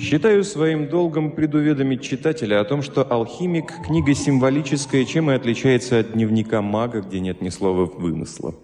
Считаю 0.00 0.44
своим 0.44 0.88
долгом 0.88 1.30
предуведомить 1.30 2.00
читателя 2.00 2.60
о 2.60 2.64
том, 2.64 2.80
что 2.80 3.04
«Алхимик»– 3.04 3.74
книга 3.86 4.14
символическая, 4.14 5.04
чем 5.04 5.30
и 5.30 5.34
отличается 5.34 5.98
от 5.98 6.12
дневника 6.14 6.62
мага, 6.62 7.02
где 7.02 7.20
нет 7.20 7.42
ни 7.42 7.50
слова 7.50 7.84
вымысла. 7.84 8.54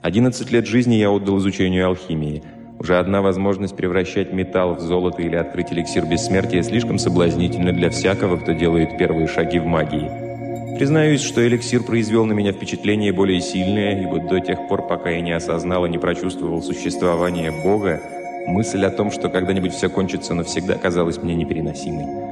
11 0.00 0.50
лет 0.50 0.66
жизни 0.66 0.94
я 0.94 1.10
отдал 1.10 1.36
изучению 1.38 1.88
алхимии. 1.88 2.42
Уже 2.78 2.98
одна 2.98 3.20
возможность 3.20 3.76
превращать 3.76 4.32
металл 4.32 4.76
в 4.76 4.80
золото 4.80 5.20
или 5.20 5.36
открыть 5.36 5.72
эликсир 5.72 6.06
бессмертия 6.06 6.62
слишком 6.62 6.98
соблазнительна 6.98 7.72
для 7.72 7.90
всякого, 7.90 8.38
кто 8.38 8.52
делает 8.52 8.96
первые 8.96 9.28
шаги 9.28 9.58
в 9.58 9.66
магии. 9.66 10.78
Признаюсь, 10.78 11.20
что 11.20 11.46
эликсир 11.46 11.82
произвел 11.82 12.24
на 12.24 12.32
меня 12.32 12.52
впечатление 12.52 13.12
более 13.12 13.42
сильное, 13.42 14.02
ибо 14.02 14.20
до 14.20 14.40
тех 14.40 14.68
пор, 14.68 14.86
пока 14.86 15.10
я 15.10 15.20
не 15.20 15.32
осознал 15.32 15.84
и 15.84 15.90
не 15.90 15.98
прочувствовал 15.98 16.62
существование 16.62 17.50
Бога, 17.50 18.00
Мысль 18.46 18.84
о 18.84 18.90
том, 18.90 19.10
что 19.10 19.28
когда-нибудь 19.28 19.74
все 19.74 19.88
кончится 19.88 20.34
навсегда, 20.34 20.74
казалась 20.74 21.18
мне 21.18 21.34
непереносимой. 21.34 22.26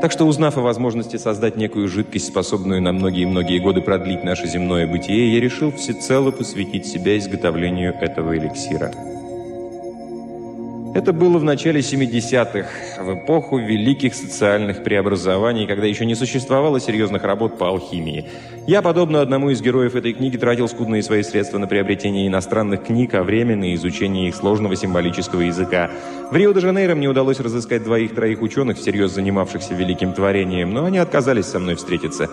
Так 0.00 0.12
что, 0.12 0.24
узнав 0.26 0.58
о 0.58 0.60
возможности 0.60 1.16
создать 1.16 1.56
некую 1.56 1.88
жидкость, 1.88 2.26
способную 2.26 2.82
на 2.82 2.92
многие-многие 2.92 3.58
годы 3.58 3.80
продлить 3.80 4.24
наше 4.24 4.46
земное 4.46 4.86
бытие, 4.86 5.32
я 5.32 5.40
решил 5.40 5.72
всецело 5.72 6.30
посвятить 6.30 6.86
себя 6.86 7.16
изготовлению 7.16 7.94
этого 8.00 8.36
эликсира. 8.36 8.92
Это 10.94 11.12
было 11.12 11.38
в 11.38 11.44
начале 11.44 11.80
70-х, 11.80 13.02
в 13.02 13.14
эпоху 13.14 13.58
великих 13.58 14.14
социальных 14.14 14.84
преобразований, 14.84 15.66
когда 15.66 15.86
еще 15.86 16.06
не 16.06 16.14
существовало 16.14 16.78
серьезных 16.78 17.24
работ 17.24 17.58
по 17.58 17.66
алхимии. 17.66 18.26
Я, 18.68 18.80
подобно 18.80 19.20
одному 19.20 19.50
из 19.50 19.60
героев 19.60 19.96
этой 19.96 20.12
книги, 20.12 20.36
тратил 20.36 20.68
скудные 20.68 21.02
свои 21.02 21.24
средства 21.24 21.58
на 21.58 21.66
приобретение 21.66 22.28
иностранных 22.28 22.84
книг, 22.84 23.12
а 23.14 23.24
время 23.24 23.56
на 23.56 23.74
изучение 23.74 24.28
их 24.28 24.36
сложного 24.36 24.76
символического 24.76 25.40
языка. 25.40 25.90
В 26.30 26.36
Рио-де-Жанейро 26.36 26.94
мне 26.94 27.08
удалось 27.08 27.40
разыскать 27.40 27.82
двоих-троих 27.82 28.40
ученых, 28.40 28.78
всерьез 28.78 29.10
занимавшихся 29.10 29.74
великим 29.74 30.12
творением, 30.12 30.72
но 30.72 30.84
они 30.84 30.98
отказались 30.98 31.46
со 31.46 31.58
мной 31.58 31.74
встретиться. 31.74 32.30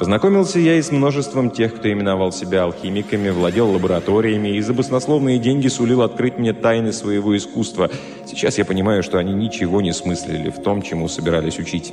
Познакомился 0.00 0.58
я 0.58 0.76
и 0.76 0.82
с 0.82 0.90
множеством 0.90 1.50
тех, 1.50 1.76
кто 1.76 1.92
именовал 1.92 2.32
себя 2.32 2.62
алхимиками, 2.62 3.28
владел 3.28 3.70
лабораториями 3.70 4.56
и 4.56 4.60
за 4.62 4.72
баснословные 4.72 5.38
деньги 5.38 5.68
сулил 5.68 6.00
открыть 6.00 6.38
мне 6.38 6.54
тайны 6.54 6.90
своего 6.94 7.36
искусства. 7.36 7.90
Сейчас 8.24 8.56
я 8.56 8.64
понимаю, 8.64 9.02
что 9.02 9.18
они 9.18 9.34
ничего 9.34 9.82
не 9.82 9.92
смыслили 9.92 10.48
в 10.48 10.62
том, 10.62 10.80
чему 10.80 11.06
собирались 11.06 11.58
учить. 11.58 11.92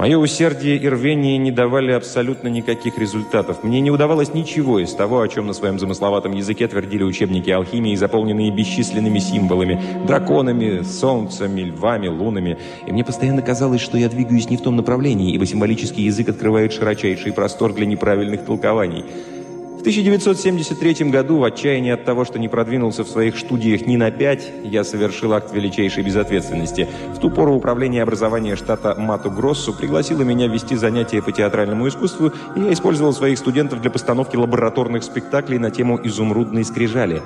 Мое 0.00 0.16
усердие 0.16 0.78
и 0.78 0.88
рвение 0.88 1.36
не 1.36 1.52
давали 1.52 1.92
абсолютно 1.92 2.48
никаких 2.48 2.96
результатов. 2.96 3.62
Мне 3.62 3.82
не 3.82 3.90
удавалось 3.90 4.32
ничего 4.32 4.78
из 4.78 4.94
того, 4.94 5.20
о 5.20 5.28
чем 5.28 5.46
на 5.46 5.52
своем 5.52 5.78
замысловатом 5.78 6.32
языке 6.32 6.66
твердили 6.68 7.02
учебники 7.02 7.50
алхимии, 7.50 7.94
заполненные 7.96 8.50
бесчисленными 8.50 9.18
символами, 9.18 9.78
драконами, 10.06 10.84
солнцами, 10.84 11.60
львами, 11.60 12.08
лунами. 12.08 12.56
И 12.86 12.92
мне 12.92 13.04
постоянно 13.04 13.42
казалось, 13.42 13.82
что 13.82 13.98
я 13.98 14.08
двигаюсь 14.08 14.48
не 14.48 14.56
в 14.56 14.62
том 14.62 14.74
направлении, 14.74 15.34
ибо 15.34 15.44
символический 15.44 16.04
язык 16.04 16.30
открывает 16.30 16.72
широчайший 16.72 17.34
простор 17.34 17.74
для 17.74 17.84
неправильных 17.84 18.46
толкований. 18.46 19.04
В 19.80 19.82
1973 19.82 21.08
году, 21.08 21.38
в 21.38 21.44
отчаянии 21.44 21.90
от 21.90 22.04
того, 22.04 22.26
что 22.26 22.38
не 22.38 22.48
продвинулся 22.48 23.02
в 23.02 23.08
своих 23.08 23.38
студиях 23.38 23.86
ни 23.86 23.96
на 23.96 24.10
пять, 24.10 24.52
я 24.62 24.84
совершил 24.84 25.32
акт 25.32 25.54
величайшей 25.54 26.02
безответственности. 26.02 26.86
В 27.14 27.18
ту 27.18 27.30
пору 27.30 27.54
управление 27.54 28.02
образования 28.02 28.56
штата 28.56 28.94
Мату-Гроссу 28.98 29.72
пригласило 29.72 30.20
меня 30.20 30.48
вести 30.48 30.76
занятия 30.76 31.22
по 31.22 31.32
театральному 31.32 31.88
искусству, 31.88 32.30
и 32.56 32.60
я 32.60 32.74
использовал 32.74 33.14
своих 33.14 33.38
студентов 33.38 33.80
для 33.80 33.90
постановки 33.90 34.36
лабораторных 34.36 35.02
спектаклей 35.02 35.56
на 35.56 35.70
тему 35.70 35.98
«Изумрудной 36.04 36.64
скрижали». 36.64 37.22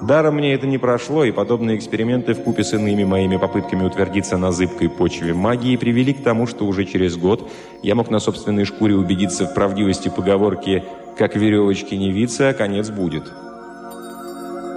Даром 0.00 0.36
мне 0.36 0.54
это 0.54 0.66
не 0.66 0.78
прошло, 0.78 1.24
и 1.24 1.30
подобные 1.30 1.76
эксперименты 1.76 2.32
в 2.32 2.42
купе 2.42 2.64
с 2.64 2.72
иными 2.72 3.04
моими 3.04 3.36
попытками 3.36 3.84
утвердиться 3.84 4.38
на 4.38 4.50
зыбкой 4.50 4.88
почве 4.88 5.34
магии 5.34 5.76
привели 5.76 6.14
к 6.14 6.22
тому, 6.22 6.46
что 6.46 6.64
уже 6.64 6.86
через 6.86 7.18
год 7.18 7.50
я 7.82 7.94
мог 7.94 8.10
на 8.10 8.18
собственной 8.18 8.64
шкуре 8.64 8.94
убедиться 8.94 9.46
в 9.46 9.52
правдивости 9.52 10.08
поговорки 10.08 10.84
«как 11.20 11.36
веревочки 11.36 11.94
не 11.94 12.10
виться, 12.10 12.48
а 12.48 12.52
конец 12.52 12.90
будет». 12.90 13.30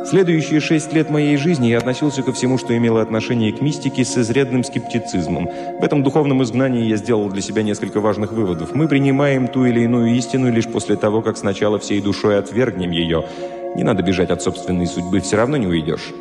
Следующие 0.06 0.60
шесть 0.60 0.94
лет 0.94 1.10
моей 1.10 1.38
жизни 1.38 1.70
я 1.70 1.80
относился 1.80 2.22
ко 2.22 2.34
всему, 2.34 2.60
что 2.60 2.78
имело 2.78 3.02
отношение 3.02 3.52
к 3.52 3.62
мистике, 3.62 4.06
с 4.06 4.16
изрядным 4.16 4.64
скептицизмом. 4.64 5.50
В 5.80 5.84
этом 5.84 6.04
духовном 6.04 6.44
изгнании 6.44 6.86
я 6.86 6.98
сделал 6.98 7.30
для 7.30 7.42
себя 7.42 7.64
несколько 7.64 8.00
важных 8.00 8.32
выводов. 8.32 8.76
Мы 8.76 8.88
принимаем 8.88 9.48
ту 9.48 9.66
или 9.66 9.82
иную 9.82 10.16
истину 10.16 10.52
лишь 10.52 10.68
после 10.68 10.98
того, 10.98 11.24
как 11.24 11.38
сначала 11.38 11.80
всей 11.80 12.00
душой 12.00 12.38
отвергнем 12.38 12.92
ее– 12.92 13.26
не 13.76 13.84
надо 13.84 14.04
бежать 14.04 14.30
от 14.30 14.42
собственной 14.42 14.86
судьбы, 14.86 15.20
все 15.20 15.38
равно 15.38 15.58
не 15.58 15.66
уйдешь. 15.66 16.14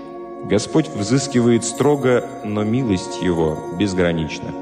Господь 0.44 0.88
взыскивает 0.88 1.64
строго, 1.64 2.24
но 2.44 2.64
милость 2.64 3.20
Его 3.22 3.58
безгранична. 3.78 4.61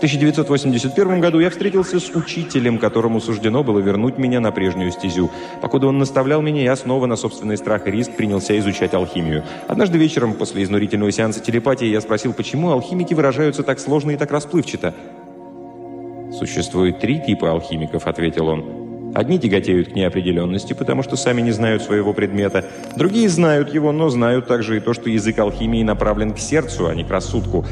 В 0.00 0.02
1981 0.02 1.20
году 1.20 1.40
я 1.40 1.50
встретился 1.50 2.00
с 2.00 2.08
учителем, 2.16 2.78
которому 2.78 3.20
суждено 3.20 3.62
было 3.62 3.80
вернуть 3.80 4.16
меня 4.16 4.40
на 4.40 4.50
прежнюю 4.50 4.92
стезю. 4.92 5.30
Покуда 5.60 5.88
он 5.88 5.98
наставлял 5.98 6.40
меня, 6.40 6.62
я 6.62 6.74
снова 6.74 7.04
на 7.04 7.16
собственный 7.16 7.58
страх 7.58 7.86
и 7.86 7.90
риск 7.90 8.12
принялся 8.16 8.58
изучать 8.60 8.94
алхимию. 8.94 9.44
Однажды 9.68 9.98
вечером, 9.98 10.32
после 10.32 10.62
изнурительного 10.62 11.12
сеанса 11.12 11.40
телепатии, 11.40 11.84
я 11.84 12.00
спросил, 12.00 12.32
почему 12.32 12.70
алхимики 12.70 13.12
выражаются 13.12 13.62
так 13.62 13.78
сложно 13.78 14.12
и 14.12 14.16
так 14.16 14.30
расплывчато. 14.30 14.94
«Существует 16.32 16.98
три 17.00 17.20
типа 17.22 17.50
алхимиков»,— 17.50 18.06
ответил 18.06 18.48
он. 18.48 19.12
Одни 19.14 19.38
тяготеют 19.38 19.88
к 19.92 19.94
неопределенности, 19.94 20.72
потому 20.72 21.02
что 21.02 21.16
сами 21.16 21.42
не 21.42 21.50
знают 21.50 21.82
своего 21.82 22.14
предмета. 22.14 22.64
Другие 22.96 23.28
знают 23.28 23.74
его, 23.74 23.92
но 23.92 24.08
знают 24.08 24.46
также 24.46 24.78
и 24.78 24.80
то, 24.80 24.94
что 24.94 25.10
язык 25.10 25.38
алхимии 25.38 25.82
направлен 25.82 26.32
к 26.32 26.38
сердцу, 26.38 26.86
а 26.86 26.94
не 26.94 27.04
к 27.04 27.10
рассудку. 27.10 27.66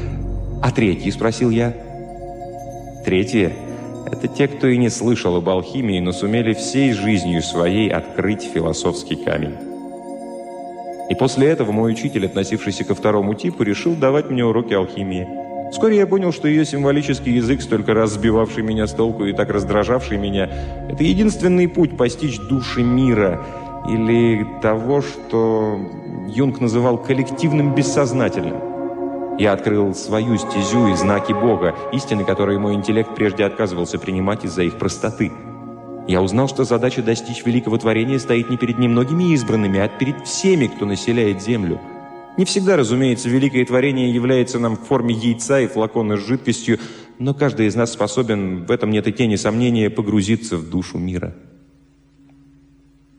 «А 0.61 0.69
третьи?»– 0.69 1.09
спросил 1.11 1.49
я. 1.49 1.88
Третьи– 3.09 3.51
это 4.05 4.27
те, 4.27 4.47
кто 4.47 4.67
и 4.67 4.77
не 4.77 4.89
слышал 4.89 5.35
об 5.35 5.49
алхимии, 5.49 5.99
но 5.99 6.11
сумели 6.11 6.53
всей 6.53 6.93
жизнью 6.93 7.41
своей 7.41 7.89
открыть 7.89 8.43
философский 8.43 9.15
камень. 9.15 9.55
И 11.09 11.15
после 11.15 11.47
этого 11.47 11.71
мой 11.71 11.93
учитель, 11.93 12.27
относившийся 12.27 12.83
ко 12.83 12.93
второму 12.93 13.33
типу, 13.33 13.63
решил 13.63 13.95
давать 13.95 14.29
мне 14.29 14.45
уроки 14.45 14.75
алхимии. 14.75 15.27
Вскоре 15.71 15.97
я 15.97 16.05
понял, 16.05 16.31
что 16.31 16.47
ее 16.47 16.65
символический 16.65 17.33
язык, 17.33 17.63
столько 17.63 17.95
раз 17.95 18.11
сбивавший 18.11 18.61
меня 18.61 18.85
с 18.85 18.93
толку 18.93 19.25
и 19.25 19.33
так 19.33 19.49
раздражавший 19.49 20.19
меня, 20.19 20.47
это 20.87 21.03
единственный 21.03 21.67
путь 21.67 21.97
постичь 21.97 22.37
души 22.37 22.83
мира, 22.83 23.43
или 23.89 24.45
того, 24.61 25.01
что 25.01 25.79
Юнг 26.27 26.59
называл 26.59 26.99
коллективным 26.99 27.73
бессознательным. 27.73 28.68
Я 29.39 29.53
открыл 29.53 29.95
свою 29.95 30.37
стезю 30.37 30.89
и 30.89 30.95
знаки 30.95 31.33
Бога, 31.33 31.73
истины, 31.93 32.23
которые 32.25 32.59
мой 32.59 32.75
интеллект 32.75 33.15
прежде 33.15 33.45
отказывался 33.45 33.97
принимать 33.97 34.45
из-за 34.45 34.63
их 34.63 34.77
простоты. 34.77 35.31
Я 36.07 36.21
узнал, 36.21 36.47
что 36.47 36.63
задача 36.63 37.01
достичь 37.01 37.45
великого 37.45 37.77
творения 37.77 38.19
стоит 38.19 38.49
не 38.49 38.57
перед 38.57 38.77
немногими 38.77 39.33
избранными, 39.33 39.79
а 39.79 39.87
перед 39.87 40.27
всеми, 40.27 40.67
кто 40.67 40.85
населяет 40.85 41.41
Землю– 41.41 41.79
не 42.39 42.45
всегда, 42.45 42.77
разумеется, 42.77 43.27
великое 43.27 43.65
творение 43.65 44.13
является 44.13 44.59
нам 44.59 44.77
в 44.77 44.85
форме 44.85 45.13
яйца 45.13 45.59
и 45.59 45.67
флакона 45.67 46.15
с 46.15 46.25
жидкостью, 46.25 46.79
но 47.17 47.33
каждый 47.33 47.67
из 47.67 47.75
нас 47.75 47.91
способен, 47.91 48.63
в 48.63 48.71
этом 48.71 48.91
нет 48.91 49.07
и 49.07 49.11
тени 49.11 49.35
сомнения, 49.35 49.89
погрузиться 49.89 50.55
в 50.55 50.69
душу 50.69 50.97
мира. 50.97 51.35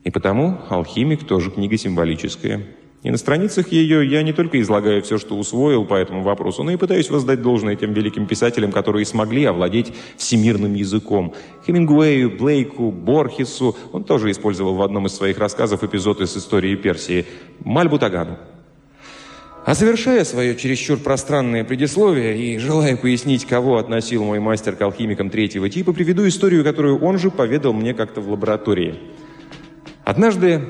И 0.03 0.09
потому 0.09 0.57
«Алхимик» 0.69 1.27
тоже 1.27 1.51
книга 1.51 1.77
символическая. 1.77 2.65
И 3.03 3.09
на 3.09 3.17
страницах 3.17 3.71
ее 3.71 4.07
я 4.07 4.21
не 4.21 4.31
только 4.31 4.61
излагаю 4.61 5.01
все, 5.01 5.17
что 5.17 5.35
усвоил 5.35 5.85
по 5.85 5.95
этому 5.95 6.21
вопросу, 6.21 6.61
но 6.63 6.71
и 6.71 6.77
пытаюсь 6.77 7.09
воздать 7.09 7.41
должное 7.41 7.75
тем 7.75 7.93
великим 7.93 8.27
писателям, 8.27 8.71
которые 8.71 9.05
смогли 9.05 9.43
овладеть 9.45 9.91
всемирным 10.17 10.75
языком. 10.75 11.33
Хемингуэю, 11.65 12.37
Блейку, 12.37 12.91
Борхесу, 12.91 13.75
он 13.91 14.03
тоже 14.03 14.29
использовал 14.29 14.75
в 14.75 14.83
одном 14.83 15.07
из 15.07 15.13
своих 15.13 15.39
рассказов 15.39 15.83
эпизод 15.83 16.21
из 16.21 16.37
истории 16.37 16.75
Персии, 16.75 17.25
Мальбутагану. 17.65 18.37
А 19.65 19.73
завершая 19.73 20.23
свое 20.23 20.55
чересчур 20.55 20.97
пространное 20.97 21.63
предисловие 21.63 22.37
и 22.37 22.57
желая 22.57 22.97
пояснить, 22.97 23.45
кого 23.45 23.77
относил 23.77 24.23
мой 24.23 24.39
мастер 24.39 24.75
к 24.75 24.81
алхимикам 24.81 25.29
третьего 25.29 25.69
типа, 25.69 25.93
приведу 25.93 26.27
историю, 26.27 26.63
которую 26.63 26.99
он 26.99 27.17
же 27.17 27.31
поведал 27.31 27.73
мне 27.73 27.93
как-то 27.93 28.21
в 28.21 28.29
лаборатории. 28.29 28.95
Однажды 30.03 30.67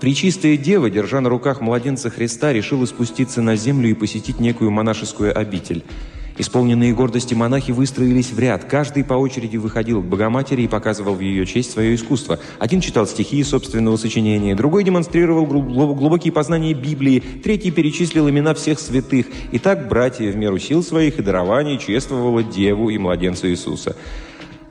Пречистая 0.00 0.56
Дева, 0.56 0.88
держа 0.88 1.20
на 1.20 1.28
руках 1.28 1.60
младенца 1.60 2.10
Христа, 2.10 2.52
решила 2.52 2.86
спуститься 2.86 3.42
на 3.42 3.56
землю 3.56 3.90
и 3.90 3.94
посетить 3.94 4.40
некую 4.40 4.70
монашескую 4.70 5.38
обитель– 5.38 5.84
Исполненные 6.40 6.94
гордости 6.94 7.34
монахи 7.34 7.70
выстроились 7.70 8.32
в 8.32 8.38
ряд. 8.38 8.64
Каждый 8.64 9.04
по 9.04 9.12
очереди 9.12 9.58
выходил 9.58 10.00
к 10.00 10.06
Богоматери 10.06 10.62
и 10.62 10.68
показывал 10.68 11.14
в 11.14 11.20
ее 11.20 11.44
честь 11.44 11.70
свое 11.70 11.94
искусство. 11.94 12.38
Один 12.58 12.80
читал 12.80 13.06
стихи 13.06 13.44
собственного 13.44 13.98
сочинения, 13.98 14.54
другой 14.54 14.82
демонстрировал 14.82 15.44
глубокие 15.44 16.32
познания 16.32 16.72
Библии, 16.72 17.20
третий 17.20 17.70
перечислил 17.70 18.30
имена 18.30 18.54
всех 18.54 18.80
святых. 18.80 19.26
И 19.52 19.58
так 19.58 19.86
братья 19.86 20.32
в 20.32 20.36
меру 20.36 20.58
сил 20.58 20.82
своих 20.82 21.18
и 21.18 21.22
дарований 21.22 21.78
чествовала 21.78 22.42
Деву 22.42 22.88
и 22.88 22.96
младенца 22.96 23.46
Иисуса. 23.46 23.94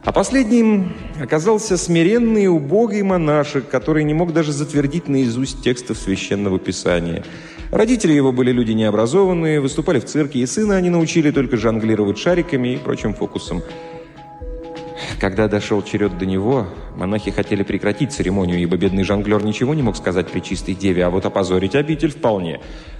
А 0.04 0.12
последним 0.12 0.94
оказался 1.22 1.78
смиренный 1.78 2.46
и 2.46 2.48
убогий 2.48 3.02
монашек, 3.02 3.68
который 3.68 4.04
не 4.04 4.14
мог 4.14 4.34
даже 4.34 4.54
затвердить 4.54 5.08
наизусть 5.08 5.62
текстов 5.64 5.98
Священного 5.98 6.60
Писания– 6.60 7.24
Родители 7.72 8.14
его 8.14 8.32
были 8.32 8.52
люди 8.52 8.72
необразованные, 8.72 9.62
выступали 9.62 10.00
в 10.00 10.06
цирке, 10.06 10.40
и 10.40 10.46
сына 10.48 10.76
они 10.76 10.90
научили 10.90 11.30
только 11.30 11.56
жонглировать 11.56 12.18
шариками 12.18 12.74
и 12.74 12.78
прочим 12.78 13.14
фокусом. 13.14 13.62
Когда 15.20 15.48
дошел 15.48 15.84
черед 15.84 16.18
до 16.18 16.26
него, 16.26 16.66
монахи 16.96 17.30
хотели 17.30 17.62
прекратить 17.62 18.12
церемонию, 18.12 18.60
ибо 18.60 18.76
бедный 18.76 19.04
жонглер 19.04 19.44
ничего 19.44 19.76
не 19.76 19.84
мог 19.84 19.96
сказать 19.98 20.30
при 20.30 20.40
чистой 20.40 20.74
деве, 20.74 21.06
а 21.06 21.10
вот 21.10 21.26
опозорить 21.26 21.76
обитель 21.76 22.12
вполне. 22.12 22.60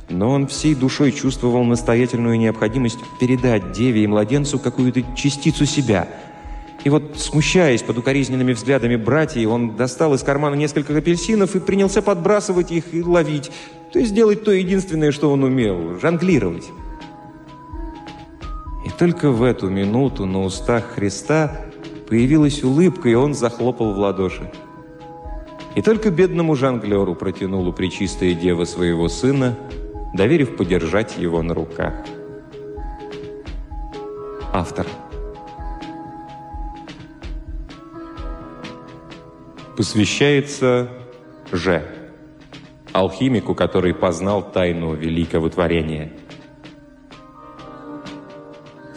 Но 0.10 0.30
он 0.30 0.46
всей 0.46 0.76
душой 0.76 1.12
чувствовал 1.14 1.64
настоятельную 1.64 2.38
необходимость 2.38 3.00
передать 3.20 3.72
деве 3.72 4.04
и 4.04 4.08
младенцу 4.08 4.60
какую-то 4.60 5.02
частицу 5.16 5.66
себя– 5.66 6.08
и 6.84 6.90
вот, 6.90 7.18
смущаясь 7.18 7.82
под 7.82 7.98
укоризненными 7.98 8.54
взглядами 8.54 8.96
братьев, 8.96 9.50
он 9.50 9.76
достал 9.76 10.14
из 10.14 10.24
кармана 10.24 10.56
несколько 10.56 10.96
апельсинов 10.96 11.56
и 11.56 11.60
принялся 11.60 12.02
подбрасывать 12.02 12.72
их 12.72 12.94
и 12.94 13.04
ловить. 13.04 13.52
То 13.92 14.00
есть 14.00 14.14
делать 14.14 14.44
то 14.44 14.52
единственное, 14.52 15.12
что 15.12 15.32
он 15.32 15.44
умел– 15.44 16.00
жонглировать. 16.02 16.70
И 18.86 18.90
только 18.98 19.30
в 19.32 19.44
эту 19.44 19.70
минуту 19.70 20.26
на 20.26 20.44
устах 20.44 20.86
Христа 20.96 21.66
появилась 22.08 22.64
улыбка, 22.64 23.10
и 23.10 23.14
он 23.14 23.34
захлопал 23.34 23.94
в 23.94 23.98
ладоши. 23.98 24.50
И 25.76 25.82
только 25.82 26.10
бедному 26.12 26.56
жонглеру 26.56 27.14
протянула 27.14 27.72
причистая 27.72 28.34
дева 28.34 28.64
своего 28.64 29.10
сына, 29.10 29.58
доверив 30.14 30.56
подержать 30.56 31.18
его 31.18 31.42
на 31.44 31.54
руках. 31.54 31.94
Автор– 34.54 34.88
посвящается 39.80 40.90
Ж, 41.54 41.82
алхимику, 42.92 43.56
который 43.56 43.94
познал 43.94 44.52
тайну 44.52 44.94
великого 44.94 45.48
творения. 45.48 46.12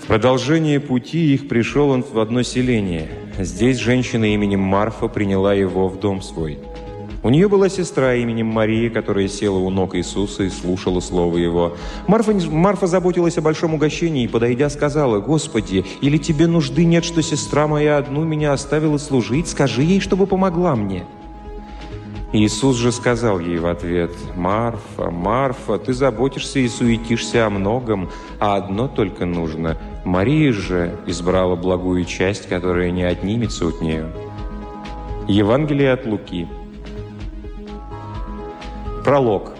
В 0.02 0.08
продолжение 0.08 0.80
пути 0.80 1.34
их 1.34 1.46
пришел 1.46 1.90
он 1.90 2.02
в 2.02 2.18
одно 2.18 2.42
селение. 2.42 3.08
Здесь 3.38 3.78
женщина 3.78 4.34
именем 4.34 4.58
Марфа 4.58 5.06
приняла 5.06 5.54
его 5.54 5.86
в 5.86 6.00
дом 6.00 6.20
свой– 6.20 6.58
у 7.22 7.30
нее 7.30 7.48
была 7.48 7.68
сестра 7.68 8.14
именем 8.14 8.48
Мария, 8.48 8.90
которая 8.90 9.28
села 9.28 9.58
у 9.58 9.70
ног 9.70 9.94
Иисуса 9.94 10.42
и 10.42 10.50
слушала 10.50 10.98
слово 10.98 11.36
Его. 11.36 11.76
Марфа, 12.08 12.32
Марфа 12.32 12.88
заботилась 12.88 13.38
о 13.38 13.42
большом 13.42 13.74
угощении 13.74 14.24
и, 14.24 14.28
подойдя, 14.28 14.68
сказала, 14.68 15.20
«Господи, 15.20 15.84
или 16.00 16.16
тебе 16.16 16.48
нужды 16.48 16.84
нет, 16.84 17.04
что 17.04 17.22
сестра 17.22 17.68
моя 17.68 17.98
одну 17.98 18.24
меня 18.24 18.52
оставила 18.52 18.98
служить? 18.98 19.46
Скажи 19.46 19.82
ей, 19.82 20.00
чтобы 20.00 20.26
помогла 20.26 20.74
мне». 20.74 21.04
Иисус 22.32 22.76
же 22.76 22.90
сказал 22.90 23.38
ей 23.38 23.58
в 23.58 23.66
ответ, 23.66 24.10
«Марфа, 24.34 25.10
Марфа, 25.10 25.78
ты 25.78 25.92
заботишься 25.92 26.58
и 26.58 26.66
суетишься 26.66 27.46
о 27.46 27.50
многом, 27.50 28.10
а 28.40 28.56
одно 28.56 28.88
только 28.88 29.26
нужно. 29.26 29.78
Мария 30.04 30.52
же 30.52 30.96
избрала 31.06 31.54
благую 31.54 32.04
часть, 32.04 32.48
которая 32.48 32.90
не 32.90 33.04
отнимется 33.04 33.68
от 33.68 33.80
нее». 33.80 34.06
Евангелие 35.28 35.92
от 35.92 36.04
Луки– 36.04 36.48
Пролог. 39.04 39.52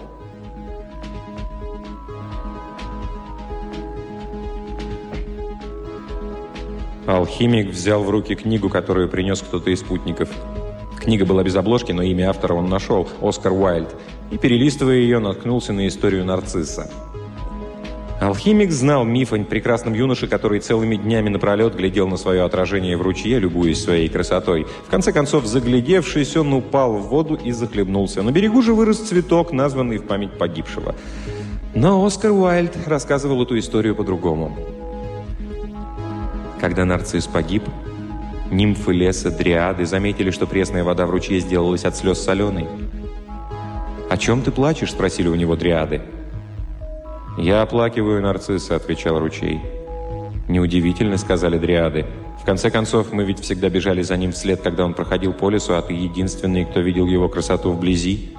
Алхимик 7.05 7.69
взял 7.69 8.03
в 8.03 8.09
руки 8.09 8.35
книгу, 8.35 8.69
которую 8.69 9.09
принес 9.09 9.41
кто-то 9.41 9.69
из 9.69 9.81
спутников. 9.81 10.29
Книга 10.97 11.25
была 11.25 11.43
без 11.43 11.57
обложки, 11.57 11.91
но 11.91 12.01
имя 12.01 12.29
автора 12.29 12.53
он 12.53 12.69
нашел– 12.69 13.07
Оскар 13.21 13.51
Уайльд. 13.51 13.93
И, 14.31 14.37
перелистывая 14.37 14.95
ее, 14.95 15.19
наткнулся 15.19 15.73
на 15.73 15.87
историю 15.87 16.23
нарцисса. 16.23 16.89
Алхимик 18.23 18.71
знал 18.71 19.03
миф 19.03 19.33
о 19.33 19.43
прекрасном 19.43 19.93
юноше, 19.93 20.27
который 20.27 20.61
целыми 20.61 20.95
днями 20.95 21.27
напролет 21.27 21.75
глядел 21.75 22.07
на 22.07 22.15
свое 22.15 22.43
отражение 22.43 22.95
в 22.95 23.01
ручье, 23.01 23.37
любуясь 23.37 23.83
своей 23.83 24.07
красотой. 24.07 24.65
В 24.87 24.89
конце 24.89 25.11
концов, 25.11 25.45
заглядевшись, 25.45 26.37
он 26.37 26.53
упал 26.53 26.93
в 26.93 27.09
воду 27.09 27.35
и 27.35 27.51
захлебнулся. 27.51 28.21
На 28.21 28.31
берегу 28.31 28.61
же 28.61 28.73
вырос 28.73 28.99
цветок, 28.99 29.51
названный 29.51 29.97
в 29.97 30.03
память 30.03 30.37
погибшего. 30.37 30.95
Но 31.75 32.05
Оскар 32.05 32.31
Уайльд 32.31 32.87
рассказывал 32.87 33.43
эту 33.43 33.59
историю 33.59 33.93
по-другому. 33.93 34.57
Когда 36.61 36.85
нарцисс 36.85 37.27
погиб, 37.27 37.63
нимфы 38.51 38.93
леса, 38.93 39.31
дриады 39.31 39.85
заметили, 39.85 40.31
что 40.31 40.47
пресная 40.47 40.85
вода 40.85 41.05
в 41.05 41.09
ручье 41.09 41.41
сделалась 41.41 41.83
от 41.83 41.97
слез 41.97 42.21
соленой. 42.21 42.67
«О 44.09 44.15
чем 44.15 44.41
ты 44.43 44.51
плачешь?»– 44.51 44.91
спросили 44.93 45.27
у 45.27 45.35
него 45.35 45.57
дриады. 45.57 46.01
«Я 47.37 47.63
оплакиваю 47.63 48.21
нарцисса»,— 48.21 48.75
отвечал 48.77 49.17
ручей. 49.19 49.59
«Неудивительно»,— 50.47 51.17
сказали 51.17 51.57
дриады. 51.57 52.05
«В 52.39 52.45
конце 52.45 52.69
концов, 52.69 53.11
мы 53.11 53.23
ведь 53.23 53.39
всегда 53.39 53.69
бежали 53.69 54.03
за 54.03 54.17
ним 54.17 54.31
вслед, 54.33 54.61
когда 54.61 54.85
он 54.85 54.93
проходил 54.93 55.33
по 55.33 55.49
лесу, 55.49 55.73
а 55.73 55.81
ты 55.81 55.93
единственный, 55.93 56.65
кто 56.65 56.81
видел 56.81 57.07
его 57.07 57.27
красоту 57.29 57.71
вблизи». 57.71 58.29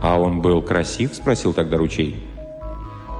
«А 0.00 0.20
он 0.20 0.40
был 0.40 0.62
красив?»— 0.62 1.12
спросил 1.14 1.52
тогда 1.52 1.76
ручей. 1.76 2.16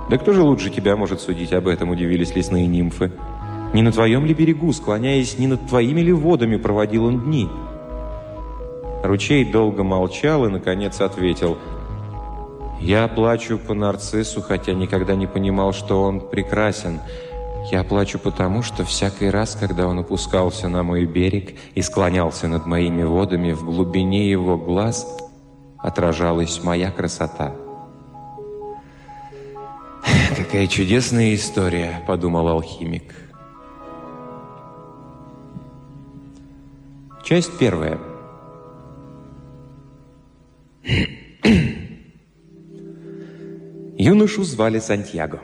«Да 0.08 0.16
кто 0.16 0.32
же 0.32 0.42
лучше 0.42 0.70
тебя 0.70 0.96
может 0.96 1.20
судить 1.20 1.52
об 1.52 1.66
этом?»— 1.66 1.90
удивились 1.90 2.34
лесные 2.36 2.66
нимфы. 2.66 3.10
«Не 3.72 3.82
на 3.82 3.90
твоем 3.90 4.26
ли 4.26 4.34
берегу, 4.34 4.72
склоняясь, 4.72 5.38
не 5.38 5.48
над 5.48 5.66
твоими 5.66 6.00
ли 6.02 6.12
водами 6.12 6.56
проводил 6.56 7.06
он 7.06 7.20
дни?» 7.20 7.48
Ручей 9.02 9.44
долго 9.44 9.82
молчал 9.82 10.44
и, 10.46 10.50
наконец, 10.50 11.00
ответил— 11.00 11.58
я 12.82 13.06
плачу 13.06 13.58
по 13.58 13.74
нарциссу, 13.74 14.42
хотя 14.42 14.72
никогда 14.74 15.14
не 15.14 15.26
понимал, 15.26 15.72
что 15.72 16.02
он 16.02 16.20
прекрасен. 16.20 17.00
Я 17.70 17.84
плачу 17.84 18.18
потому, 18.18 18.62
что 18.62 18.84
всякий 18.84 19.30
раз, 19.30 19.54
когда 19.54 19.86
он 19.86 20.00
опускался 20.00 20.68
на 20.68 20.82
мой 20.82 21.04
берег 21.04 21.56
и 21.76 21.82
склонялся 21.82 22.48
над 22.48 22.66
моими 22.66 23.04
водами, 23.04 23.52
в 23.52 23.64
глубине 23.64 24.28
его 24.28 24.58
глаз 24.58 25.06
отражалась 25.78 26.62
моя 26.64 26.90
красота. 26.90 27.54
«Какая 30.36 30.66
чудесная 30.66 31.34
история»,— 31.34 32.02
подумал 32.06 32.48
алхимик. 32.48 33.14
Часть 37.22 37.56
первая. 37.58 37.98
Юношу 44.04 44.42
звали 44.42 44.80
Сантьяго. 44.80 45.38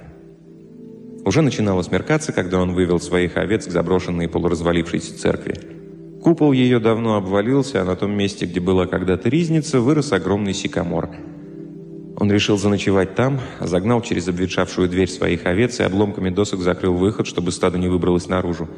Уже 1.24 1.42
начинало 1.42 1.82
смеркаться, 1.82 2.32
когда 2.32 2.58
он 2.58 2.74
вывел 2.74 2.98
своих 2.98 3.36
овец 3.36 3.68
к 3.68 3.70
заброшенной 3.70 4.28
полуразвалившейся 4.28 5.16
церкви. 5.16 5.54
Купол 6.20 6.50
ее 6.50 6.80
давно 6.80 7.14
обвалился, 7.14 7.80
а 7.80 7.84
на 7.84 7.94
том 7.94 8.10
месте, 8.10 8.46
где 8.46 8.58
была 8.58 8.88
когда-то 8.88 9.28
ризница, 9.28 9.78
вырос 9.78 10.12
огромный 10.12 10.54
сикамор. 10.54 11.08
Он 12.16 12.32
решил 12.32 12.58
заночевать 12.58 13.14
там, 13.14 13.38
загнал 13.60 14.02
через 14.02 14.26
обветшавшую 14.26 14.88
дверь 14.88 15.08
своих 15.08 15.46
овец 15.46 15.78
и 15.78 15.84
обломками 15.84 16.30
досок 16.30 16.58
закрыл 16.58 16.94
выход, 16.94 17.28
чтобы 17.28 17.52
стадо 17.52 17.78
не 17.78 17.86
выбралось 17.86 18.26
наружу. 18.26 18.68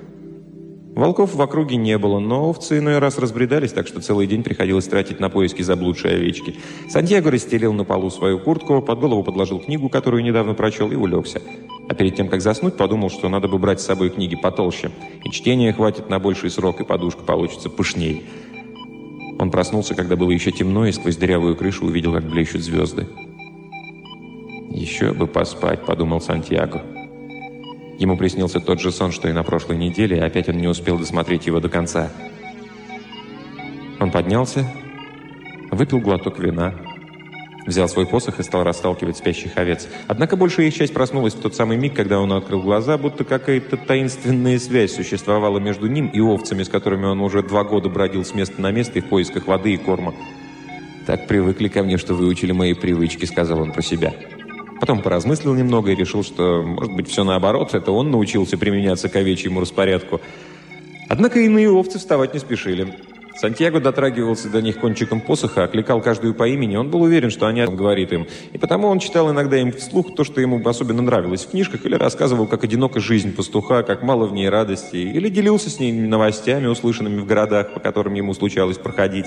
Волков 1.01 1.35
в 1.35 1.41
округе 1.41 1.77
не 1.77 1.97
было, 1.97 2.19
но 2.19 2.51
овцы 2.51 2.77
иной 2.77 2.99
раз 2.99 3.17
разбредались, 3.17 3.73
так 3.73 3.87
что 3.87 4.03
целый 4.03 4.27
день 4.27 4.43
приходилось 4.43 4.87
тратить 4.87 5.19
на 5.19 5.31
поиски 5.31 5.63
заблудшей 5.63 6.17
овечки. 6.17 6.57
Сантьяго 6.91 7.31
расстелил 7.31 7.73
на 7.73 7.85
полу 7.85 8.11
свою 8.11 8.39
куртку, 8.39 8.83
под 8.83 9.01
голову 9.01 9.25
подложил 9.25 9.61
книгу, 9.61 9.89
которую 9.89 10.23
недавно 10.23 10.53
прочел, 10.53 10.93
и 10.93 10.97
улегся. 10.97 11.41
А 11.89 11.95
перед 11.95 12.17
тем, 12.17 12.29
как 12.29 12.43
заснуть, 12.43 12.77
подумал, 12.77 13.09
что 13.09 13.31
надо 13.31 13.49
бы 13.49 13.57
брать 13.57 13.81
с 13.81 13.87
собой 13.87 14.11
книги 14.11 14.37
потолще. 14.37 14.91
И 15.25 15.31
чтения 15.31 15.73
хватит 15.73 16.11
на 16.11 16.19
больший 16.19 16.51
срок, 16.51 16.83
и 16.83 16.85
подушка 16.85 17.23
получится 17.23 17.71
пышней. 17.71 18.27
Он 19.39 19.51
проснулся, 19.51 19.95
когда 19.95 20.17
было 20.17 20.31
еще 20.31 20.53
темно, 20.53 20.85
и 20.85 20.93
сквозь 20.93 21.17
дырявую 21.17 21.57
крышу 21.57 21.87
увидел, 21.87 22.13
как 22.13 22.25
блещут 22.25 22.61
звезды. 22.61 23.07
«Еще 24.69 25.15
бы 25.15 25.27
поспать»,— 25.27 25.81
подумал 25.87 26.21
Сантьяго. 26.21 26.83
Ему 28.01 28.17
приснился 28.17 28.61
тот 28.61 28.81
же 28.81 28.93
сон, 28.93 29.13
что 29.13 29.29
и 29.29 29.33
на 29.33 29.43
прошлой 29.43 29.77
неделе, 29.77 30.17
и 30.17 30.21
опять 30.21 30.49
он 30.49 30.57
не 30.57 30.67
успел 30.67 30.99
досмотреть 30.99 31.47
его 31.47 31.61
до 31.61 31.69
конца. 31.69 32.11
Он 34.01 34.11
поднялся, 34.11 34.65
выпил 35.71 36.01
глоток 36.01 36.39
вина, 36.39 36.75
взял 37.67 37.91
свой 37.91 38.07
посох 38.07 38.41
и 38.41 38.43
стал 38.43 38.65
расталкивать 38.65 39.19
спящих 39.19 39.59
овец. 39.59 39.87
Однако 40.09 40.39
большая 40.39 40.69
их 40.69 40.75
часть 40.75 40.95
проснулась 40.95 41.35
в 41.35 41.43
тот 41.43 41.55
самый 41.55 41.77
миг, 41.77 41.93
когда 41.93 42.21
он 42.21 42.33
открыл 42.33 42.63
глаза, 42.63 42.97
будто 42.97 43.25
какая-то 43.25 43.77
таинственная 43.77 44.59
связь 44.59 44.95
существовала 44.95 45.59
между 45.59 45.87
ним 45.87 46.07
и 46.07 46.21
овцами, 46.21 46.63
с 46.63 46.71
которыми 46.71 47.05
он 47.05 47.21
уже 47.21 47.43
два 47.43 47.65
года 47.65 47.91
бродил 47.91 48.25
с 48.25 48.33
места 48.33 48.63
на 48.63 48.71
место 48.71 49.01
и 49.01 49.03
в 49.03 49.11
поисках 49.11 49.47
воды 49.47 49.75
и 49.75 49.77
корма. 49.77 50.15
«Так 51.07 51.27
привыкли 51.27 51.69
ко 51.69 51.83
мне, 51.83 51.99
что 51.99 52.15
выучили 52.15 52.53
мои 52.53 52.73
привычки»,— 52.73 53.25
сказал 53.27 53.61
он 53.61 53.73
про 53.73 53.83
себя. 53.83 54.15
Потом 54.81 55.03
поразмыслил 55.03 55.55
немного 55.55 55.91
и 55.93 55.95
решил, 55.95 56.25
что, 56.25 56.63
может 56.63 56.95
быть, 56.95 57.09
все 57.09 57.23
наоборот, 57.23 57.75
это 57.75 57.93
он 57.93 58.11
научился 58.11 58.57
применяться 58.57 59.09
к 59.09 59.17
овечьему 59.17 59.61
распорядку. 59.61 60.21
Однако 61.09 61.41
иные 61.41 61.71
овцы 61.71 61.99
вставать 61.99 62.33
не 62.33 62.41
спешили. 62.41 62.95
Сантьяго 63.41 63.81
дотрагивался 63.81 64.51
до 64.51 64.61
них 64.61 64.79
кончиком 64.79 65.21
посоха, 65.21 65.65
окликал 65.65 66.03
каждую 66.03 66.35
по 66.35 66.47
имени. 66.47 66.77
Он 66.77 66.91
был 66.91 67.03
уверен, 67.03 67.31
что 67.31 67.47
они 67.47 67.65
говорит 67.65 68.13
им. 68.13 68.27
И 68.53 68.59
потому 68.59 68.89
он 68.89 68.99
читал 68.99 69.31
иногда 69.31 69.57
им 69.59 69.73
вслух 69.73 70.15
то, 70.15 70.25
что 70.25 70.41
ему 70.41 70.61
особенно 70.67 71.01
нравилось 71.01 71.45
в 71.45 71.51
книжках, 71.51 71.87
или 71.87 71.95
рассказывал, 71.95 72.47
как 72.47 72.65
одинока 72.65 73.01
жизнь 73.01 73.35
пастуха, 73.35 73.83
как 73.83 74.03
мало 74.03 74.27
в 74.27 74.35
ней 74.35 74.49
радости, 74.49 74.97
или 74.97 75.29
делился 75.31 75.71
с 75.71 75.79
ними 75.79 76.07
новостями, 76.07 76.67
услышанными 76.67 77.21
в 77.21 77.27
городах, 77.27 77.73
по 77.73 77.81
которым 77.81 78.15
ему 78.15 78.35
случалось 78.35 78.77
проходить. 78.77 79.27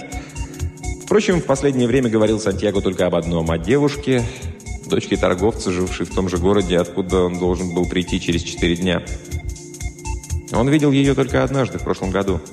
Впрочем, 1.03 1.41
в 1.41 1.45
последнее 1.45 1.87
время 1.87 2.09
говорил 2.09 2.39
Сантьяго 2.39 2.81
только 2.81 3.07
об 3.07 3.15
одном– 3.15 3.49
о 3.51 3.57
девушке, 3.57 4.23
дочке 4.93 5.17
торговца, 5.17 5.71
жившей 5.71 6.05
в 6.05 6.13
том 6.13 6.29
же 6.29 6.37
городе, 6.37 6.77
откуда 6.77 7.21
он 7.21 7.39
должен 7.39 7.73
был 7.73 7.85
прийти 7.85 8.19
через 8.19 8.41
четыре 8.43 8.75
дня. 8.75 9.03
Он 10.51 10.69
видел 10.69 10.91
ее 10.91 11.15
только 11.15 11.43
однажды, 11.43 11.79
в 11.79 11.83
прошлом 11.83 12.11
году– 12.11 12.39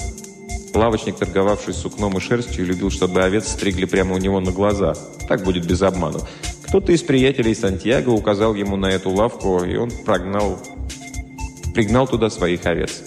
Лавочник, 0.74 1.16
торговавший 1.16 1.74
сукном 1.74 2.16
и 2.16 2.20
шерстью, 2.20 2.64
любил, 2.64 2.90
чтобы 2.90 3.22
овец 3.22 3.48
стригли 3.48 3.86
прямо 3.86 4.14
у 4.14 4.18
него 4.18 4.40
на 4.40 4.52
глаза. 4.52 4.94
Так 5.28 5.42
будет 5.42 5.66
без 5.66 5.82
обману. 5.82 6.20
Кто-то 6.66 6.92
из 6.92 7.02
приятелей 7.02 7.54
Сантьяго 7.54 8.10
указал 8.10 8.54
ему 8.54 8.76
на 8.76 8.86
эту 8.86 9.10
лавку, 9.10 9.64
и 9.64 9.76
он 9.76 9.90
прогнал, 9.90 10.60
пригнал 11.74 12.06
туда 12.06 12.30
своих 12.30 12.64
овец. 12.66 13.02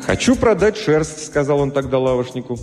«Хочу 0.00 0.34
продать 0.36 0.78
шерсть»,— 0.78 1.26
сказал 1.26 1.60
он 1.60 1.72
тогда 1.72 1.98
лавочнику. 1.98 2.58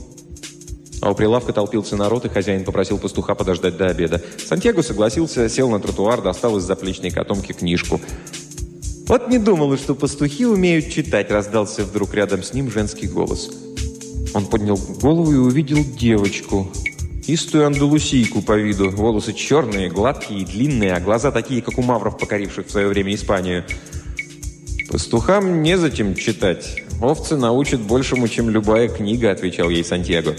А 1.03 1.11
у 1.11 1.15
прилавка 1.15 1.51
толпился 1.51 1.97
народ, 1.97 2.23
и 2.23 2.29
хозяин 2.29 2.63
попросил 2.63 2.97
пастуха 2.97 3.35
подождать 3.35 3.75
до 3.75 3.87
обеда. 3.87 4.21
Сантьяго 4.37 4.81
согласился, 4.81 5.49
сел 5.49 5.69
на 5.69 5.81
тротуар, 5.81 6.21
достал 6.21 6.57
из 6.57 6.63
заплечной 6.63 7.11
котомки 7.11 7.51
книжку. 7.51 7.99
«Вот 9.07 9.27
не 9.27 9.37
думала, 9.37 9.77
что 9.77 9.95
пастухи 9.95 10.45
умеют 10.45 10.89
читать»,— 10.89 11.29
раздался 11.29 11.83
вдруг 11.83 12.13
рядом 12.13 12.41
с 12.41 12.53
ним 12.53 12.71
женский 12.71 13.07
голос. 13.07 13.51
Он 14.33 14.45
поднял 14.45 14.77
голову 15.01 15.33
и 15.33 15.35
увидел 15.35 15.83
девочку. 15.83 16.71
Истую 17.27 17.67
андалусийку 17.67 18.41
по 18.41 18.53
виду. 18.53 18.89
Волосы 18.89 19.33
черные, 19.33 19.89
гладкие 19.89 20.39
и 20.39 20.45
длинные, 20.45 20.93
а 20.93 21.01
глаза 21.01 21.31
такие, 21.31 21.61
как 21.61 21.77
у 21.77 21.81
мавров, 21.81 22.17
покоривших 22.17 22.67
в 22.67 22.71
свое 22.71 22.87
время 22.87 23.13
Испанию. 23.13 23.65
«Пастухам 24.89 25.63
незачем 25.63 26.15
читать. 26.15 26.81
Овцы 27.01 27.35
научат 27.35 27.81
большему, 27.81 28.29
чем 28.29 28.49
любая 28.49 28.87
книга»,— 28.87 29.31
отвечал 29.31 29.69
ей 29.69 29.83
Сантьяго. 29.83 30.33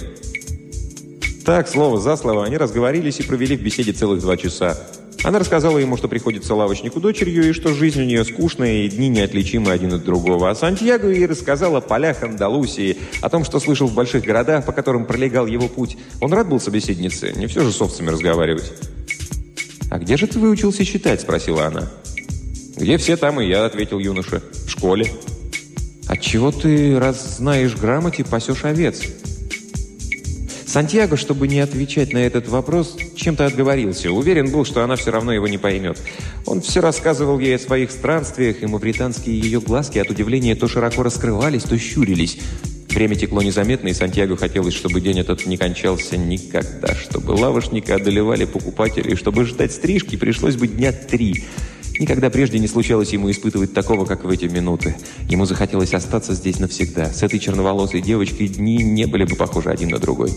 Так, 1.45 1.69
слово 1.69 2.01
за 2.01 2.17
слово, 2.17 2.47
они 2.47 2.57
разговорились 2.57 3.21
и 3.21 3.23
провели 3.23 3.55
в 3.55 3.63
беседе 3.63 3.93
целых 3.93 4.21
два 4.21 4.39
часа. 4.39 4.79
Она 5.25 5.39
рассказала 5.39 5.77
ему, 5.77 5.99
что 5.99 6.09
приходится 6.09 6.55
лавочнику 6.55 7.01
дочерью, 7.01 7.49
и 7.49 7.53
что 7.53 7.75
жизнь 7.75 8.01
у 8.01 8.05
нее 8.05 8.25
скучная, 8.25 8.85
и 8.85 8.89
дни 8.89 9.09
неотличимы 9.09 9.71
один 9.71 9.93
от 9.93 10.05
другого. 10.05 10.51
А 10.51 10.55
Сантьяго 10.55 11.11
ей 11.11 11.27
рассказал 11.27 11.77
о 11.77 11.83
полях 11.83 12.23
Андалусии, 12.23 12.97
о 13.21 13.29
том, 13.29 13.45
что 13.45 13.61
слышал 13.61 13.89
в 13.89 13.95
больших 13.95 14.25
городах, 14.25 14.65
по 14.65 14.73
которым 14.73 15.05
пролегал 15.05 15.47
его 15.47 15.69
путь. 15.69 15.99
Он 16.23 16.33
рад 16.33 16.49
был 16.49 16.61
собеседнице, 16.61 17.33
не 17.37 17.47
все 17.47 17.63
же 17.63 17.73
с 17.73 17.81
овцами 17.81 18.09
разговаривать. 18.09 18.73
«А 19.91 19.99
где 19.99 20.17
же 20.17 20.27
ты 20.27 20.39
выучился 20.39 20.85
читать?»– 20.85 21.21
спросила 21.23 21.67
она. 21.67 21.91
«Где 22.77 22.97
все, 22.97 23.17
там 23.17 23.41
и 23.41 23.47
я»,– 23.47 23.65
ответил 23.67 23.99
юноша. 23.99 24.43
«В 24.67 24.71
школе». 24.71 25.11
«Отчего 26.09 26.53
ты, 26.53 26.99
раз 26.99 27.37
знаешь 27.37 27.77
грамоте, 27.77 28.25
пасешь 28.25 28.65
овец?» 28.65 29.03
Сантьяго, 30.75 31.17
чтобы 31.17 31.47
не 31.47 31.61
отвечать 31.61 32.13
на 32.13 32.19
этот 32.19 32.49
вопрос, 32.49 32.97
чем-то 33.15 33.47
отговорился. 33.47 34.11
Уверен 34.11 34.51
был, 34.51 34.65
что 34.65 34.83
она 34.83 34.97
все 34.97 35.13
равно 35.13 35.33
его 35.33 35.47
не 35.47 35.57
поймет. 35.57 36.03
Он 36.47 36.61
все 36.61 36.81
рассказывал 36.81 37.39
ей 37.39 37.55
о 37.55 37.61
своих 37.61 37.93
странствиях, 37.93 38.61
и 38.61 38.67
мавританские 38.67 39.39
ее 39.39 39.61
глазки 39.61 39.99
от 40.01 40.11
удивления 40.11 40.57
то 40.57 40.67
широко 40.67 41.05
раскрывались, 41.05 41.63
то 41.63 41.79
щурились. 41.79 42.39
Время 42.91 43.15
текло 43.15 43.41
незаметно, 43.41 43.87
и 43.87 43.95
Сантьяго 43.95 44.37
хотелось, 44.37 44.75
чтобы 44.75 45.01
день 45.01 45.21
этот 45.21 45.47
не 45.47 45.57
кончался 45.57 46.17
никогда, 46.17 46.93
чтобы 46.97 47.31
лавошника 47.31 47.95
одолевали 47.95 48.45
покупатели, 48.45 49.15
чтобы 49.15 49.45
ждать 49.45 49.71
стрижки 49.71 50.17
пришлось 50.17 50.57
бы 50.57 50.67
дня 50.67 50.91
три. 50.91 51.45
Никогда 52.01 52.31
прежде 52.31 52.59
не 52.59 52.67
случалось 52.67 53.13
ему 53.13 53.31
испытывать 53.31 53.75
такого, 53.75 54.07
как 54.07 54.25
в 54.25 54.29
эти 54.29 54.47
минуты. 54.47 54.97
Ему 55.29 55.45
захотелось 55.45 55.95
остаться 55.95 56.35
здесь 56.35 56.59
навсегда. 56.59 57.13
С 57.13 57.23
этой 57.23 57.39
черноволосой 57.39 58.01
девочкой 58.01 58.49
дни 58.49 58.79
не 58.79 59.07
были 59.07 59.23
бы 59.23 59.37
похожи 59.37 59.71
один 59.71 59.91
на 59.91 60.01
другой. 60.01 60.33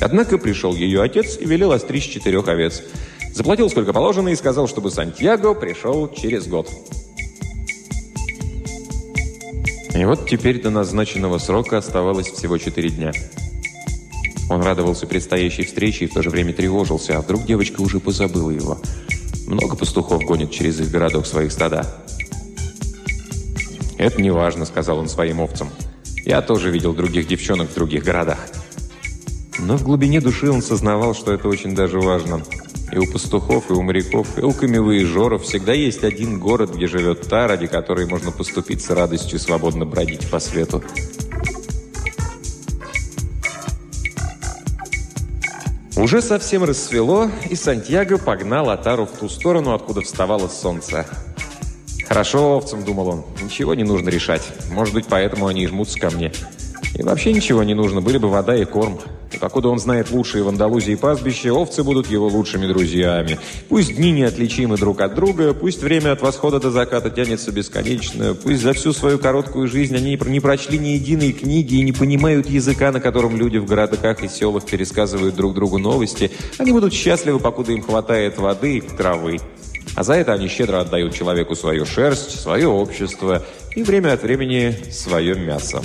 Однако 0.00 0.38
пришел 0.38 0.74
ее 0.74 1.02
отец 1.02 1.36
и 1.38 1.44
велел 1.44 1.72
остричь 1.72 2.08
четырех 2.08 2.48
овец. 2.48 2.82
Заплатил 3.32 3.68
сколько 3.68 3.92
положено 3.92 4.30
и 4.30 4.36
сказал, 4.36 4.66
чтобы 4.66 4.90
Сантьяго 4.90 5.54
пришел 5.54 6.08
через 6.12 6.46
год. 6.46 6.70
И 9.94 10.04
вот 10.04 10.28
теперь 10.28 10.62
до 10.62 10.70
назначенного 10.70 11.38
срока 11.38 11.78
оставалось 11.78 12.28
всего 12.28 12.56
четыре 12.58 12.90
дня. 12.90 13.12
Он 14.48 14.62
радовался 14.62 15.06
предстоящей 15.06 15.64
встрече 15.64 16.06
и 16.06 16.08
в 16.08 16.14
то 16.14 16.22
же 16.22 16.30
время 16.30 16.52
тревожился, 16.52 17.18
а 17.18 17.20
вдруг 17.20 17.44
девочка 17.44 17.80
уже 17.82 18.00
позабыла 18.00 18.50
его. 18.50 18.78
Много 19.46 19.76
пастухов 19.76 20.24
гонит 20.24 20.50
через 20.50 20.80
их 20.80 20.90
городок 20.90 21.26
своих 21.26 21.52
стада. 21.52 21.86
«Это 23.98 24.20
не 24.20 24.30
важно»,— 24.30 24.64
сказал 24.66 24.98
он 24.98 25.08
своим 25.08 25.40
овцам. 25.40 25.68
«Я 26.24 26.40
тоже 26.40 26.70
видел 26.70 26.94
других 26.94 27.28
девчонок 27.28 27.70
в 27.70 27.74
других 27.74 28.02
городах». 28.02 28.38
Но 29.70 29.76
в 29.76 29.84
глубине 29.84 30.20
души 30.20 30.50
он 30.50 30.62
сознавал, 30.62 31.14
что 31.14 31.32
это 31.32 31.46
очень 31.46 31.76
даже 31.76 32.00
важно. 32.00 32.42
И 32.90 32.98
у 32.98 33.06
пастухов, 33.06 33.70
и 33.70 33.72
у 33.72 33.82
моряков, 33.82 34.36
и 34.36 34.40
у 34.40 34.50
камевоежоров 34.50 35.44
всегда 35.44 35.72
есть 35.74 36.02
один 36.02 36.40
город, 36.40 36.74
где 36.74 36.88
живет 36.88 37.28
та, 37.28 37.46
ради 37.46 37.68
которой 37.68 38.06
можно 38.06 38.32
поступить 38.32 38.82
с 38.82 38.90
радостью 38.90 39.38
свободно 39.38 39.86
бродить 39.86 40.28
по 40.28 40.40
свету. 40.40 40.82
Уже 45.96 46.20
совсем 46.20 46.64
рассвело, 46.64 47.30
и 47.48 47.54
Сантьяго 47.54 48.18
погнал 48.18 48.70
Атару 48.70 49.06
в 49.06 49.12
ту 49.20 49.28
сторону, 49.28 49.72
откуда 49.72 50.00
вставало 50.00 50.48
солнце. 50.48 51.06
«Хорошо, 52.08 52.56
овцам»,— 52.56 52.82
думал 52.84 53.06
он,— 53.06 53.24
«ничего 53.40 53.74
не 53.74 53.84
нужно 53.84 54.08
решать. 54.08 54.42
Может 54.72 54.94
быть, 54.94 55.06
поэтому 55.08 55.46
они 55.46 55.62
и 55.62 55.68
жмутся 55.68 56.00
ко 56.00 56.10
мне. 56.10 56.32
И 56.94 57.02
вообще 57.02 57.32
ничего 57.32 57.62
не 57.62 57.74
нужно, 57.74 58.00
были 58.00 58.18
бы 58.18 58.28
вода 58.28 58.54
и 58.56 58.64
корм. 58.64 58.98
И 59.32 59.38
покуда 59.38 59.68
он 59.68 59.78
знает 59.78 60.10
лучшие 60.10 60.42
в 60.42 60.48
Андалузии 60.48 60.96
пастбища, 60.96 61.52
овцы 61.54 61.84
будут 61.84 62.08
его 62.08 62.26
лучшими 62.26 62.66
друзьями. 62.66 63.38
Пусть 63.68 63.94
дни 63.94 64.10
неотличимы 64.10 64.76
друг 64.76 65.00
от 65.00 65.14
друга, 65.14 65.54
пусть 65.54 65.82
время 65.82 66.12
от 66.12 66.20
восхода 66.20 66.58
до 66.58 66.70
заката 66.70 67.10
тянется 67.10 67.52
бесконечно, 67.52 68.34
пусть 68.34 68.60
за 68.60 68.72
всю 68.72 68.92
свою 68.92 69.18
короткую 69.18 69.68
жизнь 69.68 69.96
они 69.96 70.18
не 70.26 70.40
прочли 70.40 70.78
ни 70.78 70.88
единой 70.88 71.32
книги 71.32 71.76
и 71.76 71.82
не 71.82 71.92
понимают 71.92 72.48
языка, 72.48 72.90
на 72.90 73.00
котором 73.00 73.36
люди 73.36 73.58
в 73.58 73.66
городках 73.66 74.24
и 74.24 74.28
селах 74.28 74.66
пересказывают 74.66 75.36
друг 75.36 75.54
другу 75.54 75.78
новости, 75.78 76.32
они 76.58 76.72
будут 76.72 76.92
счастливы, 76.92 77.38
покуда 77.38 77.72
им 77.72 77.82
хватает 77.82 78.38
воды 78.38 78.78
и 78.78 78.80
травы. 78.80 79.38
А 79.94 80.02
за 80.02 80.14
это 80.14 80.32
они 80.32 80.48
щедро 80.48 80.80
отдают 80.80 81.14
человеку 81.14 81.54
свою 81.54 81.86
шерсть, 81.86 82.40
свое 82.40 82.68
общество 82.68 83.44
и 83.74 83.82
время 83.82 84.12
от 84.14 84.22
времени 84.22 84.76
свое 84.90 85.34
мясо. 85.34 85.82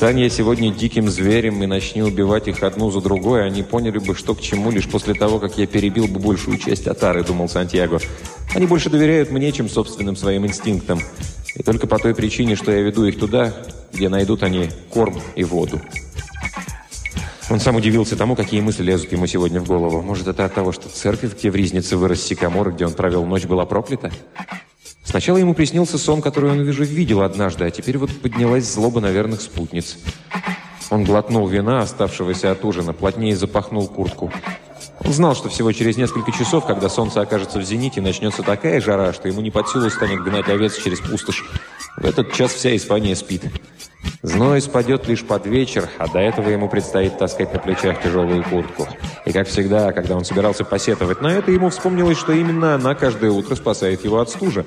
Стань 0.00 0.20
я 0.20 0.30
сегодня 0.30 0.72
диким 0.72 1.10
зверем 1.10 1.62
и 1.62 1.66
начни 1.66 2.02
убивать 2.02 2.48
их 2.48 2.62
одну 2.62 2.90
за 2.90 3.02
другой, 3.02 3.44
они 3.44 3.62
поняли 3.62 3.98
бы, 3.98 4.14
что 4.14 4.34
к 4.34 4.40
чему, 4.40 4.70
лишь 4.70 4.88
после 4.88 5.12
того, 5.12 5.38
как 5.38 5.58
я 5.58 5.66
перебил 5.66 6.08
бы 6.08 6.18
большую 6.18 6.56
часть 6.56 6.86
Атары, 6.86 7.22
думал 7.22 7.50
Сантьяго. 7.50 7.98
Они 8.54 8.64
больше 8.64 8.88
доверяют 8.88 9.30
мне, 9.30 9.52
чем 9.52 9.68
собственным 9.68 10.16
своим 10.16 10.46
инстинктам. 10.46 11.00
И 11.54 11.62
только 11.62 11.86
по 11.86 11.98
той 11.98 12.14
причине, 12.14 12.56
что 12.56 12.72
я 12.72 12.80
веду 12.80 13.04
их 13.04 13.18
туда, 13.18 13.52
где 13.92 14.08
найдут 14.08 14.42
они 14.42 14.70
корм 14.88 15.20
и 15.36 15.44
воду. 15.44 15.82
Он 17.50 17.60
сам 17.60 17.76
удивился 17.76 18.16
тому, 18.16 18.36
какие 18.36 18.62
мысли 18.62 18.82
лезут 18.82 19.12
ему 19.12 19.26
сегодня 19.26 19.60
в 19.60 19.66
голову. 19.66 20.00
Может, 20.00 20.28
это 20.28 20.46
от 20.46 20.54
того, 20.54 20.72
что 20.72 20.88
церковь, 20.88 21.36
где 21.36 21.50
в 21.50 21.56
Ризнице 21.56 21.98
вырос 21.98 22.22
сикамор, 22.22 22.72
где 22.72 22.86
он 22.86 22.94
провел 22.94 23.26
ночь, 23.26 23.44
была 23.44 23.66
проклята? 23.66 24.10
Сначала 25.10 25.38
ему 25.38 25.54
приснился 25.54 25.98
сон, 25.98 26.22
который 26.22 26.52
он, 26.52 26.62
вижу, 26.62 26.84
видел 26.84 27.22
однажды, 27.22 27.64
а 27.64 27.70
теперь 27.72 27.98
вот 27.98 28.12
поднялась 28.20 28.72
злоба 28.72 29.00
на 29.00 29.10
верных 29.10 29.40
спутниц. 29.40 29.98
Он 30.88 31.02
глотнул 31.02 31.48
вина, 31.48 31.80
оставшегося 31.80 32.52
от 32.52 32.64
ужина, 32.64 32.92
плотнее 32.92 33.34
запахнул 33.34 33.88
куртку. 33.88 34.32
Знал, 35.04 35.34
что 35.34 35.48
всего 35.48 35.72
через 35.72 35.96
несколько 35.96 36.30
часов, 36.30 36.66
когда 36.66 36.88
солнце 36.88 37.20
окажется 37.20 37.58
в 37.58 37.62
зените, 37.62 38.00
начнется 38.00 38.42
такая 38.42 38.80
жара, 38.80 39.12
что 39.12 39.28
ему 39.28 39.40
не 39.40 39.50
под 39.50 39.68
силу 39.68 39.88
станет 39.90 40.22
гнать 40.22 40.48
овец 40.48 40.76
через 40.76 41.00
пустошь. 41.00 41.44
В 41.96 42.04
этот 42.04 42.32
час 42.32 42.52
вся 42.52 42.76
Испания 42.76 43.16
спит. 43.16 43.42
Зной 44.22 44.60
спадет 44.60 45.08
лишь 45.08 45.24
под 45.24 45.46
вечер, 45.46 45.88
а 45.98 46.06
до 46.06 46.18
этого 46.18 46.50
ему 46.50 46.68
предстоит 46.68 47.18
таскать 47.18 47.52
на 47.52 47.58
плечах 47.58 48.02
тяжелую 48.02 48.44
куртку. 48.44 48.86
И, 49.24 49.32
как 49.32 49.48
всегда, 49.48 49.92
когда 49.92 50.16
он 50.16 50.24
собирался 50.24 50.64
посетовать 50.64 51.22
на 51.22 51.28
это, 51.28 51.50
ему 51.50 51.70
вспомнилось, 51.70 52.18
что 52.18 52.32
именно 52.32 52.74
она 52.74 52.94
каждое 52.94 53.30
утро 53.30 53.54
спасает 53.54 54.04
его 54.04 54.20
от 54.20 54.28
стужи. 54.28 54.66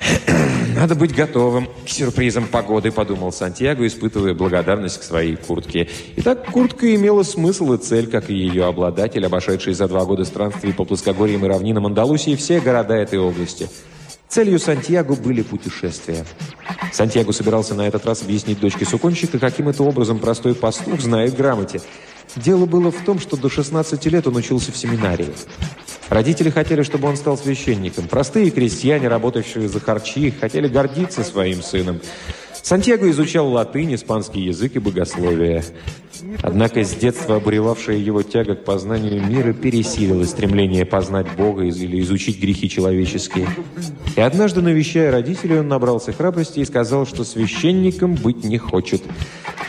«Надо 0.74 0.94
быть 0.94 1.14
готовым 1.14 1.68
к 1.84 1.88
сюрпризам 1.88 2.46
погоды»,— 2.46 2.90
подумал 2.92 3.32
Сантьяго, 3.32 3.86
испытывая 3.86 4.34
благодарность 4.34 5.00
к 5.00 5.02
своей 5.02 5.36
куртке. 5.36 5.88
Итак, 6.16 6.50
куртка 6.52 6.94
имела 6.94 7.22
смысл 7.22 7.72
и 7.72 7.78
цель, 7.78 8.06
как 8.06 8.30
и 8.30 8.34
ее 8.34 8.66
обладатель, 8.66 9.24
обошедший 9.24 9.74
за 9.74 9.88
два 9.88 10.04
года 10.04 10.24
странствий 10.24 10.74
по 10.74 10.84
плоскогорьям 10.84 11.44
и 11.44 11.48
равнинам 11.48 11.86
Андалусии 11.86 12.36
все 12.36 12.60
города 12.60 12.94
этой 12.94 13.18
области— 13.18 13.68
Целью 14.28 14.58
Сантьяго 14.58 15.14
были 15.14 15.42
путешествия. 15.42 16.24
Сантьяго 16.92 17.32
собирался 17.32 17.74
на 17.74 17.86
этот 17.86 18.04
раз 18.06 18.22
объяснить 18.22 18.60
дочке 18.60 18.84
суконщика, 18.84 19.38
каким 19.38 19.68
это 19.68 19.82
образом 19.82 20.18
простой 20.18 20.54
пастух 20.54 21.00
знает 21.00 21.36
грамоте. 21.36 21.80
Дело 22.36 22.66
было 22.66 22.90
в 22.90 23.02
том, 23.04 23.18
что 23.18 23.36
до 23.36 23.48
16 23.48 24.04
лет 24.06 24.26
он 24.26 24.36
учился 24.36 24.70
в 24.70 24.76
семинарии. 24.76 25.32
Родители 26.08 26.50
хотели, 26.50 26.82
чтобы 26.82 27.08
он 27.08 27.16
стал 27.16 27.36
священником. 27.36 28.06
Простые 28.06 28.50
крестьяне, 28.50 29.08
работающие 29.08 29.68
за 29.68 29.80
харчи, 29.80 30.30
хотели 30.30 30.68
гордиться 30.68 31.24
своим 31.24 31.62
сыном. 31.62 32.00
Сантьяго 32.62 33.10
изучал 33.10 33.48
латынь, 33.48 33.94
испанский 33.94 34.42
язык 34.42 34.76
и 34.76 34.78
богословие. 34.78 35.64
Однако 36.42 36.84
с 36.84 36.90
детства 36.94 37.36
обуревавшая 37.36 37.96
его 37.96 38.22
тяга 38.22 38.54
к 38.54 38.64
познанию 38.64 39.24
мира 39.24 39.52
пересилила 39.52 40.24
стремление 40.24 40.84
познать 40.84 41.26
Бога 41.36 41.64
или 41.64 42.00
изучить 42.00 42.40
грехи 42.40 42.68
человеческие. 42.68 43.48
И 44.16 44.20
однажды, 44.20 44.62
навещая 44.62 45.10
родителей, 45.10 45.60
он 45.60 45.68
набрался 45.68 46.12
храбрости 46.12 46.60
и 46.60 46.64
сказал, 46.64 47.06
что 47.06 47.24
священником 47.24 48.14
быть 48.14 48.44
не 48.44 48.58
хочет. 48.58 49.02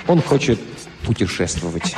Он 0.07 0.21
хочет 0.21 0.59
путешествовать. 1.05 1.95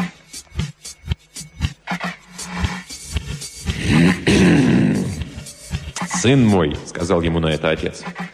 «Сын 6.22 6.46
мой»,— 6.46 6.76
сказал 6.86 7.22
ему 7.22 7.40
на 7.40 7.48
это 7.48 7.70
отец,— 7.70 8.04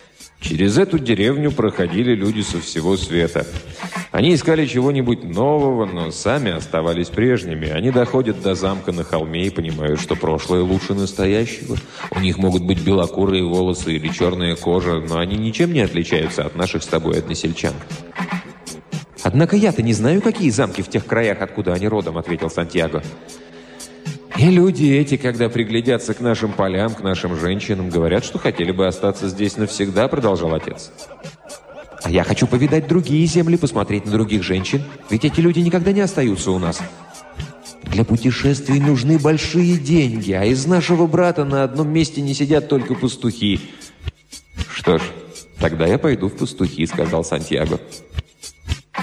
Через 0.47 0.77
эту 0.77 0.99
деревню 0.99 1.51
проходили 1.51 2.13
люди 2.13 2.41
со 2.41 2.59
всего 2.59 2.97
света. 2.97 3.47
Они 4.11 4.35
искали 4.35 4.67
чего-нибудь 4.67 5.23
нового, 5.23 5.85
но 5.85 6.11
сами 6.11 6.51
оставались 6.51 7.09
прежними. 7.09 7.69
Они 7.69 7.89
доходят 7.89 8.43
до 8.43 8.53
замка 8.53 8.91
на 8.91 9.03
холме 9.03 9.47
и 9.47 9.49
понимают, 9.49 9.99
что 9.99 10.15
прошлое 10.15 10.61
лучше 10.61 10.93
настоящего. 10.93 11.77
У 12.11 12.19
них 12.19 12.37
могут 12.37 12.63
быть 12.63 12.79
белокурые 12.79 13.43
волосы 13.43 13.95
или 13.95 14.07
черная 14.09 14.55
кожа, 14.55 14.99
но 14.99 15.17
они 15.17 15.35
ничем 15.35 15.73
не 15.73 15.81
отличаются 15.81 16.45
от 16.45 16.55
наших 16.55 16.83
с 16.83 16.87
тобой 16.87 17.17
односельчан. 17.17 17.73
«Однако 19.23 19.55
я-то 19.55 19.81
не 19.81 19.93
знаю, 19.93 20.21
какие 20.21 20.51
замки 20.51 20.83
в 20.83 20.89
тех 20.89 21.07
краях, 21.07 21.41
откуда 21.41 21.73
они 21.73 21.87
родом»,— 21.87 22.17
ответил 22.19 22.51
Сантьяго. 22.51 23.01
И 24.37 24.49
люди 24.49 24.85
эти, 24.85 25.15
когда 25.15 25.47
приглядятся 25.47 26.13
к 26.13 26.19
нашим 26.19 26.51
полям, 26.51 26.93
к 26.93 27.01
нашим 27.01 27.39
женщинам, 27.39 27.89
говорят, 27.89 28.25
что 28.25 28.37
хотели 28.37 28.71
бы 28.71 28.85
остаться 28.85 29.29
здесь 29.29 29.55
навсегда, 29.55 30.09
продолжал 30.09 30.53
отец. 30.53 30.91
А 32.03 32.09
я 32.09 32.23
хочу 32.23 32.45
повидать 32.45 32.87
другие 32.87 33.25
земли, 33.27 33.55
посмотреть 33.55 34.05
на 34.05 34.11
других 34.11 34.43
женщин, 34.43 34.83
ведь 35.09 35.23
эти 35.23 35.39
люди 35.39 35.59
никогда 35.59 35.93
не 35.93 36.01
остаются 36.01 36.51
у 36.51 36.59
нас. 36.59 36.81
Для 37.83 38.03
путешествий 38.03 38.79
нужны 38.79 39.17
большие 39.17 39.77
деньги, 39.77 40.33
а 40.33 40.43
из 40.43 40.65
нашего 40.65 41.07
брата 41.07 41.45
на 41.45 41.63
одном 41.63 41.89
месте 41.89 42.21
не 42.21 42.33
сидят 42.33 42.67
только 42.67 42.93
пастухи. 42.93 43.61
Что 44.69 44.97
ж, 44.97 45.01
тогда 45.59 45.87
я 45.87 45.97
пойду 45.97 46.27
в 46.27 46.35
пастухи, 46.35 46.85
сказал 46.85 47.23
Сантьяго. 47.23 47.79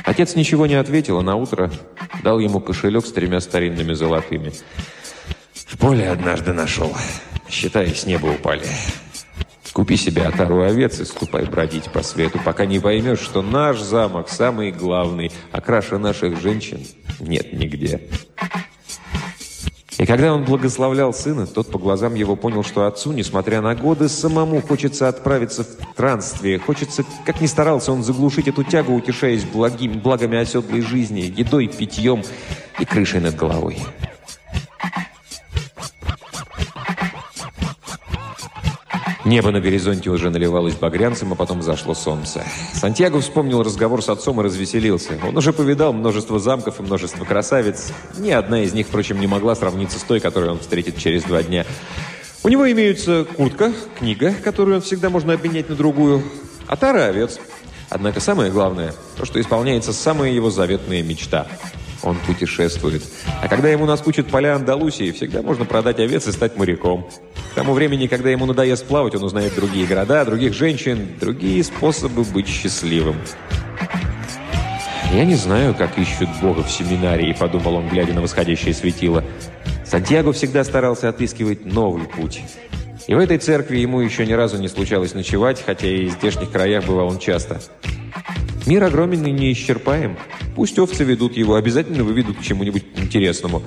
Отец 0.05 0.37
ничего 0.37 0.67
не 0.67 0.75
ответил, 0.75 1.19
а 1.19 1.23
на 1.23 1.37
утро 1.37 1.71
дал 2.23 2.39
ему 2.39 2.61
кошелек 2.61 3.07
с 3.07 3.12
тремя 3.12 3.41
старинными 3.41 3.95
золотыми. 3.95 4.53
В 5.73 5.79
поле 5.79 6.11
однажды 6.11 6.52
нашел. 6.52 6.95
Считай, 7.49 7.95
с 7.95 8.05
неба 8.05 8.26
упали. 8.26 8.67
Купи 9.73 9.97
себе 9.97 10.25
отару 10.25 10.62
овец 10.62 11.00
и 11.00 11.05
ступай 11.07 11.47
бродить 11.47 11.91
по 11.91 12.02
свету, 12.02 12.38
пока 12.45 12.67
не 12.67 12.79
поймешь, 12.79 13.21
что 13.21 13.41
наш 13.41 13.81
замок 13.81 14.29
самый 14.29 14.71
главный, 14.71 15.33
а 15.50 15.62
краше 15.62 15.97
наших 15.97 16.38
женщин 16.43 16.87
нет 17.21 17.55
нигде. 17.55 18.02
И 19.97 20.05
когда 20.05 20.35
он 20.35 20.45
благословлял 20.45 21.14
сына, 21.14 21.47
тот 21.47 21.71
по 21.71 21.79
глазам 21.79 22.17
его 22.17 22.37
понял, 22.37 22.62
что 22.62 22.87
отцу, 22.87 23.12
несмотря 23.12 23.62
на 23.62 23.75
годы, 23.75 24.11
самому 24.11 24.61
хочется 24.61 25.09
отправиться 25.09 25.64
в 25.64 25.93
странствие. 25.95 26.59
Хочется, 26.59 27.02
как 27.25 27.41
ни 27.41 27.47
старался 27.47 27.93
он 27.93 28.02
заглушить 28.02 28.47
эту 28.47 28.62
тягу, 28.62 28.95
утешаясь 28.95 29.45
благим, 29.45 30.00
благами 30.00 30.37
оседлой 30.37 30.83
жизни, 30.83 31.33
едой, 31.35 31.67
питьем 31.69 32.25
и 32.79 32.85
крышей 32.85 33.21
над 33.21 33.37
головой. 33.37 33.79
Небо 39.24 39.52
на 39.52 39.61
горизонте 39.61 40.11
уже 40.11 40.30
наливалось 40.30 40.74
багрянцем, 40.74 41.32
а 41.32 41.37
потом 41.37 41.62
зашло 41.62 41.94
солнце. 41.94 42.44
Сантьяго 42.74 43.20
вспомнил 43.20 43.62
разговор 43.62 44.02
с 44.02 44.08
отцом 44.08 44.40
и 44.40 44.44
развеселился. 44.44 45.18
Он 45.26 45.37
уже 45.37 45.52
повидал 45.52 45.92
множество 45.92 46.40
замков 46.40 46.80
и 46.80 46.82
множество 46.82 47.24
красавиц. 47.24 47.92
Ни 48.18 48.30
одна 48.30 48.62
из 48.62 48.72
них, 48.72 48.88
впрочем, 48.88 49.20
не 49.20 49.28
могла 49.28 49.54
сравниться 49.54 50.00
с 50.00 50.02
той, 50.02 50.18
которую 50.18 50.52
он 50.52 50.58
встретит 50.58 50.98
через 50.98 51.22
два 51.22 51.42
дня. 51.44 51.64
У 52.42 52.48
него 52.48 52.70
имеются 52.72 53.24
куртка, 53.24 53.72
книга, 53.96 54.35
которую 54.42 54.76
он 54.76 54.82
всегда 54.82 55.08
можно 55.08 55.35
обменять 55.35 55.68
на 55.68 55.76
другую, 55.76 56.24
а 56.66 56.74
тара 56.76 57.04
овец. 57.04 57.38
Однако 57.90 58.18
самое 58.18 58.50
главное, 58.50 58.92
то, 59.16 59.24
что 59.24 59.40
исполняется 59.40 59.92
самая 59.92 60.32
его 60.32 60.50
заветная 60.50 61.02
мечта– 61.02 61.46
он 62.03 62.17
путешествует. 62.27 63.03
А 63.41 63.49
когда 63.49 63.69
ему 63.69 63.87
наскучат 63.87 64.27
поля 64.27 64.57
Андалусии, 64.57 65.12
всегда 65.12 65.43
можно 65.43 65.65
продать 65.65 65.99
овец 65.99 66.27
и 66.27 66.33
стать 66.33 66.57
моряком. 66.57 67.09
К 67.53 67.55
тому 67.55 67.75
времени, 67.75 68.07
когда 68.07 68.31
ему 68.31 68.47
надоест 68.47 68.87
плавать, 68.87 69.15
он 69.15 69.25
узнает 69.25 69.55
другие 69.55 69.87
города, 69.87 70.25
других 70.25 70.55
женщин, 70.55 71.17
другие 71.21 71.62
способы 71.65 72.25
быть 72.25 72.49
счастливым. 72.49 73.17
«Я 75.12 75.27
не 75.27 75.35
знаю, 75.35 75.75
как 75.75 75.99
ищут 75.99 76.29
Бога 76.41 76.62
в 76.62 76.71
семинарии»,— 76.71 77.37
подумал 77.38 77.77
он, 77.77 77.88
глядя 77.88 78.15
на 78.15 78.23
восходящее 78.23 78.73
светило. 78.73 79.23
Сантьяго 79.85 80.33
всегда 80.33 80.65
старался 80.65 81.11
отыскивать 81.11 81.67
новый 81.67 82.05
путь. 82.05 82.41
И 83.07 83.15
в 83.15 83.19
этой 83.19 83.37
церкви 83.37 83.79
ему 83.79 84.01
еще 84.01 84.25
ни 84.25 84.33
разу 84.33 84.59
не 84.59 84.69
случалось 84.69 85.12
ночевать, 85.12 85.62
хотя 85.65 85.87
и 85.87 86.07
в 86.07 86.12
здешних 86.12 86.51
краях 86.51 86.87
бывал 86.87 87.09
он 87.09 87.19
часто. 87.19 87.61
Мир 88.66 88.85
огромен 88.85 89.27
и 89.27 89.31
неисчерпаем. 89.31 90.16
Пусть 90.55 90.79
овцы 90.79 91.05
ведут 91.05 91.37
его, 91.37 91.57
обязательно 91.57 92.05
выведут 92.05 92.38
к 92.38 92.42
чему-нибудь 92.42 92.85
интересному. 92.96 93.62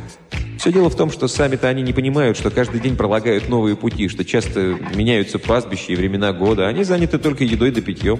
Все 0.57 0.71
дело 0.71 0.89
в 0.89 0.95
том, 0.95 1.11
что 1.11 1.27
сами-то 1.27 1.67
они 1.67 1.81
не 1.81 1.93
понимают, 1.93 2.37
что 2.37 2.49
каждый 2.49 2.79
день 2.79 2.95
пролагают 2.95 3.49
новые 3.49 3.75
пути, 3.75 4.07
что 4.07 4.23
часто 4.23 4.77
меняются 4.95 5.37
пастбища 5.37 5.91
и 5.91 5.95
времена 5.95 6.31
года. 6.33 6.67
Они 6.67 6.83
заняты 6.83 7.19
только 7.19 7.43
едой 7.43 7.71
да 7.71 7.81
питьем. 7.81 8.19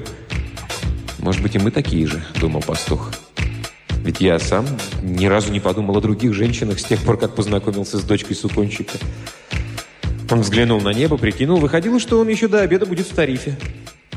«Может 1.18 1.42
быть, 1.42 1.56
и 1.56 1.60
мы 1.60 1.72
такие 1.72 2.06
же»,— 2.06 2.24
думал 2.40 2.62
пастух. 2.62 3.12
«Ведь 4.04 4.22
я 4.22 4.38
сам 4.38 4.68
ни 5.02 5.26
разу 5.26 5.52
не 5.52 5.60
подумал 5.60 5.98
о 5.98 6.02
других 6.02 6.34
женщинах 6.34 6.80
с 6.80 6.84
тех 6.84 7.02
пор, 7.02 7.18
как 7.18 7.34
познакомился 7.34 7.98
с 7.98 8.04
дочкой 8.04 8.36
сукончика». 8.36 8.98
Он 10.30 10.42
взглянул 10.42 10.82
на 10.82 10.94
небо, 10.94 11.18
прикинул, 11.18 11.60
выходило, 11.60 12.00
что 12.00 12.20
он 12.20 12.28
еще 12.28 12.48
до 12.48 12.62
обеда 12.62 12.86
будет 12.86 13.08
в 13.08 13.16
тарифе. 13.16 13.58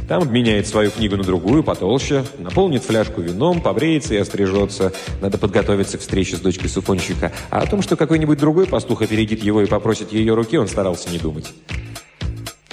Там 0.09 0.23
обменяет 0.23 0.67
свою 0.67 0.91
книгу 0.91 1.17
на 1.17 1.23
другую, 1.23 1.63
потолще, 1.63 2.25
наполнит 2.39 2.83
фляжку 2.83 3.21
вином, 3.21 3.61
побреется 3.61 4.15
и 4.15 4.17
острижется. 4.17 4.95
Надо 5.21 5.37
подготовиться 5.37 5.99
к 5.99 6.01
встрече 6.01 6.37
с 6.37 6.41
дочкой 6.41 6.71
суконщика. 6.71 7.31
А 7.51 7.61
о 7.61 7.67
том, 7.67 7.83
что 7.83 7.95
какой-нибудь 7.95 8.39
другой 8.39 8.67
пастух 8.67 9.03
опередит 9.03 9.43
его 9.43 9.61
и 9.61 9.67
попросит 9.67 10.11
ее 10.11 10.35
руки, 10.35 10.57
он 10.57 10.67
старался 10.67 11.11
не 11.11 11.19
думать. 11.19 11.53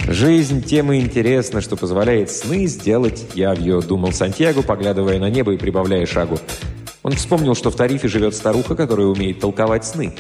«Жизнь 0.07 0.63
тем 0.63 0.93
и 0.93 0.99
интересна, 0.99 1.59
что 1.59 1.75
позволяет 1.75 2.31
сны 2.31 2.67
сделать 2.67 3.25
явью»,— 3.33 3.81
думал 3.87 4.13
Сантьяго, 4.13 4.61
поглядывая 4.61 5.19
на 5.19 5.29
небо 5.29 5.53
и 5.53 5.57
прибавляя 5.57 6.05
шагу. 6.05 6.37
Он 7.03 7.13
вспомнил, 7.13 7.53
что 7.53 7.69
в 7.69 7.75
Тарифе 7.75 8.07
живет 8.07 8.33
старуха, 8.33 8.75
которая 8.75 9.07
умеет 9.07 9.39
толковать 9.39 9.83
сны. 9.83 10.13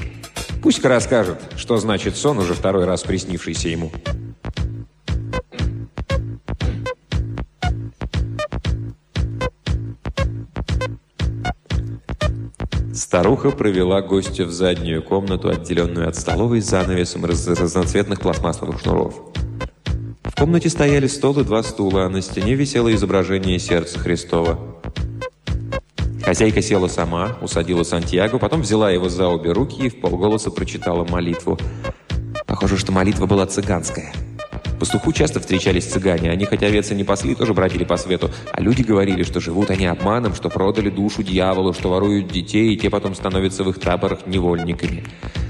Пусть-ка 0.61 0.89
расскажет, 0.89 1.39
что 1.55 1.77
значит 1.77 2.17
сон, 2.17 2.39
уже 2.39 2.55
второй 2.55 2.85
раз 2.85 3.03
приснившийся 3.03 3.69
ему. 3.69 3.91
Старуха 13.15 13.51
провела 13.51 14.01
гостя 14.01 14.43
в 14.43 14.51
заднюю 14.51 15.01
комнату, 15.01 15.47
отделенную 15.47 16.09
от 16.09 16.17
столовой 16.17 16.59
занавесом 16.59 17.25
из 17.25 17.47
разноцветных 17.47 18.19
пластмассовых 18.19 18.81
шнуров. 18.81 19.33
В 20.21 20.35
комнате 20.35 20.67
стояли 20.67 21.07
стол 21.07 21.39
и 21.39 21.45
два 21.45 21.63
стула, 21.63 22.07
а 22.07 22.09
на 22.09 22.21
стене 22.21 22.55
висело 22.55 22.93
изображение 22.93 23.57
сердца 23.57 23.99
Христова. 23.99 24.59
Хозяйка 26.25 26.61
села 26.61 26.89
сама, 26.89 27.37
усадила 27.41 27.83
Сантьяго, 27.83 28.37
потом 28.37 28.63
взяла 28.63 28.91
его 28.91 29.07
за 29.07 29.29
обе 29.29 29.53
руки 29.53 29.85
и 29.85 29.89
в 29.89 30.01
полголоса 30.01 30.51
прочитала 30.51 31.05
молитву. 31.05 31.57
Похоже, 32.45 32.77
что 32.77 32.91
молитва 32.91 33.27
была 33.27 33.47
цыганская. 33.47 34.11
Пастуху 34.79 35.13
часто 35.13 35.39
встречались 35.39 35.85
цыгане. 35.85 36.31
Они, 36.31 36.45
хотя 36.45 36.67
овец 36.67 36.91
и 36.91 36.95
не 36.95 37.03
пасли, 37.03 37.35
тоже 37.35 37.53
бродили 37.53 37.83
по 37.83 37.97
свету. 37.97 38.29
А 38.51 38.61
люди 38.61 38.81
говорили, 38.81 39.23
что 39.23 39.39
живут 39.39 39.69
они 39.71 39.85
обманом, 39.85 40.35
что 40.35 40.49
продали 40.49 40.89
душу 40.89 41.23
дьяволу, 41.23 41.73
что 41.73 41.89
воруют 41.89 42.27
детей, 42.27 42.73
и 42.73 42.77
те 42.77 42.89
потом 42.89 43.15
становятся 43.15 43.63
в 43.63 43.69
их 43.69 43.79
таборах 43.79 44.27
невольниками. 44.27 45.03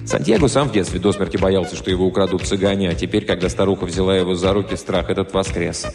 Сантьяго 0.06 0.48
сам 0.48 0.70
в 0.70 0.72
детстве 0.72 1.00
до 1.00 1.12
смерти 1.12 1.38
боялся, 1.38 1.76
что 1.76 1.90
его 1.90 2.06
украдут 2.06 2.44
цыгане, 2.44 2.90
а 2.90 2.94
теперь, 2.94 3.26
когда 3.26 3.50
старуха 3.50 3.86
взяла 3.86 4.16
его 4.16 4.36
за 4.36 4.54
руки, 4.54 4.76
страх 4.76 5.10
этот 5.10 5.34
воскрес. 5.34 5.88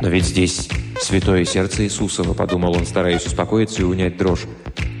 «Но 0.00 0.08
ведь 0.08 0.24
здесь 0.24 0.68
святое 1.00 1.44
сердце 1.44 1.84
Иисусова»,— 1.84 2.34
подумал 2.34 2.76
он, 2.76 2.86
стараясь 2.86 3.26
успокоиться 3.26 3.82
и 3.82 3.84
унять 3.84 4.16
дрожь. 4.16 4.44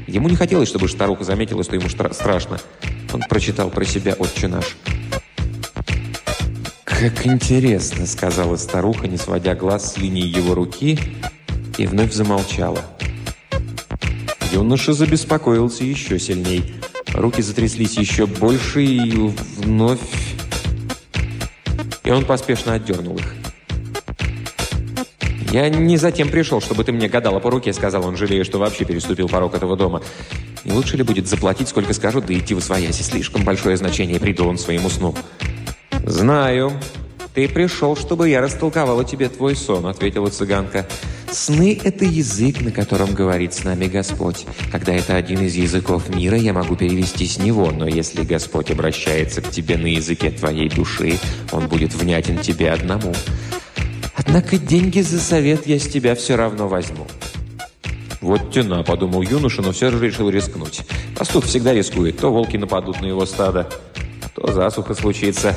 Ему 0.06 0.28
не 0.28 0.36
хотелось, 0.36 0.68
чтобы 0.68 0.88
старуха 0.88 1.22
заметила, 1.24 1.62
что 1.62 1.76
ему 1.76 1.88
страшно. 1.88 2.58
Он 3.12 3.20
прочитал 3.28 3.70
про 3.70 3.84
себя 3.84 4.14
«Отче 4.18 4.48
наш». 4.48 4.76
«Как 6.98 7.26
интересно»,— 7.26 8.06
сказала 8.06 8.56
старуха, 8.56 9.06
не 9.06 9.18
сводя 9.18 9.54
глаз 9.54 9.92
с 9.92 9.96
линии 9.98 10.24
его 10.24 10.54
руки, 10.54 10.98
и 11.76 11.86
вновь 11.86 12.12
замолчала. 12.12 12.80
Юноша 14.50 14.94
забеспокоился 14.94 15.84
еще 15.84 16.18
сильней. 16.18 16.74
Руки 17.12 17.42
затряслись 17.42 17.98
еще 17.98 18.24
больше 18.24 18.82
и 18.82 19.10
вновь... 19.58 20.00
И 22.02 22.10
он 22.10 22.24
поспешно 22.24 22.72
отдернул 22.72 23.18
их. 23.18 23.34
«Я 25.52 25.68
не 25.68 25.98
затем 25.98 26.30
пришел, 26.30 26.62
чтобы 26.62 26.82
ты 26.82 26.92
мне 26.92 27.10
гадала 27.10 27.40
по 27.40 27.50
руке»,— 27.50 27.72
сказал 27.74 28.06
он, 28.06 28.16
жалея, 28.16 28.42
что 28.42 28.58
вообще 28.58 28.86
переступил 28.86 29.28
порог 29.28 29.54
этого 29.54 29.76
дома. 29.76 30.00
«Не 30.64 30.72
лучше 30.72 30.96
ли 30.96 31.02
будет 31.02 31.28
заплатить, 31.28 31.68
сколько 31.68 31.92
скажут, 31.92 32.24
да 32.24 32.32
идти 32.32 32.54
в 32.54 32.58
освояси? 32.58 33.02
Слишком 33.02 33.44
большое 33.44 33.76
значение 33.76 34.18
придал 34.18 34.48
он 34.48 34.56
своему 34.56 34.88
сну». 34.88 35.14
«Знаю. 36.06 36.72
Ты 37.34 37.48
пришел, 37.48 37.96
чтобы 37.96 38.28
я 38.28 38.40
растолковала 38.40 39.04
тебе 39.04 39.28
твой 39.28 39.56
сон»,— 39.56 39.86
ответила 39.88 40.30
цыганка. 40.30 40.86
«Сны— 41.32 41.78
это 41.84 42.04
язык, 42.04 42.60
на 42.60 42.70
котором 42.70 43.12
говорит 43.12 43.54
с 43.54 43.64
нами 43.64 43.86
Господь. 43.86 44.46
Когда 44.70 44.94
это 44.94 45.16
один 45.16 45.40
из 45.40 45.56
языков 45.56 46.08
мира, 46.08 46.38
я 46.38 46.52
могу 46.52 46.76
перевести 46.76 47.26
с 47.26 47.38
него, 47.38 47.72
но 47.72 47.88
если 47.88 48.22
Господь 48.22 48.70
обращается 48.70 49.42
к 49.42 49.50
тебе 49.50 49.76
на 49.76 49.86
языке 49.86 50.30
твоей 50.30 50.68
души, 50.68 51.18
он 51.50 51.66
будет 51.66 51.92
внятен 51.92 52.38
тебе 52.38 52.70
одному. 52.70 53.12
Однако 54.14 54.58
деньги 54.58 55.00
за 55.00 55.18
совет 55.18 55.66
я 55.66 55.80
с 55.80 55.88
тебя 55.88 56.14
все 56.14 56.36
равно 56.36 56.68
возьму». 56.68 57.08
«Вот 58.20 58.52
тена»,— 58.52 58.82
подумал 58.84 59.22
юноша, 59.22 59.60
но 59.60 59.72
все 59.72 59.90
же 59.90 59.98
решил 59.98 60.30
рискнуть. 60.30 60.82
Пастух 61.16 61.46
всегда 61.46 61.74
рискует. 61.74 62.18
То 62.18 62.32
волки 62.32 62.56
нападут 62.56 63.00
на 63.00 63.06
его 63.06 63.26
стадо, 63.26 63.68
то 64.36 64.52
засуха 64.52 64.94
случится. 64.94 65.54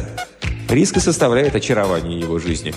Риск 0.69 0.97
и 0.97 0.99
составляет 0.99 1.53
очарование 1.55 2.17
его 2.17 2.39
жизни. 2.39 2.73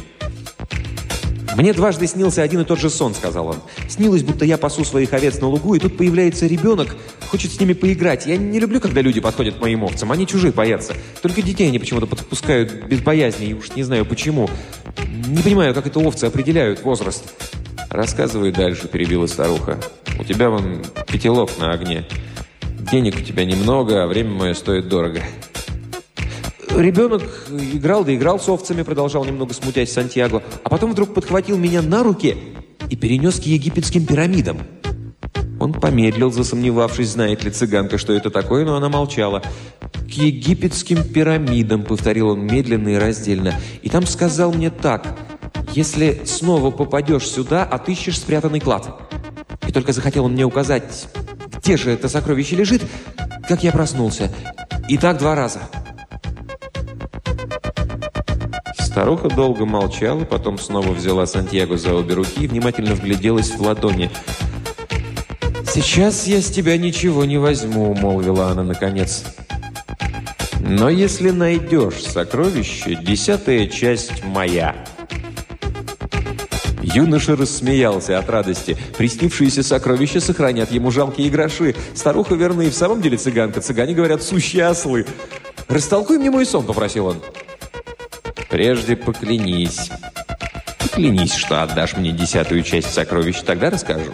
«Мне 1.54 1.74
дважды 1.74 2.06
снился 2.06 2.42
один 2.42 2.62
и 2.62 2.64
тот 2.64 2.80
же 2.80 2.88
сон»,— 2.88 3.14
сказал 3.14 3.48
он. 3.48 3.56
«Снилось, 3.88 4.22
будто 4.22 4.44
я 4.44 4.56
пасу 4.56 4.84
своих 4.84 5.12
овец 5.12 5.38
на 5.40 5.48
лугу, 5.48 5.74
и 5.74 5.78
тут 5.78 5.98
появляется 5.98 6.46
ребенок, 6.46 6.96
хочет 7.28 7.52
с 7.52 7.60
ними 7.60 7.74
поиграть. 7.74 8.26
Я 8.26 8.38
не 8.38 8.58
люблю, 8.58 8.80
когда 8.80 9.02
люди 9.02 9.20
подходят 9.20 9.56
к 9.56 9.60
моим 9.60 9.84
овцам, 9.84 10.10
они 10.10 10.26
чужих 10.26 10.54
боятся. 10.54 10.94
Только 11.20 11.42
детей 11.42 11.68
они 11.68 11.78
почему-то 11.78 12.06
подпускают 12.06 12.86
без 12.86 13.00
боязни, 13.00 13.48
и 13.48 13.54
уж 13.54 13.76
не 13.76 13.82
знаю 13.82 14.06
почему. 14.06 14.48
Не 15.28 15.42
понимаю, 15.42 15.74
как 15.74 15.86
это 15.86 16.00
овцы 16.00 16.24
определяют 16.24 16.82
возраст». 16.82 17.22
«Рассказывай 17.90 18.50
дальше»,— 18.50 18.88
перебила 18.92 19.26
старуха. 19.26 19.78
«У 20.18 20.24
тебя 20.24 20.48
вон 20.48 20.82
пятилок 21.06 21.50
на 21.58 21.72
огне. 21.72 22.06
Денег 22.90 23.16
у 23.18 23.20
тебя 23.20 23.44
немного, 23.44 24.02
а 24.02 24.06
время 24.06 24.30
мое 24.30 24.54
стоит 24.54 24.88
дорого». 24.88 25.20
Ребенок 26.76 27.22
играл 27.50 28.04
да 28.04 28.14
играл 28.14 28.40
с 28.40 28.48
овцами, 28.48 28.82
продолжал 28.82 29.24
немного 29.24 29.52
смутясь 29.52 29.92
Сантьяго, 29.92 30.42
а 30.64 30.68
потом 30.70 30.92
вдруг 30.92 31.12
подхватил 31.12 31.58
меня 31.58 31.82
на 31.82 32.02
руки 32.02 32.36
и 32.88 32.96
перенес 32.96 33.38
к 33.40 33.42
египетским 33.42 34.06
пирамидам. 34.06 34.58
Он 35.60 35.72
помедлил, 35.74 36.32
засомневавшись, 36.32 37.10
знает 37.10 37.44
ли 37.44 37.50
цыганка, 37.50 37.98
что 37.98 38.12
это 38.14 38.30
такое, 38.30 38.64
но 38.64 38.74
она 38.74 38.88
молчала. 38.88 39.42
«К 39.92 40.10
египетским 40.10 41.04
пирамидам»,— 41.04 41.84
повторил 41.84 42.30
он 42.30 42.46
медленно 42.46 42.88
и 42.88 42.96
раздельно. 42.96 43.54
«И 43.82 43.88
там 43.88 44.06
сказал 44.06 44.52
мне 44.52 44.70
так, 44.70 45.16
если 45.74 46.22
снова 46.24 46.70
попадешь 46.70 47.28
сюда, 47.28 47.64
отыщешь 47.64 48.18
спрятанный 48.18 48.60
клад». 48.60 48.98
И 49.68 49.72
только 49.72 49.92
захотел 49.92 50.24
он 50.24 50.32
мне 50.32 50.44
указать, 50.44 51.06
где 51.58 51.76
же 51.76 51.90
это 51.90 52.08
сокровище 52.08 52.56
лежит, 52.56 52.82
как 53.46 53.62
я 53.62 53.72
проснулся. 53.72 54.32
И 54.88 54.98
так 54.98 55.18
два 55.18 55.34
раза. 55.36 55.60
Старуха 58.92 59.30
долго 59.30 59.64
молчала, 59.64 60.26
потом 60.26 60.58
снова 60.58 60.92
взяла 60.92 61.24
Сантьяго 61.24 61.78
за 61.78 61.94
обе 61.94 62.12
руки 62.12 62.44
и 62.44 62.46
внимательно 62.46 62.94
вгляделась 62.94 63.50
в 63.50 63.62
ладони. 63.62 64.10
«Сейчас 65.66 66.26
я 66.26 66.42
с 66.42 66.50
тебя 66.50 66.76
ничего 66.76 67.24
не 67.24 67.38
возьму»,— 67.38 67.94
молвила 67.98 68.48
она 68.50 68.64
наконец. 68.64 69.24
«Но 70.60 70.90
если 70.90 71.30
найдешь 71.30 72.04
сокровище, 72.04 72.98
десятая 73.02 73.66
часть 73.66 74.22
моя». 74.26 74.76
Юноша 76.82 77.34
рассмеялся 77.34 78.18
от 78.18 78.28
радости. 78.28 78.76
Приснившиеся 78.98 79.62
сокровища 79.62 80.20
сохранят 80.20 80.70
ему 80.70 80.90
жалкие 80.90 81.30
гроши. 81.30 81.74
Старуха 81.94 82.34
верна 82.34 82.64
и 82.64 82.68
в 82.68 82.74
самом 82.74 83.00
деле 83.00 83.16
цыганка. 83.16 83.62
Цыгане 83.62 83.94
говорят 83.94 84.22
«сущие 84.22 84.66
ослы». 84.66 85.06
«Растолкуй 85.68 86.18
мне 86.18 86.30
мой 86.30 86.44
сон»,— 86.44 86.66
попросил 86.66 87.06
он. 87.06 87.16
Прежде 88.52 88.96
поклянись. 88.96 89.90
Поклянись, 90.78 91.32
что 91.32 91.62
отдашь 91.62 91.96
мне 91.96 92.12
десятую 92.12 92.62
часть 92.62 92.92
сокровищ, 92.92 93.40
тогда 93.40 93.70
расскажу. 93.70 94.12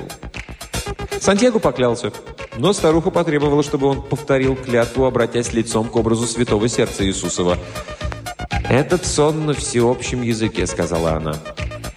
Сантьяго 1.21 1.59
поклялся, 1.59 2.13
но 2.57 2.73
старуха 2.73 3.11
потребовала, 3.11 3.65
чтобы 3.65 3.89
он 3.89 4.01
повторил 4.01 4.55
клятву, 4.55 5.07
обратясь 5.07 5.53
лицом 5.53 5.89
к 5.89 5.97
образу 5.97 6.29
святого 6.29 6.69
сердца 6.69 7.05
Иисусова. 7.05 7.59
«Этот 8.71 9.05
сон 9.05 9.45
на 9.45 9.55
всеобщем 9.55 10.23
языке»,— 10.23 10.67
сказала 10.69 11.15
она. 11.15 11.35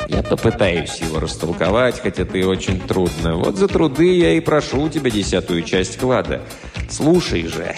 «Я 0.08 0.23
попытаюсь 0.23 0.99
его 0.99 1.19
растолковать, 1.19 1.99
хотя 2.01 2.23
и 2.23 2.43
очень 2.43 2.82
трудно. 2.82 3.36
Вот 3.36 3.56
за 3.56 3.67
труды 3.67 4.17
я 4.17 4.34
и 4.34 4.39
прошу 4.39 4.82
у 4.82 4.89
тебя 4.89 5.12
десятую 5.12 5.62
часть 5.62 5.99
клада. 5.99 6.41
Слушай 6.89 7.45
же, 7.45 7.75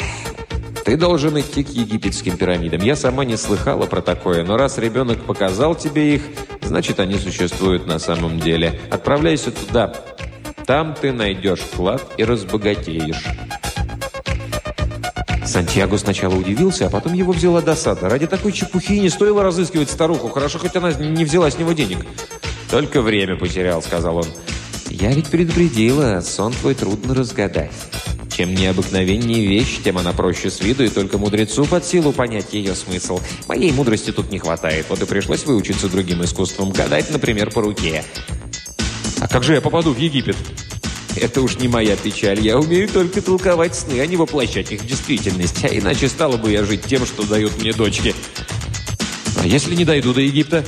ты 0.83 0.97
должен 0.97 1.39
идти 1.39 1.63
к 1.63 1.69
египетским 1.69 2.37
пирамидам. 2.37 2.81
Я 2.81 2.95
сама 2.95 3.23
не 3.25 3.37
слыхала 3.37 3.85
про 3.85 4.01
такое, 4.01 4.43
но 4.43 4.57
раз 4.57 4.77
ребенок 4.77 5.23
показал 5.23 5.75
тебе 5.75 6.15
их, 6.15 6.21
значит, 6.61 6.99
они 6.99 7.17
существуют 7.17 7.87
на 7.87 7.99
самом 7.99 8.39
деле. 8.39 8.79
Отправляйся 8.91 9.51
туда. 9.51 9.93
Там 10.65 10.93
ты 10.93 11.11
найдешь 11.11 11.61
клад 11.75 12.03
и 12.17 12.23
разбогатеешь. 12.23 13.23
Сантьяго 15.45 15.97
сначала 15.97 16.35
удивился, 16.35 16.87
а 16.87 16.89
потом 16.89 17.13
его 17.13 17.31
взяла 17.31 17.61
досада. 17.61 18.09
Ради 18.09 18.27
такой 18.27 18.51
чепухи 18.51 18.99
не 18.99 19.09
стоило 19.09 19.43
разыскивать 19.43 19.89
старуху. 19.89 20.29
Хорошо, 20.29 20.59
хоть 20.59 20.75
она 20.75 20.93
не 20.93 21.25
взяла 21.25 21.49
с 21.51 21.57
него 21.57 21.73
денег. 21.73 22.05
«Только 22.71 23.01
время 23.01 23.35
потерял»,— 23.35 23.81
сказал 23.83 24.17
он. 24.17 24.25
«Я 24.89 25.11
ведь 25.11 25.27
предупредила, 25.27 26.21
сон 26.21 26.53
твой 26.53 26.73
трудно 26.73 27.13
разгадать». 27.13 27.71
Чем 28.35 28.55
необыкновеннее 28.55 29.45
вещь, 29.45 29.79
тем 29.83 29.99
она 29.99 30.11
проще 30.11 30.49
с 30.49 30.59
виду, 30.59 30.83
и 30.83 30.89
только 30.89 31.19
мудрецу 31.19 31.65
под 31.65 31.85
силу 31.85 32.11
понять 32.11 32.51
ее 32.53 32.73
смысл. 32.73 33.19
Моей 33.47 33.71
мудрости 33.71 34.11
тут 34.11 34.31
не 34.31 34.39
хватает, 34.39 34.87
вот 34.89 35.01
и 35.03 35.05
пришлось 35.05 35.45
выучиться 35.45 35.87
другим 35.87 36.23
искусством, 36.23 36.71
гадать, 36.71 37.11
например, 37.11 37.51
по 37.51 37.61
руке. 37.61 38.03
А 39.19 39.27
как 39.27 39.43
же 39.43 39.53
я 39.53 39.61
попаду 39.61 39.93
в 39.93 39.99
Египет? 39.99 40.35
Это 41.15 41.41
уж 41.41 41.57
не 41.57 41.67
моя 41.67 41.95
печаль, 41.95 42.39
я 42.39 42.57
умею 42.57 42.89
только 42.89 43.21
толковать 43.21 43.75
сны, 43.75 43.99
а 43.99 44.07
не 44.07 44.17
воплощать 44.17 44.71
их 44.71 44.81
в 44.81 44.87
действительность, 44.87 45.63
а 45.63 45.67
иначе 45.67 46.07
стало 46.07 46.37
бы 46.37 46.51
я 46.51 46.63
жить 46.63 46.85
тем, 46.85 47.05
что 47.05 47.23
дают 47.27 47.61
мне 47.61 47.71
дочки. 47.71 48.15
А 49.39 49.45
если 49.45 49.75
не 49.75 49.85
дойду 49.85 50.11
до 50.11 50.21
Египта? 50.21 50.65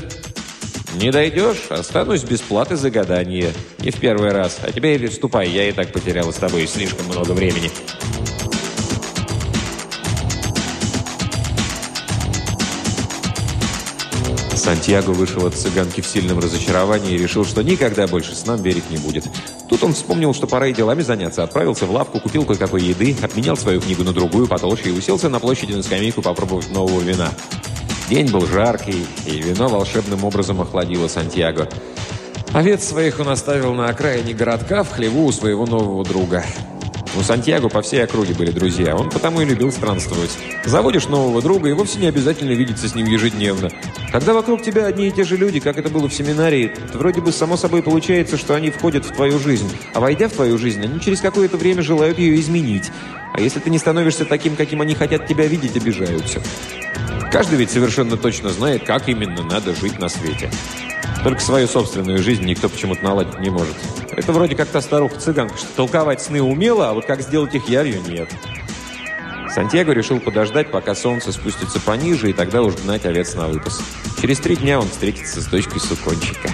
«Не 0.95 1.11
дойдешь, 1.11 1.65
останусь 1.69 2.23
без 2.23 2.39
платы 2.39 2.77
за 2.77 2.89
гадание. 2.89 3.51
Не 3.79 3.91
в 3.91 3.99
первый 3.99 4.31
раз. 4.31 4.59
А 4.63 4.71
теперь 4.71 5.11
ступай, 5.11 5.49
я 5.49 5.67
и 5.67 5.73
так 5.73 5.91
потеряла 5.91 6.31
с 6.31 6.35
тобой 6.35 6.65
слишком 6.67 7.07
много 7.07 7.31
времени». 7.33 7.69
Сантьяго 14.55 15.11
вышел 15.11 15.45
от 15.45 15.53
цыганки 15.53 16.01
в 16.01 16.07
сильном 16.07 16.39
разочаровании 16.39 17.13
и 17.13 17.17
решил, 17.19 17.45
что 17.45 17.61
никогда 17.61 18.07
больше 18.07 18.33
с 18.33 18.47
нам 18.47 18.63
верить 18.63 18.89
не 18.89 18.97
будет. 18.97 19.25
Тут 19.69 19.83
он 19.83 19.93
вспомнил, 19.93 20.33
что 20.33 20.47
пора 20.47 20.67
и 20.67 20.73
делами 20.73 21.03
заняться. 21.03 21.43
Отправился 21.43 21.85
в 21.85 21.91
лавку, 21.91 22.19
купил 22.19 22.45
кое-какой 22.45 22.81
еды, 22.81 23.15
обменял 23.21 23.57
свою 23.57 23.79
книгу 23.79 24.03
на 24.03 24.11
другую, 24.11 24.47
потолще, 24.47 24.89
и 24.89 24.91
уселся 24.91 25.29
на 25.29 25.39
площади 25.39 25.73
на 25.73 25.83
скамейку 25.83 26.23
попробовать 26.23 26.71
нового 26.71 26.99
вина. 27.01 27.31
День 28.09 28.31
был 28.31 28.45
жаркий, 28.45 29.07
и 29.25 29.41
вино 29.41 29.67
волшебным 29.67 30.23
образом 30.23 30.61
охладило 30.61 31.07
Сантьяго. 31.07 31.67
Овец 32.53 32.83
своих 32.87 33.19
он 33.19 33.29
оставил 33.29 33.73
на 33.73 33.89
окраине 33.89 34.33
городка 34.33 34.83
в 34.83 34.91
хлеву 34.91 35.25
у 35.25 35.31
своего 35.31 35.65
нового 35.65 36.05
друга. 36.05 36.45
У 37.17 37.21
Сантьяго 37.21 37.69
по 37.69 37.81
всей 37.81 38.03
округе 38.03 38.33
были 38.33 38.51
друзья, 38.51 38.95
он 38.95 39.09
потому 39.09 39.39
и 39.39 39.45
любил 39.45 39.71
странствовать. 39.71 40.37
Заводишь 40.65 41.07
нового 41.07 41.41
друга, 41.41 41.69
и 41.69 41.73
вовсе 41.73 41.99
не 41.99 42.07
обязательно 42.07 42.51
видеться 42.51 42.89
с 42.89 42.95
ним 42.95 43.05
ежедневно. 43.05 43.71
Когда 44.11 44.33
вокруг 44.33 44.61
тебя 44.61 44.85
одни 44.85 45.07
и 45.07 45.11
те 45.11 45.23
же 45.23 45.37
люди, 45.37 45.61
как 45.61 45.77
это 45.77 45.89
было 45.89 46.09
в 46.09 46.13
семинарии, 46.13 46.73
то 46.91 46.97
вроде 46.97 47.21
бы 47.21 47.31
само 47.31 47.55
собой 47.55 47.83
получается, 47.83 48.37
что 48.37 48.53
они 48.53 48.69
входят 48.69 49.05
в 49.05 49.13
твою 49.13 49.39
жизнь. 49.39 49.69
А 49.93 50.01
войдя 50.01 50.27
в 50.27 50.33
твою 50.33 50.57
жизнь, 50.57 50.83
они 50.83 50.99
через 50.99 51.21
какое-то 51.21 51.55
время 51.55 51.81
желают 51.83 52.19
ее 52.19 52.39
изменить. 52.39 52.91
А 53.33 53.39
если 53.39 53.59
ты 53.59 53.69
не 53.69 53.77
становишься 53.77 54.25
таким, 54.25 54.57
каким 54.57 54.81
они 54.81 54.93
хотят 54.93 55.25
тебя 55.25 55.47
видеть, 55.47 55.77
обижаются. 55.77 56.41
Каждый 57.31 57.57
ведь 57.57 57.71
совершенно 57.71 58.17
точно 58.17 58.49
знает, 58.49 58.83
как 58.85 59.07
именно 59.07 59.43
надо 59.43 59.73
жить 59.73 59.99
на 59.99 60.09
свете. 60.09 60.49
Только 61.23 61.41
свою 61.41 61.67
собственную 61.67 62.19
жизнь 62.19 62.45
никто 62.45 62.69
почему-то 62.69 63.03
наладить 63.03 63.39
не 63.39 63.49
может. 63.49 63.75
Это 64.11 64.31
вроде 64.31 64.55
как 64.55 64.67
та 64.67 64.81
старуха-цыганка, 64.81 65.57
что 65.57 65.67
толковать 65.75 66.21
сны 66.21 66.41
умела, 66.41 66.89
а 66.89 66.93
вот 66.93 67.05
как 67.05 67.21
сделать 67.21 67.55
их 67.55 67.67
ярью 67.67 68.01
нет. 68.07 68.29
Сантьяго 69.55 69.93
решил 69.93 70.19
подождать, 70.19 70.69
пока 70.69 70.95
солнце 70.95 71.31
спустится 71.31 71.79
пониже, 71.79 72.29
и 72.29 72.33
тогда 72.33 72.61
уж 72.61 72.75
гнать 72.75 73.05
овец 73.05 73.35
на 73.35 73.47
выпас. 73.47 73.81
Через 74.21 74.39
три 74.39 74.57
дня 74.57 74.79
он 74.79 74.89
встретится 74.89 75.41
с 75.41 75.45
дочкой 75.45 75.79
Сукончика. 75.79 76.49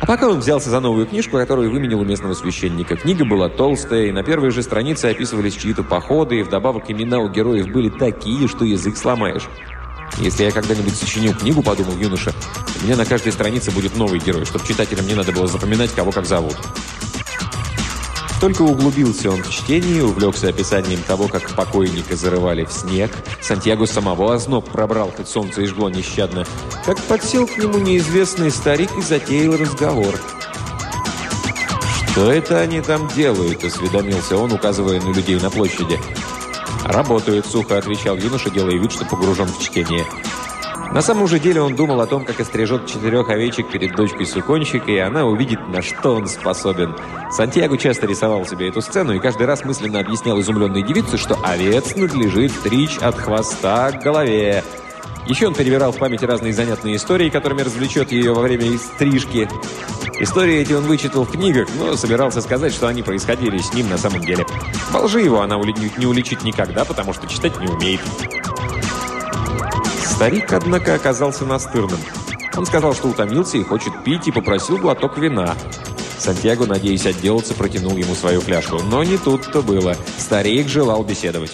А 0.00 0.06
пока 0.06 0.28
он 0.28 0.38
взялся 0.38 0.70
за 0.70 0.80
новую 0.80 1.06
книжку, 1.06 1.36
которую 1.36 1.70
выменил 1.70 2.00
у 2.00 2.04
местного 2.04 2.32
священника. 2.34 2.96
Книга 2.96 3.24
была 3.24 3.48
толстая, 3.48 4.06
и 4.06 4.12
на 4.12 4.22
первой 4.22 4.50
же 4.50 4.62
странице 4.62 5.06
описывались 5.06 5.54
чьи-то 5.54 5.82
походы, 5.82 6.38
и 6.38 6.42
вдобавок 6.42 6.90
имена 6.90 7.18
у 7.18 7.28
героев 7.28 7.68
были 7.68 7.90
такие, 7.90 8.48
что 8.48 8.64
язык 8.64 8.96
сломаешь. 8.96 9.48
Если 10.16 10.44
я 10.44 10.50
когда-нибудь 10.50 10.96
сочиню 10.96 11.34
книгу, 11.34 11.62
подумал 11.62 11.96
юноша, 11.96 12.32
у 12.80 12.84
меня 12.84 12.96
на 12.96 13.04
каждой 13.04 13.32
странице 13.32 13.70
будет 13.70 13.96
новый 13.96 14.18
герой, 14.18 14.44
чтобы 14.44 14.66
читателям 14.66 15.06
не 15.06 15.14
надо 15.14 15.32
было 15.32 15.46
запоминать, 15.46 15.92
кого 15.92 16.10
как 16.10 16.26
зовут. 16.26 16.56
Только 18.40 18.62
углубился 18.62 19.30
он 19.30 19.42
в 19.42 19.50
чтение, 19.50 20.04
увлекся 20.04 20.48
описанием 20.48 21.02
того, 21.02 21.26
как 21.26 21.50
покойника 21.56 22.14
зарывали 22.14 22.64
в 22.64 22.72
снег. 22.72 23.10
Сантьяго 23.42 23.86
самого 23.86 24.34
озноб 24.34 24.70
пробрал, 24.70 25.12
хоть 25.16 25.28
солнце 25.28 25.62
и 25.62 25.66
жгло 25.66 25.90
нещадно. 25.90 26.46
Как 26.84 26.98
подсел 27.02 27.46
к 27.48 27.56
нему 27.58 27.78
неизвестный 27.78 28.52
старик 28.52 28.90
и 28.96 29.02
затеял 29.02 29.56
разговор. 29.56 30.14
«Что 32.10 32.32
это 32.32 32.60
они 32.60 32.80
там 32.80 33.08
делают?»– 33.08 33.64
осведомился 33.64 34.36
он, 34.36 34.52
указывая 34.52 35.00
на 35.00 35.12
людей 35.12 35.38
на 35.40 35.50
площади. 35.50 35.98
«Работают»,– 36.84 37.46
сухо 37.50 37.78
отвечал 37.78 38.16
юноша, 38.16 38.50
делая 38.50 38.78
вид, 38.78 38.92
что 38.92 39.04
погружен 39.04 39.46
в 39.46 39.58
чтение. 39.60 40.04
На 40.92 41.02
самом 41.02 41.28
же 41.28 41.38
деле 41.38 41.60
он 41.60 41.76
думал 41.76 42.00
о 42.00 42.06
том, 42.06 42.24
как 42.24 42.40
острижет 42.40 42.86
четырех 42.86 43.28
овечек 43.28 43.70
перед 43.70 43.94
дочкой 43.94 44.24
суконщика, 44.24 44.90
и 44.90 44.96
она 44.96 45.26
увидит, 45.26 45.60
на 45.68 45.82
что 45.82 46.14
он 46.14 46.26
способен. 46.26 46.96
Сантьяго 47.30 47.76
часто 47.76 48.06
рисовал 48.06 48.46
себе 48.46 48.68
эту 48.68 48.80
сцену 48.80 49.12
и 49.12 49.18
каждый 49.18 49.46
раз 49.46 49.64
мысленно 49.64 50.00
объяснял 50.00 50.40
изумленной 50.40 50.82
девице, 50.82 51.18
что 51.18 51.36
овец 51.44 51.94
надлежит 51.94 52.52
стричь 52.52 52.96
от 52.98 53.16
хвоста 53.16 53.92
к 53.92 54.02
голове. 54.02 54.64
Еще 55.28 55.46
он 55.46 55.54
перебирал 55.54 55.92
в 55.92 55.98
памяти 55.98 56.24
разные 56.24 56.54
занятные 56.54 56.96
истории, 56.96 57.28
которыми 57.28 57.60
развлечет 57.60 58.12
ее 58.12 58.32
во 58.32 58.40
время 58.40 58.78
стрижки. 58.78 59.46
Истории 60.20 60.56
эти 60.56 60.72
он 60.72 60.84
вычитал 60.84 61.24
в 61.24 61.30
книгах, 61.30 61.68
но 61.78 61.96
собирался 61.96 62.40
сказать, 62.40 62.72
что 62.72 62.88
они 62.88 63.02
происходили 63.02 63.58
с 63.58 63.74
ним 63.74 63.90
на 63.90 63.98
самом 63.98 64.22
деле. 64.22 64.46
Во 64.90 65.00
лжи 65.00 65.20
его 65.20 65.42
она 65.42 65.56
не 65.56 66.06
уличит 66.06 66.44
никогда, 66.44 66.86
потому 66.86 67.12
что 67.12 67.26
читать 67.26 67.60
не 67.60 67.68
умеет. 67.68 68.00
Старик, 70.02 70.50
однако, 70.52 70.94
оказался 70.94 71.44
настырным. 71.44 72.00
Он 72.56 72.64
сказал, 72.64 72.94
что 72.94 73.08
утомился 73.08 73.58
и 73.58 73.62
хочет 73.62 74.02
пить, 74.02 74.26
и 74.26 74.32
попросил 74.32 74.78
глоток 74.78 75.18
вина. 75.18 75.54
Сантьяго, 76.18 76.66
надеясь 76.66 77.06
отделаться, 77.06 77.54
протянул 77.54 77.96
ему 77.96 78.14
свою 78.14 78.40
фляжку. 78.40 78.80
Но 78.82 79.04
не 79.04 79.18
тут-то 79.18 79.60
было. 79.60 79.94
Старик 80.16 80.68
желал 80.68 81.04
беседовать. 81.04 81.52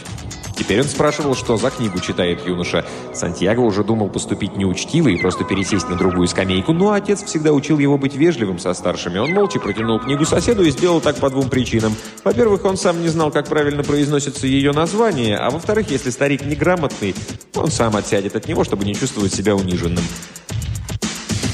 Теперь 0.57 0.81
он 0.81 0.87
спрашивал, 0.87 1.35
что 1.35 1.57
за 1.57 1.71
книгу 1.71 1.99
читает 2.01 2.47
юноша. 2.47 2.85
Сантьяго 3.13 3.61
уже 3.61 3.83
думал 3.83 4.09
поступить 4.09 4.57
неучтиво 4.57 5.09
и 5.09 5.17
просто 5.17 5.45
пересесть 5.45 5.89
на 5.89 5.97
другую 5.97 6.29
скамейку, 6.29 6.73
но 6.73 6.93
отец 6.93 7.25
всегда 7.25 7.53
учил 7.53 7.79
его 7.79 7.99
быть 7.99 8.15
вежливым 8.15 8.59
со 8.59 8.73
старшими. 8.75 9.19
Он 9.19 9.33
молча 9.33 9.59
протянул 9.59 9.99
книгу 9.99 10.25
соседу 10.25 10.63
и 10.65 10.71
сделал 10.71 11.01
так 11.01 11.17
по 11.17 11.31
двум 11.31 11.49
причинам. 11.49 11.95
Во-первых, 12.23 12.65
он 12.65 12.77
сам 12.77 13.03
не 13.03 13.09
знал, 13.09 13.31
как 13.31 13.49
правильно 13.49 13.83
произносится 13.83 14.47
ее 14.47 14.73
название, 14.73 15.37
а 15.37 15.51
во-вторых, 15.51 15.91
если 15.91 16.11
старик 16.11 16.45
неграмотный, 16.45 17.15
он 17.55 17.71
сам 17.71 17.97
отсядет 17.97 18.37
от 18.37 18.47
него, 18.49 18.65
чтобы 18.65 18.85
не 18.85 18.95
чувствовать 18.95 19.35
себя 19.35 19.57
униженным. 19.57 20.05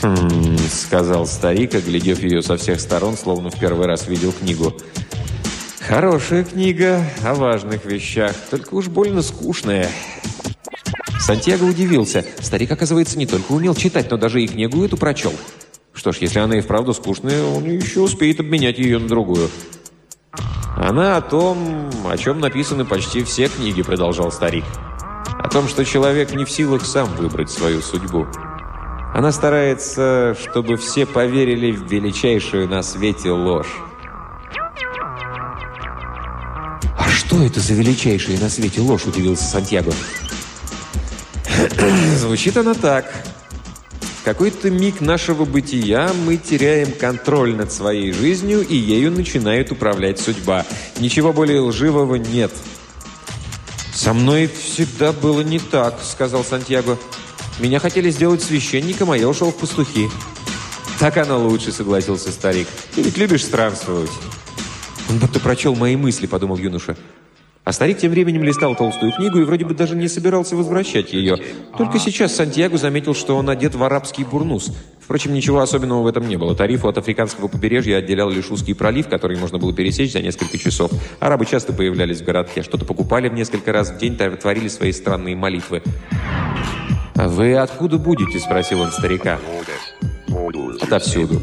«Хм...»— 0.03 0.57
сказал 0.73 1.27
старик, 1.27 1.75
оглядев 1.75 2.23
ее 2.23 2.43
со 2.43 2.57
всех 2.57 2.81
сторон, 2.81 3.17
словно 3.17 3.51
в 3.51 3.59
первый 3.59 3.87
раз 3.87 4.09
видел 4.09 4.33
книгу. 4.33 4.75
Хорошая 5.81 6.45
книга 6.45 7.05
о 7.25 7.35
важных 7.35 7.87
вещах, 7.87 8.35
только 8.51 8.75
уж 8.75 8.89
больно 8.89 9.23
скучная. 9.23 9.89
Сантьяго 11.19 11.65
удивился. 11.65 12.25
Старик, 12.41 12.71
оказывается, 12.71 13.19
не 13.19 13.27
только 13.27 13.53
умел 13.53 13.75
читать, 13.75 14.11
но 14.11 14.17
даже 14.17 14.43
и 14.43 14.47
книгу 14.47 14.85
эту 14.85 14.97
прочел. 14.97 15.33
Что 15.95 16.13
ж, 16.13 16.19
если 16.19 16.39
она 16.39 16.59
и 16.59 16.61
вправду 16.61 16.93
скучная, 16.93 17.43
он 17.45 17.65
еще 17.65 18.01
успеет 18.01 18.41
обменять 18.41 18.79
ее 18.79 18.99
на 18.99 19.09
другую. 19.09 19.51
«Она 20.77 21.17
о 21.17 21.21
том, 21.21 21.91
о 22.09 22.17
чем 22.17 22.41
написаны 22.41 22.85
почти 22.85 23.23
все 23.25 23.49
книги»,— 23.49 23.83
продолжал 23.85 24.31
старик. 24.31 24.65
«О 25.39 25.49
том, 25.49 25.67
что 25.67 25.85
человек 25.85 26.33
не 26.33 26.45
в 26.45 26.51
силах 26.51 26.85
сам 26.85 27.09
выбрать 27.17 27.51
свою 27.51 27.83
судьбу. 27.83 28.27
Она 29.15 29.33
старается, 29.33 30.37
чтобы 30.41 30.77
все 30.77 31.05
поверили 31.05 31.73
в 31.73 31.91
величайшую 31.91 32.69
на 32.69 32.83
свете 32.83 33.31
ложь. 33.31 33.90
«Что 37.09 37.43
это 37.43 37.61
за 37.61 37.75
величайшая 37.75 38.39
на 38.39 38.51
свете 38.51 38.81
ложь?»– 38.81 39.05
удивился 39.07 39.45
Сантьяго. 39.45 39.93
Звучит 42.19 42.57
она 42.57 42.75
так. 42.75 43.13
В 44.21 44.23
какой-то 44.25 44.71
миг 44.71 45.01
нашего 45.01 45.45
бытия 45.45 46.11
мы 46.27 46.37
теряем 46.37 46.93
контроль 46.93 47.55
над 47.55 47.73
своей 47.73 48.13
жизнью, 48.13 48.67
и 48.67 48.77
ею 48.77 49.11
начинает 49.11 49.73
управлять 49.73 50.21
судьба. 50.21 50.67
Ничего 50.99 51.33
более 51.33 51.61
лживого 51.61 52.17
нет. 52.17 52.53
«Со 53.95 54.13
мной 54.13 54.49
всегда 54.49 55.13
было 55.13 55.41
не 55.41 55.59
так»,— 55.59 56.01
сказал 56.03 56.45
Сантьяго. 56.45 56.99
«Меня 57.59 57.79
хотели 57.81 58.11
сделать 58.11 58.43
священником, 58.43 59.11
а 59.11 59.17
я 59.17 59.29
ушел 59.29 59.51
в 59.51 59.57
пастухи». 59.57 60.09
«Так 60.99 61.17
оно 61.17 61.39
лучше»,— 61.39 61.73
согласился 61.73 62.31
старик. 62.31 62.69
«Ты 62.95 63.03
ведь 63.03 63.17
любишь 63.17 63.45
странствовать». 63.45 64.11
«Он 65.11 65.19
будто 65.19 65.41
прочел 65.41 65.75
мои 65.75 65.97
мысли»,— 65.97 66.27
подумал 66.29 66.57
юноша. 66.57 66.97
А 67.65 67.73
старик 67.73 67.99
тем 67.99 68.13
временем 68.13 68.43
листал 68.43 68.75
толстую 68.75 69.13
книгу 69.13 69.39
и 69.39 69.45
вроде 69.45 69.65
бы 69.65 69.75
даже 69.75 69.95
не 69.95 70.09
собирался 70.09 70.57
возвращать 70.57 71.13
ее. 71.13 71.37
Только 71.77 71.99
сейчас 71.99 72.35
Сантьяго 72.35 72.79
заметил, 72.79 73.15
что 73.15 73.37
он 73.37 73.51
одет 73.51 73.75
в 73.75 73.83
арабский 73.83 74.25
бурнус. 74.25 74.73
Впрочем, 75.01 75.35
ничего 75.35 75.61
особенного 75.61 76.03
в 76.03 76.07
этом 76.07 76.27
не 76.27 76.37
было. 76.37 76.55
Тарифу 76.55 76.89
от 76.89 76.97
африканского 76.97 77.49
побережья 77.49 77.99
отделял 77.99 78.31
лишь 78.31 78.51
узкий 78.51 78.73
пролив, 78.73 79.09
который 79.09 79.37
можно 79.37 79.59
было 79.59 79.75
пересечь 79.75 80.13
за 80.13 80.23
несколько 80.23 80.57
часов. 80.57 80.91
Арабы 81.19 81.45
часто 81.45 81.73
появлялись 81.73 82.21
в 82.21 82.25
городке, 82.25 82.63
что-то 82.63 82.85
покупали 82.85 83.29
в 83.29 83.35
несколько 83.35 83.73
раз 83.73 83.91
в 83.91 83.99
день, 83.99 84.17
творили 84.17 84.69
свои 84.69 84.93
странные 84.93 85.37
молитвы. 85.37 85.83
«А 87.17 87.29
вы 87.29 87.57
откуда 87.57 87.99
будете?»– 87.99 88.39
спросил 88.41 88.81
он 88.81 88.91
старика. 88.93 89.39
«Отовсюду». 90.81 91.41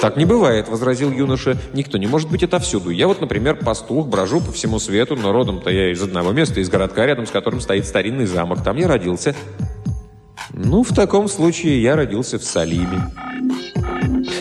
«Так 0.00 0.16
не 0.16 0.24
бывает»,— 0.24 0.68
возразил 0.70 1.10
юноша. 1.10 1.56
«Никто 1.72 1.98
не 1.98 2.06
может 2.06 2.30
быть 2.30 2.42
отовсюду. 2.42 2.90
Я 2.90 3.08
вот, 3.08 3.20
например, 3.20 3.56
пастух, 3.56 4.06
брожу 4.06 4.40
по 4.40 4.52
всему 4.52 4.78
свету, 4.78 5.16
но 5.16 5.32
родом-то 5.32 5.70
я 5.70 5.92
из 5.92 6.02
одного 6.02 6.32
места, 6.32 6.60
из 6.60 6.68
городка, 6.68 7.06
рядом 7.06 7.26
с 7.26 7.30
которым 7.30 7.60
стоит 7.60 7.86
старинный 7.86 8.26
замок. 8.26 8.62
Там 8.62 8.76
я 8.76 8.88
родился». 8.88 9.34
«Ну, 10.52 10.82
в 10.82 10.94
таком 10.94 11.28
случае 11.28 11.82
я 11.82 11.96
родился 11.96 12.38
в 12.38 12.44
Салиме». 12.44 13.02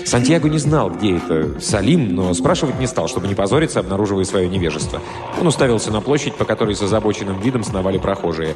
Сантьяго 0.06 0.50
не 0.50 0.58
знал, 0.58 0.90
где 0.90 1.18
это 1.18 1.60
Салим, 1.60 2.16
но 2.16 2.34
спрашивать 2.34 2.80
не 2.80 2.88
стал, 2.88 3.08
чтобы 3.08 3.28
не 3.28 3.36
позориться, 3.36 3.80
обнаруживая 3.80 4.24
свое 4.24 4.48
невежество. 4.48 5.02
Он 5.40 5.48
уставился 5.48 5.92
на 5.92 6.02
площадь, 6.02 6.36
по 6.36 6.46
которой 6.46 6.76
с 6.76 6.82
озабоченным 6.82 7.40
видом 7.42 7.64
сновали 7.64 7.98
прохожие. 7.98 8.56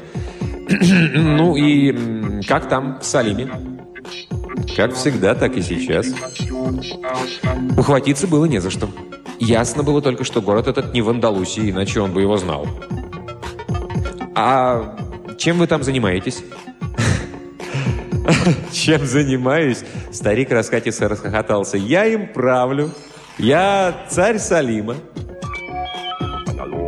«Ну 1.13 1.55
и 1.55 2.41
как 2.47 2.69
там, 2.69 2.99
в 3.01 3.05
Салиме?» 3.05 3.70
Как 4.75 4.93
всегда, 4.93 5.35
так 5.35 5.55
и 5.55 5.61
сейчас. 5.61 6.07
Ухватиться 7.77 8.27
было 8.27 8.45
не 8.45 8.59
за 8.59 8.69
что. 8.69 8.89
Ясно 9.39 9.83
было 9.83 10.01
только, 10.01 10.23
что 10.23 10.41
город 10.41 10.67
этот 10.67 10.93
не 10.93 11.01
в 11.01 11.09
Андалусии, 11.09 11.71
иначе 11.71 11.99
он 11.99 12.11
бы 12.11 12.21
его 12.21 12.37
знал. 12.37 12.67
«А 14.35 14.97
чем 15.37 15.57
вы 15.57 15.67
там 15.67 15.83
занимаетесь?» 15.83 16.43
«Чем 18.71 19.05
занимаюсь?» 19.05 19.83
Старик 20.11 20.51
раскатисто 20.51 21.09
расхохотался. 21.09 21.77
«Я 21.77 22.05
им 22.05 22.31
правлю. 22.31 22.91
Я 23.37 24.05
царь 24.09 24.37
Салима». 24.37 24.95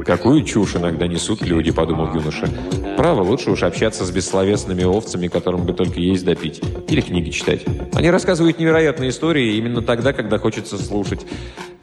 «Какую 0.06 0.44
чушь 0.44 0.76
иногда 0.76 1.08
несут 1.08 1.42
люди»,— 1.42 1.72
подумал 1.74 2.13
юноша. 2.13 2.50
«Право, 2.98 3.22
лучше 3.22 3.52
уж 3.52 3.63
общаться 3.63 4.06
с 4.06 4.12
бессловесными 4.12 4.84
овцами, 4.84 5.28
которым 5.28 5.66
бы 5.66 5.74
только 5.74 6.00
есть 6.00 6.26
допить. 6.26 6.62
Или 6.89 7.02
книги 7.02 7.30
читать. 7.30 7.62
Они 7.94 8.10
рассказывают 8.10 8.60
невероятные 8.60 9.10
истории 9.10 9.56
именно 9.56 9.82
тогда, 9.82 10.12
когда 10.13 10.38
хочется 10.39 10.78
слушать. 10.78 11.22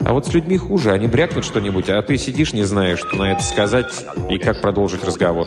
А 0.01 0.13
вот 0.13 0.27
с 0.27 0.35
людьми 0.35 0.59
хуже. 0.59 0.93
Они 0.93 1.07
брякнут 1.07 1.45
что-нибудь, 1.45 1.89
а 1.89 2.03
ты 2.03 2.19
сидишь, 2.19 2.53
не 2.53 2.65
знаешь, 2.65 2.99
что 2.99 3.17
на 3.17 3.33
это 3.33 3.43
сказать 3.43 4.07
и 4.31 4.39
как 4.39 4.61
продолжить 4.61 5.05
разговор». 5.05 5.47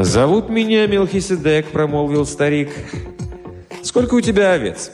«Зовут 0.00 0.48
меня 0.48 0.86
Мелхиседек»,— 0.86 1.66
промолвил 1.72 2.24
старик. 2.24 2.70
«Сколько 3.82 4.14
у 4.14 4.20
тебя 4.20 4.52
овец?» 4.52 4.90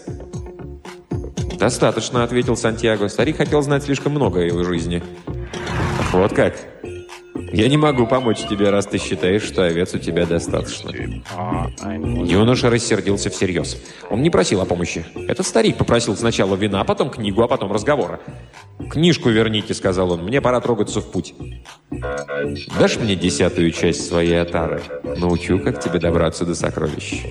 «Достаточно»,— 1.58 2.22
ответил 2.24 2.56
Сантьяго. 2.56 3.08
Старик 3.08 3.36
хотел 3.36 3.62
знать 3.62 3.84
слишком 3.84 4.12
много 4.12 4.40
о 4.40 4.44
его 4.44 4.64
жизни. 4.64 5.02
«Вот 6.12 6.32
как? 6.32 6.56
Я 7.52 7.68
не 7.68 7.76
могу 7.76 8.06
помочь 8.06 8.38
тебе, 8.48 8.70
раз 8.70 8.86
ты 8.86 8.98
считаешь, 8.98 9.42
что 9.42 9.64
овец 9.64 9.94
у 9.94 9.98
тебя 9.98 10.26
достаточно». 10.26 10.90
Юноша 10.90 12.70
рассердился 12.70 13.30
всерьез. 13.30 13.76
Он 14.10 14.22
не 14.22 14.30
просил 14.30 14.60
о 14.60 14.64
помощи. 14.64 15.04
Этот 15.28 15.46
старик 15.46 15.76
попросил 15.76 16.16
сначала 16.16 16.56
вина, 16.56 16.82
потом 16.84 17.10
книгу, 17.10 17.42
а 17.42 17.48
потом 17.48 17.72
разговора. 17.72 18.20
«Книжку 18.90 19.28
верните»,— 19.28 19.74
сказал 19.74 20.12
он. 20.12 20.24
«Мне 20.24 20.40
пора 20.40 20.60
трогаться 20.60 21.00
в 21.00 21.10
путь». 21.10 21.34
«Дашь 22.78 22.96
мне 22.96 23.14
десятую 23.14 23.70
часть 23.72 24.06
своей 24.06 24.40
отары? 24.40 24.82
Научу, 25.16 25.58
как 25.58 25.80
тебе 25.80 25.98
добраться 25.98 26.44
до 26.44 26.54
сокровищ». 26.54 27.24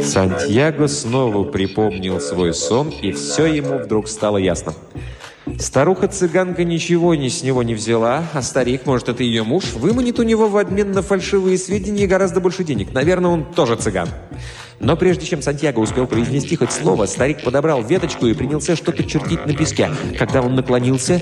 Сантьяго 0.00 0.86
снова 0.86 1.44
припомнил 1.44 2.20
свой 2.20 2.52
сон, 2.52 2.90
и 2.90 3.12
все 3.12 3.46
ему 3.46 3.78
вдруг 3.78 4.08
стало 4.08 4.36
ясно. 4.36 4.74
Старуха-цыганка 5.58 6.64
ничего 6.64 7.14
ни 7.14 7.28
с 7.28 7.42
него 7.42 7.62
не 7.62 7.74
взяла, 7.74 8.24
а 8.34 8.42
старик, 8.42 8.84
может, 8.84 9.08
это 9.08 9.22
ее 9.22 9.44
муж, 9.44 9.72
выманит 9.74 10.18
у 10.18 10.22
него 10.22 10.48
в 10.48 10.58
обмен 10.58 10.92
на 10.92 11.02
фальшивые 11.02 11.56
сведения 11.56 12.06
гораздо 12.06 12.40
больше 12.40 12.64
денег. 12.64 12.92
Наверное, 12.92 13.30
он 13.30 13.44
тоже 13.44 13.76
цыган. 13.76 14.08
Но 14.80 14.96
прежде 14.96 15.26
чем 15.26 15.42
Сантьяго 15.42 15.78
успел 15.78 16.06
произнести 16.06 16.56
хоть 16.56 16.72
слово, 16.72 17.06
старик 17.06 17.42
подобрал 17.42 17.82
веточку 17.82 18.26
и 18.26 18.34
принялся 18.34 18.76
что-то 18.76 19.04
чертить 19.04 19.46
на 19.46 19.54
песке. 19.54 19.90
Когда 20.18 20.42
он 20.42 20.54
наклонился, 20.54 21.20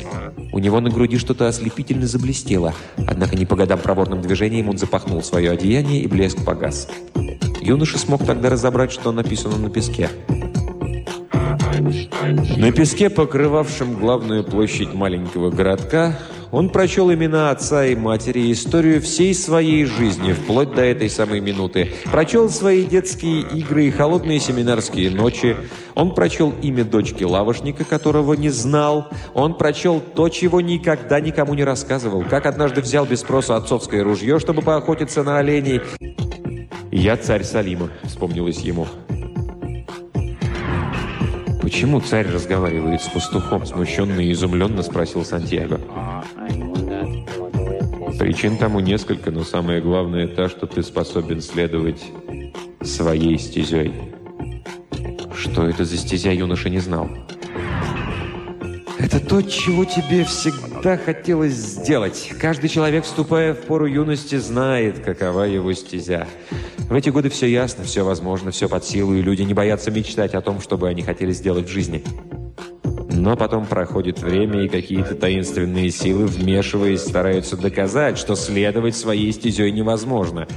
у 0.53 0.59
него 0.59 0.81
на 0.81 0.91
груди 0.91 1.19
что-то 1.19 1.49
ослепительно 1.49 2.07
заблестело. 2.07 2.75
Однако 3.07 3.37
не 3.37 3.47
по 3.47 3.57
годам 3.57 3.79
проворным 3.79 4.21
движением 4.23 4.69
он 4.69 4.79
запахнул 4.79 5.23
свое 5.23 5.51
одеяние, 5.51 6.03
и 6.03 6.07
блеск 6.07 6.45
погас. 6.45 6.89
Юноша 7.61 7.99
смог 7.99 8.25
тогда 8.25 8.51
разобрать, 8.51 8.93
что 8.93 9.13
написано 9.13 9.57
на 9.57 9.71
песке. 9.71 10.11
На 12.57 12.73
песке, 12.73 13.11
покрывавшем 13.11 13.99
главную 13.99 14.45
площадь 14.45 14.95
маленького 14.95 15.51
городка, 15.51 16.19
он 16.55 16.69
прочел 16.69 17.13
имена 17.13 17.51
отца 17.51 17.85
и 17.85 17.97
матери 17.97 18.53
историю 18.53 19.03
всей 19.03 19.35
своей 19.35 19.85
жизни, 19.85 20.33
вплоть 20.33 20.73
до 20.73 20.83
этой 20.83 21.11
самой 21.11 21.41
минуты. 21.41 21.93
Прочел 22.13 22.49
свои 22.49 22.85
детские 22.85 23.41
игры 23.41 23.87
и 23.87 23.91
холодные 23.91 24.39
семинарские 24.39 25.11
ночи. 25.11 25.57
Он 25.97 26.15
прочел 26.15 26.55
имя 26.63 26.85
дочки 26.85 27.25
лавошника, 27.25 27.85
которого 27.85 28.35
не 28.35 28.51
знал. 28.51 29.09
Он 29.35 29.55
прочел 29.55 30.01
то, 30.01 30.29
чего 30.29 30.61
никогда 30.61 31.19
никому 31.19 31.55
не 31.55 31.65
рассказывал. 31.65 32.23
Как 32.23 32.47
однажды 32.47 32.83
взял 32.83 33.05
без 33.05 33.21
спроса 33.21 33.57
отцовское 33.57 34.05
ружье, 34.05 34.39
чтобы 34.39 34.63
поохотиться 34.63 35.25
на 35.25 35.39
оленей. 35.39 35.81
«Я 36.93 37.17
царь 37.17 37.43
Салима»,— 37.43 37.91
вспомнилось 38.05 38.61
ему. 38.61 38.87
«Почему 41.65 41.99
царь 41.99 42.29
разговаривает 42.31 43.01
с 43.01 43.09
пастухом?»– 43.09 43.65
смущенно 43.67 44.21
и 44.21 44.33
изумленно 44.33 44.83
спросил 44.83 45.25
Сантьяго. 45.25 45.81
«Причин 48.19 48.59
тому 48.59 48.81
несколько, 48.81 49.31
но 49.31 49.45
самое 49.45 49.81
главное 49.81 50.29
та, 50.29 50.51
что 50.51 50.67
ты 50.67 50.83
способен 50.83 51.41
следовать 51.41 52.05
своей 52.83 53.39
стезей». 53.39 53.95
Что 55.35 55.67
это 55.67 55.87
за 55.87 55.97
стезя, 55.97 56.33
юноша 56.33 56.69
не 56.69 56.81
знал. 56.81 57.09
«Это 59.05 59.21
то, 59.21 59.43
чего 59.43 59.85
тебе 59.85 60.25
всегда 60.25 60.97
хотелось 60.97 61.53
сделать. 61.53 62.33
Каждый 62.41 62.71
человек, 62.71 63.05
вступая 63.05 63.53
в 63.53 63.59
пору 63.59 63.85
юности, 63.85 64.37
знает, 64.37 65.01
какова 65.01 65.43
его 65.43 65.75
стезя. 65.75 66.27
В 66.89 66.95
эти 66.95 67.11
годы 67.11 67.29
все 67.29 67.47
ясно, 67.47 67.85
все 67.85 68.03
возможно, 68.03 68.51
все 68.51 68.67
под 68.67 68.83
силу, 68.83 69.13
и 69.13 69.21
люди 69.21 69.43
не 69.43 69.53
боятся 69.53 69.91
мечтать 69.91 70.33
о 70.33 70.41
том, 70.41 70.59
что 70.63 70.79
бы 70.79 70.89
они 70.89 71.03
хотели 71.03 71.33
сделать 71.33 71.67
в 71.67 71.71
жизни. 71.71 72.03
Но 73.11 73.37
потом 73.37 73.67
проходит 73.67 74.21
время, 74.21 74.65
и 74.65 74.69
какие-то 74.69 75.15
таинственные 75.15 75.91
силы, 75.91 76.25
вмешиваясь, 76.25 77.03
стараются 77.03 77.59
доказать, 77.59 78.17
что 78.17 78.37
следовать 78.37 78.97
своей 78.97 79.31
стезей 79.33 79.71
невозможно. 79.71 80.49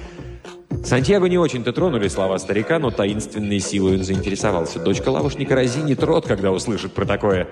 Сантьяго 0.85 1.27
не 1.27 1.37
очень-то 1.37 1.73
тронули 1.73 2.07
слова 2.07 2.39
старика, 2.39 2.79
но 2.79 2.91
таинственной 2.91 3.59
силой 3.59 3.97
он 3.97 4.05
заинтересовался. 4.05 4.79
Дочка 4.79 5.09
лавушника 5.09 5.53
Рози 5.53 5.81
не 5.81 5.95
трот, 5.95 6.25
когда 6.25 6.53
услышит 6.53 6.93
про 6.93 7.05
такое. 7.05 7.45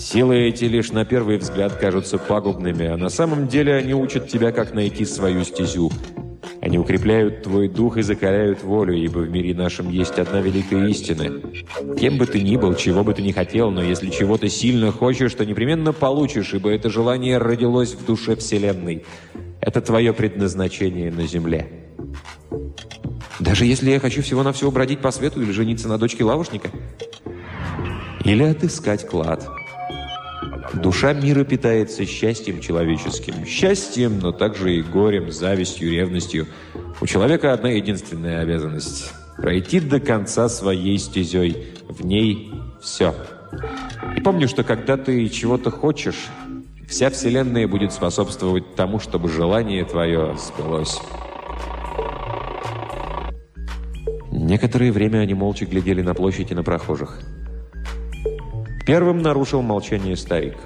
Силы 0.00 0.48
эти 0.48 0.64
лишь 0.64 0.92
на 0.92 1.04
первый 1.04 1.36
взгляд 1.36 1.74
кажутся 1.74 2.16
пагубными, 2.16 2.86
а 2.86 2.96
на 2.96 3.10
самом 3.10 3.48
деле 3.48 3.74
они 3.74 3.92
учат 3.92 4.28
тебя, 4.28 4.50
как 4.50 4.72
найти 4.72 5.04
свою 5.04 5.44
стезю. 5.44 5.92
Они 6.62 6.78
укрепляют 6.78 7.42
твой 7.42 7.68
дух 7.68 7.98
и 7.98 8.02
закаляют 8.02 8.62
волю, 8.62 8.94
ибо 8.94 9.18
в 9.18 9.30
мире 9.30 9.54
нашем 9.54 9.90
есть 9.90 10.18
одна 10.18 10.40
великая 10.40 10.88
истина. 10.88 11.42
Кем 11.98 12.16
бы 12.16 12.24
ты 12.24 12.40
ни 12.40 12.56
был, 12.56 12.74
чего 12.76 13.04
бы 13.04 13.12
ты 13.12 13.20
ни 13.20 13.30
хотел, 13.32 13.70
но 13.70 13.82
если 13.82 14.08
чего-то 14.08 14.48
сильно 14.48 14.90
хочешь, 14.90 15.34
то 15.34 15.44
непременно 15.44 15.92
получишь, 15.92 16.54
ибо 16.54 16.70
это 16.70 16.88
желание 16.88 17.36
родилось 17.36 17.92
в 17.92 18.06
душе 18.06 18.36
Вселенной. 18.36 19.04
Это 19.60 19.82
твое 19.82 20.14
предназначение 20.14 21.12
на 21.12 21.26
земле. 21.26 21.68
Даже 23.38 23.66
если 23.66 23.90
я 23.90 24.00
хочу 24.00 24.22
всего-навсего 24.22 24.70
бродить 24.70 25.00
по 25.00 25.10
свету 25.10 25.42
или 25.42 25.52
жениться 25.52 25.88
на 25.88 25.98
дочке 25.98 26.24
лавушника? 26.24 26.70
Или 28.24 28.44
отыскать 28.44 29.06
клад– 29.06 29.46
Душа 30.74 31.12
мира 31.12 31.44
питается 31.44 32.06
счастьем 32.06 32.60
человеческим. 32.60 33.44
Счастьем, 33.44 34.20
но 34.20 34.30
также 34.30 34.76
и 34.76 34.82
горем, 34.82 35.32
завистью, 35.32 35.90
ревностью. 35.90 36.46
У 37.00 37.06
человека 37.06 37.52
одна 37.52 37.70
единственная 37.70 38.42
обязанность– 38.42 39.12
пройти 39.36 39.80
до 39.80 39.98
конца 39.98 40.48
своей 40.48 40.98
стезей. 40.98 41.74
В 41.88 42.04
ней 42.04 42.52
все. 42.80 43.14
И 44.16 44.20
помню, 44.20 44.46
что 44.46 44.62
когда 44.62 44.96
ты 44.96 45.28
чего-то 45.28 45.70
хочешь, 45.70 46.28
вся 46.88 47.10
Вселенная 47.10 47.66
будет 47.66 47.92
способствовать 47.92 48.76
тому, 48.76 49.00
чтобы 49.00 49.28
желание 49.28 49.84
твое 49.84 50.36
сбылось. 50.36 51.00
Некоторое 54.30 54.92
время 54.92 55.18
они 55.18 55.34
молча 55.34 55.66
глядели 55.66 56.02
на 56.02 56.14
площадь 56.14 56.52
и 56.52 56.54
на 56.54 56.62
прохожих. 56.62 57.20
Первым 58.86 59.22
нарушил 59.22 59.62
молчание 59.62 60.16
старик. 60.16 60.56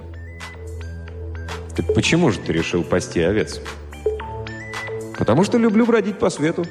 «Так 1.76 1.92
почему 1.94 2.30
же 2.30 2.38
ты 2.38 2.52
решил 2.52 2.84
пасти 2.84 3.20
овец?» 3.20 3.60
«Потому 5.18 5.44
что 5.44 5.58
люблю 5.58 5.86
бродить 5.86 6.18
по 6.18 6.30
свету». 6.30 6.64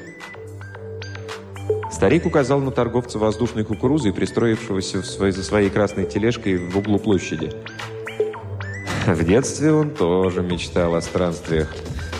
Старик 1.90 2.26
указал 2.26 2.60
на 2.60 2.70
торговца 2.70 3.18
воздушной 3.18 3.64
кукурузой, 3.64 4.12
пристроившегося 4.12 5.02
в 5.02 5.06
своей, 5.06 5.32
за 5.32 5.42
своей 5.44 5.70
красной 5.70 6.06
тележкой 6.06 6.56
в 6.56 6.76
углу 6.76 6.98
площади. 6.98 7.52
В 9.06 9.24
детстве 9.24 9.72
он 9.72 9.90
тоже 9.90 10.42
мечтал 10.42 10.94
о 10.94 11.00
странствиях. 11.00 11.72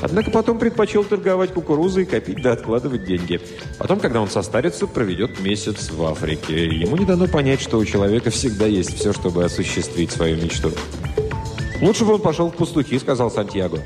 Однако 0.03 0.31
потом 0.31 0.59
предпочел 0.59 1.05
торговать 1.05 1.53
кукурузой, 1.53 2.05
копить 2.05 2.43
да 2.43 2.53
откладывать 2.53 3.05
деньги. 3.05 3.41
Потом, 3.79 4.01
когда 4.01 4.21
он 4.21 4.29
состарится, 4.29 4.87
проведет 4.87 5.41
месяц 5.41 5.91
в 5.91 6.03
Африке. 6.05 6.67
Ему 6.67 6.97
не 6.97 7.05
дано 7.05 7.27
понять, 7.27 7.61
что 7.61 7.79
у 7.79 7.85
человека 7.85 8.31
всегда 8.31 8.67
есть 8.67 8.95
все, 8.97 9.13
чтобы 9.13 9.45
осуществить 9.45 10.11
свою 10.11 10.37
мечту. 10.37 10.71
«Лучше 11.81 12.05
бы 12.05 12.15
он 12.15 12.21
пошел 12.21 12.51
в 12.51 12.57
пастухи»,— 12.57 12.99
сказал 13.01 13.31
Сантьяго. 13.31 13.81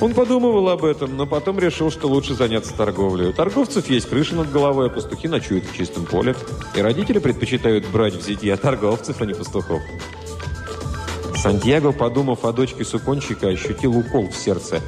Он 0.00 0.14
подумывал 0.14 0.68
об 0.68 0.84
этом, 0.84 1.16
но 1.16 1.26
потом 1.26 1.58
решил, 1.58 1.90
что 1.90 2.06
лучше 2.06 2.34
заняться 2.34 2.72
торговлей. 2.72 3.28
У 3.28 3.32
торговцев 3.32 3.90
есть 3.90 4.08
крыша 4.08 4.36
над 4.36 4.52
головой, 4.52 4.86
а 4.86 4.90
пастухи 4.90 5.26
ночуют 5.26 5.64
в 5.64 5.76
чистом 5.76 6.06
поле. 6.06 6.36
И 6.76 6.80
родители 6.80 7.18
предпочитают 7.18 7.84
брать 7.88 8.14
в 8.14 8.24
зятья 8.24 8.56
торговцев, 8.56 9.20
а 9.20 9.26
не 9.26 9.34
пастухов. 9.34 9.82
Сантьяго, 11.40 11.92
подумав 11.92 12.44
о 12.44 12.52
дочке 12.52 12.84
сукончика, 12.84 13.48
ощутил 13.48 13.96
укол 13.96 14.28
в 14.28 14.34
сердце. 14.34 14.80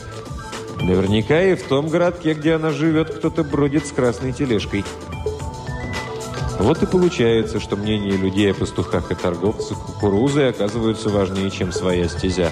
Наверняка 0.81 1.41
и 1.41 1.55
в 1.55 1.63
том 1.63 1.89
городке, 1.89 2.35
где 2.35 2.55
она 2.55 2.71
живет, 2.71 3.15
кто-то 3.15 3.45
бродит 3.45 3.87
с 3.87 3.93
красной 3.93 4.33
тележкой. 4.33 4.85
Вот 6.59 6.83
и 6.83 6.87
получается, 6.87 7.61
что 7.61 7.77
мнение 7.77 8.17
людей 8.17 8.51
о 8.51 8.55
пастухах 8.55 9.13
и 9.13 9.15
торговцах 9.15 9.79
кукурузой 9.79 10.51
оказываются 10.51 11.09
важнее, 11.09 11.51
чем 11.51 11.71
своя 11.71 12.09
стезя. 12.09 12.51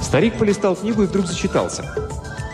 Старик 0.00 0.38
полистал 0.38 0.76
книгу 0.76 1.02
и 1.02 1.06
вдруг 1.06 1.26
зачитался. 1.26 1.84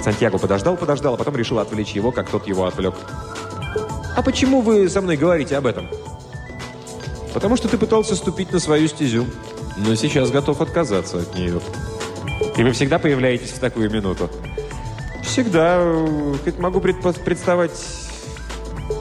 Сантьяго 0.03 0.38
подождал, 0.38 0.77
подождал, 0.77 1.14
а 1.14 1.16
потом 1.18 1.37
решил 1.37 1.59
отвлечь 1.59 1.92
его, 1.92 2.11
как 2.11 2.31
тот 2.31 2.47
его 2.47 2.64
отвлек. 2.66 2.94
«А 4.16 4.23
почему 4.23 4.62
вы 4.62 4.88
со 4.88 5.03
мной 5.03 5.16
говорите 5.16 5.57
об 5.57 5.66
этом?» 5.66 5.88
«Потому 7.33 7.57
что 7.57 7.68
ты 7.68 7.77
пытался 7.77 8.16
ступить 8.16 8.53
на 8.53 8.61
свою 8.61 8.88
стезю, 8.88 9.27
но 9.77 9.95
сейчас 9.95 10.31
готов 10.31 10.61
отказаться 10.61 11.19
от 11.19 11.35
нее». 11.35 11.61
И 12.57 12.63
вы 12.63 12.73
всегда 12.73 12.99
появляетесь 12.99 13.51
в 13.51 13.59
такую 13.59 13.91
минуту? 13.91 14.31
Всегда. 15.23 15.83
Хоть 16.45 16.59
могу 16.59 16.81
представать 16.81 17.72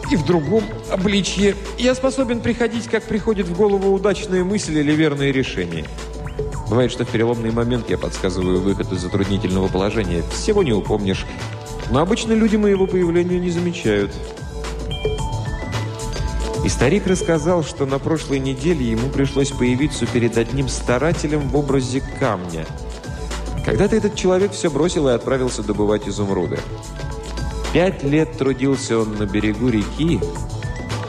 и 0.09 0.15
в 0.15 0.25
другом 0.25 0.63
обличье. 0.89 1.55
Я 1.77 1.95
способен 1.95 2.41
приходить, 2.41 2.87
как 2.87 3.03
приходит 3.03 3.47
в 3.47 3.55
голову 3.55 3.93
удачная 3.93 4.43
мысль 4.43 4.79
или 4.79 4.91
верное 4.91 5.31
решение. 5.31 5.85
Бывает, 6.69 6.91
что 6.91 7.05
в 7.05 7.09
переломный 7.09 7.51
момент 7.51 7.89
я 7.89 7.97
подсказываю 7.97 8.61
выход 8.61 8.91
из 8.91 9.01
затруднительного 9.01 9.67
положения. 9.67 10.23
Всего 10.31 10.63
не 10.63 10.73
упомнишь. 10.73 11.25
Но 11.91 11.99
обычно 11.99 12.33
люди 12.33 12.55
моего 12.55 12.87
появления 12.87 13.39
не 13.39 13.51
замечают. 13.51 14.11
И 16.63 16.69
старик 16.69 17.07
рассказал, 17.07 17.63
что 17.63 17.85
на 17.85 17.99
прошлой 17.99 18.39
неделе 18.39 18.85
ему 18.91 19.09
пришлось 19.09 19.51
появиться 19.51 20.05
перед 20.05 20.37
одним 20.37 20.67
старателем 20.69 21.49
в 21.49 21.55
образе 21.57 22.01
камня– 22.19 22.65
когда-то 23.65 23.95
этот 23.95 24.15
человек 24.15 24.51
все 24.51 24.69
бросил 24.69 25.07
и 25.07 25.13
отправился 25.13 25.63
добывать 25.63 26.07
изумруды. 26.07 26.59
Пять 27.71 28.03
лет 28.03 28.37
трудился 28.37 28.99
он 28.99 29.15
на 29.15 29.25
берегу 29.25 29.69
реки, 29.69 30.19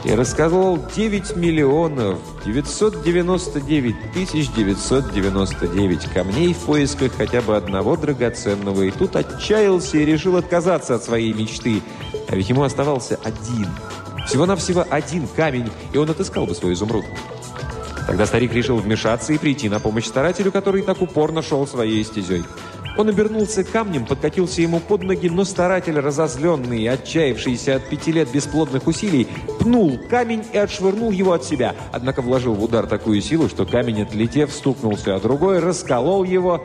и 0.04 0.12
расколол 0.12 0.78
9 0.94 1.36
миллионов 1.36 2.18
999 2.44 4.12
тысяч 4.12 4.50
999 4.52 6.04
камней 6.12 6.54
в 6.54 6.58
поисках 6.58 7.12
хотя 7.16 7.40
бы 7.40 7.56
одного 7.56 7.96
драгоценного. 7.96 8.82
И 8.82 8.90
тут 8.90 9.16
отчаялся 9.16 9.96
и 9.96 10.04
решил 10.04 10.36
отказаться 10.36 10.94
от 10.94 11.02
своей 11.02 11.32
мечты. 11.32 11.82
А 12.28 12.36
ведь 12.36 12.50
ему 12.50 12.62
оставался 12.62 13.18
один. 13.24 13.68
Всего-навсего 14.26 14.86
один 14.88 15.26
камень, 15.28 15.70
и 15.92 15.98
он 15.98 16.10
отыскал 16.10 16.46
бы 16.46 16.54
свой 16.54 16.72
изумруд. 16.72 17.04
Тогда 18.06 18.26
старик 18.26 18.52
решил 18.52 18.76
вмешаться 18.76 19.32
и 19.32 19.38
прийти 19.38 19.68
на 19.68 19.80
помощь 19.80 20.06
старателю, 20.06 20.52
который 20.52 20.82
так 20.82 21.00
упорно 21.00 21.42
шел 21.42 21.66
своей 21.66 22.04
стезей. 22.04 22.44
Он 22.96 23.08
обернулся 23.08 23.64
камнем, 23.64 24.06
подкатился 24.06 24.62
ему 24.62 24.78
под 24.78 25.02
ноги, 25.02 25.28
но 25.28 25.44
старатель, 25.44 25.98
разозленный 25.98 26.82
и 26.82 26.86
отчаявшийся 26.86 27.76
от 27.76 27.88
пяти 27.88 28.12
лет 28.12 28.30
бесплодных 28.30 28.86
усилий, 28.86 29.26
пнул 29.58 29.98
камень 30.08 30.44
и 30.52 30.58
отшвырнул 30.58 31.10
его 31.10 31.32
от 31.32 31.44
себя. 31.44 31.74
Однако 31.92 32.22
вложил 32.22 32.54
в 32.54 32.62
удар 32.62 32.86
такую 32.86 33.20
силу, 33.20 33.48
что 33.48 33.66
камень, 33.66 34.02
отлетев, 34.02 34.52
стукнулся, 34.52 35.16
а 35.16 35.20
другой 35.20 35.58
расколол 35.58 36.22
его, 36.22 36.64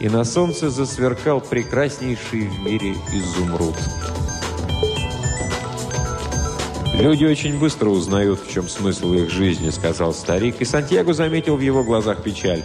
и 0.00 0.08
на 0.08 0.24
солнце 0.24 0.70
засверкал 0.70 1.40
прекраснейший 1.40 2.48
в 2.48 2.60
мире 2.60 2.94
изумруд. 3.12 3.74
«Люди 6.98 7.24
очень 7.24 7.58
быстро 7.58 7.90
узнают, 7.90 8.40
в 8.40 8.52
чем 8.52 8.68
смысл 8.68 9.12
их 9.12 9.30
жизни»,— 9.30 9.70
сказал 9.70 10.12
старик, 10.12 10.56
и 10.60 10.64
Сантьяго 10.64 11.12
заметил 11.12 11.56
в 11.56 11.60
его 11.60 11.84
глазах 11.84 12.22
печаль. 12.24 12.64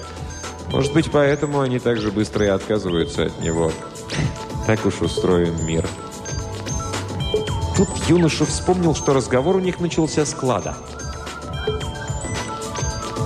Может 0.73 0.91
быть, 0.91 1.11
поэтому 1.11 1.61
они 1.61 1.77
так 1.77 2.01
же 2.01 2.11
быстро 2.11 2.47
и 2.47 2.49
отказываются 2.49 3.25
от 3.25 3.39
него. 3.41 3.71
Так 4.65 4.83
уж 4.87 5.01
устроен 5.01 5.63
мир. 5.63 5.85
Тут 7.77 7.89
юноша 8.07 8.43
вспомнил, 8.45 8.95
что 8.95 9.13
разговор 9.13 9.57
у 9.57 9.59
них 9.59 9.79
начался 9.79 10.25
с 10.25 10.33
клада. 10.33 10.75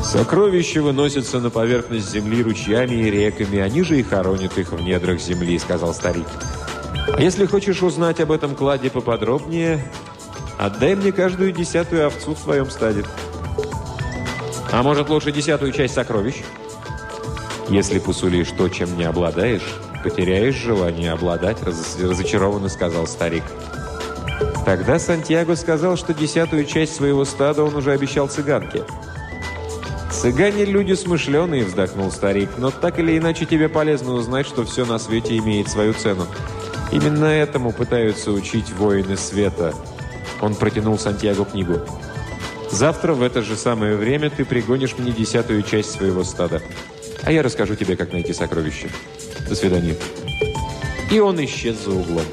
«Сокровища 0.04 0.82
выносятся 0.82 1.40
на 1.40 1.50
поверхность 1.50 2.12
земли 2.12 2.44
ручьями 2.44 2.96
и 2.96 3.10
реками, 3.10 3.60
они 3.60 3.84
же 3.84 3.98
и 3.98 4.04
хоронят 4.04 4.58
их 4.58 4.74
в 4.74 4.82
недрах 4.82 5.22
земли»,— 5.22 5.58
сказал 5.60 5.94
старик. 5.94 6.28
«А 7.14 7.22
если 7.22 7.46
хочешь 7.46 7.82
узнать 7.82 8.20
об 8.20 8.34
этом 8.34 8.56
кладе 8.56 8.90
поподробнее, 8.90 9.82
отдай 10.58 10.96
мне 10.96 11.12
каждую 11.12 11.52
десятую 11.52 12.08
овцу 12.08 12.36
в 12.36 12.40
своем 12.40 12.70
стаде». 12.70 13.04
«А 14.72 14.84
может, 14.84 15.10
лучше 15.10 15.32
десятую 15.32 15.72
часть 15.72 15.94
сокровищ?» 15.94 16.44
«Если 17.70 18.00
посулишь 18.00 18.52
то, 18.52 18.70
чем 18.70 18.98
не 18.98 19.04
обладаешь, 19.04 19.76
потеряешь 20.04 20.56
желание 20.56 21.12
обладать», 21.12 21.62
раз 21.64 21.98
разочарованно 22.00 22.70
сказал 22.70 23.08
старик. 23.08 23.44
Тогда 24.66 25.00
Сантьяго 25.00 25.56
сказал, 25.56 25.96
что 25.96 26.14
десятую 26.14 26.66
часть 26.66 26.96
своего 26.96 27.24
стада 27.24 27.64
он 27.64 27.76
уже 27.76 27.92
обещал 27.92 28.28
цыганке. 28.28 28.84
«Цыгане– 30.12 30.66
люди 30.66 30.94
смышленые»,– 30.94 31.64
вздохнул 31.66 32.12
старик, 32.12 32.50
«но 32.58 32.72
так 32.72 33.00
или 33.00 33.18
иначе 33.18 33.46
тебе 33.46 33.70
полезно 33.70 34.14
узнать, 34.14 34.48
что 34.48 34.66
все 34.66 34.86
на 34.86 35.00
свете 35.00 35.38
имеет 35.38 35.70
свою 35.70 35.94
цену. 35.94 36.26
Именно 36.92 37.26
этому 37.26 37.72
пытаются 37.72 38.32
учить 38.32 38.72
воины 38.72 39.16
света». 39.16 39.74
Он 40.42 40.56
протянул 40.56 40.98
Сантьяго 40.98 41.46
книгу. 41.46 41.82
«Завтра 42.72 43.14
в 43.14 43.22
это 43.22 43.42
же 43.42 43.56
самое 43.56 43.96
время 43.96 44.30
ты 44.30 44.46
пригонишь 44.46 44.98
мне 44.98 45.12
десятую 45.12 45.64
часть 45.64 45.92
своего 45.92 46.24
стада». 46.24 46.62
А 47.28 47.32
я 47.34 47.44
расскажу 47.44 47.76
тебе, 47.76 47.98
как 47.98 48.14
найти 48.14 48.32
сокровище. 48.32 48.90
До 49.50 49.54
свидания». 49.54 49.98
И 51.12 51.20
он 51.20 51.44
исчез 51.44 51.84
за 51.84 51.92
углом. 51.92 52.24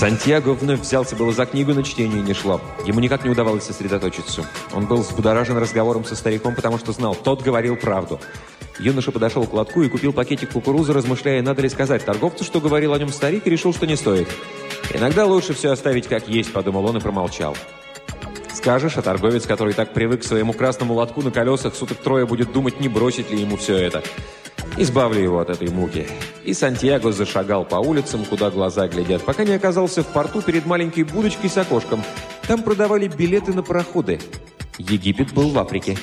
Сантьяго 0.00 0.54
вновь 0.54 0.80
взялся 0.80 1.14
было 1.14 1.30
за 1.30 1.44
книгу, 1.44 1.74
но 1.74 1.82
чтение 1.82 2.22
не 2.22 2.32
шло. 2.32 2.58
Ему 2.86 3.00
никак 3.00 3.22
не 3.22 3.28
удавалось 3.28 3.64
сосредоточиться. 3.64 4.46
Он 4.72 4.86
был 4.86 5.02
взбудоражен 5.02 5.58
разговором 5.58 6.06
со 6.06 6.16
стариком, 6.16 6.54
потому 6.54 6.78
что 6.78 6.92
знал, 6.92 7.14
тот 7.14 7.42
говорил 7.42 7.76
правду. 7.76 8.18
Юноша 8.78 9.12
подошел 9.12 9.44
к 9.44 9.52
лотку 9.52 9.82
и 9.82 9.90
купил 9.90 10.14
пакетик 10.14 10.52
кукурузы, 10.52 10.94
размышляя, 10.94 11.42
надо 11.42 11.60
ли 11.60 11.68
сказать 11.68 12.02
торговцу, 12.02 12.44
что 12.44 12.62
говорил 12.62 12.94
о 12.94 12.98
нем 12.98 13.10
старик, 13.10 13.46
и 13.46 13.50
решил, 13.50 13.74
что 13.74 13.86
не 13.86 13.94
стоит. 13.94 14.30
«Иногда 14.94 15.26
лучше 15.26 15.52
все 15.52 15.70
оставить 15.70 16.08
как 16.08 16.28
есть»,— 16.28 16.50
подумал 16.54 16.86
он 16.86 16.96
и 16.96 17.00
промолчал. 17.00 17.54
Скажешь, 18.54 18.96
а 18.96 19.02
торговец, 19.02 19.46
который 19.46 19.74
так 19.74 19.92
привык 19.92 20.22
к 20.22 20.24
своему 20.24 20.54
красному 20.54 20.94
лотку 20.94 21.20
на 21.20 21.30
колесах, 21.30 21.74
суток 21.74 21.98
трое 21.98 22.26
будет 22.26 22.52
думать, 22.52 22.80
не 22.80 22.88
бросить 22.88 23.30
ли 23.30 23.38
ему 23.38 23.58
все 23.58 23.76
это. 23.76 24.02
Избавлю 24.76 25.20
его 25.20 25.40
от 25.40 25.50
этой 25.50 25.68
муки. 25.68 26.06
И 26.44 26.54
Сантьяго 26.54 27.12
зашагал 27.12 27.64
по 27.64 27.76
улицам, 27.76 28.24
куда 28.24 28.50
глаза 28.50 28.88
глядят, 28.88 29.22
пока 29.22 29.44
не 29.44 29.52
оказался 29.52 30.02
в 30.02 30.06
порту 30.06 30.42
перед 30.42 30.66
маленькой 30.66 31.04
будочкой 31.04 31.50
с 31.50 31.58
окошком. 31.58 32.02
Там 32.46 32.62
продавали 32.62 33.08
билеты 33.08 33.52
на 33.52 33.62
пароходы. 33.62 34.20
Египет 34.78 35.32
был 35.32 35.50
в 35.50 35.58
Африке. 35.58 35.98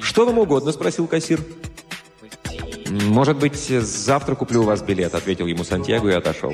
«Что 0.00 0.26
вам 0.26 0.38
угодно?»– 0.38 0.72
спросил 0.72 1.06
кассир. 1.06 1.40
«Может 2.88 3.38
быть, 3.38 3.56
завтра 3.56 4.34
куплю 4.34 4.62
у 4.62 4.64
вас 4.64 4.82
билет»,– 4.82 5.14
ответил 5.16 5.46
ему 5.46 5.64
Сантьяго 5.64 6.10
и 6.10 6.14
отошел. 6.14 6.52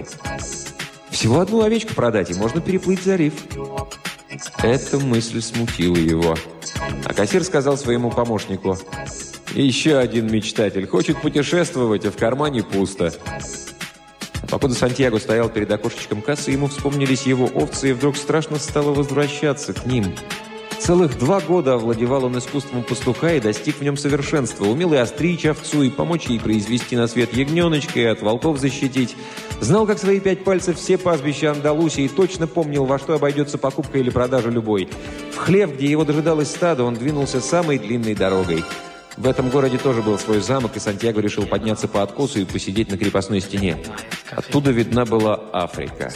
«Всего 1.11 1.41
одну 1.41 1.63
овечку 1.63 1.95
продать, 1.95 2.31
и 2.31 2.35
можно 2.35 2.61
переплыть 2.61 3.03
залив». 3.03 3.33
Эта 4.63 4.99
мысль 4.99 5.41
смутила 5.41 5.97
его. 5.97 6.37
А 7.05 7.15
кассир 7.15 7.43
сказал 7.45 7.79
своему 7.79 8.11
помощнику, 8.11 8.77
«Еще 9.57 9.97
один 9.97 10.31
мечтатель. 10.31 10.87
Хочет 10.87 11.21
путешествовать, 11.21 12.05
а 12.07 12.11
в 12.11 12.17
кармане 12.17 12.63
пусто». 12.63 13.13
Покуда 14.49 14.75
Сантьяго 14.75 15.19
стоял 15.19 15.49
перед 15.49 15.71
окошечком 15.73 16.23
кассы, 16.23 16.53
ему 16.53 16.69
вспомнились 16.69 17.23
его 17.23 17.47
овцы, 17.47 17.91
и 17.91 17.93
вдруг 17.93 18.17
страшно 18.17 18.59
стало 18.59 18.95
возвращаться 18.95 19.73
к 19.73 19.87
ним– 19.87 20.15
Целых 20.79 21.19
два 21.19 21.41
года 21.41 21.75
овладевал 21.75 22.27
он 22.27 22.39
искусством 22.39 22.85
пастуха 22.85 23.33
и 23.33 23.41
достиг 23.41 23.77
в 23.77 23.83
нем 23.83 23.97
совершенства. 23.97 24.67
Умел 24.67 24.93
и 24.93 24.97
остричь 24.97 25.47
овцу, 25.47 25.83
и 25.83 25.91
помочь 25.91 26.27
ей 26.27 26.39
произвести 26.39 26.97
на 26.97 27.09
свет 27.09 27.33
ягненочка, 27.33 27.99
и 27.99 28.05
от 28.05 28.23
волков 28.23 28.59
защитить. 28.59 29.17
Знал, 29.61 29.87
как 29.87 29.99
свои 29.99 30.21
пять 30.21 30.45
пальцев 30.45 30.77
все 30.77 30.99
пастбища 30.99 31.51
Андалусии, 31.51 32.05
и 32.05 32.09
точно 32.09 32.47
помнил, 32.47 32.85
во 32.85 32.99
что 32.99 33.15
обойдется 33.15 33.59
покупка 33.59 33.99
или 33.99 34.11
продажа 34.11 34.51
любой. 34.51 34.89
В 35.33 35.39
хлев, 35.39 35.75
где 35.75 35.87
его 35.87 36.05
дожидалось 36.05 36.51
стадо, 36.51 36.85
он 36.85 36.95
двинулся 36.95 37.41
самой 37.41 37.79
длинной 37.79 38.15
дорогой. 38.15 38.63
В 39.17 39.27
этом 39.27 39.49
городе 39.49 39.79
тоже 39.79 40.03
был 40.03 40.19
свой 40.19 40.41
замок, 40.41 40.77
и 40.77 40.81
Сантьяго 40.81 41.21
решил 41.21 41.47
подняться 41.47 41.89
по 41.89 42.03
откосу 42.03 42.41
и 42.41 42.45
посидеть 42.45 42.91
на 42.91 42.99
крепостной 42.99 43.41
стене. 43.41 43.79
Оттуда 44.31 44.71
видна 44.71 45.07
была 45.07 45.41
Африка. 45.53 46.13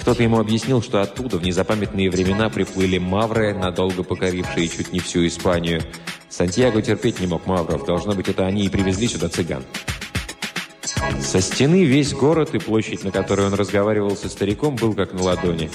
Кто-то 0.00 0.22
ему 0.22 0.38
объяснил, 0.38 0.82
что 0.82 1.00
оттуда 1.00 1.38
в 1.38 1.42
незапамятные 1.42 2.10
времена 2.10 2.50
приплыли 2.50 2.98
мавры, 2.98 3.54
надолго 3.54 4.04
покорившие 4.04 4.68
чуть 4.68 4.92
не 4.92 5.00
всю 5.00 5.26
Испанию. 5.26 5.82
Сантьяго 6.28 6.82
терпеть 6.82 7.20
не 7.20 7.26
мог 7.26 7.46
мавров. 7.46 7.86
Должно 7.86 8.12
быть, 8.12 8.28
это 8.28 8.46
они 8.46 8.66
и 8.66 8.68
привезли 8.68 9.08
сюда 9.08 9.28
цыган. 9.28 9.64
Со 11.20 11.40
стены 11.40 11.84
весь 11.84 12.12
город 12.12 12.54
и 12.54 12.58
площадь, 12.58 13.02
на 13.02 13.10
которой 13.10 13.46
он 13.46 13.54
разговаривал 13.54 14.16
со 14.16 14.28
стариком, 14.28 14.76
был 14.76 14.94
как 14.94 15.12
на 15.12 15.22
ладони. 15.22 15.70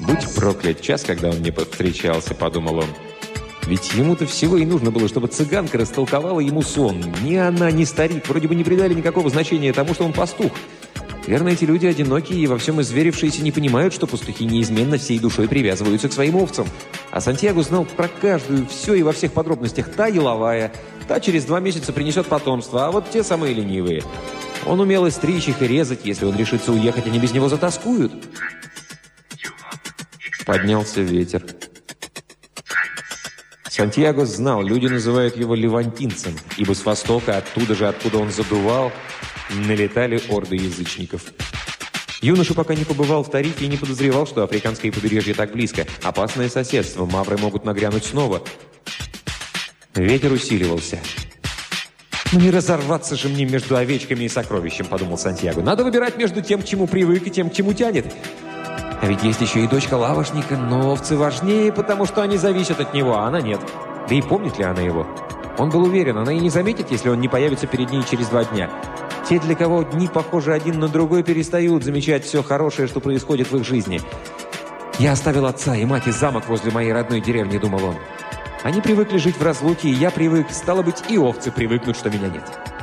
«Будь 0.00 0.34
проклят 0.34 0.80
час, 0.80 1.02
когда 1.02 1.28
он 1.28 1.36
мне 1.36 1.52
повстречался»,— 1.52 2.34
подумал 2.36 2.78
он. 2.78 2.86
Ведь 3.66 3.94
ему-то 3.94 4.26
всего 4.26 4.56
и 4.56 4.66
нужно 4.66 4.90
было, 4.90 5.08
чтобы 5.08 5.28
цыганка 5.28 5.78
растолковала 5.78 6.40
ему 6.40 6.62
сон. 6.62 7.02
Ни 7.22 7.36
она, 7.36 7.70
ни 7.70 7.84
старик 7.84 8.28
вроде 8.28 8.46
бы 8.48 8.54
не 8.54 8.64
придали 8.64 8.94
никакого 8.94 9.30
значения 9.30 9.72
тому, 9.72 9.94
что 9.94 10.04
он 10.04 10.12
пастух. 10.12 10.52
Верно, 11.26 11.48
эти 11.48 11.64
люди 11.64 11.86
одинокие 11.86 12.38
и 12.40 12.46
во 12.46 12.58
всем 12.58 12.82
изверившиеся 12.82 13.42
не 13.42 13.50
понимают, 13.50 13.94
что 13.94 14.06
пастухи 14.06 14.44
неизменно 14.44 14.98
всей 14.98 15.18
душой 15.18 15.48
привязываются 15.48 16.10
к 16.10 16.12
своим 16.12 16.36
овцам. 16.36 16.66
А 17.10 17.22
Сантьяго 17.22 17.62
знал 17.62 17.86
про 17.86 18.08
каждую, 18.08 18.66
все 18.66 18.94
и 18.94 19.02
во 19.02 19.12
всех 19.12 19.32
подробностях. 19.32 19.90
Та 19.90 20.08
еловая, 20.08 20.70
та 21.08 21.20
через 21.20 21.44
два 21.44 21.60
месяца 21.60 21.94
принесет 21.94 22.26
потомство, 22.26 22.86
а 22.86 22.90
вот 22.90 23.10
те 23.10 23.22
самые 23.22 23.54
ленивые. 23.54 24.02
Он 24.66 24.80
умел 24.80 25.06
и 25.06 25.10
стричь 25.10 25.48
их, 25.48 25.62
и 25.62 25.66
резать. 25.66 26.00
Если 26.04 26.26
он 26.26 26.36
решится 26.36 26.72
уехать, 26.72 27.06
они 27.06 27.18
без 27.18 27.32
него 27.32 27.48
затаскуют. 27.48 28.12
Поднялся 30.44 31.00
ветер. 31.00 31.42
Сантьяго 33.74 34.24
знал, 34.24 34.62
люди 34.62 34.86
называют 34.86 35.36
его 35.36 35.56
левантинцем, 35.56 36.38
ибо 36.58 36.74
с 36.74 36.84
востока, 36.84 37.38
оттуда 37.38 37.74
же, 37.74 37.88
откуда 37.88 38.18
он 38.18 38.30
задувал, 38.30 38.92
налетали 39.50 40.22
орды 40.28 40.54
язычников. 40.54 41.24
Юноша 42.20 42.54
пока 42.54 42.76
не 42.76 42.84
побывал 42.84 43.24
в 43.24 43.30
Тарифе 43.32 43.64
и 43.64 43.68
не 43.68 43.76
подозревал, 43.76 44.28
что 44.28 44.44
африканское 44.44 44.92
побережье 44.92 45.34
так 45.34 45.50
близко. 45.50 45.88
Опасное 46.04 46.48
соседство, 46.48 47.04
мавры 47.04 47.36
могут 47.36 47.64
нагрянуть 47.64 48.04
снова. 48.04 48.44
Ветер 49.96 50.30
усиливался. 50.30 51.00
«Ну 52.30 52.38
не 52.38 52.52
разорваться 52.52 53.16
же 53.16 53.28
мне 53.28 53.44
между 53.44 53.74
овечками 53.74 54.22
и 54.22 54.28
сокровищем»,— 54.28 54.86
подумал 54.88 55.18
Сантьяго. 55.18 55.62
«Надо 55.62 55.82
выбирать 55.82 56.16
между 56.16 56.42
тем, 56.42 56.62
к 56.62 56.64
чему 56.64 56.86
привык, 56.86 57.26
и 57.26 57.30
тем, 57.30 57.50
к 57.50 57.54
чему 57.54 57.72
тянет». 57.72 58.06
А 59.04 59.06
ведь 59.06 59.22
есть 59.22 59.42
еще 59.42 59.62
и 59.62 59.66
дочка 59.68 59.98
лавошника, 59.98 60.56
но 60.56 60.90
овцы 60.90 61.14
важнее, 61.14 61.70
потому 61.70 62.06
что 62.06 62.22
они 62.22 62.38
зависят 62.38 62.80
от 62.80 62.94
него, 62.94 63.18
а 63.18 63.26
она 63.26 63.42
нет. 63.42 63.60
Да 64.08 64.14
и 64.14 64.22
помнит 64.22 64.56
ли 64.56 64.64
она 64.64 64.80
его? 64.80 65.06
Он 65.58 65.68
был 65.68 65.82
уверен, 65.82 66.16
она 66.16 66.32
и 66.32 66.40
не 66.40 66.48
заметит, 66.48 66.90
если 66.90 67.10
он 67.10 67.20
не 67.20 67.28
появится 67.28 67.66
перед 67.66 67.90
ней 67.90 68.02
через 68.10 68.28
два 68.28 68.44
дня. 68.44 68.70
Те, 69.28 69.38
для 69.40 69.56
кого 69.56 69.82
дни 69.82 70.08
похожи 70.08 70.54
один 70.54 70.80
на 70.80 70.88
другой, 70.88 71.22
перестают 71.22 71.84
замечать 71.84 72.24
все 72.24 72.42
хорошее, 72.42 72.88
что 72.88 73.00
происходит 73.00 73.52
в 73.52 73.56
их 73.58 73.66
жизни. 73.66 74.00
«Я 74.98 75.12
оставил 75.12 75.44
отца 75.44 75.76
и 75.76 75.84
мать 75.84 76.06
и 76.06 76.10
замок 76.10 76.48
возле 76.48 76.72
моей 76.72 76.94
родной 76.94 77.20
деревни»,— 77.20 77.58
думал 77.58 77.84
он. 77.84 77.96
«Они 78.62 78.80
привыкли 78.80 79.18
жить 79.18 79.36
в 79.36 79.42
разлуке, 79.42 79.90
и 79.90 79.92
я 79.92 80.10
привык. 80.10 80.46
Стало 80.50 80.80
быть, 80.80 81.02
и 81.10 81.18
овцы 81.18 81.52
привыкнут, 81.52 81.98
что 81.98 82.08
меня 82.08 82.28
нет». 82.28 82.73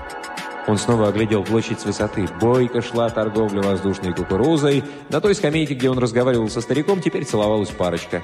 Он 0.68 0.78
снова 0.78 1.08
оглядел 1.08 1.44
площадь 1.44 1.80
с 1.80 1.86
высоты. 1.86 2.28
Бойко 2.40 2.82
шла 2.82 3.10
торговля 3.10 3.62
воздушной 3.62 4.14
кукурузой. 4.14 4.84
На 5.10 5.20
той 5.20 5.36
скамейке, 5.36 5.74
где 5.74 5.90
он 5.90 5.98
разговаривал 5.98 6.50
со 6.50 6.62
стариком, 6.62 7.02
теперь 7.02 7.26
целовалась 7.26 7.70
парочка. 7.70 8.22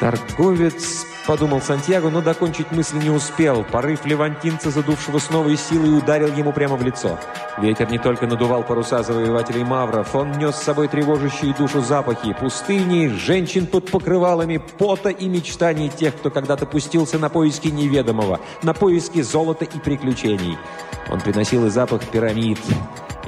Торговец 0.00 1.06
подумал 1.26 1.60
Сантьяго, 1.60 2.10
но 2.10 2.20
докончить 2.20 2.70
мысль 2.72 2.98
не 2.98 3.10
успел. 3.10 3.64
Порыв 3.64 4.04
левантинца, 4.04 4.70
задувшего 4.70 5.18
с 5.18 5.30
новой 5.30 5.56
силой, 5.56 5.98
ударил 5.98 6.32
ему 6.34 6.52
прямо 6.52 6.76
в 6.76 6.82
лицо. 6.82 7.18
Ветер 7.58 7.90
не 7.90 7.98
только 7.98 8.26
надувал 8.26 8.62
паруса 8.62 9.02
завоевателей 9.02 9.64
мавров, 9.64 10.14
он 10.14 10.32
нес 10.32 10.56
с 10.56 10.62
собой 10.62 10.88
тревожащие 10.88 11.54
душу 11.54 11.80
запахи, 11.80 12.32
пустыни, 12.32 13.08
женщин 13.08 13.66
под 13.66 13.90
покрывалами, 13.90 14.56
пота 14.56 15.10
и 15.10 15.28
мечтаний 15.28 15.88
тех, 15.88 16.16
кто 16.16 16.30
когда-то 16.30 16.66
пустился 16.66 17.18
на 17.18 17.28
поиски 17.28 17.68
неведомого, 17.68 18.40
на 18.62 18.72
поиски 18.72 19.20
золота 19.20 19.64
и 19.64 19.78
приключений. 19.78 20.56
Он 21.10 21.20
приносил 21.20 21.66
и 21.66 21.70
запах 21.70 22.04
пирамид, 22.04 22.58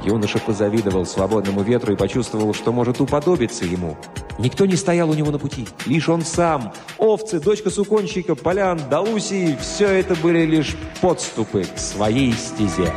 Юноша 0.04 0.38
позавидовал 0.38 1.06
свободному 1.06 1.62
ветру 1.62 1.92
и 1.92 1.96
почувствовал, 1.96 2.54
что 2.54 2.72
может 2.72 3.00
уподобиться 3.00 3.64
ему. 3.64 3.96
Никто 4.38 4.66
не 4.66 4.76
стоял 4.76 5.10
у 5.10 5.14
него 5.14 5.30
на 5.30 5.38
пути, 5.38 5.68
лишь 5.86 6.08
он 6.08 6.22
сам. 6.22 6.72
Овцы, 6.98 7.38
дочка 7.38 7.70
суконщика, 7.82 8.34
полян, 8.36 8.80
Далусии– 8.88 9.56
все 9.60 9.88
это 9.88 10.14
были 10.14 10.44
лишь 10.44 10.76
подступы 11.00 11.64
к 11.64 11.78
своей 11.78 12.32
стезе. 12.32 12.92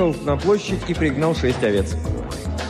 Пришел 0.00 0.16
на 0.24 0.36
площадь 0.38 0.80
и 0.88 0.94
пригнал 0.94 1.34
шесть 1.34 1.62
овец. 1.62 1.94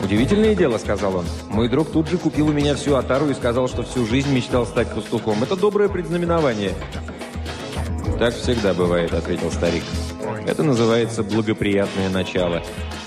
«Удивительное 0.03 0.53
дело»,— 0.53 0.77
сказал 0.79 1.15
он. 1.15 1.25
«Мой 1.49 1.69
друг 1.69 1.89
тут 1.89 2.09
же 2.09 2.17
купил 2.17 2.47
у 2.47 2.51
меня 2.51 2.75
всю 2.75 2.95
отару 2.95 3.29
и 3.29 3.33
сказал, 3.33 3.69
что 3.69 3.83
всю 3.83 4.05
жизнь 4.05 4.33
мечтал 4.33 4.65
стать 4.65 4.93
пастухом. 4.93 5.41
Это 5.41 5.55
доброе 5.55 5.87
предзнаменование». 5.87 6.73
«Так 8.19 8.35
всегда 8.35 8.73
бывает»,— 8.73 9.13
ответил 9.13 9.49
старик. 9.49 9.83
«Это 10.45 10.63
называется 10.63 11.23
благоприятное 11.23 12.09
начало. 12.09 12.63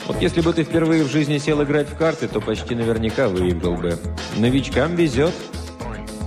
Вот 0.06 0.22
если 0.22 0.40
бы 0.40 0.54
ты 0.54 0.64
впервые 0.64 1.04
в 1.04 1.10
жизни 1.10 1.36
сел 1.36 1.62
играть 1.62 1.88
в 1.90 1.96
карты, 1.96 2.26
то 2.26 2.40
почти 2.40 2.74
наверняка 2.74 3.28
выиграл 3.28 3.74
бы. 3.74 3.98
Новичкам 4.38 4.94
везет». 4.94 5.34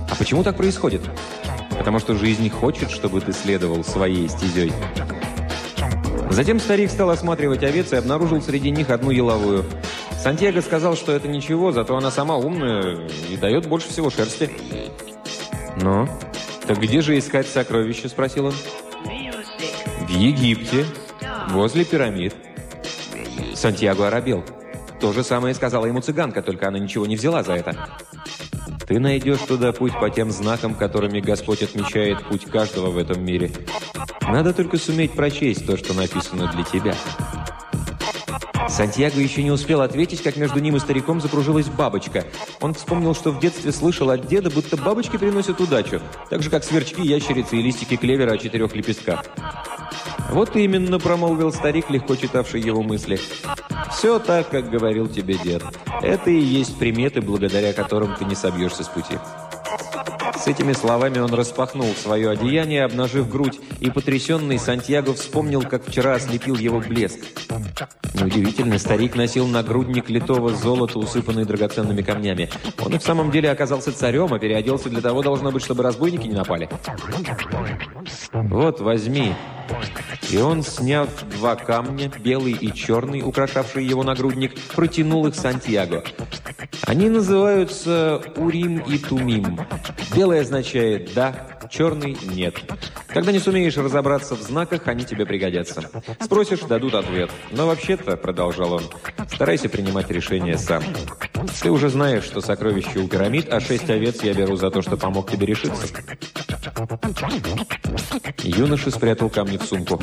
«А 0.08 0.14
почему 0.14 0.44
так 0.44 0.56
происходит?» 0.56 1.02
«Потому 1.76 1.98
что 1.98 2.14
жизнь 2.14 2.48
хочет, 2.48 2.90
чтобы 2.90 3.20
ты 3.20 3.32
следовал 3.32 3.82
своей 3.82 4.28
стезей». 4.28 4.72
Затем 6.30 6.60
старик 6.60 6.90
стал 6.90 7.10
осматривать 7.10 7.62
овец 7.62 7.92
и 7.92 7.96
обнаружил 7.96 8.40
среди 8.42 8.70
них 8.70 8.90
одну 8.90 9.10
еловую. 9.10 9.64
Сантьяго 10.22 10.60
сказал, 10.60 10.96
что 10.96 11.12
это 11.12 11.28
ничего, 11.28 11.72
зато 11.72 11.96
она 11.96 12.10
сама 12.10 12.36
умная 12.36 13.08
и 13.30 13.36
дает 13.36 13.66
больше 13.66 13.88
всего 13.88 14.10
шерсти. 14.10 14.50
«Ну, 15.80 16.08
так 16.66 16.78
где 16.78 17.00
же 17.00 17.16
искать 17.18 17.46
сокровища?»– 17.46 18.08
спросил 18.10 18.46
он. 18.46 18.54
«В 20.06 20.10
Египте, 20.10 20.84
возле 21.50 21.84
пирамид». 21.84 22.34
Сантьяго 23.54 24.08
оробел. 24.08 24.44
То 25.00 25.12
же 25.12 25.22
самое 25.22 25.54
сказала 25.54 25.86
ему 25.86 26.00
цыганка, 26.00 26.42
только 26.42 26.68
она 26.68 26.78
ничего 26.78 27.06
не 27.06 27.16
взяла 27.16 27.42
за 27.42 27.54
это. 27.54 27.88
«Ты 28.86 28.98
найдешь 28.98 29.40
туда 29.40 29.72
путь 29.72 29.92
по 30.00 30.10
тем 30.10 30.30
знакам, 30.30 30.74
которыми 30.74 31.20
Господь 31.20 31.62
отмечает 31.62 32.24
путь 32.26 32.44
каждого 32.46 32.90
в 32.90 32.98
этом 32.98 33.24
мире. 33.24 33.50
Надо 34.28 34.52
только 34.52 34.76
суметь 34.76 35.12
прочесть 35.12 35.66
то, 35.66 35.76
что 35.76 35.94
написано 35.94 36.52
для 36.52 36.64
тебя». 36.64 36.94
Сантьяго 38.68 39.18
еще 39.18 39.42
не 39.42 39.50
успел 39.50 39.80
ответить, 39.80 40.22
как 40.22 40.36
между 40.36 40.60
ним 40.60 40.76
и 40.76 40.78
стариком 40.78 41.20
закружилась 41.20 41.66
бабочка. 41.66 42.24
Он 42.60 42.74
вспомнил, 42.74 43.14
что 43.14 43.32
в 43.32 43.40
детстве 43.40 43.72
слышал 43.72 44.10
от 44.10 44.26
деда, 44.26 44.50
будто 44.50 44.76
бабочки 44.76 45.16
приносят 45.16 45.60
удачу, 45.60 46.00
так 46.28 46.42
же, 46.42 46.50
как 46.50 46.62
сверчки, 46.62 47.02
ящерицы 47.02 47.56
и 47.56 47.62
листики 47.62 47.96
клевера 47.96 48.32
о 48.32 48.38
четырех 48.38 48.76
лепестках. 48.76 49.24
«Вот 50.30 50.54
именно»,— 50.54 50.98
промолвил 51.00 51.50
старик, 51.50 51.88
легко 51.88 52.14
читавший 52.14 52.60
его 52.60 52.82
мысли. 52.82 53.18
«Все 53.90 54.18
так, 54.18 54.50
как 54.50 54.70
говорил 54.70 55.08
тебе 55.08 55.38
дед. 55.38 55.62
Это 56.02 56.30
и 56.30 56.38
есть 56.38 56.78
приметы, 56.78 57.22
благодаря 57.22 57.72
которым 57.72 58.14
ты 58.16 58.26
не 58.26 58.34
собьешься 58.34 58.84
с 58.84 58.88
пути». 58.88 59.16
С 60.38 60.46
этими 60.46 60.72
словами 60.72 61.18
он 61.18 61.34
распахнул 61.34 61.92
свое 61.94 62.30
одеяние, 62.30 62.84
обнажив 62.84 63.28
грудь, 63.28 63.58
и 63.80 63.90
потрясенный 63.90 64.58
Сантьяго 64.58 65.12
вспомнил, 65.12 65.62
как 65.62 65.86
вчера 65.86 66.14
ослепил 66.14 66.56
его 66.56 66.78
блеск. 66.78 67.18
Неудивительно, 68.14 68.78
старик 68.78 69.16
носил 69.16 69.46
нагрудник 69.48 70.08
литого 70.08 70.54
золота, 70.54 70.98
усыпанный 70.98 71.44
драгоценными 71.44 72.02
камнями. 72.02 72.50
Он 72.78 72.94
и 72.94 72.98
в 72.98 73.02
самом 73.02 73.30
деле 73.30 73.50
оказался 73.50 73.92
царем, 73.92 74.32
а 74.32 74.38
переоделся 74.38 74.88
для 74.88 75.00
того, 75.00 75.22
должно 75.22 75.50
быть, 75.50 75.62
чтобы 75.62 75.82
разбойники 75.82 76.26
не 76.28 76.34
напали. 76.34 76.68
«Вот, 78.32 78.80
возьми». 78.80 79.34
И 80.30 80.38
он, 80.38 80.62
сняв 80.62 81.08
два 81.36 81.56
камня, 81.56 82.10
белый 82.20 82.52
и 82.52 82.72
черный, 82.72 83.22
украшавшие 83.22 83.86
его 83.86 84.02
нагрудник, 84.02 84.58
протянул 84.74 85.26
их 85.26 85.34
Сантьяго. 85.34 86.04
Они 86.82 87.08
называются 87.08 88.22
Урим 88.36 88.78
и 88.78 88.98
Тумим. 88.98 89.60
Белый 90.38 90.46
означает 90.46 91.14
«да», 91.14 91.34
черный– 91.68 92.16
«нет». 92.22 92.54
Когда 93.08 93.32
не 93.32 93.40
сумеешь 93.40 93.76
разобраться 93.76 94.36
в 94.36 94.42
знаках, 94.42 94.86
они 94.86 95.04
тебе 95.04 95.26
пригодятся. 95.26 95.90
Спросишь– 96.20 96.60
дадут 96.68 96.94
ответ. 96.94 97.30
Но 97.50 97.66
вообще-то, 97.66 98.16
продолжал 98.16 98.74
он, 98.74 98.82
старайся 99.32 99.68
принимать 99.68 100.10
решение 100.10 100.56
сам. 100.56 100.84
Ты 101.60 101.72
уже 101.72 101.88
знаешь, 101.88 102.22
что 102.22 102.40
сокровище 102.40 103.00
у 103.00 103.08
пирамид, 103.08 103.52
а 103.52 103.58
шесть 103.58 103.90
овец 103.90 104.22
я 104.22 104.32
беру 104.32 104.54
за 104.54 104.70
то, 104.70 104.80
что 104.80 104.96
помог 104.96 105.28
тебе 105.28 105.46
решиться. 105.46 105.86
Юноша 108.44 108.92
спрятал 108.92 109.30
камни 109.30 109.56
в 109.56 109.64
сумку. 109.64 110.00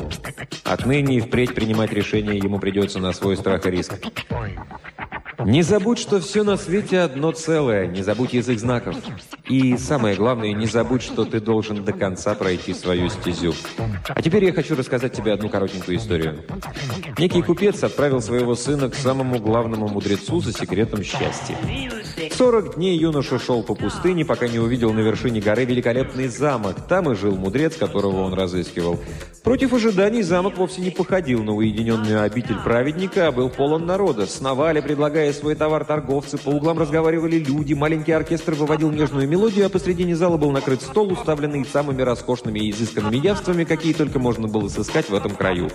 Отныне 0.65 1.17
и 1.17 1.21
впредь 1.21 1.55
принимать 1.55 1.93
решения 1.93 2.37
ему 2.37 2.59
придется 2.59 2.99
на 2.99 3.13
свой 3.13 3.37
страх 3.37 3.65
и 3.67 3.71
риск. 3.71 3.93
Не 5.45 5.61
забудь, 5.61 5.99
что 5.99 6.19
все 6.19 6.43
на 6.43 6.57
свете 6.57 7.01
одно 7.01 7.31
целое, 7.31 7.87
не 7.87 8.01
забудь 8.01 8.33
язык 8.33 8.59
знаков. 8.59 8.95
И 9.47 9.77
самое 9.77 10.14
главное, 10.17 10.53
не 10.53 10.65
забудь, 10.65 11.01
что 11.01 11.25
ты 11.25 11.39
должен 11.39 11.83
до 11.83 11.93
конца 11.93 12.35
пройти 12.35 12.73
свою 12.73 13.09
стезю. 13.09 13.53
А 14.07 14.21
теперь 14.21 14.45
я 14.45 14.53
хочу 14.53 14.75
рассказать 14.75 15.13
тебе 15.13 15.33
одну 15.33 15.49
коротенькую 15.49 15.97
историю. 15.97 16.43
Некий 17.17 17.41
купец 17.41 17.83
отправил 17.83 18.21
своего 18.21 18.55
сына 18.55 18.89
к 18.89 18.95
самому 18.95 19.39
главному 19.39 19.87
мудрецу 19.87 20.41
за 20.41 20.51
секретом 20.53 21.03
счастья. 21.03 21.57
40 22.31 22.75
дней 22.75 22.97
юноша 22.97 23.39
шел 23.39 23.63
по 23.63 23.75
пустыне, 23.75 24.25
пока 24.25 24.47
не 24.47 24.59
увидел 24.59 24.93
на 24.93 24.99
вершине 24.99 25.41
горы 25.41 25.65
великолепный 25.65 26.27
замок. 26.27 26.87
Там 26.87 27.11
и 27.11 27.15
жил 27.15 27.35
мудрец, 27.35 27.75
которого 27.75 28.21
он 28.21 28.33
разыскивал. 28.33 28.99
Против 29.43 29.73
ожиданий 29.73 30.23
замок 30.23 30.57
вовсе 30.57 30.81
не 30.81 30.89
походил 30.89 31.43
на 31.43 31.53
уединенную 31.53 32.23
обитель 32.23 32.57
праведника, 32.63 33.27
а 33.27 33.31
был 33.31 33.49
полон 33.49 33.85
народа. 33.85 34.25
Сновали, 34.25 34.81
предлагая 34.81 35.31
свой 35.33 35.53
товар 35.53 35.85
торговцы, 35.85 36.37
по 36.37 36.49
углам 36.49 36.79
разговаривали 36.79 37.37
люди, 37.37 37.73
маленький 37.73 38.11
оркестр 38.11 38.53
выводил 38.53 38.89
нежную 38.89 39.27
мелодию, 39.27 39.67
а 39.67 39.69
посредине 40.05 40.15
зала 40.17 40.37
был 40.37 40.51
накрыт 40.51 40.83
стол, 40.83 41.11
уставленный 41.11 41.65
самыми 41.65 42.03
роскошными 42.03 42.59
и 42.59 42.69
изысканными 42.69 43.17
явствами, 43.17 43.63
какие 43.63 43.93
только 43.93 44.19
можно 44.19 44.47
было 44.47 44.69
сыскать 44.69 45.09
в 45.09 45.15
этом 45.15 45.35
краю. 45.35 45.69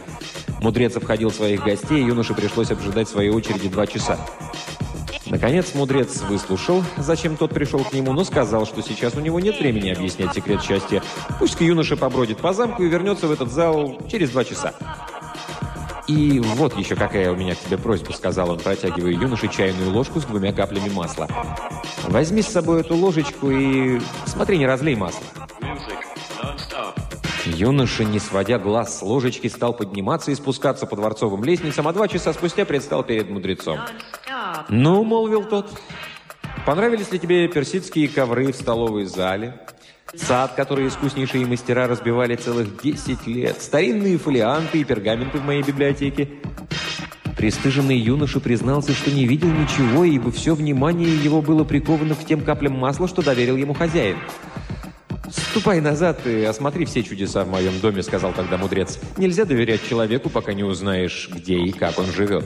Мудрец 0.61 0.97
обходил 0.97 1.33
своих 1.33 1.65
гостей, 1.65 2.01
и 2.01 2.07
юноше 2.07 2.35
пришлось 2.35 2.71
обжидать 2.71 3.09
своей 3.09 3.31
очереди 3.31 3.69
два 3.69 3.89
часа. 3.89 4.19
Наконец 5.27 5.75
мудрец 5.75 6.23
выслушал, 6.23 6.85
зачем 6.97 7.37
тот 7.37 7.51
пришел 7.51 7.83
к 7.83 7.93
нему, 7.93 8.13
но 8.13 8.23
сказал, 8.23 8.67
что 8.67 8.83
сейчас 8.83 9.17
у 9.17 9.21
него 9.21 9.41
нет 9.41 9.59
времени 9.59 9.91
объяснять 9.91 10.33
секрет 10.33 10.63
счастья. 10.63 11.03
Пусть 11.41 11.61
юноша 11.61 11.97
побродит 11.97 12.39
по 12.39 12.53
замку 12.53 12.85
и 12.85 12.89
вернется 12.89 13.27
в 13.27 13.33
этот 13.33 13.51
зал 13.51 13.99
через 14.09 14.31
два 14.31 14.45
часа. 14.45 14.75
«И 16.11 16.41
вот 16.41 16.77
еще 16.77 16.97
какая 16.97 17.31
у 17.31 17.37
меня 17.37 17.55
к 17.55 17.61
тебе 17.61 17.79
просьба»,— 17.79 18.11
сказал 18.17 18.51
он, 18.51 18.59
протягивая 18.59 19.13
юноше 19.13 19.47
чайную 19.47 19.93
ложку 19.93 20.19
с 20.19 20.25
двумя 20.25 20.53
каплями 20.53 20.89
масла. 20.89 21.29
«Возьми 22.09 22.43
с 22.43 22.49
собой 22.49 22.81
эту 22.81 22.97
ложечку 22.97 23.49
и... 23.49 24.01
смотри, 24.27 24.59
не 24.59 24.67
разлей 24.67 24.97
масло». 24.97 25.23
Юноша, 27.45 28.05
не 28.05 28.19
сводя 28.19 28.59
глаз 28.59 28.99
с 28.99 29.03
ложечки, 29.03 29.47
стал 29.47 29.73
подниматься 29.73 30.33
и 30.33 30.35
спускаться 30.35 30.85
по 30.85 30.97
дворцовым 30.97 31.45
лестницам, 31.45 31.87
а 31.87 31.93
два 31.93 32.09
часа 32.09 32.33
спустя 32.33 32.65
предстал 32.65 33.05
перед 33.05 33.31
мудрецом. 33.31 33.79
«Ну»,— 34.69 35.05
молвил 35.05 35.45
тот,— 35.45 35.71
«понравились 36.67 37.13
ли 37.13 37.21
тебе 37.21 37.47
персидские 37.47 38.09
ковры 38.09 38.51
в 38.51 38.57
столовой 38.57 39.05
зале?» 39.05 39.61
Сад, 40.15 40.55
который 40.57 40.89
искуснейшие 40.89 41.47
мастера 41.47 41.87
разбивали 41.87 42.35
целых 42.35 42.83
10 42.83 43.27
лет. 43.27 43.61
Старинные 43.61 44.19
фолианты 44.19 44.81
и 44.81 44.85
пергаменты 44.85 45.39
в 45.39 45.45
моей 45.45 45.63
библиотеке. 45.63 46.29
Пристыженный 47.37 47.97
юноша 47.97 48.41
признался, 48.41 48.93
что 48.93 49.11
не 49.11 49.25
видел 49.25 49.49
ничего, 49.49 50.05
ибо 50.05 50.31
все 50.31 50.55
внимание 50.55 51.17
его 51.17 51.41
было 51.41 51.65
приковано 51.65 52.15
к 52.15 52.25
тем 52.25 52.43
каплям 52.43 52.73
масла, 52.79 53.09
что 53.09 53.23
доверил 53.23 53.57
ему 53.57 53.73
хозяин. 53.73 54.17
«Ступай 55.31 55.81
назад 55.81 56.27
и 56.27 56.43
осмотри 56.45 56.85
все 56.85 57.03
чудеса 57.03 57.45
в 57.45 57.49
моем 57.49 57.79
доме»,— 57.81 58.03
сказал 58.05 58.33
тогда 58.33 58.59
мудрец. 58.59 58.99
«Нельзя 59.17 59.45
доверять 59.45 59.89
человеку, 59.89 60.29
пока 60.29 60.53
не 60.53 60.65
узнаешь, 60.65 61.31
где 61.33 61.57
и 61.57 61.71
как 61.71 61.99
он 61.99 62.07
живет». 62.07 62.45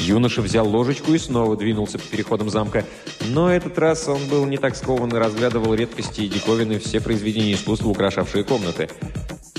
Юноша 0.00 0.40
взял 0.40 0.66
ложечку 0.66 1.12
и 1.12 1.18
снова 1.18 1.56
двинулся 1.56 1.98
по 1.98 2.04
переходам 2.06 2.50
замка. 2.50 2.84
Но 3.28 3.52
этот 3.52 3.78
раз 3.78 4.08
он 4.08 4.26
был 4.28 4.46
не 4.46 4.56
так 4.56 4.74
скован 4.74 5.10
и 5.10 5.18
разглядывал 5.18 5.74
редкости 5.74 6.22
и 6.22 6.28
диковины 6.28 6.78
все 6.78 7.00
произведения 7.00 7.52
искусства, 7.52 7.88
украшавшие 7.88 8.44
комнаты. 8.44 8.88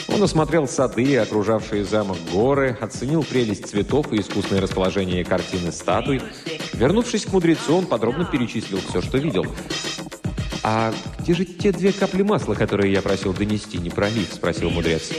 Он 0.08 0.22
осмотрел 0.24 0.68
сады, 0.68 1.18
окружавшие 1.18 1.86
замок 1.86 2.18
горы, 2.32 2.78
оценил 2.82 3.24
прелесть 3.24 3.68
цветов 3.68 4.12
и 4.12 4.20
искусное 4.20 4.60
расположение 4.60 5.24
картины 5.24 5.72
статуй. 5.72 6.22
Вернувшись 6.74 7.26
к 7.26 7.32
мудрецу, 7.32 7.78
он 7.78 7.86
подробно 7.86 8.26
перечислил 8.26 8.80
все, 8.90 9.02
что 9.02 9.18
видел. 9.18 9.46
«А 10.64 10.94
где 11.20 11.34
же 11.34 11.46
те 11.46 11.72
две 11.72 11.92
капли 11.92 12.24
масла, 12.24 12.56
которые 12.56 12.92
я 12.92 13.02
просил 13.02 13.34
донести, 13.34 13.78
не 13.78 13.90
пролив?»– 13.90 14.30
спросил 14.34 14.70
мудрец. 14.70 15.12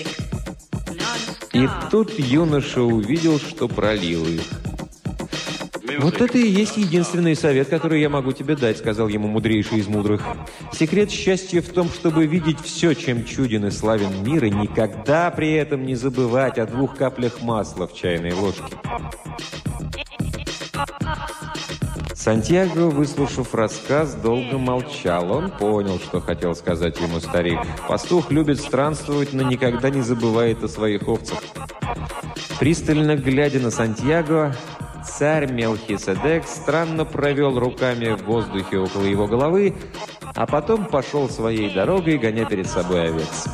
И 1.53 1.69
тут 1.91 2.19
юноша 2.19 2.83
увидел, 2.83 3.39
что 3.39 3.69
пролил 3.69 4.27
их. 4.27 4.43
«Вот 5.99 6.21
это 6.21 6.39
и 6.39 6.49
есть 6.49 6.77
единственный 6.77 7.35
совет, 7.35 7.69
который 7.69 8.01
я 8.01 8.09
могу 8.09 8.33
тебе 8.33 8.57
дать»,— 8.57 8.77
сказал 8.79 9.09
ему 9.09 9.29
мудрейший 9.29 9.79
из 9.79 9.89
мудрых. 9.89 10.25
«Секрет 10.73 11.11
счастья 11.11 11.61
в 11.61 11.69
том, 11.69 11.89
чтобы 11.89 12.27
видеть 12.27 12.61
все, 12.61 12.95
чем 12.95 13.25
чуден 13.25 13.67
и 13.67 13.71
славен 13.71 14.25
мир, 14.25 14.45
и 14.45 14.51
никогда 14.51 15.31
при 15.31 15.53
этом 15.53 15.85
не 15.85 15.95
забывать 15.95 16.59
о 16.59 16.67
двух 16.67 16.97
каплях 16.97 17.43
масла 17.43 17.87
в 17.87 17.95
чайной 17.95 18.33
ложке». 18.33 18.77
Сантьяго, 22.23 22.89
выслушав 22.89 23.53
рассказ, 23.53 24.15
долго 24.15 24.57
молчал. 24.57 25.33
Он 25.33 25.51
понял, 25.51 25.99
что 25.99 26.21
хотел 26.21 26.55
сказать 26.55 27.01
ему 27.01 27.19
старик. 27.19 27.59
Пастух 27.89 28.31
любит 28.31 28.61
странствовать, 28.61 29.33
но 29.33 29.43
никогда 29.43 29.91
не 29.91 30.03
забывает 30.03 30.63
о 30.63 30.69
своих 30.69 31.09
овцах. 31.09 31.41
Пристально 32.61 33.17
глядя 33.17 33.59
на 33.59 33.73
Сантьяго, 33.73 34.55
царь 35.05 35.51
Мелхиседек 35.51 36.47
странно 36.47 37.05
провел 37.05 37.59
руками 37.59 38.15
в 38.15 38.23
воздухе 38.23 38.79
около 38.79 39.03
его 39.03 39.27
головы, 39.27 39.75
а 40.37 40.47
потом 40.47 40.85
пошел 40.85 41.29
своей 41.29 41.75
дорогой, 41.75 42.19
гоня 42.19 42.45
перед 42.45 42.69
собой 42.69 43.09
овец. 43.09 43.49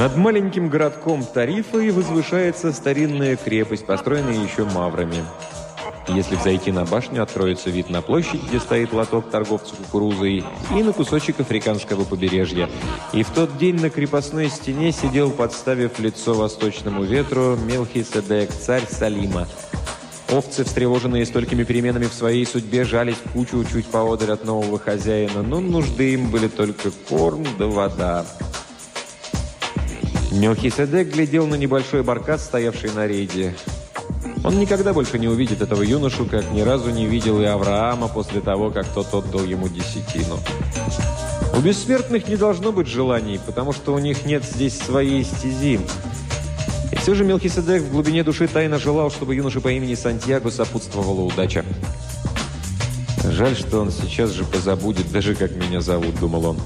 Над 0.00 0.16
маленьким 0.16 0.70
городком 0.70 1.22
Тарифой 1.22 1.90
возвышается 1.90 2.72
старинная 2.72 3.36
крепость, 3.36 3.84
построенная 3.84 4.42
еще 4.42 4.64
маврами. 4.64 5.22
Если 6.08 6.36
взойти 6.36 6.72
на 6.72 6.86
башню, 6.86 7.22
откроется 7.22 7.68
вид 7.68 7.90
на 7.90 8.00
площадь, 8.00 8.42
где 8.48 8.60
стоит 8.60 8.94
лоток 8.94 9.28
торговцев 9.28 9.76
кукурузой, 9.76 10.42
и 10.74 10.82
на 10.82 10.94
кусочек 10.94 11.40
африканского 11.40 12.04
побережья. 12.04 12.70
И 13.12 13.22
в 13.22 13.28
тот 13.28 13.58
день 13.58 13.78
на 13.78 13.90
крепостной 13.90 14.48
стене 14.48 14.90
сидел, 14.90 15.30
подставив 15.30 15.98
лицо 15.98 16.32
восточному 16.32 17.04
ветру, 17.04 17.56
Мелхиседек, 17.56 18.50
царь 18.52 18.86
Салима. 18.88 19.46
Овцы, 20.32 20.64
встревоженные 20.64 21.26
столькими 21.26 21.62
переменами 21.64 22.06
в 22.06 22.14
своей 22.14 22.46
судьбе, 22.46 22.84
жались 22.84 23.18
кучу 23.34 23.62
чуть 23.70 23.84
поодаль 23.84 24.30
от 24.30 24.46
нового 24.46 24.78
хозяина, 24.78 25.42
но 25.42 25.60
нужды 25.60 26.14
им 26.14 26.30
были 26.30 26.48
только 26.48 26.90
корм 27.06 27.44
да 27.58 27.66
вода. 27.66 28.24
Мелхиседек 30.30 31.12
глядел 31.12 31.46
на 31.46 31.56
небольшой 31.56 32.02
баркас, 32.02 32.44
стоявший 32.44 32.92
на 32.92 33.06
рейде. 33.06 33.54
Он 34.44 34.58
никогда 34.58 34.92
больше 34.92 35.18
не 35.18 35.28
увидит 35.28 35.60
этого 35.60 35.82
юношу, 35.82 36.24
как 36.24 36.50
ни 36.52 36.60
разу 36.60 36.90
не 36.90 37.06
видел 37.06 37.40
и 37.40 37.44
Авраама 37.44 38.08
после 38.08 38.40
того, 38.40 38.70
как 38.70 38.86
тот 38.86 39.12
отдал 39.12 39.44
ему 39.44 39.68
десятину. 39.68 40.38
У 41.56 41.60
бессмертных 41.60 42.28
не 42.28 42.36
должно 42.36 42.70
быть 42.70 42.86
желаний, 42.86 43.40
потому 43.44 43.72
что 43.72 43.92
у 43.92 43.98
них 43.98 44.24
нет 44.24 44.44
здесь 44.44 44.78
своей 44.78 45.24
стези. 45.24 45.80
И 46.92 46.96
все 46.96 47.14
же 47.14 47.24
Мелхиседек 47.24 47.82
в 47.82 47.90
глубине 47.90 48.22
души 48.22 48.46
тайно 48.46 48.78
желал, 48.78 49.10
чтобы 49.10 49.34
юноше 49.34 49.60
по 49.60 49.68
имени 49.68 49.94
Сантьяго 49.94 50.50
сопутствовала 50.50 51.20
удача. 51.22 51.64
«Жаль, 53.24 53.56
что 53.56 53.80
он 53.80 53.90
сейчас 53.90 54.30
же 54.30 54.44
позабудет, 54.44 55.10
даже 55.12 55.34
как 55.34 55.54
меня 55.54 55.80
зовут»,— 55.80 56.18
думал 56.20 56.46
он. 56.46 56.56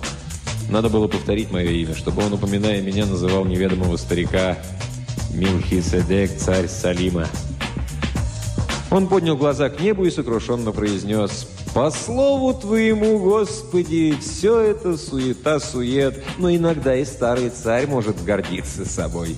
Надо 0.69 0.89
было 0.89 1.07
повторить 1.09 1.51
мое 1.51 1.71
имя, 1.71 1.95
чтобы 1.95 2.25
он, 2.25 2.33
упоминая 2.33 2.81
меня, 2.81 3.07
называл 3.07 3.45
неведомого 3.45 3.97
старика 3.97 4.59
Милхиседек, 5.33 6.37
царь 6.37 6.69
Салима. 6.69 7.27
Он 8.91 9.09
поднял 9.09 9.37
глаза 9.37 9.69
к 9.71 9.81
небу 9.81 10.05
и 10.05 10.11
сокрушенно 10.11 10.71
произнес 10.71 11.49
«По 11.75 11.91
слову 11.91 12.55
твоему, 12.55 13.19
Господи, 13.19 14.17
все 14.21 14.61
это 14.61 14.97
суета-сует, 14.97 16.23
но 16.39 16.55
иногда 16.55 16.95
и 16.95 17.05
старый 17.05 17.51
царь 17.51 17.89
может 17.89 18.23
гордиться 18.25 18.85
собой». 18.85 19.37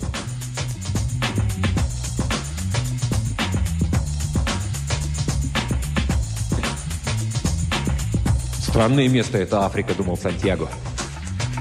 «Странное 8.61 9.09
место 9.09 9.39
это 9.39 9.64
Африка»,— 9.64 9.95
думал 9.97 10.18
Сантьяго. 10.18 10.68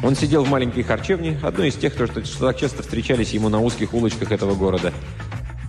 Он 0.04 0.16
сидел 0.16 0.44
в 0.44 0.50
маленькой 0.50 0.84
харчевне, 0.84 1.40
одной 1.42 1.70
из 1.70 1.76
тех, 1.76 1.94
что, 1.94 2.08
так 2.08 2.58
часто 2.58 2.84
встречались 2.84 3.32
ему 3.32 3.50
на 3.50 3.62
узких 3.62 3.94
улочках 3.94 4.32
этого 4.32 4.56
города. 4.56 4.94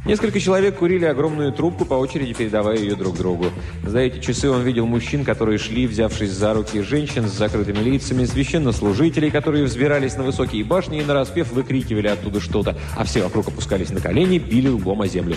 Несколько 0.07 0.39
человек 0.39 0.77
курили 0.77 1.05
огромную 1.05 1.53
трубку, 1.53 1.85
по 1.85 1.95
очереди 1.95 2.33
передавая 2.33 2.77
ее 2.77 2.95
друг 2.95 3.17
другу. 3.17 3.47
За 3.85 3.99
эти 3.99 4.21
часы 4.21 4.49
он 4.49 4.63
видел 4.63 4.87
мужчин, 4.87 5.25
которые 5.25 5.59
шли, 5.59 5.89
взявшись 5.89 6.31
за 6.31 6.55
руки, 6.55 6.81
женщин 6.81 7.27
с 7.27 7.33
закрытыми 7.33 7.79
лицами, 7.79 8.25
священнослужителей, 8.25 9.33
которые 9.33 9.65
взбирались 9.65 10.17
на 10.17 10.23
высокие 10.23 10.63
башни 10.63 11.01
и 11.01 11.05
нараспев 11.05 11.51
выкрикивали 11.51 12.07
оттуда 12.07 12.41
что-то, 12.41 12.79
а 12.97 13.03
все 13.03 13.25
вокруг 13.25 13.49
опускались 13.49 13.91
на 13.91 14.01
колени, 14.01 14.39
били 14.39 14.69
лбом 14.69 15.03
о 15.03 15.09
землю. 15.09 15.37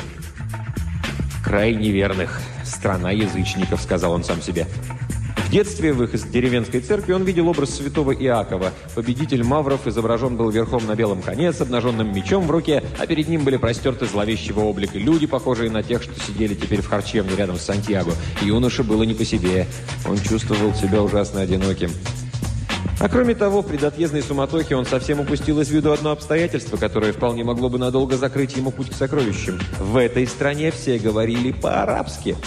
«Край 1.43 1.73
неверных. 1.73 2.39
Страна 2.63 3.09
язычников»,— 3.09 3.81
сказал 3.83 4.11
он 4.11 4.23
сам 4.23 4.39
себе. 4.39 4.67
В 5.49 5.51
детстве 5.51 5.93
в 5.93 6.03
их 6.03 6.29
деревенской 6.29 6.79
церкви 6.79 7.11
он 7.11 7.23
видел 7.23 7.47
образ 7.47 7.71
святого 7.71 8.13
Иакова. 8.13 8.71
Победитель 8.93 9.43
Мавров 9.43 9.87
изображен 9.87 10.37
был 10.37 10.51
верхом 10.51 10.85
на 10.85 10.93
белом 10.93 11.23
коне 11.23 11.51
с 11.51 11.59
обнаженным 11.59 12.13
мечом 12.13 12.45
в 12.45 12.51
руке, 12.51 12.83
а 12.99 13.07
перед 13.07 13.27
ним 13.27 13.43
были 13.43 13.57
простерты 13.57 14.05
зловещего 14.05 14.59
облика 14.59 14.99
люди, 14.99 15.25
похожие 15.25 15.71
на 15.71 15.81
тех, 15.81 16.03
что 16.03 16.13
сидели 16.23 16.53
теперь 16.53 16.83
в 16.83 16.87
харчевне 16.87 17.35
рядом 17.35 17.57
с 17.57 17.63
Сантьяго. 17.63 18.11
Юноша 18.43 18.83
было 18.83 19.01
не 19.01 19.15
по 19.15 19.25
себе. 19.25 19.65
Он 20.07 20.19
чувствовал 20.19 20.71
себя 20.75 21.01
ужасно 21.01 21.41
одиноким. 21.41 21.89
А 22.99 23.09
кроме 23.09 23.33
того, 23.33 23.63
в 23.63 23.65
предотъездной 23.65 24.21
суматохе 24.21 24.75
он 24.75 24.85
совсем 24.85 25.19
упустил 25.19 25.59
из 25.61 25.71
виду 25.71 25.91
одно 25.91 26.11
обстоятельство, 26.11 26.77
которое 26.77 27.11
вполне 27.11 27.43
могло 27.43 27.69
бы 27.69 27.79
надолго 27.79 28.17
закрыть 28.17 28.55
ему 28.55 28.69
путь 28.69 28.91
к 28.91 28.93
сокровищам. 28.93 29.57
В 29.79 29.97
этой 29.97 30.27
стране 30.27 30.69
все 30.69 30.99
говорили 30.99 31.51
по-арабски. 31.53 32.37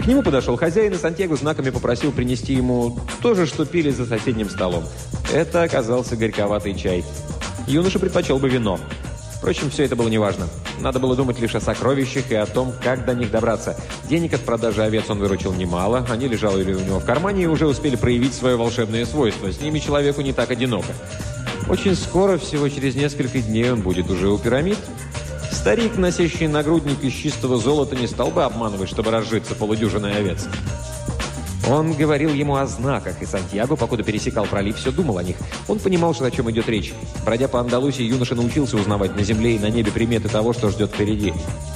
К 0.00 0.06
нему 0.06 0.22
подошел 0.22 0.56
хозяин, 0.56 0.92
и 0.92 0.96
Сантьяго 0.96 1.36
знаками 1.36 1.70
попросил 1.70 2.12
принести 2.12 2.54
ему 2.54 2.98
то 3.20 3.34
же, 3.34 3.46
что 3.46 3.64
пили 3.64 3.90
за 3.90 4.06
соседним 4.06 4.48
столом. 4.48 4.84
Это 5.32 5.62
оказался 5.62 6.16
горьковатый 6.16 6.74
чай. 6.74 7.04
Юноша 7.66 7.98
предпочел 7.98 8.38
бы 8.38 8.48
вино. 8.48 8.78
Впрочем, 9.38 9.70
все 9.70 9.84
это 9.84 9.96
было 9.96 10.08
неважно. 10.08 10.48
Надо 10.80 11.00
было 11.00 11.16
думать 11.16 11.40
лишь 11.40 11.54
о 11.56 11.60
сокровищах 11.60 12.30
и 12.30 12.34
о 12.36 12.46
том, 12.46 12.72
как 12.82 13.04
до 13.04 13.14
них 13.14 13.30
добраться. 13.30 13.76
Денег 14.08 14.34
от 14.34 14.40
продажи 14.42 14.82
овец 14.82 15.04
он 15.08 15.18
выручил 15.18 15.52
немало, 15.52 16.06
они 16.10 16.28
лежали 16.28 16.72
у 16.72 16.80
него 16.80 16.98
в 17.00 17.04
кармане 17.04 17.44
и 17.44 17.46
уже 17.46 17.66
успели 17.66 17.96
проявить 17.96 18.34
свое 18.34 18.56
волшебное 18.56 19.04
свойство. 19.04 19.52
С 19.52 19.60
ними 19.60 19.80
человеку 19.80 20.20
не 20.22 20.32
так 20.32 20.50
одиноко. 20.50 20.92
Очень 21.68 21.96
скоро, 21.96 22.38
всего 22.38 22.68
через 22.68 22.94
несколько 22.94 23.40
дней, 23.40 23.72
он 23.72 23.82
будет 23.82 24.10
уже 24.10 24.28
у 24.28 24.38
пирамид. 24.38 24.78
Старик, 25.62 25.96
носящий 25.96 26.48
нагрудник 26.48 27.04
из 27.04 27.12
чистого 27.12 27.56
золота, 27.56 27.94
не 27.94 28.08
стал 28.08 28.32
бы 28.32 28.42
обманывать, 28.42 28.88
чтобы 28.90 29.12
разжиться 29.12 29.54
полудюжиной 29.54 30.16
овец. 30.16 30.48
Он 31.70 31.92
говорил 31.92 32.34
ему 32.34 32.56
о 32.56 32.66
знаках, 32.66 33.22
и 33.22 33.26
Сантьяго, 33.26 33.76
покуда 33.76 34.02
пересекал 34.02 34.44
пролив, 34.46 34.76
все 34.76 34.90
думал 34.90 35.18
о 35.18 35.22
них. 35.22 35.36
Он 35.68 35.78
понимал, 35.78 36.14
что 36.14 36.24
о 36.24 36.32
чем 36.32 36.50
идет 36.50 36.68
речь. 36.68 36.92
Бродя 37.24 37.46
по 37.46 37.60
Андалусии, 37.60 38.02
юноша 38.02 38.34
научился 38.34 38.76
узнавать 38.76 39.14
на 39.14 39.22
земле 39.22 39.54
и 39.54 39.60
на 39.60 39.70
небе 39.70 39.92
приметы 39.92 40.28
того, 40.28 40.52
что 40.52 40.68
ждет 40.68 40.90
впереди. 40.90 41.32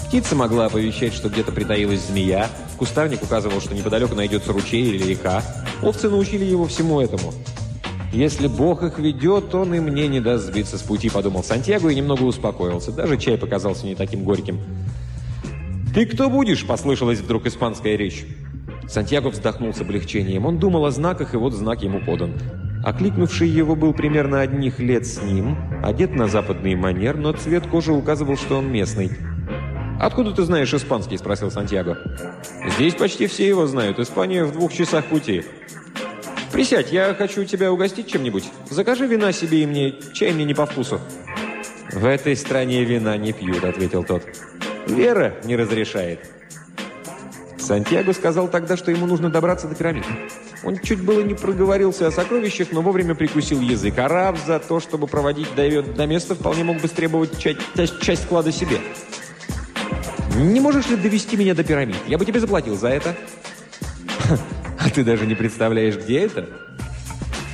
Птица 0.08 0.34
могла 0.34 0.66
оповещать, 0.66 1.14
что 1.14 1.28
где-то 1.28 1.52
притаилась 1.52 2.08
змея, 2.08 2.50
кустарник 2.78 3.22
указывал, 3.22 3.60
что 3.60 3.72
неподалеку 3.72 4.16
найдется 4.16 4.52
ручей 4.52 4.82
или 4.82 5.04
река. 5.04 5.44
Овцы 5.80 6.10
научили 6.10 6.44
его 6.44 6.66
всему 6.66 7.00
этому. 7.00 7.32
«Если 8.16 8.46
Бог 8.46 8.82
их 8.82 8.98
ведет, 8.98 9.54
он 9.54 9.74
и 9.74 9.78
мне 9.78 10.08
не 10.08 10.20
даст 10.20 10.46
сбиться 10.46 10.78
с 10.78 10.82
пути»,— 10.82 11.10
подумал 11.12 11.44
Сантьяго 11.44 11.90
и 11.90 11.94
немного 11.94 12.22
успокоился. 12.22 12.90
Даже 12.90 13.18
чай 13.18 13.36
показался 13.36 13.84
не 13.84 13.94
таким 13.94 14.24
горьким. 14.24 14.58
«Ты 15.94 16.06
кто 16.06 16.30
будешь?»— 16.30 16.66
послышалась 16.66 17.18
вдруг 17.18 17.44
испанская 17.44 17.94
речь. 17.94 18.24
Сантьяго 18.88 19.28
вздохнул 19.28 19.74
с 19.74 19.82
облегчением. 19.82 20.46
Он 20.46 20.58
думал 20.58 20.86
о 20.86 20.90
знаках, 20.92 21.34
и 21.34 21.36
вот 21.36 21.52
знак 21.52 21.82
ему 21.82 22.00
подан. 22.00 22.32
Окликнувший 22.82 23.50
его 23.50 23.76
был 23.76 23.92
примерно 23.92 24.40
одних 24.40 24.78
лет 24.78 25.06
с 25.06 25.20
ним, 25.20 25.58
одет 25.84 26.14
на 26.14 26.26
западный 26.26 26.74
манер, 26.74 27.18
но 27.18 27.32
цвет 27.32 27.66
кожи 27.66 27.92
указывал, 27.92 28.38
что 28.38 28.56
он 28.56 28.72
местный. 28.72 29.10
«Откуда 30.00 30.32
ты 30.32 30.42
знаешь 30.44 30.72
испанский?»– 30.72 31.18
спросил 31.18 31.50
Сантьяго. 31.50 31.98
«Здесь 32.76 32.94
почти 32.94 33.26
все 33.26 33.46
его 33.46 33.66
знают. 33.66 33.98
Испания 33.98 34.44
в 34.44 34.52
двух 34.52 34.72
часах 34.72 35.04
пути». 35.04 35.44
«Присядь, 36.52 36.92
я 36.92 37.14
хочу 37.14 37.44
тебя 37.44 37.72
угостить 37.72 38.08
чем-нибудь. 38.08 38.44
Закажи 38.70 39.06
вина 39.06 39.32
себе 39.32 39.62
и 39.62 39.66
мне, 39.66 39.94
чай 40.14 40.32
мне 40.32 40.44
не 40.44 40.54
по 40.54 40.66
вкусу». 40.66 41.00
«В 41.92 42.04
этой 42.04 42.36
стране 42.36 42.84
вина 42.84 43.16
не 43.16 43.32
пьют»,— 43.32 43.64
ответил 43.64 44.04
тот. 44.04 44.22
«Вера 44.86 45.34
не 45.44 45.56
разрешает». 45.56 46.20
Сантьяго 47.58 48.12
сказал 48.12 48.48
тогда, 48.48 48.76
что 48.76 48.92
ему 48.92 49.06
нужно 49.06 49.28
добраться 49.28 49.66
до 49.66 49.74
пирамид. 49.74 50.04
Он 50.62 50.78
чуть 50.78 51.00
было 51.00 51.20
не 51.20 51.34
проговорился 51.34 52.06
о 52.06 52.12
сокровищах, 52.12 52.68
но 52.70 52.80
вовремя 52.80 53.14
прикусил 53.14 53.60
язык. 53.60 53.98
Араб 53.98 54.38
за 54.46 54.60
то, 54.60 54.78
чтобы 54.78 55.06
проводить 55.08 55.52
до, 55.56 55.82
до 55.82 56.06
места, 56.06 56.34
вполне 56.34 56.64
мог 56.64 56.80
бы 56.80 56.88
требовать 56.88 57.38
часть, 57.38 57.58
часть 58.00 58.22
склада 58.22 58.52
себе. 58.52 58.78
«Не 60.36 60.60
можешь 60.60 60.88
ли 60.88 60.96
довести 60.96 61.36
меня 61.36 61.54
до 61.54 61.64
пирамид? 61.64 61.96
Я 62.06 62.18
бы 62.18 62.24
тебе 62.24 62.40
заплатил 62.40 62.76
за 62.76 62.88
это». 62.88 63.16
«А 64.86 64.88
ты 64.88 65.02
даже 65.02 65.26
не 65.26 65.34
представляешь, 65.34 65.96
где 65.96 66.20
это?» 66.20 66.46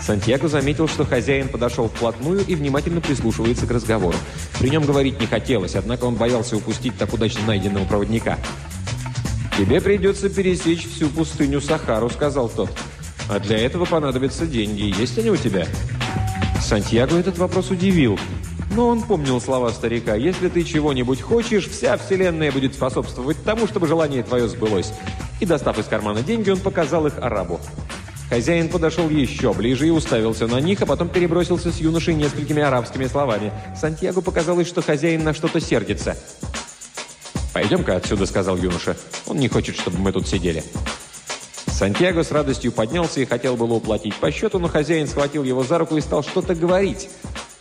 Сантьяго 0.02 0.48
заметил, 0.48 0.86
что 0.86 1.06
хозяин 1.06 1.48
подошел 1.48 1.88
вплотную 1.88 2.44
и 2.44 2.54
внимательно 2.54 3.00
прислушивается 3.00 3.66
к 3.66 3.70
разговору. 3.70 4.18
При 4.58 4.68
нем 4.68 4.84
говорить 4.84 5.18
не 5.18 5.26
хотелось, 5.26 5.74
однако 5.74 6.04
он 6.04 6.16
боялся 6.16 6.58
упустить 6.58 6.98
так 6.98 7.10
удачно 7.14 7.46
найденного 7.46 7.86
проводника. 7.86 8.38
«Тебе 9.56 9.80
придется 9.80 10.28
пересечь 10.28 10.86
всю 10.86 11.08
пустыню 11.08 11.62
Сахару»,— 11.62 12.10
сказал 12.14 12.50
тот. 12.50 12.70
«А 13.30 13.38
для 13.38 13.56
этого 13.58 13.86
понадобятся 13.86 14.44
деньги. 14.44 14.94
Есть 15.00 15.18
они 15.18 15.30
у 15.30 15.36
тебя?» 15.38 15.66
Сантьяго 16.60 17.16
этот 17.16 17.38
вопрос 17.38 17.70
удивил. 17.70 18.18
Но 18.74 18.88
он 18.88 19.00
помнил 19.00 19.40
слова 19.40 19.70
старика. 19.70 20.16
«Если 20.16 20.50
ты 20.50 20.64
чего-нибудь 20.64 21.22
хочешь, 21.22 21.66
вся 21.66 21.96
вселенная 21.96 22.52
будет 22.52 22.74
способствовать 22.74 23.42
тому, 23.42 23.66
чтобы 23.66 23.86
желание 23.86 24.22
твое 24.22 24.48
сбылось». 24.48 24.92
И, 25.42 25.44
достав 25.44 25.76
из 25.76 25.86
кармана 25.86 26.22
деньги, 26.22 26.50
он 26.50 26.60
показал 26.60 27.04
их 27.08 27.18
арабу. 27.18 27.60
Хозяин 28.30 28.68
подошел 28.68 29.10
еще 29.10 29.52
ближе 29.52 29.88
и 29.88 29.90
уставился 29.90 30.46
на 30.46 30.60
них, 30.60 30.80
а 30.82 30.86
потом 30.86 31.08
перебросился 31.08 31.72
с 31.72 31.78
юношей 31.78 32.14
несколькими 32.14 32.62
арабскими 32.62 33.08
словами. 33.08 33.52
Сантьяго 33.76 34.20
показалось, 34.20 34.68
что 34.68 34.82
хозяин 34.82 35.24
на 35.24 35.34
что-то 35.34 35.58
сердится. 35.58 36.16
«Пойдем-ка 37.52 37.96
отсюда»,— 37.96 38.24
сказал 38.26 38.56
юноша. 38.56 38.96
«Он 39.26 39.36
не 39.36 39.48
хочет, 39.48 39.74
чтобы 39.74 39.98
мы 39.98 40.12
тут 40.12 40.28
сидели». 40.28 40.62
Сантьяго 41.66 42.22
с 42.22 42.30
радостью 42.30 42.70
поднялся 42.70 43.20
и 43.20 43.24
хотел 43.24 43.56
было 43.56 43.72
уплатить 43.72 44.14
по 44.14 44.30
счету, 44.30 44.60
но 44.60 44.68
хозяин 44.68 45.08
схватил 45.08 45.42
его 45.42 45.64
за 45.64 45.78
руку 45.78 45.96
и 45.96 46.00
стал 46.00 46.22
что-то 46.22 46.54
говорить. 46.54 47.10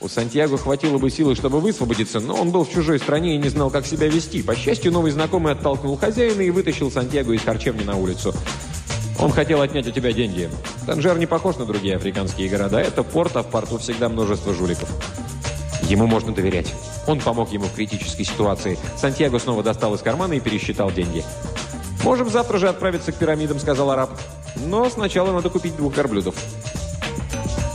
У 0.01 0.09
Сантьяго 0.09 0.57
хватило 0.57 0.97
бы 0.97 1.11
силы, 1.11 1.35
чтобы 1.35 1.59
высвободиться, 1.59 2.19
но 2.19 2.33
он 2.33 2.49
был 2.49 2.65
в 2.65 2.71
чужой 2.71 2.97
стране 2.97 3.35
и 3.35 3.37
не 3.37 3.49
знал, 3.49 3.69
как 3.69 3.85
себя 3.85 4.07
вести. 4.07 4.41
По 4.41 4.55
счастью, 4.55 4.91
новый 4.91 5.11
знакомый 5.11 5.53
оттолкнул 5.53 5.95
хозяина 5.95 6.41
и 6.41 6.49
вытащил 6.49 6.89
Сантьяго 6.89 7.33
из 7.33 7.41
харчевни 7.43 7.83
на 7.83 7.95
улицу. 7.95 8.33
Он 9.19 9.31
хотел 9.31 9.61
отнять 9.61 9.87
у 9.87 9.91
тебя 9.91 10.11
деньги. 10.11 10.49
Танжер 10.87 11.19
не 11.19 11.27
похож 11.27 11.57
на 11.57 11.65
другие 11.65 11.97
африканские 11.97 12.49
города. 12.49 12.79
Это 12.79 13.03
порт, 13.03 13.35
а 13.35 13.43
в 13.43 13.51
порту 13.51 13.77
всегда 13.77 14.09
множество 14.09 14.55
жуликов. 14.55 14.89
Ему 15.83 16.07
можно 16.07 16.33
доверять. 16.33 16.73
Он 17.05 17.19
помог 17.19 17.51
ему 17.51 17.65
в 17.65 17.73
критической 17.73 18.25
ситуации. 18.25 18.79
Сантьяго 18.97 19.37
снова 19.37 19.61
достал 19.61 19.93
из 19.93 20.01
кармана 20.01 20.33
и 20.33 20.39
пересчитал 20.39 20.89
деньги. 20.89 21.23
«Можем 22.03 22.31
завтра 22.31 22.57
же 22.57 22.67
отправиться 22.67 23.11
к 23.11 23.15
пирамидам»,— 23.15 23.59
сказал 23.61 23.91
араб. 23.91 24.09
«Но 24.55 24.89
сначала 24.89 25.31
надо 25.31 25.51
купить 25.51 25.75
двух 25.75 25.95
верблюдов». 25.95 26.33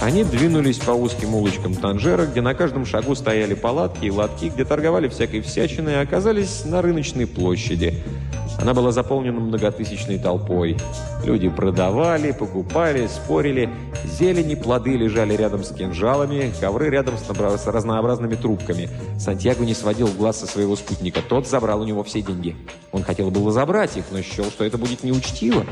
Они 0.07 0.23
двинулись 0.23 0.79
по 0.79 0.93
узким 0.93 1.35
улочкам 1.35 1.75
Танжера, 1.75 2.27
где 2.27 2.41
на 2.41 2.55
каждом 2.55 2.87
шагу 2.87 3.17
стояли 3.17 3.55
палатки 3.55 4.05
и 4.05 4.11
лотки, 4.13 4.53
где 4.55 4.65
торговали 4.65 5.09
всякой 5.09 5.41
всячиной, 5.41 5.95
и 5.95 5.97
оказались 5.97 6.65
на 6.65 6.81
рыночной 6.81 7.27
площади— 7.27 7.93
она 8.59 8.73
была 8.75 8.91
заполнена 8.91 9.39
многотысячной 9.41 10.19
толпой. 10.19 10.77
Люди 11.25 11.49
продавали, 11.49 12.33
покупали, 12.33 13.07
спорили. 13.07 13.69
Зелени, 14.05 14.55
плоды 14.55 14.97
лежали 14.97 15.37
рядом 15.37 15.63
с 15.63 15.73
кинжалами, 15.73 16.53
ковры 16.61 16.89
рядом 16.89 17.15
с 17.19 17.67
разнообразными 17.67 18.35
трубками. 18.35 18.89
Сантьяго 19.19 19.65
не 19.65 19.75
сводил 19.75 20.09
глаз 20.09 20.41
со 20.41 20.47
своего 20.47 20.77
спутника. 20.77 21.21
Тот 21.27 21.47
забрал 21.47 21.83
у 21.83 21.85
него 21.85 22.03
все 22.03 22.23
деньги. 22.23 22.57
Он 22.93 23.03
хотел 23.03 23.31
было 23.31 23.53
забрать 23.53 23.97
их, 23.97 24.05
но 24.11 24.23
счел, 24.23 24.47
что 24.47 24.65
это 24.65 24.79
будет 24.79 25.05
неучтиво. 25.05 25.65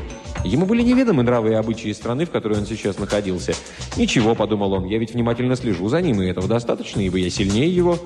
Ему 0.43 0.65
были 0.65 0.83
неведомы 0.83 1.23
нравы 1.23 1.51
и 1.51 1.53
обычаи 1.53 1.91
страны, 1.91 2.25
в 2.25 2.31
которой 2.31 2.59
он 2.59 2.67
сейчас 2.67 2.99
находился. 2.99 3.53
«Ничего»,— 3.97 4.35
подумал 4.35 4.73
он,— 4.73 4.85
«я 4.85 4.99
ведь 4.99 5.13
внимательно 5.13 5.55
слежу 5.55 5.89
за 5.89 6.01
ним, 6.01 6.21
и 6.21 6.27
этого 6.27 6.47
достаточно, 6.47 7.01
ибо 7.01 7.17
я 7.17 7.29
сильнее 7.29 7.73
его». 7.73 7.97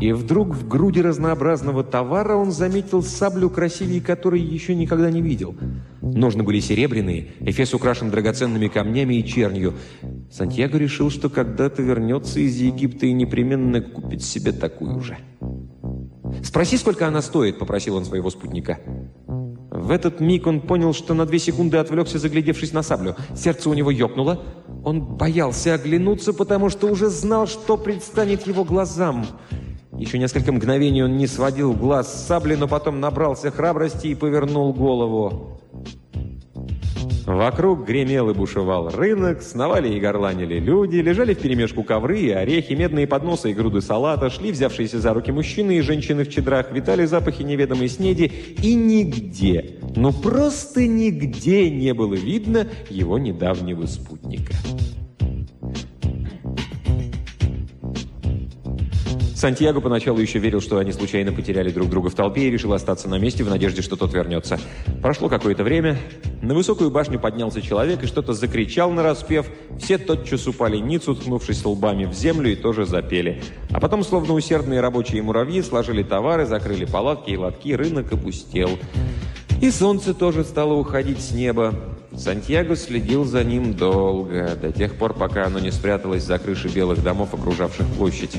И 0.00 0.12
вдруг 0.12 0.54
в 0.54 0.68
груди 0.68 1.00
разнообразного 1.00 1.82
товара 1.82 2.36
он 2.36 2.52
заметил 2.52 3.02
саблю, 3.02 3.50
красивее 3.50 4.00
которой 4.00 4.40
еще 4.40 4.74
никогда 4.74 5.10
не 5.10 5.22
видел. 5.22 5.54
Ножны 6.02 6.42
были 6.42 6.60
серебряные, 6.60 7.28
эфес 7.40 7.74
украшен 7.74 8.10
драгоценными 8.10 8.68
камнями 8.68 9.14
и 9.14 9.24
чернью. 9.24 9.74
Сантьяго 10.30 10.78
решил, 10.78 11.10
что 11.10 11.30
когда-то 11.30 11.82
вернется 11.82 12.40
из 12.40 12.56
Египта 12.56 13.06
и 13.06 13.12
непременно 13.12 13.80
купит 13.80 14.22
себе 14.22 14.52
такую 14.52 15.00
же. 15.00 15.16
«Спроси, 16.42 16.76
сколько 16.76 17.06
она 17.06 17.22
стоит»,— 17.22 17.58
попросил 17.58 17.96
он 17.96 18.04
своего 18.04 18.30
спутника. 18.30 18.78
В 19.70 19.90
этот 19.90 20.20
миг 20.20 20.46
он 20.46 20.60
понял, 20.60 20.92
что 20.94 21.14
на 21.14 21.26
две 21.26 21.38
секунды 21.38 21.76
отвлекся, 21.76 22.18
заглядевшись 22.18 22.72
на 22.72 22.82
саблю. 22.82 23.14
Сердце 23.36 23.70
у 23.70 23.74
него 23.74 23.90
ёкнуло. 23.90 24.42
Он 24.84 25.00
боялся 25.00 25.74
оглянуться, 25.74 26.32
потому 26.32 26.70
что 26.70 26.88
уже 26.88 27.08
знал, 27.08 27.46
что 27.46 27.76
предстанет 27.76 28.46
его 28.46 28.64
глазам— 28.64 29.26
еще 29.98 30.18
несколько 30.18 30.52
мгновений 30.52 31.02
он 31.02 31.16
не 31.16 31.26
сводил 31.26 31.72
глаз 31.72 32.12
с 32.12 32.26
сабли, 32.26 32.54
но 32.54 32.68
потом 32.68 33.00
набрался 33.00 33.50
храбрости 33.50 34.08
и 34.08 34.14
повернул 34.14 34.72
голову. 34.72 35.60
Вокруг 37.26 37.84
гремел 37.84 38.30
и 38.30 38.34
бушевал 38.34 38.88
рынок, 38.88 39.42
сновали 39.42 39.92
и 39.92 39.98
горланили 39.98 40.60
люди, 40.60 40.98
лежали 40.98 41.34
вперемешку 41.34 41.82
ковры 41.82 42.20
и 42.20 42.30
орехи, 42.30 42.74
медные 42.74 43.08
подносы 43.08 43.50
и 43.50 43.54
груды 43.54 43.80
салата, 43.80 44.30
шли 44.30 44.52
взявшиеся 44.52 45.00
за 45.00 45.12
руки 45.12 45.32
мужчины 45.32 45.78
и 45.78 45.80
женщины 45.80 46.22
в 46.22 46.30
чедрах, 46.30 46.70
витали 46.70 47.04
запахи 47.04 47.42
неведомой 47.42 47.88
снеди, 47.88 48.30
и 48.62 48.74
нигде, 48.74 49.78
ну 49.96 50.12
просто 50.12 50.86
нигде 50.86 51.68
не 51.68 51.92
было 51.94 52.14
видно 52.14 52.68
его 52.90 53.18
недавнего 53.18 53.86
спутника. 53.86 54.54
Сантьяго 59.36 59.82
поначалу 59.82 60.18
еще 60.18 60.38
верил, 60.38 60.62
что 60.62 60.78
они 60.78 60.92
случайно 60.92 61.30
потеряли 61.30 61.70
друг 61.70 61.90
друга 61.90 62.08
в 62.08 62.14
толпе 62.14 62.48
и 62.48 62.50
решил 62.50 62.72
остаться 62.72 63.06
на 63.06 63.18
месте 63.18 63.44
в 63.44 63.50
надежде, 63.50 63.82
что 63.82 63.94
тот 63.94 64.14
вернется. 64.14 64.58
Прошло 65.02 65.28
какое-то 65.28 65.62
время. 65.62 65.98
На 66.40 66.54
высокую 66.54 66.90
башню 66.90 67.20
поднялся 67.20 67.60
человек 67.60 68.02
и 68.02 68.06
что-то 68.06 68.32
закричал 68.32 68.90
на 68.92 69.02
распев. 69.02 69.44
Все 69.78 69.98
тотчас 69.98 70.46
упали 70.46 70.78
ниц, 70.78 71.06
уткнувшись 71.06 71.62
лбами 71.66 72.06
в 72.06 72.14
землю, 72.14 72.50
и 72.50 72.56
тоже 72.56 72.86
запели. 72.86 73.42
А 73.70 73.78
потом, 73.78 74.04
словно 74.04 74.32
усердные 74.32 74.80
рабочие 74.80 75.20
муравьи, 75.20 75.60
сложили 75.60 76.02
товары, 76.02 76.46
закрыли 76.46 76.86
палатки 76.86 77.32
и 77.32 77.36
лотки, 77.36 77.74
рынок 77.74 78.10
опустел. 78.10 78.78
И 79.60 79.70
солнце 79.70 80.14
тоже 80.14 80.44
стало 80.44 80.72
уходить 80.72 81.20
с 81.20 81.32
неба. 81.32 81.74
Сантьяго 82.16 82.74
следил 82.74 83.26
за 83.26 83.44
ним 83.44 83.74
долго, 83.74 84.56
до 84.56 84.72
тех 84.72 84.94
пор, 84.94 85.12
пока 85.12 85.44
оно 85.44 85.58
не 85.58 85.72
спряталось 85.72 86.24
за 86.24 86.38
крыши 86.38 86.68
белых 86.68 87.02
домов, 87.02 87.34
окружавших 87.34 87.86
площадь. 87.98 88.38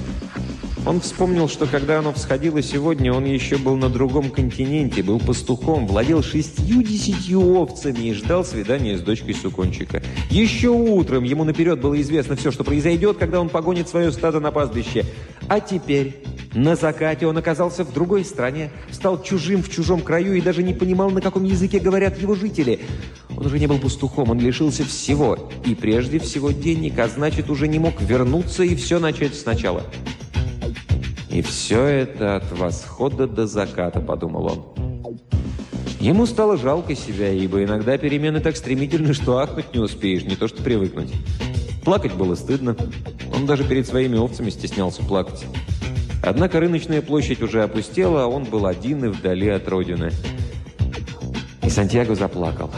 Он 0.87 1.01
вспомнил, 1.01 1.49
что 1.49 1.65
когда 1.65 1.99
оно 1.99 2.13
всходило 2.13 2.61
сегодня, 2.61 3.11
он 3.11 3.25
еще 3.25 3.57
был 3.57 3.75
на 3.75 3.89
другом 3.89 4.29
континенте, 4.29 5.03
был 5.03 5.19
пастухом, 5.19 5.85
владел 5.85 6.23
шестью-десятью 6.23 7.41
овцами 7.41 8.07
и 8.07 8.13
ждал 8.13 8.45
свидания 8.45 8.97
с 8.97 9.01
дочкой 9.01 9.33
Сукончика. 9.33 10.01
Еще 10.29 10.69
утром 10.69 11.25
ему 11.25 11.43
наперед 11.43 11.81
было 11.81 11.99
известно 11.99 12.37
все, 12.37 12.51
что 12.51 12.63
произойдет, 12.63 13.17
когда 13.17 13.41
он 13.41 13.49
погонит 13.49 13.89
свое 13.89 14.13
стадо 14.13 14.39
на 14.39 14.51
пастбище. 14.51 15.03
А 15.49 15.59
теперь, 15.59 16.23
на 16.53 16.77
закате, 16.77 17.27
он 17.27 17.37
оказался 17.37 17.83
в 17.83 17.91
другой 17.91 18.23
стране, 18.23 18.71
стал 18.89 19.21
чужим 19.21 19.63
в 19.63 19.69
чужом 19.69 19.99
краю 19.99 20.35
и 20.35 20.41
даже 20.41 20.63
не 20.63 20.73
понимал, 20.73 21.09
на 21.09 21.19
каком 21.19 21.43
языке 21.43 21.79
говорят 21.79 22.17
его 22.17 22.33
жители. 22.33 22.79
Он 23.35 23.45
уже 23.45 23.59
не 23.59 23.67
был 23.67 23.79
пастухом, 23.79 24.29
он 24.29 24.39
лишился 24.39 24.85
всего, 24.85 25.51
и 25.65 25.75
прежде 25.75 26.17
всего 26.19 26.51
денег, 26.51 26.97
а 26.97 27.09
значит, 27.09 27.49
уже 27.49 27.67
не 27.67 27.77
мог 27.77 27.99
вернуться 27.99 28.63
и 28.63 28.73
все 28.73 28.99
начать 28.99 29.35
сначала. 29.35 29.83
И 31.37 31.43
все 31.43 31.83
это 31.83 32.37
от 32.37 32.51
восхода 32.51 33.27
до 33.27 33.45
заката, 33.45 33.99
подумал 33.99 34.73
он. 34.73 35.19
Ему 35.99 36.25
стало 36.25 36.57
жалко 36.57 36.95
себя, 36.95 37.31
ибо 37.31 37.63
иногда 37.63 37.95
перемены 37.99 38.39
так 38.39 38.57
стремительны, 38.57 39.13
что 39.13 39.37
ахнуть 39.37 39.71
не 39.71 39.79
успеешь, 39.79 40.23
не 40.23 40.35
то 40.35 40.47
что 40.47 40.63
привыкнуть. 40.63 41.13
Плакать 41.85 42.15
было 42.15 42.33
стыдно. 42.33 42.75
Он 43.35 43.45
даже 43.45 43.65
перед 43.65 43.85
своими 43.85 44.17
овцами 44.17 44.49
стеснялся 44.49 45.03
плакать. 45.03 45.45
Однако 46.23 46.59
рыночная 46.59 47.03
площадь 47.03 47.43
уже 47.43 47.61
опустела, 47.61 48.23
а 48.23 48.27
он 48.27 48.45
был 48.45 48.65
один 48.65 49.05
и 49.05 49.09
вдали 49.09 49.49
от 49.49 49.67
родины. 49.67 50.09
И 51.61 51.69
Сантьяго 51.69 52.15
заплакал. 52.15 52.71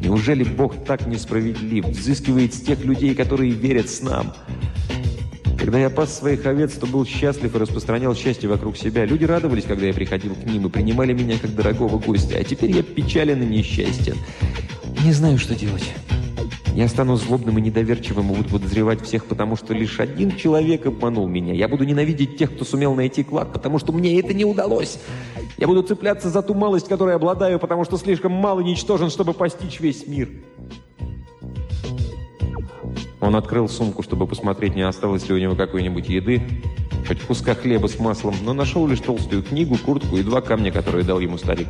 Неужели 0.00 0.42
Бог 0.42 0.84
так 0.84 1.06
несправедлив, 1.06 1.86
взыскивает 1.86 2.54
с 2.54 2.60
тех 2.60 2.84
людей, 2.84 3.14
которые 3.14 3.52
верят 3.52 3.88
с 3.88 4.02
нам? 4.02 4.34
Когда 5.64 5.78
я 5.78 5.88
пас 5.88 6.18
своих 6.18 6.44
овец, 6.44 6.74
то 6.74 6.86
был 6.86 7.06
счастлив 7.06 7.54
и 7.54 7.58
распространял 7.58 8.14
счастье 8.14 8.50
вокруг 8.50 8.76
себя. 8.76 9.06
Люди 9.06 9.24
радовались, 9.24 9.64
когда 9.64 9.86
я 9.86 9.94
приходил 9.94 10.34
к 10.34 10.44
ним 10.44 10.66
и 10.66 10.68
принимали 10.68 11.14
меня 11.14 11.38
как 11.38 11.54
дорогого 11.54 11.98
гостя. 11.98 12.36
А 12.38 12.44
теперь 12.44 12.70
я 12.70 12.82
печален 12.82 13.42
и 13.42 13.46
несчастен. 13.46 14.14
Не 15.02 15.12
знаю, 15.12 15.38
что 15.38 15.54
делать. 15.54 15.90
Я 16.74 16.86
стану 16.86 17.16
злобным 17.16 17.56
и 17.56 17.62
недоверчивым 17.62 18.30
и 18.30 18.36
буду 18.36 18.50
подозревать 18.50 19.00
всех, 19.00 19.24
потому 19.24 19.56
что 19.56 19.72
лишь 19.72 20.00
один 20.00 20.36
человек 20.36 20.84
обманул 20.84 21.26
меня. 21.28 21.54
Я 21.54 21.66
буду 21.66 21.84
ненавидеть 21.84 22.36
тех, 22.36 22.54
кто 22.54 22.66
сумел 22.66 22.94
найти 22.94 23.24
клад, 23.24 23.50
потому 23.50 23.78
что 23.78 23.90
мне 23.94 24.20
это 24.20 24.34
не 24.34 24.44
удалось. 24.44 24.98
Я 25.56 25.66
буду 25.66 25.82
цепляться 25.82 26.28
за 26.28 26.42
ту 26.42 26.52
малость, 26.52 26.88
которой 26.88 27.14
обладаю, 27.14 27.58
потому 27.58 27.86
что 27.86 27.96
слишком 27.96 28.32
мало 28.32 28.60
ничтожен, 28.60 29.08
чтобы 29.08 29.32
постичь 29.32 29.80
весь 29.80 30.06
мир. 30.06 30.28
Он 33.24 33.36
открыл 33.36 33.70
сумку, 33.70 34.02
чтобы 34.02 34.26
посмотреть, 34.26 34.74
не 34.74 34.82
осталось 34.82 35.26
ли 35.30 35.34
у 35.34 35.38
него 35.38 35.54
какой-нибудь 35.54 36.10
еды, 36.10 36.42
хоть 37.08 37.22
куска 37.22 37.54
хлеба 37.54 37.86
с 37.86 37.98
маслом, 37.98 38.34
но 38.42 38.52
нашел 38.52 38.86
лишь 38.86 39.00
толстую 39.00 39.42
книгу, 39.42 39.78
куртку 39.78 40.18
и 40.18 40.22
два 40.22 40.42
камня, 40.42 40.70
которые 40.70 41.04
дал 41.04 41.20
ему 41.20 41.38
старик. 41.38 41.68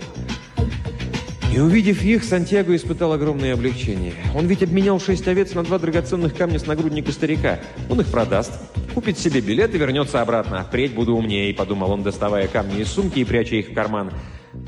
И 1.55 1.61
увидев 1.61 2.03
их, 2.03 2.25
Сантьяго 2.25 2.75
испытал 2.75 3.13
огромное 3.13 3.55
облегчение. 3.55 4.15
Он 4.35 4.47
ведь 4.49 4.65
обменял 4.65 4.99
шесть 4.99 5.29
овец 5.29 5.55
на 5.55 5.63
два 5.63 5.79
драгоценных 5.79 6.37
камня 6.37 6.59
с 6.59 6.67
нагрудника 6.67 7.13
старика. 7.13 7.61
Он 7.89 8.01
их 8.01 8.09
продаст, 8.09 8.53
купит 8.93 9.17
себе 9.17 9.41
билет 9.41 9.77
и 9.77 9.79
вернется 9.79 10.21
обратно. 10.21 10.65
«Впредь 10.65 10.93
буду 10.95 11.15
умнее»,— 11.15 11.55
подумал 11.55 11.93
он, 11.93 12.03
доставая 12.03 12.49
камни 12.49 12.81
из 12.81 12.89
сумки 12.89 13.21
и 13.21 13.25
пряча 13.25 13.55
их 13.55 13.69
в 13.69 13.75
карман. 13.75 14.11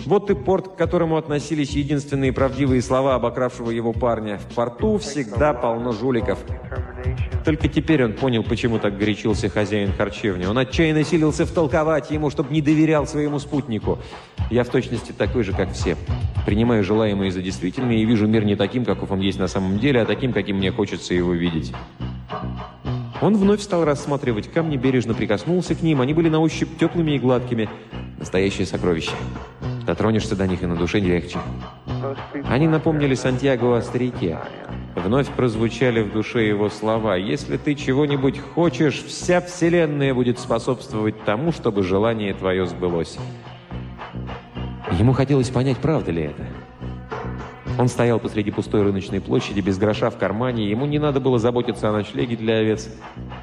Вот 0.04 0.30
и 0.30 0.34
порт, 0.34 0.68
к 0.68 0.76
которому 0.76 1.16
относились 1.16 1.70
единственные 1.70 2.32
правдивые 2.32 2.82
слова 2.82 3.14
обокравшего 3.14 3.70
его 3.70 3.92
парня. 3.92 4.38
В 4.38 4.54
порту 4.54 4.98
всегда 4.98 5.52
полно 5.52 5.92
жуликов. 5.92 6.38
Только 7.44 7.68
теперь 7.68 8.04
он 8.04 8.12
понял, 8.12 8.42
почему 8.42 8.78
так 8.78 8.98
горячился 8.98 9.48
хозяин 9.48 9.92
харчевни. 9.92 10.46
Он 10.46 10.58
отчаянно 10.58 11.04
силился 11.04 11.46
втолковать 11.46 12.10
ему, 12.10 12.30
чтобы 12.30 12.52
не 12.52 12.60
доверял 12.60 13.06
своему 13.06 13.38
спутнику. 13.38 13.98
Я 14.50 14.64
в 14.64 14.68
точности 14.68 15.12
такой 15.12 15.44
же, 15.44 15.52
как 15.52 15.72
все. 15.72 15.96
Принимаю 16.44 16.84
желаемое 16.84 17.30
за 17.30 17.42
действительное 17.42 17.96
и 17.96 18.04
вижу 18.04 18.26
мир 18.26 18.44
не 18.44 18.56
таким, 18.56 18.84
каков 18.84 19.10
он 19.10 19.20
есть 19.20 19.38
на 19.38 19.48
самом 19.48 19.78
деле, 19.78 20.02
а 20.02 20.06
таким, 20.06 20.32
каким 20.32 20.56
мне 20.56 20.70
хочется 20.70 21.14
его 21.14 21.32
видеть. 21.32 21.72
Он 23.20 23.36
вновь 23.36 23.62
стал 23.62 23.84
рассматривать 23.84 24.52
камни, 24.52 24.76
бережно 24.76 25.14
прикоснулся 25.14 25.74
к 25.74 25.82
ним. 25.82 26.00
Они 26.00 26.12
были 26.14 26.28
на 26.28 26.40
ощупь 26.40 26.76
теплыми 26.78 27.12
и 27.12 27.18
гладкими. 27.18 27.68
Настоящее 28.18 28.66
сокровище. 28.66 29.12
Дотронешься 29.86 30.34
до 30.34 30.48
них, 30.48 30.62
и 30.62 30.66
на 30.66 30.74
душе 30.74 30.98
легче. 30.98 31.38
Они 32.48 32.66
напомнили 32.66 33.14
Сантьяго 33.14 33.76
о 33.76 33.82
старике. 33.82 34.38
Вновь 34.96 35.28
прозвучали 35.28 36.02
в 36.02 36.12
душе 36.12 36.48
его 36.48 36.68
слова. 36.70 37.14
«Если 37.16 37.56
ты 37.56 37.76
чего-нибудь 37.76 38.40
хочешь, 38.54 39.04
вся 39.04 39.40
вселенная 39.40 40.12
будет 40.12 40.40
способствовать 40.40 41.22
тому, 41.24 41.52
чтобы 41.52 41.84
желание 41.84 42.34
твое 42.34 42.66
сбылось». 42.66 43.16
Ему 44.92 45.12
хотелось 45.12 45.50
понять, 45.50 45.78
правда 45.78 46.10
ли 46.10 46.22
это. 46.24 46.46
Он 47.78 47.88
стоял 47.88 48.18
посреди 48.18 48.50
пустой 48.50 48.82
рыночной 48.82 49.20
площади, 49.20 49.60
без 49.60 49.76
гроша 49.76 50.08
в 50.08 50.16
кармане, 50.16 50.68
ему 50.70 50.86
не 50.86 50.98
надо 50.98 51.20
было 51.20 51.38
заботиться 51.38 51.90
о 51.90 51.92
ночлеге 51.92 52.36
для 52.36 52.58
овец. 52.58 52.88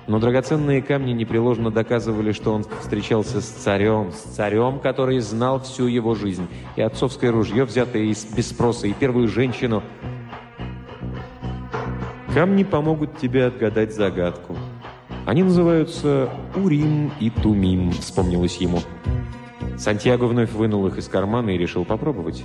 Но 0.08 0.20
драгоценные 0.20 0.82
камни 0.82 1.12
непреложно 1.12 1.70
доказывали, 1.70 2.32
что 2.32 2.52
он 2.52 2.66
встречался 2.82 3.42
с 3.42 3.46
царем, 3.46 4.12
с 4.12 4.36
царем, 4.36 4.80
который 4.80 5.20
знал 5.20 5.62
всю 5.62 5.86
его 5.86 6.16
жизнь. 6.16 6.48
И 6.76 6.82
отцовское 6.82 7.32
ружье, 7.32 7.64
взятое 7.66 8.04
из, 8.04 8.26
без 8.26 8.50
спроса, 8.50 8.88
и 8.88 8.94
первую 8.94 9.28
женщину. 9.28 9.84
Камни 12.34 12.64
помогут 12.64 13.18
тебе 13.20 13.46
отгадать 13.46 13.94
загадку. 13.94 14.58
Они 15.28 15.44
называются 15.44 16.30
Урим 16.56 17.12
и 17.20 17.30
Тумим, 17.30 17.92
вспомнилось 17.92 18.58
ему. 18.58 18.80
Сантьяго 19.78 20.26
вновь 20.26 20.52
вынул 20.52 20.88
их 20.88 20.98
из 20.98 21.08
кармана 21.08 21.52
и 21.52 21.58
решил 21.58 21.86
попробовать. 21.86 22.44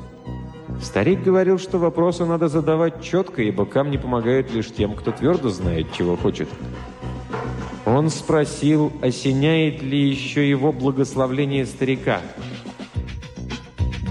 Старик 0.80 1.22
говорил, 1.22 1.58
что 1.58 1.78
вопросы 1.78 2.24
надо 2.24 2.48
задавать 2.48 3.02
четко, 3.02 3.42
ибо 3.42 3.66
камни 3.66 3.96
помогают 3.96 4.52
лишь 4.52 4.72
тем, 4.72 4.94
кто 4.94 5.10
твердо 5.10 5.48
знает, 5.48 5.92
чего 5.92 6.16
хочет. 6.16 6.48
Он 7.84 8.10
спросил, 8.10 8.92
осеняет 9.02 9.82
ли 9.82 10.08
еще 10.08 10.48
его 10.48 10.72
благословление 10.72 11.66
старика. 11.66 12.20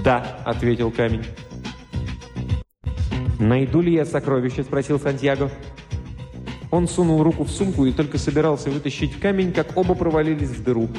«Да»,— 0.04 0.40
ответил 0.46 0.92
камень. 0.92 1.24
«Найду 3.40 3.82
ли 3.82 3.94
я 3.94 4.06
сокровище?»— 4.06 4.64
спросил 4.66 5.00
Сантьяго. 5.00 5.52
Он 6.72 6.88
сунул 6.88 7.24
руку 7.24 7.44
в 7.44 7.50
сумку 7.50 7.86
и 7.86 7.94
только 7.94 8.18
собирался 8.18 8.70
вытащить 8.70 9.20
камень, 9.20 9.54
как 9.54 9.78
оба 9.78 9.96
провалились 9.96 10.50
в 10.50 10.64
дыру. 10.64 10.90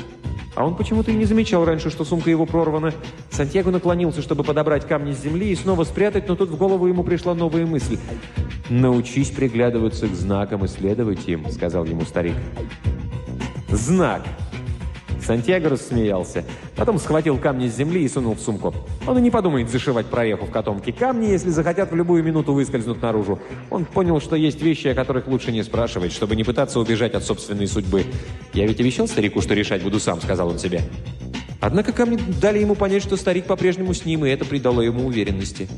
А 0.58 0.64
он 0.64 0.74
почему-то 0.74 1.12
и 1.12 1.14
не 1.14 1.24
замечал 1.24 1.64
раньше, 1.64 1.88
что 1.88 2.04
сумка 2.04 2.30
его 2.30 2.44
прорвана. 2.44 2.92
Сантьяго 3.30 3.70
наклонился, 3.70 4.22
чтобы 4.22 4.42
подобрать 4.42 4.88
камни 4.88 5.12
с 5.12 5.22
земли 5.22 5.52
и 5.52 5.54
снова 5.54 5.84
спрятать, 5.84 6.26
но 6.26 6.34
тут 6.34 6.50
в 6.50 6.56
голову 6.56 6.88
ему 6.88 7.04
пришла 7.04 7.32
новая 7.32 7.64
мысль. 7.64 7.96
«Научись 8.68 9.30
приглядываться 9.30 10.08
к 10.08 10.14
знакам 10.16 10.64
и 10.64 10.68
следовать 10.68 11.28
им»,— 11.28 11.48
сказал 11.52 11.84
ему 11.84 12.02
старик. 12.02 12.34
«Знак!» 13.70 14.22
Сантьяго 15.24 15.68
рассмеялся. 15.70 16.44
Потом 16.76 16.98
схватил 16.98 17.38
камни 17.38 17.68
с 17.68 17.76
земли 17.76 18.02
и 18.02 18.08
сунул 18.08 18.34
в 18.34 18.40
сумку. 18.40 18.74
Он 19.06 19.18
и 19.18 19.20
не 19.20 19.30
подумает 19.30 19.70
зашивать 19.70 20.06
проеху 20.06 20.46
в 20.46 20.50
котомке. 20.50 20.92
Камни, 20.92 21.26
если 21.26 21.50
захотят, 21.50 21.92
в 21.92 21.96
любую 21.96 22.22
минуту 22.22 22.52
выскользнут 22.52 23.02
наружу. 23.02 23.38
Он 23.70 23.84
понял, 23.84 24.20
что 24.20 24.36
есть 24.36 24.62
вещи, 24.62 24.88
о 24.88 24.94
которых 24.94 25.26
лучше 25.26 25.52
не 25.52 25.62
спрашивать, 25.62 26.12
чтобы 26.12 26.36
не 26.36 26.44
пытаться 26.44 26.80
убежать 26.80 27.14
от 27.14 27.24
собственной 27.24 27.66
судьбы. 27.66 28.04
«Я 28.52 28.66
ведь 28.66 28.80
обещал 28.80 29.06
старику, 29.06 29.40
что 29.40 29.54
решать 29.54 29.82
буду 29.82 30.00
сам»,— 30.00 30.20
сказал 30.22 30.48
он 30.48 30.58
себе. 30.58 30.82
Однако 31.60 31.92
камни 31.92 32.18
дали 32.40 32.60
ему 32.60 32.74
понять, 32.74 33.02
что 33.02 33.16
старик 33.16 33.46
по-прежнему 33.46 33.92
с 33.92 34.04
ним, 34.04 34.24
и 34.24 34.30
это 34.30 34.44
придало 34.44 34.80
ему 34.80 35.06
уверенности. 35.06 35.68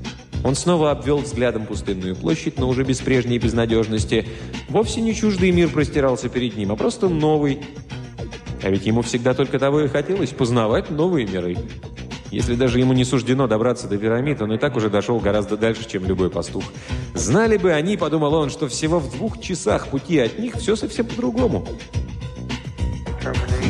Он 0.45 0.55
снова 0.55 0.91
обвел 0.91 1.19
взглядом 1.19 1.67
пустынную 1.67 2.17
площадь, 2.17 2.59
но 2.59 2.69
уже 2.69 2.83
без 2.83 2.99
прежней 3.01 3.39
безнадежности. 3.39 4.27
Вовсе 4.69 5.01
не 5.01 5.15
чуждый 5.15 5.51
мир 5.51 5.69
простирался 5.69 6.29
перед 6.29 6.57
ним, 6.57 6.73
а 6.73 6.77
просто 6.77 7.09
новый, 7.09 7.61
а 8.63 8.71
ведь 8.71 8.87
ему 8.87 9.03
всегда 9.03 9.35
только 9.35 9.59
того 9.59 9.81
и 9.83 9.89
хотелось– 9.89 10.31
познавать 10.41 10.91
новые 10.91 11.27
миры. 11.27 11.57
Если 12.31 12.55
даже 12.55 12.79
ему 12.79 12.93
не 12.93 13.05
суждено 13.05 13.49
добраться 13.49 13.89
до 13.89 13.99
пирамид, 13.99 14.41
он 14.41 14.53
и 14.53 14.59
так 14.59 14.77
уже 14.77 14.89
дошел 14.89 15.19
гораздо 15.19 15.57
дальше, 15.57 15.89
чем 15.89 16.05
любой 16.07 16.31
пастух. 16.31 16.63
Знали 17.15 17.57
бы 17.57 17.73
они, 17.73 17.97
подумал 17.97 18.35
он, 18.35 18.51
что 18.51 18.69
всего 18.69 19.01
в 19.01 19.11
двух 19.11 19.41
часах 19.41 19.89
пути 19.89 20.19
от 20.19 20.39
них 20.39 20.55
все 20.55 20.77
совсем 20.77 21.07
по-другому. 21.07 21.67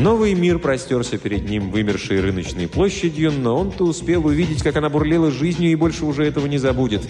Новый 0.01 0.33
мир 0.33 0.59
простерся 0.59 1.19
перед 1.19 1.47
ним 1.51 1.71
вымершей 1.71 2.21
рыночной 2.21 2.69
площадью, 2.69 3.33
но 3.33 3.55
он-то 3.55 3.85
успел 3.85 4.25
увидеть, 4.25 4.63
как 4.63 4.77
она 4.77 4.89
бурлила 4.89 5.31
жизнью 5.31 5.71
и 5.71 5.75
больше 5.75 6.07
уже 6.07 6.25
этого 6.25 6.47
не 6.47 6.57
забудет. 6.57 7.03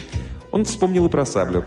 Он 0.51 0.65
вспомнил 0.65 1.07
и 1.07 1.09
про 1.09 1.25
саблю. 1.25 1.65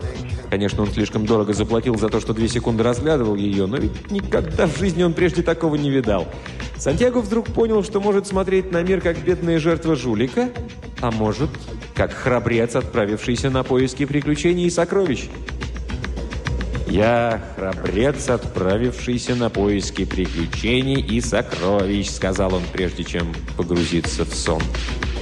Конечно, 0.50 0.82
он 0.82 0.90
слишком 0.90 1.24
дорого 1.24 1.54
заплатил 1.54 1.96
за 1.96 2.10
то, 2.10 2.20
что 2.20 2.34
две 2.34 2.46
секунды 2.46 2.82
разглядывал 2.82 3.36
ее, 3.36 3.64
но 3.64 3.78
ведь 3.78 4.10
никогда 4.10 4.66
в 4.66 4.76
жизни 4.76 5.02
он 5.02 5.14
прежде 5.14 5.42
такого 5.42 5.76
не 5.76 5.90
видал. 5.90 6.28
Сантьяго 6.76 7.22
вдруг 7.22 7.46
понял, 7.46 7.82
что 7.82 8.02
может 8.02 8.26
смотреть 8.26 8.70
на 8.70 8.82
мир 8.82 9.00
как 9.00 9.16
бедная 9.24 9.58
жертва 9.58 9.96
жулика, 9.96 10.50
а 11.00 11.10
может, 11.10 11.48
как 11.94 12.12
храбрец, 12.12 12.76
отправившийся 12.76 13.48
на 13.48 13.62
поиски 13.62 14.04
приключений 14.04 14.66
и 14.66 14.70
сокровищ. 14.70 15.30
«Я 16.94 17.42
храбрец, 17.56 18.28
отправившийся 18.28 19.34
на 19.34 19.50
поиски 19.50 20.04
приключений 20.04 21.00
и 21.00 21.20
сокровищ», 21.20 22.08
сказал 22.08 22.54
он, 22.54 22.62
прежде 22.72 23.02
чем 23.02 23.34
погрузиться 23.56 24.24
в 24.24 24.32
сон. 24.32 24.62
Он 24.62 25.13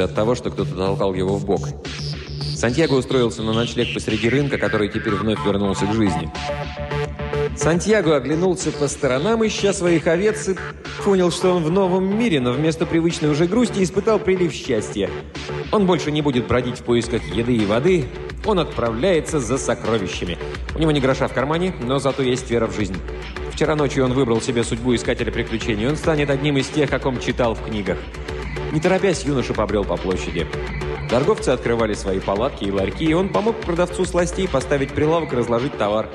проснулся 0.00 0.04
от 0.04 0.14
того, 0.14 0.34
что 0.34 0.50
кто-то 0.50 0.74
толкал 0.74 1.14
его 1.14 1.36
в 1.36 1.44
бок. 1.44 1.68
Сантьяго 2.56 2.94
устроился 2.94 3.42
на 3.42 3.52
ночлег 3.52 3.94
посреди 3.94 4.28
рынка, 4.28 4.58
который 4.58 4.88
теперь 4.88 5.14
вновь 5.14 5.44
вернулся 5.44 5.86
к 5.86 5.94
жизни. 5.94 6.30
Сантьяго 7.56 8.16
оглянулся 8.16 8.70
по 8.70 8.88
сторонам, 8.88 9.46
ища 9.46 9.72
своих 9.72 10.06
овец, 10.06 10.48
и 10.48 10.56
понял, 11.04 11.30
что 11.30 11.54
он 11.54 11.64
в 11.64 11.70
новом 11.70 12.18
мире, 12.18 12.40
но 12.40 12.52
вместо 12.52 12.86
привычной 12.86 13.30
уже 13.30 13.46
грусти 13.46 13.82
испытал 13.82 14.18
прилив 14.18 14.52
счастья. 14.52 15.10
Он 15.72 15.86
больше 15.86 16.10
не 16.10 16.22
будет 16.22 16.46
бродить 16.46 16.78
в 16.78 16.84
поисках 16.84 17.22
еды 17.34 17.56
и 17.56 17.66
воды, 17.66 18.06
он 18.46 18.58
отправляется 18.58 19.40
за 19.40 19.58
сокровищами. 19.58 20.38
У 20.74 20.78
него 20.78 20.90
не 20.90 21.00
гроша 21.00 21.28
в 21.28 21.34
кармане, 21.34 21.74
но 21.82 21.98
зато 21.98 22.22
есть 22.22 22.50
вера 22.50 22.66
в 22.66 22.74
жизнь. 22.74 22.96
Вчера 23.52 23.76
ночью 23.76 24.04
он 24.04 24.14
выбрал 24.14 24.40
себе 24.40 24.64
судьбу 24.64 24.94
искателя 24.94 25.30
приключений. 25.30 25.86
Он 25.86 25.96
станет 25.96 26.30
одним 26.30 26.56
из 26.56 26.68
тех, 26.68 26.92
о 26.92 26.98
ком 26.98 27.20
читал 27.20 27.54
в 27.54 27.62
книгах. 27.62 27.98
Не 28.72 28.80
торопясь, 28.80 29.24
юноша 29.24 29.52
побрел 29.52 29.84
по 29.84 29.96
площади. 29.96 30.46
Торговцы 31.08 31.48
открывали 31.48 31.94
свои 31.94 32.20
палатки 32.20 32.64
и 32.64 32.70
ларьки, 32.70 33.04
и 33.04 33.14
он 33.14 33.28
помог 33.30 33.56
продавцу 33.56 34.04
сластей 34.04 34.46
поставить 34.46 34.92
прилавок 34.92 35.32
и 35.32 35.36
разложить 35.36 35.76
товар. 35.76 36.08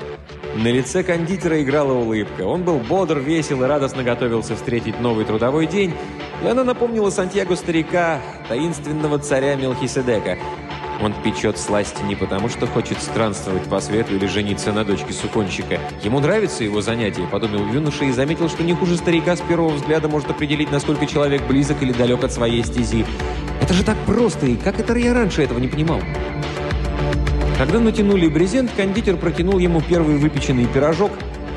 На 0.54 0.68
лице 0.68 1.02
кондитера 1.02 1.62
играла 1.62 1.92
улыбка. 1.92 2.42
Он 2.42 2.62
был 2.62 2.78
бодр, 2.78 3.18
весел 3.18 3.62
и 3.62 3.66
радостно 3.66 4.02
готовился 4.02 4.56
встретить 4.56 4.98
новый 5.00 5.26
трудовой 5.26 5.66
день, 5.66 5.92
и 6.42 6.46
она 6.46 6.64
напомнила 6.64 7.10
Сантьяго 7.10 7.56
старика, 7.56 8.20
таинственного 8.48 9.18
царя 9.18 9.54
Мелхиседека– 9.56 10.38
он 11.00 11.12
печет 11.22 11.58
сласти 11.58 12.02
не 12.02 12.14
потому, 12.14 12.48
что 12.48 12.66
хочет 12.66 13.00
странствовать 13.02 13.64
по 13.64 13.80
свету 13.80 14.14
или 14.14 14.26
жениться 14.26 14.72
на 14.72 14.84
дочке 14.84 15.12
суконщика. 15.12 15.78
Ему 16.02 16.20
нравится 16.20 16.64
его 16.64 16.80
занятие, 16.80 17.26
подумал 17.26 17.66
юноша 17.72 18.04
и 18.04 18.12
заметил, 18.12 18.48
что 18.48 18.62
не 18.62 18.72
хуже 18.72 18.96
старика 18.96 19.36
с 19.36 19.40
первого 19.40 19.70
взгляда 19.70 20.08
может 20.08 20.30
определить, 20.30 20.70
насколько 20.70 21.06
человек 21.06 21.42
близок 21.46 21.82
или 21.82 21.92
далек 21.92 22.24
от 22.24 22.32
своей 22.32 22.64
стези. 22.64 23.04
Это 23.60 23.74
же 23.74 23.84
так 23.84 23.96
просто, 24.06 24.46
и 24.46 24.56
как 24.56 24.78
это 24.78 24.96
я 24.96 25.14
раньше 25.14 25.42
этого 25.42 25.58
не 25.58 25.68
понимал? 25.68 26.00
Когда 27.58 27.80
натянули 27.80 28.28
брезент, 28.28 28.70
кондитер 28.76 29.16
протянул 29.16 29.58
ему 29.58 29.80
первый 29.80 30.18
выпеченный 30.18 30.66
пирожок. 30.66 31.10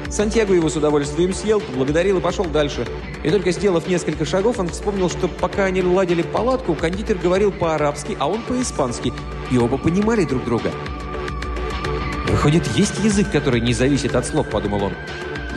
Сантьяго 0.09 0.53
его 0.55 0.69
с 0.69 0.75
удовольствием 0.75 1.33
съел, 1.33 1.59
поблагодарил 1.59 2.17
и 2.17 2.21
пошел 2.21 2.45
дальше. 2.45 2.87
И 3.23 3.29
только 3.29 3.51
сделав 3.51 3.87
несколько 3.87 4.25
шагов, 4.25 4.59
он 4.59 4.69
вспомнил, 4.69 5.09
что 5.09 5.27
пока 5.27 5.65
они 5.65 5.83
ладили 5.83 6.23
палатку, 6.23 6.73
кондитер 6.73 7.17
говорил 7.17 7.51
по-арабски, 7.51 8.17
а 8.19 8.27
он 8.27 8.41
по-испански. 8.41 9.13
И 9.51 9.57
оба 9.57 9.77
понимали 9.77 10.25
друг 10.25 10.43
друга. 10.45 10.71
«Выходит, 12.27 12.65
есть 12.75 12.99
язык, 13.03 13.31
который 13.31 13.61
не 13.61 13.73
зависит 13.73 14.15
от 14.15 14.25
слов»,— 14.25 14.49
подумал 14.51 14.83
он. 14.83 14.93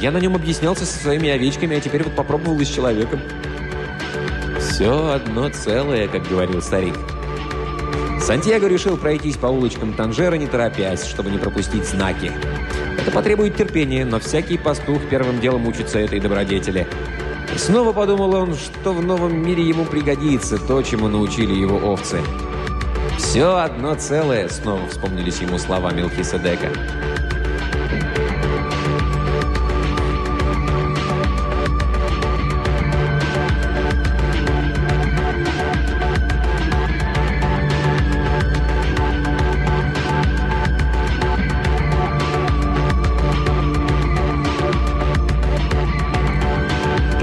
«Я 0.01 0.11
на 0.11 0.19
нем 0.19 0.35
объяснялся 0.35 0.85
со 0.85 0.99
своими 0.99 1.31
овечками, 1.31 1.77
а 1.77 1.81
теперь 1.81 2.03
вот 2.03 2.15
попробовал 2.15 2.59
и 2.61 2.65
с 2.65 2.69
человеком». 2.69 3.21
«Все 4.59 5.13
одно 5.13 5.49
целое», 5.51 6.09
как 6.09 6.29
говорил 6.29 6.61
старик. 6.61 6.95
Сантьяго 8.21 8.69
решил 8.69 8.97
пройтись 8.97 9.37
по 9.37 9.47
улочкам 9.47 9.95
Танжера, 9.95 10.37
не 10.37 10.47
торопясь, 10.47 11.05
чтобы 11.05 11.31
не 11.31 11.39
пропустить 11.39 11.85
знаки. 11.85 12.33
Это 12.99 13.11
потребует 13.11 13.57
терпения, 13.57 14.05
но 14.05 14.21
всякий 14.21 14.59
пастух 14.59 15.03
первым 15.11 15.41
делом 15.41 15.67
учится 15.67 15.99
этой 15.99 16.21
добродетели. 16.21 16.87
И 17.55 17.59
снова 17.59 17.93
подумал 17.93 18.35
он, 18.35 18.55
что 18.55 18.93
в 18.93 19.05
новом 19.05 19.37
мире 19.37 19.63
ему 19.63 19.85
пригодится 19.85 20.59
то, 20.59 20.83
чему 20.83 21.09
научили 21.09 21.53
его 21.53 21.77
овцы. 21.77 22.21
«Все 23.19 23.57
одно 23.57 23.95
целое»,— 23.95 24.49
снова 24.51 24.87
вспомнились 24.89 25.41
ему 25.41 25.59
слова 25.59 25.93
Мелхиседека. 25.93 26.69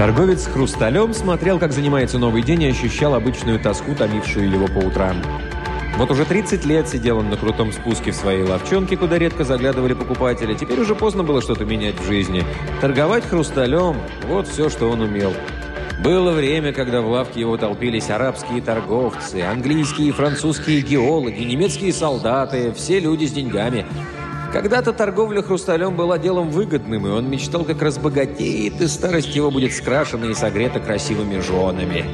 Торговец 0.00 0.44
с 0.44 0.46
хрусталем 0.46 1.12
смотрел, 1.12 1.58
как 1.58 1.74
занимается 1.74 2.16
новый 2.16 2.40
день, 2.40 2.62
и 2.62 2.70
ощущал 2.70 3.14
обычную 3.14 3.60
тоску, 3.60 3.94
томившую 3.94 4.50
его 4.50 4.66
по 4.66 4.78
утрам. 4.78 5.14
Вот 5.98 6.10
уже 6.10 6.24
30 6.24 6.64
лет 6.64 6.88
сидел 6.88 7.18
он 7.18 7.28
на 7.28 7.36
крутом 7.36 7.70
спуске 7.70 8.10
в 8.10 8.14
своей 8.14 8.42
ловчонке, 8.42 8.96
куда 8.96 9.18
редко 9.18 9.44
заглядывали 9.44 9.92
покупатели. 9.92 10.54
Теперь 10.54 10.80
уже 10.80 10.94
поздно 10.94 11.22
было 11.22 11.42
что-то 11.42 11.66
менять 11.66 12.00
в 12.00 12.06
жизни. 12.06 12.44
Торговать 12.80 13.26
хрусталем– 13.26 13.96
вот 14.26 14.48
все, 14.48 14.70
что 14.70 14.88
он 14.88 15.02
умел. 15.02 15.34
Было 16.02 16.32
время, 16.32 16.72
когда 16.72 17.02
в 17.02 17.08
лавке 17.10 17.40
его 17.40 17.58
толпились 17.58 18.08
арабские 18.08 18.62
торговцы, 18.62 19.42
английские 19.42 20.08
и 20.08 20.12
французские 20.12 20.80
геологи, 20.80 21.42
немецкие 21.42 21.92
солдаты, 21.92 22.72
все 22.72 23.00
люди 23.00 23.26
с 23.26 23.32
деньгами– 23.32 23.84
когда-то 24.52 24.92
торговля 24.92 25.42
хрусталем 25.42 25.94
была 25.94 26.18
делом 26.18 26.50
выгодным, 26.50 27.06
и 27.06 27.10
он 27.10 27.30
мечтал, 27.30 27.64
как 27.64 27.82
разбогатеет, 27.82 28.80
и 28.80 28.88
старость 28.88 29.34
его 29.34 29.50
будет 29.50 29.72
скрашена 29.72 30.26
и 30.26 30.34
согрета 30.34 30.80
красивыми 30.80 31.40
женами. 31.40 32.04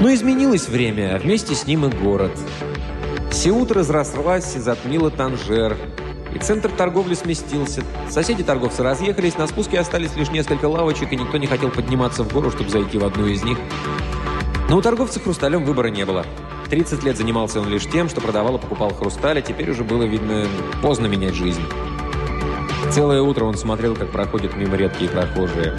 Но 0.00 0.12
изменилось 0.12 0.68
время, 0.68 1.16
а 1.16 1.18
вместе 1.18 1.54
с 1.54 1.66
ним 1.66 1.86
и 1.86 1.88
город. 1.88 2.32
Сеут 3.32 3.72
разрослась 3.72 4.54
и 4.56 4.60
затмила 4.60 5.10
Танжер, 5.10 5.76
и 6.34 6.38
центр 6.38 6.70
торговли 6.70 7.14
сместился. 7.14 7.82
Соседи-торговцы 8.10 8.82
разъехались, 8.82 9.38
на 9.38 9.46
спуске 9.46 9.78
остались 9.78 10.14
лишь 10.16 10.30
несколько 10.30 10.66
лавочек, 10.66 11.12
и 11.12 11.16
никто 11.16 11.38
не 11.38 11.46
хотел 11.46 11.70
подниматься 11.70 12.22
в 12.24 12.32
гору, 12.32 12.50
чтобы 12.50 12.70
зайти 12.70 12.98
в 12.98 13.04
одну 13.04 13.26
из 13.26 13.42
них. 13.42 13.58
Но 14.68 14.76
у 14.76 14.82
торговца 14.82 15.20
хрусталем 15.20 15.64
выбора 15.64 15.88
не 15.88 16.04
было. 16.04 16.26
30 16.68 17.04
лет 17.04 17.16
занимался 17.16 17.60
он 17.60 17.68
лишь 17.68 17.86
тем, 17.86 18.08
что 18.08 18.20
продавал 18.20 18.56
и 18.56 18.60
покупал 18.60 18.90
хрусталь, 18.90 19.38
а 19.38 19.42
теперь 19.42 19.70
уже 19.70 19.84
было, 19.84 20.02
видно, 20.02 20.46
поздно 20.82 21.06
менять 21.06 21.34
жизнь. 21.34 21.62
Целое 22.90 23.22
утро 23.22 23.44
он 23.44 23.56
смотрел, 23.56 23.94
как 23.94 24.10
проходят 24.10 24.56
мимо 24.56 24.76
редкие 24.76 25.10
прохожие. 25.10 25.74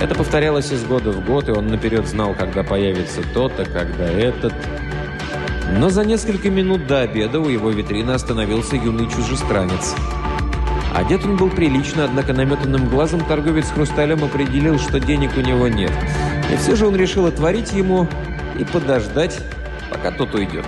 Это 0.00 0.14
повторялось 0.14 0.70
из 0.72 0.84
года 0.84 1.10
в 1.10 1.24
год, 1.24 1.48
и 1.48 1.52
он 1.52 1.66
наперед 1.66 2.06
знал, 2.06 2.34
когда 2.34 2.62
появится 2.62 3.22
тот, 3.34 3.52
а 3.58 3.64
когда 3.64 4.04
этот. 4.04 4.54
Но 5.78 5.90
за 5.90 6.04
несколько 6.04 6.48
минут 6.50 6.86
до 6.86 7.00
обеда 7.00 7.40
у 7.40 7.48
его 7.48 7.70
витрины 7.70 8.12
остановился 8.12 8.76
юный 8.76 9.10
чужестранец. 9.10 9.94
Одет 10.94 11.24
он 11.24 11.36
был 11.36 11.50
прилично, 11.50 12.04
однако 12.04 12.32
наметанным 12.32 12.88
глазом 12.88 13.20
торговец 13.24 13.68
хрусталем 13.70 14.24
определил, 14.24 14.78
что 14.78 14.98
денег 14.98 15.32
у 15.36 15.40
него 15.40 15.68
нет. 15.68 15.92
И 16.52 16.56
все 16.56 16.74
же 16.74 16.86
он 16.86 16.96
решил 16.96 17.26
отворить 17.26 17.72
ему 17.72 18.08
и 18.58 18.64
подождать, 18.64 19.38
пока 19.90 20.10
тот 20.10 20.34
уйдет. 20.34 20.64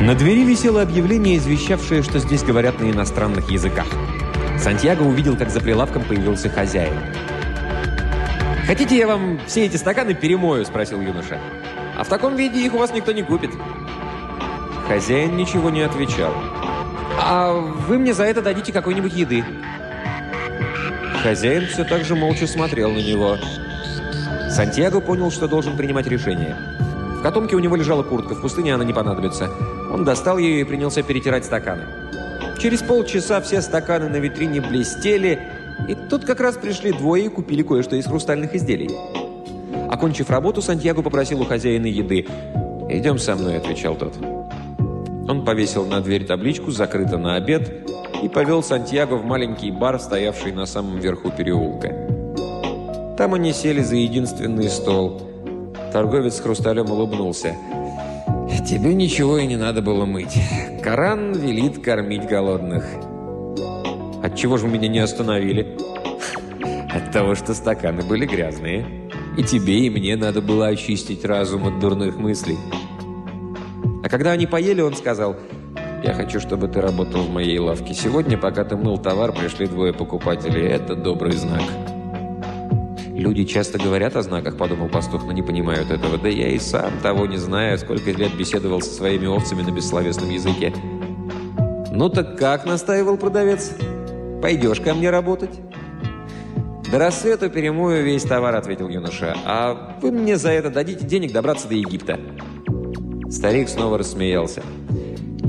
На 0.00 0.14
двери 0.14 0.44
висело 0.44 0.80
объявление, 0.80 1.36
извещавшее, 1.36 2.02
что 2.02 2.18
здесь 2.18 2.42
говорят 2.42 2.80
на 2.80 2.90
иностранных 2.90 3.50
языках. 3.50 3.86
Сантьяго 4.58 5.02
увидел, 5.02 5.36
как 5.36 5.50
за 5.50 5.60
прилавком 5.60 6.02
появился 6.02 6.48
хозяин. 6.48 6.94
«Хотите, 8.66 8.96
я 8.96 9.06
вам 9.06 9.40
все 9.46 9.66
эти 9.66 9.76
стаканы 9.76 10.14
перемою?»– 10.14 10.64
спросил 10.66 11.00
юноша. 11.00 11.40
«А 11.96 12.04
в 12.04 12.08
таком 12.08 12.36
виде 12.36 12.64
их 12.64 12.74
у 12.74 12.78
вас 12.78 12.92
никто 12.92 13.12
не 13.12 13.22
купит». 13.22 13.50
Хозяин 14.86 15.36
ничего 15.36 15.68
не 15.68 15.82
отвечал. 15.82 16.32
«А 17.20 17.52
вы 17.52 17.98
мне 17.98 18.14
за 18.14 18.24
это 18.24 18.40
дадите 18.40 18.72
какой-нибудь 18.72 19.12
еды?» 19.12 19.44
Хозяин 21.22 21.66
все 21.66 21.84
так 21.84 22.04
же 22.04 22.14
молча 22.14 22.46
смотрел 22.46 22.92
на 22.92 22.98
него. 22.98 23.36
Сантьяго 24.50 25.00
понял, 25.00 25.30
что 25.30 25.48
должен 25.48 25.76
принимать 25.76 26.06
решение. 26.06 26.56
В 27.18 27.22
котомке 27.22 27.56
у 27.56 27.58
него 27.58 27.74
лежала 27.74 28.02
куртка, 28.04 28.34
в 28.34 28.40
пустыне 28.40 28.74
она 28.74 28.84
не 28.84 28.92
понадобится. 28.92 29.50
Он 29.92 30.04
достал 30.04 30.38
ее 30.38 30.60
и 30.60 30.64
принялся 30.64 31.02
перетирать 31.02 31.44
стаканы. 31.44 31.82
Через 32.60 32.82
полчаса 32.82 33.40
все 33.40 33.60
стаканы 33.60 34.08
на 34.08 34.16
витрине 34.16 34.60
блестели, 34.60 35.40
и 35.88 35.94
тут 35.94 36.24
как 36.24 36.40
раз 36.40 36.56
пришли 36.56 36.92
двое 36.92 37.26
и 37.26 37.28
купили 37.28 37.62
кое-что 37.62 37.96
из 37.96 38.06
хрустальных 38.06 38.54
изделий. 38.54 38.90
Окончив 39.90 40.30
работу, 40.30 40.62
Сантьяго 40.62 41.02
попросил 41.02 41.40
у 41.40 41.44
хозяина 41.44 41.86
еды. 41.86 42.26
«Идем 42.88 43.18
со 43.18 43.34
мной»,— 43.34 43.56
отвечал 43.58 43.96
тот. 43.96 44.14
Он 45.28 45.44
повесил 45.44 45.84
на 45.84 46.00
дверь 46.00 46.24
табличку 46.24 46.70
«Закрыто 46.70 47.18
на 47.18 47.36
обед» 47.36 47.88
и 48.22 48.28
повел 48.28 48.62
Сантьяго 48.62 49.14
в 49.14 49.24
маленький 49.24 49.70
бар, 49.70 49.98
стоявший 49.98 50.52
на 50.52 50.66
самом 50.66 50.98
верху 50.98 51.30
переулка. 51.30 51.94
Там 53.16 53.34
они 53.34 53.52
сели 53.52 53.80
за 53.80 53.96
единственный 53.96 54.68
стол. 54.68 55.22
Торговец 55.92 56.36
с 56.36 56.40
хрусталем 56.40 56.90
улыбнулся. 56.90 57.56
«Тебе 58.68 58.92
ничего 58.92 59.38
и 59.38 59.46
не 59.46 59.56
надо 59.56 59.80
было 59.80 60.04
мыть. 60.04 60.38
Коран 60.82 61.32
велит 61.32 61.82
кормить 61.82 62.26
голодных». 62.26 62.86
«Отчего 64.22 64.58
же 64.58 64.66
вы 64.66 64.72
меня 64.72 64.88
не 64.88 64.98
остановили?» 64.98 65.78
«От 66.90 67.12
того, 67.12 67.34
что 67.34 67.54
стаканы 67.54 68.02
были 68.02 68.26
грязные. 68.26 69.10
И 69.38 69.42
тебе, 69.42 69.86
и 69.86 69.90
мне 69.90 70.16
надо 70.16 70.42
было 70.42 70.66
очистить 70.66 71.24
разум 71.24 71.66
от 71.66 71.80
дурных 71.80 72.16
мыслей». 72.18 72.58
А 74.04 74.08
когда 74.08 74.32
они 74.32 74.46
поели, 74.46 74.80
он 74.80 74.94
сказал... 74.94 75.36
Я 76.02 76.14
хочу, 76.14 76.40
чтобы 76.40 76.68
ты 76.68 76.80
работал 76.80 77.22
в 77.22 77.30
моей 77.30 77.58
лавке. 77.58 77.92
Сегодня, 77.92 78.38
пока 78.38 78.64
ты 78.64 78.76
мыл 78.76 78.98
товар, 78.98 79.32
пришли 79.32 79.66
двое 79.66 79.92
покупателей. 79.92 80.66
Это 80.66 80.94
добрый 80.94 81.32
знак. 81.32 81.62
Люди 83.14 83.44
часто 83.44 83.78
говорят 83.78 84.14
о 84.14 84.22
знаках, 84.22 84.56
подумал 84.56 84.88
пастух, 84.88 85.24
но 85.24 85.32
не 85.32 85.42
понимают 85.42 85.90
этого. 85.90 86.18
Да 86.18 86.28
я 86.28 86.48
и 86.50 86.58
сам 86.58 86.92
того 87.02 87.26
не 87.26 87.36
знаю, 87.36 87.76
сколько 87.78 88.12
лет 88.12 88.36
беседовал 88.36 88.80
со 88.80 88.90
своими 88.90 89.26
овцами 89.26 89.62
на 89.62 89.72
бессловесном 89.72 90.30
языке. 90.30 90.72
Ну 91.90 92.08
так 92.08 92.38
как, 92.38 92.64
настаивал 92.64 93.16
продавец? 93.16 93.72
Пойдешь 94.40 94.80
ко 94.80 94.94
мне 94.94 95.10
работать? 95.10 95.50
«До 96.90 96.98
рассвета 96.98 97.50
перемою 97.50 98.02
весь 98.02 98.22
товар»,— 98.22 98.54
ответил 98.56 98.88
юноша. 98.88 99.36
«А 99.44 99.98
вы 100.00 100.10
мне 100.10 100.38
за 100.38 100.50
это 100.52 100.70
дадите 100.70 101.04
денег 101.04 101.32
добраться 101.32 101.68
до 101.68 101.74
Египта». 101.74 102.18
Старик 103.30 103.68
снова 103.68 103.98
рассмеялся. 103.98 104.62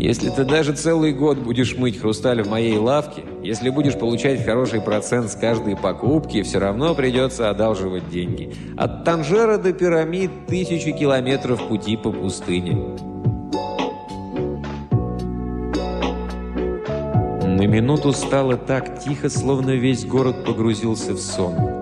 Если 0.01 0.29
ты 0.29 0.45
даже 0.45 0.71
целый 0.71 1.11
год 1.11 1.39
будешь 1.39 1.75
мыть 1.75 1.99
хрусталь 1.99 2.41
в 2.41 2.47
моей 2.47 2.77
лавке, 2.77 3.25
если 3.43 3.69
будешь 3.69 3.99
получать 3.99 4.45
хороший 4.45 4.79
процент 4.79 5.29
с 5.29 5.35
каждой 5.35 5.75
покупки, 5.75 6.41
все 6.41 6.59
равно 6.59 6.95
придется 6.95 7.49
одалживать 7.49 8.09
деньги. 8.09 8.53
От 8.77 9.03
Танжера 9.03 9.57
до 9.57 9.73
пирамид 9.73 10.31
тысячи 10.47 10.93
километров 10.93 11.67
пути 11.67 11.97
по 11.97 12.13
пустыне. 12.13 12.95
На 17.43 17.67
минуту 17.67 18.13
стало 18.13 18.55
так 18.55 19.03
тихо, 19.03 19.29
словно 19.29 19.71
весь 19.71 20.05
город 20.05 20.45
погрузился 20.45 21.11
в 21.11 21.19
сон. 21.19 21.78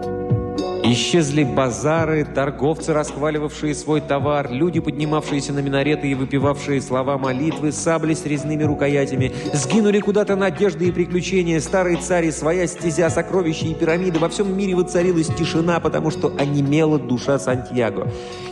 Исчезли 0.84 1.44
базары, 1.44 2.24
торговцы, 2.24 2.94
расхваливавшие 2.94 3.76
свой 3.76 4.00
товар, 4.00 4.52
люди, 4.52 4.80
поднимавшиеся 4.80 5.52
на 5.52 5.60
минареты 5.60 6.10
и 6.10 6.16
выпивавшие 6.16 6.82
слова 6.82 7.18
молитвы, 7.18 7.72
сабли 7.72 8.14
с 8.14 8.26
резными 8.26 8.64
рукоятями. 8.64 9.34
Сгинули 9.54 10.00
куда-то 10.00 10.36
надежды 10.36 10.88
и 10.88 10.92
приключения, 10.92 11.60
старые 11.60 11.98
цари, 11.98 12.32
своя 12.32 12.68
стезя, 12.68 13.10
сокровища 13.10 13.66
и 13.66 13.74
пирамиды. 13.74 14.20
Во 14.20 14.30
всем 14.30 14.56
мире 14.58 14.76
воцарилась 14.76 15.28
тишина, 15.28 15.80
потому 15.80 16.10
что 16.10 16.34
онемела 16.38 17.00
душа 17.00 17.38
Сантьяго. 17.38 18.08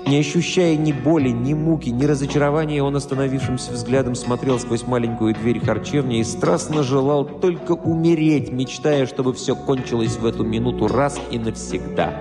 Не 0.06 0.19
ощущая 0.19 0.76
ни 0.76 0.91
боли, 0.91 1.30
ни 1.30 1.53
муки, 1.53 1.89
ни 1.89 2.06
разочарования, 2.06 2.84
он 2.84 2.95
остановившимся 2.95 3.72
взглядом 3.72 4.14
смотрел 4.14 4.60
сквозь 4.60 4.85
маленькую 4.85 5.34
дверь 5.34 5.60
харчевни 5.65 6.19
и 6.19 6.23
страстно 6.23 6.84
желал 6.84 7.26
только 7.26 7.72
умереть, 7.72 8.52
мечтая, 8.52 9.06
чтобы 9.07 9.34
все 9.34 9.56
кончилось 9.56 10.18
в 10.18 10.26
эту 10.26 10.43
минуту 10.43 10.88
раз 10.88 11.19
и 11.31 11.39
навсегда. 11.39 12.14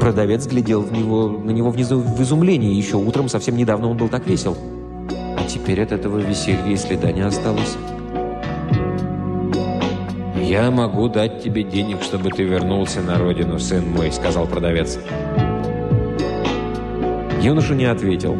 Продавец 0.00 0.46
глядел 0.46 0.80
в 0.80 0.92
него, 0.92 1.28
на 1.28 1.50
него 1.50 1.70
внизу 1.70 2.00
в 2.00 2.22
изумлении. 2.22 2.74
Еще 2.74 2.96
утром, 2.96 3.28
совсем 3.28 3.56
недавно, 3.56 3.88
он 3.90 3.96
был 3.96 4.08
так 4.08 4.26
весел. 4.26 4.56
А 5.10 5.44
теперь 5.46 5.82
от 5.82 5.92
этого 5.92 6.18
веселья 6.18 6.66
и 6.66 6.76
следа 6.76 7.12
не 7.12 7.20
осталось. 7.20 7.76
«Я 10.50 10.70
могу 10.70 11.08
дать 11.08 11.44
тебе 11.44 11.62
денег, 11.62 12.02
чтобы 12.02 12.30
ты 12.30 12.42
вернулся 12.42 13.02
на 13.02 13.18
родину, 13.18 13.58
сын 13.58 13.88
мой»,— 13.88 14.10
сказал 14.12 14.46
продавец. 14.46 14.98
Юноша 17.40 17.74
не 17.74 17.84
ответил. 17.84 18.36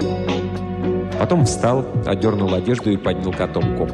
Потом 1.21 1.45
встал, 1.45 1.87
одернул 2.07 2.53
одежду 2.53 2.91
и 2.91 2.97
поднял 2.97 3.33
котомку. 3.33 3.89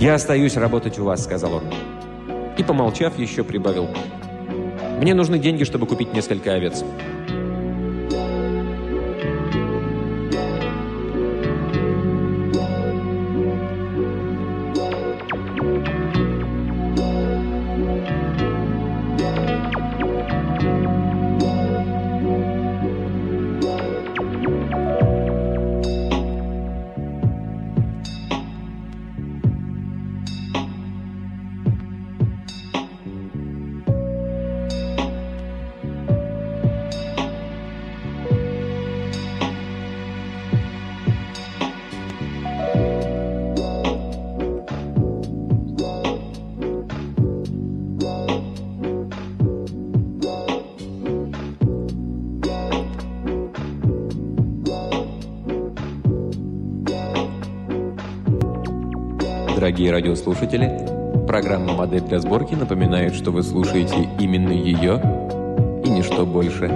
«Я 0.00 0.14
остаюсь 0.14 0.56
работать 0.56 0.98
у 0.98 1.04
вас»,— 1.04 1.22
сказал 1.24 1.54
он. 1.54 1.62
И, 2.60 2.62
помолчав, 2.62 3.18
еще 3.18 3.42
прибавил. 3.42 3.88
Мне 5.00 5.14
нужны 5.14 5.38
деньги, 5.38 5.64
чтобы 5.64 5.86
купить 5.86 6.12
несколько 6.12 6.52
овец. 6.52 6.84
Дорогие 59.80 59.92
радиослушатели, 60.10 61.26
программа 61.26 61.72
«Модель 61.72 62.02
для 62.02 62.20
сборки» 62.20 62.54
напоминает, 62.54 63.14
что 63.14 63.30
вы 63.30 63.42
слушаете 63.42 64.10
именно 64.20 64.52
ее 64.52 65.00
и 65.82 65.88
ничто 65.88 66.26
больше. 66.26 66.68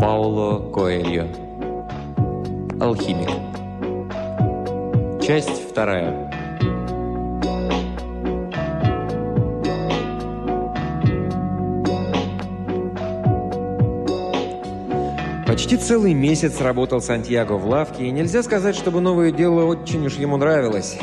Пауло 0.00 0.70
Коэльо. 0.70 1.26
Алхимик 2.80 3.28
Часть 5.20 5.68
вторая 5.68 6.30
Почти 15.60 15.76
целый 15.76 16.14
месяц 16.14 16.58
работал 16.62 17.02
Сантьяго 17.02 17.52
в 17.52 17.66
лавке, 17.66 18.06
и 18.06 18.10
нельзя 18.10 18.42
сказать, 18.42 18.74
чтобы 18.74 19.02
новое 19.02 19.30
дело 19.30 19.66
очень 19.66 20.06
уж 20.06 20.14
ему 20.14 20.38
нравилось. 20.38 20.98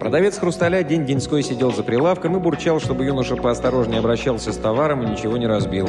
Продавец 0.00 0.36
хрусталя 0.36 0.82
день-деньской 0.82 1.44
сидел 1.44 1.72
за 1.72 1.84
прилавком 1.84 2.36
и 2.36 2.40
бурчал, 2.40 2.80
чтобы 2.80 3.04
юноша 3.04 3.36
поосторожнее 3.36 4.00
обращался 4.00 4.52
с 4.52 4.56
товаром 4.56 5.04
и 5.04 5.10
ничего 5.12 5.36
не 5.36 5.46
разбил. 5.46 5.88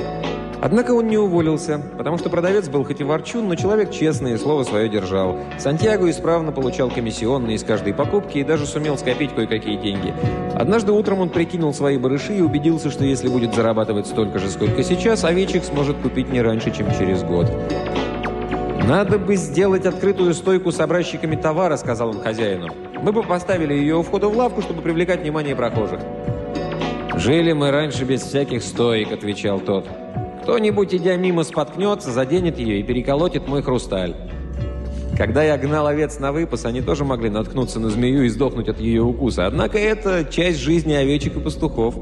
Однако 0.62 0.92
он 0.92 1.08
не 1.08 1.18
уволился, 1.18 1.82
потому 1.98 2.20
что 2.20 2.30
продавец 2.30 2.70
был 2.70 2.86
хоть 2.86 3.02
и 3.02 3.04
ворчун, 3.04 3.48
но 3.48 3.56
человек 3.56 3.90
честный 3.90 4.34
и 4.34 4.38
слово 4.38 4.64
свое 4.64 4.88
держал. 4.88 5.36
Сантьяго 5.58 6.08
исправно 6.08 6.52
получал 6.52 6.92
комиссионные 6.92 7.56
из 7.56 7.64
каждой 7.64 7.96
покупки 7.96 8.38
и 8.38 8.44
даже 8.44 8.68
сумел 8.68 8.96
скопить 8.96 9.34
кое-какие 9.34 9.78
деньги. 9.78 10.14
Однажды 10.54 10.92
утром 10.92 11.20
он 11.20 11.30
прикинул 11.30 11.74
свои 11.74 11.98
барыши 11.98 12.36
и 12.36 12.42
убедился, 12.42 12.92
что 12.92 13.04
если 13.04 13.28
будет 13.28 13.56
зарабатывать 13.56 14.06
столько 14.06 14.38
же, 14.38 14.52
сколько 14.52 14.84
сейчас, 14.84 15.24
овечек 15.24 15.64
сможет 15.64 15.98
купить 15.98 16.32
не 16.32 16.44
раньше, 16.44 16.70
чем 16.70 16.86
через 16.92 17.24
год. 17.24 17.48
«Надо 18.88 19.18
бы 19.18 19.36
сделать 19.38 19.88
открытую 19.88 20.36
стойку 20.36 20.72
с 20.72 20.80
образчиками 20.80 21.36
товара»,— 21.36 21.76
сказал 21.78 22.10
он 22.10 22.22
хозяину. 22.22 22.68
«Мы 23.02 23.12
бы 23.12 23.24
поставили 23.24 23.74
ее 23.74 23.96
у 23.96 24.04
входа 24.04 24.28
в 24.28 24.38
лавку, 24.38 24.62
чтобы 24.62 24.84
привлекать 24.84 25.22
внимание 25.22 25.56
прохожих». 25.56 26.02
«Жили 27.16 27.54
мы 27.54 27.72
раньше 27.72 28.06
без 28.06 28.22
всяких 28.22 28.62
стоек»,— 28.64 29.12
отвечал 29.14 29.60
тот. 29.60 29.88
«Кто-нибудь, 30.44 30.94
идя 30.94 31.16
мимо, 31.18 31.44
споткнется, 31.44 32.12
заденет 32.12 32.60
ее 32.60 32.80
и 32.80 32.84
переколотит 32.84 33.48
мой 33.48 33.62
хрусталь». 33.62 34.16
Когда 35.18 35.44
я 35.44 35.58
гнал 35.58 35.88
овец 35.88 36.20
на 36.20 36.32
выпас, 36.32 36.66
они 36.66 36.82
тоже 36.82 37.06
могли 37.06 37.30
наткнуться 37.30 37.80
на 37.80 37.90
змею 37.90 38.24
и 38.24 38.30
сдохнуть 38.30 38.70
от 38.70 38.80
ее 38.80 39.04
укуса. 39.04 39.46
Однако 39.46 39.78
это 39.78 40.26
часть 40.26 40.60
жизни 40.60 40.94
овечек 40.94 41.36
и 41.36 41.40
пастухов. 41.40 41.96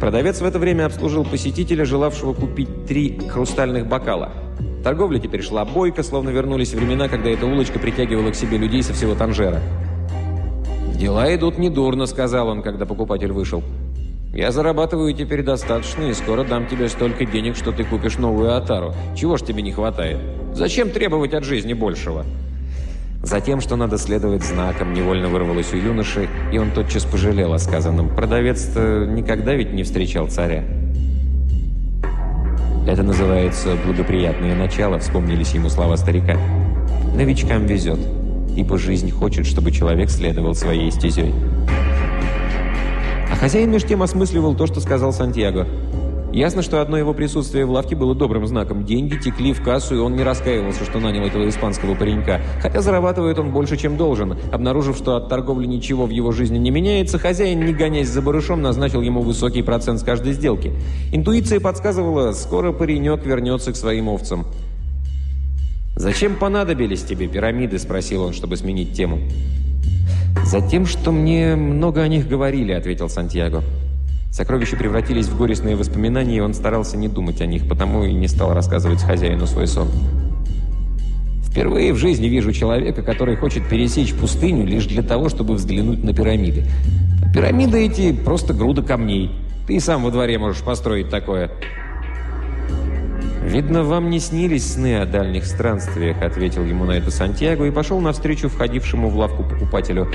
Продавец 0.00 0.40
в 0.40 0.44
это 0.44 0.58
время 0.58 0.86
обслужил 0.86 1.24
посетителя, 1.24 1.84
желавшего 1.84 2.32
купить 2.32 2.86
три 2.86 3.20
хрустальных 3.28 3.86
бокала– 3.86 4.32
Торговля 4.84 5.18
теперь 5.18 5.42
шла 5.42 5.64
бойко, 5.64 6.02
словно 6.02 6.28
вернулись 6.28 6.74
времена, 6.74 7.08
когда 7.08 7.30
эта 7.30 7.46
улочка 7.46 7.78
притягивала 7.78 8.30
к 8.30 8.34
себе 8.34 8.58
людей 8.58 8.82
со 8.82 8.92
всего 8.92 9.14
Танжера. 9.14 9.62
«Дела 10.94 11.34
идут 11.34 11.56
недурно»,— 11.56 12.04
сказал 12.06 12.48
он, 12.48 12.60
когда 12.60 12.84
покупатель 12.84 13.32
вышел. 13.32 13.62
«Я 14.34 14.50
зарабатываю 14.50 15.14
теперь 15.14 15.42
достаточно, 15.42 16.02
и 16.04 16.12
скоро 16.12 16.42
дам 16.42 16.66
тебе 16.66 16.88
столько 16.88 17.24
денег, 17.24 17.56
что 17.56 17.70
ты 17.70 17.84
купишь 17.84 18.18
новую 18.18 18.56
Атару. 18.56 18.92
Чего 19.16 19.36
ж 19.36 19.42
тебе 19.42 19.62
не 19.62 19.70
хватает? 19.70 20.18
Зачем 20.52 20.90
требовать 20.90 21.34
от 21.34 21.44
жизни 21.44 21.72
большего?» 21.72 22.24
Затем, 23.22 23.62
что 23.62 23.76
надо 23.76 23.96
следовать 23.96 24.42
знакам, 24.42 24.92
невольно 24.92 25.28
вырвалось 25.28 25.72
у 25.72 25.76
юноши, 25.76 26.28
и 26.52 26.58
он 26.58 26.72
тотчас 26.72 27.04
пожалел 27.04 27.54
о 27.54 27.58
сказанном. 27.58 28.14
Продавец-то 28.14 29.06
никогда 29.06 29.54
ведь 29.54 29.72
не 29.72 29.82
встречал 29.82 30.28
царя. 30.28 30.62
Это 32.86 33.02
называется 33.02 33.76
«благоприятное 33.86 34.54
начало», 34.54 34.98
вспомнились 34.98 35.54
ему 35.54 35.70
слова 35.70 35.96
старика. 35.96 36.36
Новичкам 37.14 37.64
везет, 37.64 38.00
ибо 38.56 38.76
жизнь 38.78 39.10
хочет, 39.10 39.46
чтобы 39.46 39.70
человек 39.70 40.10
следовал 40.10 40.54
своей 40.54 40.90
стезей. 40.90 41.32
Хозяин 43.44 43.70
меж 43.70 43.84
тем 43.84 44.02
осмысливал 44.02 44.54
то, 44.54 44.66
что 44.66 44.80
сказал 44.80 45.12
Сантьяго. 45.12 45.68
Ясно, 46.32 46.62
что 46.62 46.80
одно 46.80 46.96
его 46.96 47.12
присутствие 47.12 47.66
в 47.66 47.70
лавке 47.72 47.94
было 47.94 48.14
добрым 48.14 48.46
знаком. 48.46 48.86
Деньги 48.86 49.18
текли 49.18 49.52
в 49.52 49.62
кассу, 49.62 49.96
и 49.96 49.98
он 49.98 50.16
не 50.16 50.22
раскаивался, 50.22 50.82
что 50.86 50.98
нанял 50.98 51.26
этого 51.26 51.46
испанского 51.46 51.94
паренька. 51.94 52.40
Хотя 52.62 52.80
зарабатывает 52.80 53.38
он 53.38 53.50
больше, 53.50 53.76
чем 53.76 53.98
должен. 53.98 54.38
Обнаружив, 54.50 54.96
что 54.96 55.16
от 55.16 55.28
торговли 55.28 55.66
ничего 55.66 56.06
в 56.06 56.10
его 56.10 56.32
жизни 56.32 56.56
не 56.56 56.70
меняется, 56.70 57.18
хозяин, 57.18 57.62
не 57.66 57.74
гонясь 57.74 58.08
за 58.08 58.22
барышом, 58.22 58.62
назначил 58.62 59.02
ему 59.02 59.20
высокий 59.20 59.60
процент 59.60 60.00
с 60.00 60.04
каждой 60.04 60.32
сделки. 60.32 60.72
Интуиция 61.12 61.60
подсказывала, 61.60 62.32
скоро 62.32 62.72
паренек 62.72 63.26
вернется 63.26 63.74
к 63.74 63.76
своим 63.76 64.08
овцам. 64.08 64.46
«Зачем 65.96 66.36
понадобились 66.36 67.02
тебе 67.02 67.28
пирамиды?»– 67.28 67.78
спросил 67.78 68.22
он, 68.22 68.32
чтобы 68.32 68.56
сменить 68.56 68.94
тему. 68.94 69.18
«Затем, 70.54 70.86
что 70.86 71.10
мне 71.10 71.56
много 71.56 72.00
о 72.00 72.06
них 72.06 72.28
говорили»,– 72.28 72.70
ответил 72.74 73.08
Сантьяго. 73.08 73.64
Сокровища 74.30 74.76
превратились 74.76 75.26
в 75.26 75.36
горестные 75.36 75.74
воспоминания, 75.74 76.36
и 76.36 76.40
он 76.40 76.54
старался 76.54 76.96
не 76.96 77.08
думать 77.08 77.40
о 77.40 77.46
них, 77.46 77.68
потому 77.68 78.04
и 78.04 78.12
не 78.12 78.28
стал 78.28 78.54
рассказывать 78.54 79.02
хозяину 79.02 79.48
свой 79.48 79.66
сон. 79.66 79.88
Впервые 81.42 81.92
в 81.92 81.96
жизни 81.96 82.28
вижу 82.28 82.52
человека, 82.52 83.02
который 83.02 83.34
хочет 83.34 83.68
пересечь 83.68 84.14
пустыню 84.14 84.64
лишь 84.64 84.86
для 84.86 85.02
того, 85.02 85.28
чтобы 85.28 85.54
взглянуть 85.54 86.04
на 86.04 86.14
пирамиды. 86.14 86.66
пирамиды 87.34 87.84
эти 87.84 88.12
просто 88.12 88.54
груда 88.54 88.82
камней. 88.82 89.32
Ты 89.66 89.74
и 89.74 89.80
сам 89.80 90.04
во 90.04 90.12
дворе 90.12 90.38
можешь 90.38 90.62
построить 90.62 91.10
такое. 91.10 91.50
«Видно, 93.44 93.82
вам 93.84 94.08
не 94.08 94.20
снились 94.20 94.72
сны 94.72 95.00
о 95.00 95.04
дальних 95.04 95.44
странствиях»,— 95.44 96.16
ответил 96.22 96.64
ему 96.64 96.86
на 96.86 96.92
это 96.92 97.10
Сантьяго 97.10 97.66
и 97.66 97.70
пошел 97.70 98.00
навстречу 98.00 98.48
входившему 98.48 99.10
в 99.10 99.16
лавку 99.16 99.44
покупателю. 99.44 100.10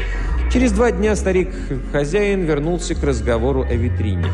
Через 0.51 0.71
два 0.71 0.91
дня 0.91 1.15
старик-хозяин 1.15 2.41
вернулся 2.41 2.95
к 2.95 3.03
разговору 3.03 3.61
о 3.61 3.73
витрине. 3.75 4.25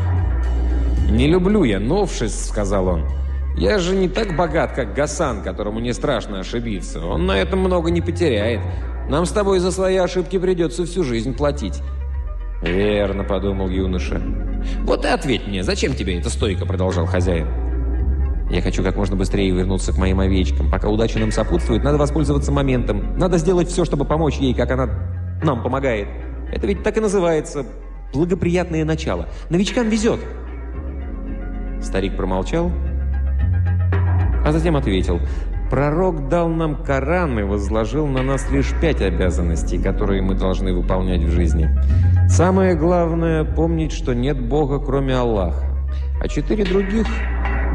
«Не 1.10 1.26
люблю 1.28 1.62
я 1.64 1.78
новшеств»,— 1.78 2.46
сказал 2.48 2.88
он. 2.88 3.04
«Я 3.58 3.78
же 3.78 3.94
не 3.94 4.08
так 4.08 4.34
богат, 4.34 4.72
как 4.72 4.94
Гасан, 4.94 5.42
которому 5.42 5.78
не 5.78 5.92
страшно 5.92 6.40
ошибиться. 6.40 7.04
Он 7.04 7.26
на 7.26 7.38
этом 7.38 7.58
много 7.58 7.90
не 7.90 8.00
потеряет. 8.00 8.60
Нам 9.10 9.26
с 9.26 9.30
тобой 9.30 9.58
за 9.58 9.72
свои 9.72 9.96
ошибки 9.96 10.38
придется 10.38 10.86
всю 10.86 11.04
жизнь 11.04 11.34
платить». 11.36 11.82
«Верно»,— 12.62 13.24
подумал 13.28 13.68
юноша. 13.68 14.22
«Вот 14.84 15.04
и 15.04 15.08
ответь 15.08 15.46
мне, 15.46 15.62
зачем 15.62 15.94
тебе 15.94 16.18
эта 16.18 16.30
стойка?»— 16.30 16.64
продолжал 16.66 17.04
хозяин. 17.04 17.65
Я 18.50 18.62
хочу 18.62 18.82
как 18.82 18.96
можно 18.96 19.16
быстрее 19.16 19.50
вернуться 19.50 19.92
к 19.92 19.98
моим 19.98 20.20
овечкам. 20.20 20.70
Пока 20.70 20.88
удача 20.88 21.18
нам 21.18 21.32
сопутствует, 21.32 21.82
надо 21.82 21.98
воспользоваться 21.98 22.52
моментом. 22.52 23.18
Надо 23.18 23.38
сделать 23.38 23.68
все, 23.68 23.84
чтобы 23.84 24.04
помочь 24.04 24.36
ей, 24.36 24.54
как 24.54 24.70
она 24.70 24.88
нам 25.42 25.62
помогает. 25.62 26.08
Это 26.52 26.66
ведь 26.66 26.82
так 26.82 26.96
и 26.96 27.00
называется 27.00 27.66
благоприятное 28.12 28.84
начало. 28.84 29.28
Новичкам 29.50 29.88
везет. 29.88 30.20
Старик 31.82 32.16
промолчал, 32.16 32.70
а 34.44 34.52
затем 34.52 34.76
ответил. 34.76 35.20
Пророк 35.70 36.28
дал 36.28 36.48
нам 36.48 36.84
Коран 36.84 37.38
и 37.40 37.42
возложил 37.42 38.06
на 38.06 38.22
нас 38.22 38.48
лишь 38.52 38.72
пять 38.80 39.02
обязанностей, 39.02 39.78
которые 39.78 40.22
мы 40.22 40.34
должны 40.34 40.72
выполнять 40.72 41.22
в 41.22 41.30
жизни. 41.30 41.68
Самое 42.28 42.76
главное– 42.76 43.42
помнить, 43.56 43.90
что 43.90 44.14
нет 44.14 44.40
Бога, 44.40 44.78
кроме 44.78 45.16
Аллаха. 45.16 45.64
А 46.20 46.28
четыре 46.28 46.64
других 46.64 47.06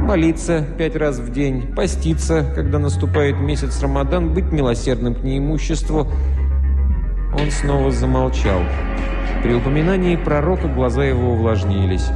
молиться 0.01 0.65
пять 0.77 0.95
раз 0.95 1.19
в 1.19 1.31
день, 1.31 1.73
поститься, 1.75 2.45
когда 2.55 2.79
наступает 2.79 3.37
месяц 3.37 3.81
Рамадан, 3.81 4.33
быть 4.33 4.51
милосердным 4.51 5.15
к 5.15 5.23
неимуществу. 5.23 6.07
Он 7.33 7.51
снова 7.51 7.91
замолчал. 7.91 8.61
При 9.43 9.53
упоминании 9.53 10.15
пророка 10.15 10.67
глаза 10.67 11.03
его 11.03 11.31
увлажнились. 11.31 12.07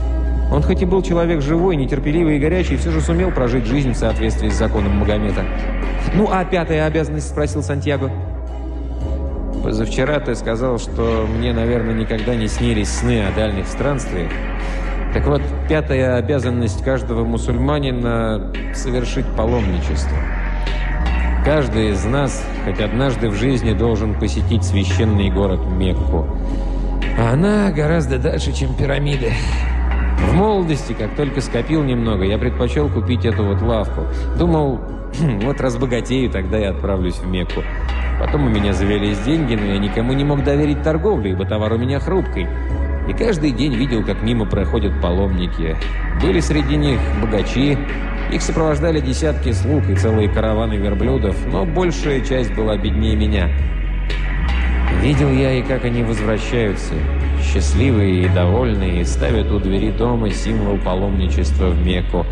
Он 0.51 0.61
хоть 0.61 0.81
и 0.81 0.85
был 0.85 1.01
человек 1.01 1.41
живой, 1.41 1.75
нетерпеливый 1.75 2.37
и 2.37 2.39
горячий, 2.39 2.77
все 2.77 2.91
же 2.91 3.01
сумел 3.01 3.31
прожить 3.31 3.65
жизнь 3.65 3.93
в 3.93 3.97
соответствии 3.97 4.49
с 4.49 4.55
законом 4.55 4.97
Магомета. 4.97 5.43
«Ну, 6.13 6.29
а 6.31 6.45
пятая 6.45 6.85
обязанность?»– 6.85 7.29
спросил 7.29 7.63
Сантьяго. 7.63 8.11
«Позавчера 9.63 10.19
ты 10.19 10.35
сказал, 10.35 10.77
что 10.77 11.27
мне, 11.27 11.51
наверное, 11.51 11.95
никогда 11.95 12.35
не 12.35 12.47
снились 12.47 12.89
сны 12.89 13.23
о 13.25 13.35
дальних 13.35 13.67
странствиях. 13.67 14.31
Так 15.15 15.27
вот, 15.27 15.41
пятая 15.69 16.17
обязанность 16.17 16.83
каждого 16.83 17.23
мусульманина– 17.23 18.51
совершить 18.73 19.25
паломничество. 19.37 20.17
Каждый 21.45 21.91
из 21.91 22.03
нас 22.03 22.45
хоть 22.65 22.81
однажды 22.81 23.29
в 23.29 23.33
жизни 23.33 23.71
должен 23.71 24.19
посетить 24.19 24.65
священный 24.65 25.29
город 25.29 25.61
Мекку. 25.67 26.27
А 27.17 27.31
она 27.31 27.71
гораздо 27.71 28.19
дальше, 28.19 28.51
чем 28.51 28.75
пирамиды. 28.75 29.31
В 30.19 30.33
молодости, 30.33 30.91
как 30.91 31.15
только 31.15 31.39
скопил 31.39 31.81
немного, 31.81 32.25
я 32.25 32.37
предпочел 32.37 32.89
купить 32.89 33.23
эту 33.23 33.45
вот 33.45 33.61
лавку. 33.61 34.01
Думал, 34.37 34.81
вот 35.43 35.61
разбогатею, 35.61 36.29
тогда 36.29 36.57
я 36.57 36.71
отправлюсь 36.71 37.19
в 37.19 37.25
Мекку. 37.25 37.61
Потом 38.19 38.47
у 38.47 38.49
меня 38.49 38.73
завелись 38.73 39.19
деньги, 39.19 39.55
но 39.55 39.63
я 39.65 39.77
никому 39.77 40.11
не 40.11 40.25
мог 40.25 40.43
доверить 40.43 40.83
торговлю, 40.83 41.31
ибо 41.31 41.45
товар 41.45 41.71
у 41.71 41.77
меня 41.77 42.01
хрупкий. 42.01 42.49
И 43.07 43.13
каждый 43.13 43.51
день 43.51 43.75
видел, 43.75 44.03
как 44.03 44.21
мимо 44.23 44.45
проходят 44.45 44.99
паломники. 45.01 45.75
Были 46.21 46.39
среди 46.39 46.75
них 46.75 46.99
богачи, 47.21 47.77
их 48.31 48.41
сопровождали 48.41 48.99
десятки 48.99 49.51
слуг 49.51 49.87
и 49.89 49.95
целые 49.95 50.27
караваны 50.27 50.73
верблюдов, 50.73 51.35
но 51.51 51.65
большая 51.65 52.21
часть 52.21 52.53
была 52.53 52.75
беднее 52.77 53.15
меня. 53.15 53.49
Видел 55.01 55.31
я 55.31 55.53
и 55.53 55.61
как 55.61 55.85
они 55.85 56.01
возвращаются, 56.01 56.95
счастливые 57.43 58.25
и 58.25 58.27
довольные, 58.27 59.05
ставят 59.05 59.51
у 59.51 59.59
двери 59.59 59.91
дома 59.91 60.31
символ 60.31 60.77
паломничества 60.79 61.69
в 61.69 61.85
Мекку. 61.85 62.25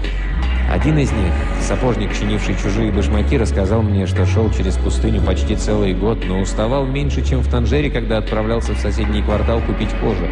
Один 0.70 0.98
из 0.98 1.12
них, 1.12 1.34
сапожник, 1.62 2.18
чинивший 2.18 2.56
чужие 2.56 2.92
башмаки, 2.92 3.38
рассказал 3.38 3.84
мне, 3.84 4.08
что 4.08 4.26
шел 4.26 4.52
через 4.52 4.76
пустыню 4.76 5.22
почти 5.22 5.56
целый 5.56 5.94
год, 5.94 6.24
но 6.28 6.40
уставал 6.40 6.86
меньше, 6.86 7.24
чем 7.24 7.42
в 7.42 7.48
Танжере, 7.48 7.92
когда 7.92 8.18
отправлялся 8.18 8.74
в 8.74 8.80
соседний 8.80 9.22
квартал 9.22 9.62
купить 9.62 9.92
кожу. 10.02 10.26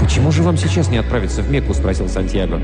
«Почему 0.00 0.32
же 0.32 0.42
вам 0.42 0.56
сейчас 0.56 0.88
не 0.90 0.96
отправиться 0.96 1.42
в 1.42 1.50
Мекку?»– 1.50 1.74
спросил 1.74 2.08
Сантьяго. 2.08 2.60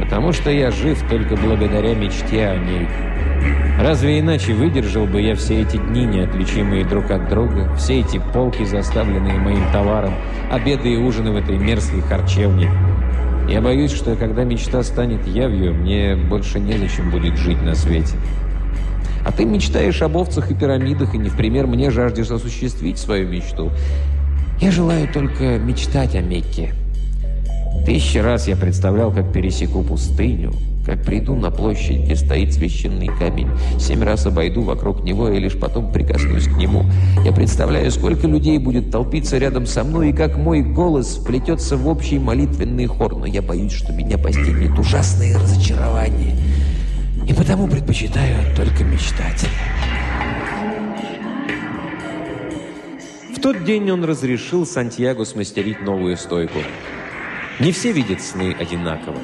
«Потому 0.00 0.32
что 0.32 0.50
я 0.50 0.70
жив 0.70 1.02
только 1.08 1.36
благодаря 1.36 1.94
мечте 1.94 2.46
о 2.46 2.56
ней. 2.56 2.88
Разве 3.80 4.18
иначе 4.18 4.54
выдержал 4.54 5.06
бы 5.06 5.20
я 5.20 5.34
все 5.36 5.60
эти 5.60 5.76
дни, 5.76 6.04
неотличимые 6.04 6.84
друг 6.84 7.10
от 7.10 7.28
друга, 7.28 7.72
все 7.76 8.00
эти 8.00 8.20
полки, 8.32 8.64
заставленные 8.64 9.38
моим 9.38 9.70
товаром, 9.72 10.14
обеды 10.50 10.94
и 10.94 10.96
ужины 10.96 11.30
в 11.32 11.36
этой 11.36 11.58
мерзкой 11.58 12.00
харчевне?» 12.00 12.70
Я 13.48 13.62
боюсь, 13.62 13.92
что 13.92 14.14
когда 14.14 14.44
мечта 14.44 14.82
станет 14.82 15.26
явью, 15.26 15.72
мне 15.72 16.14
больше 16.16 16.60
незачем 16.60 17.10
будет 17.10 17.38
жить 17.38 17.62
на 17.62 17.74
свете. 17.74 18.14
А 19.24 19.32
ты 19.32 19.46
мечтаешь 19.46 20.02
об 20.02 20.18
овцах 20.18 20.50
и 20.50 20.54
пирамидах, 20.54 21.14
и 21.14 21.18
не 21.18 21.30
в 21.30 21.36
пример 21.36 21.66
мне 21.66 21.90
жаждешь 21.90 22.30
осуществить 22.30 22.98
свою 22.98 23.26
мечту. 23.26 23.70
Я 24.60 24.70
желаю 24.70 25.08
только 25.10 25.58
мечтать 25.58 26.14
о 26.14 26.20
Мекке. 26.20 26.74
Тысячи 27.86 28.18
раз 28.18 28.48
я 28.48 28.56
представлял, 28.56 29.12
как 29.12 29.32
пересеку 29.32 29.82
пустыню, 29.82 30.52
как 30.88 31.02
приду 31.02 31.34
на 31.34 31.50
площадь, 31.50 32.04
где 32.04 32.16
стоит 32.16 32.54
священный 32.54 33.08
камень, 33.08 33.50
семь 33.78 34.02
раз 34.02 34.24
обойду 34.24 34.62
вокруг 34.62 35.04
него 35.04 35.28
и 35.28 35.38
лишь 35.38 35.58
потом 35.58 35.92
прикоснусь 35.92 36.48
к 36.48 36.56
нему. 36.56 36.86
Я 37.26 37.32
представляю, 37.32 37.90
сколько 37.90 38.26
людей 38.26 38.56
будет 38.56 38.90
толпиться 38.90 39.36
рядом 39.36 39.66
со 39.66 39.84
мной, 39.84 40.10
и 40.10 40.12
как 40.14 40.38
мой 40.38 40.62
голос 40.62 41.18
вплетется 41.18 41.76
в 41.76 41.86
общий 41.88 42.18
молитвенный 42.18 42.86
хор, 42.86 43.16
но 43.16 43.26
я 43.26 43.42
боюсь, 43.42 43.72
что 43.72 43.92
меня 43.92 44.16
постигнет 44.16 44.78
ужасное 44.78 45.38
разочарование. 45.38 46.34
И 47.28 47.34
потому 47.34 47.68
предпочитаю 47.68 48.36
только 48.56 48.82
мечтать. 48.82 49.46
В 53.36 53.40
тот 53.42 53.62
день 53.64 53.90
он 53.90 54.04
разрешил 54.04 54.64
Сантьяго 54.64 55.26
смастерить 55.26 55.82
новую 55.82 56.16
стойку. 56.16 56.60
Не 57.60 57.72
все 57.72 57.92
видят 57.92 58.22
сны 58.22 58.56
одинаково. 58.58 59.18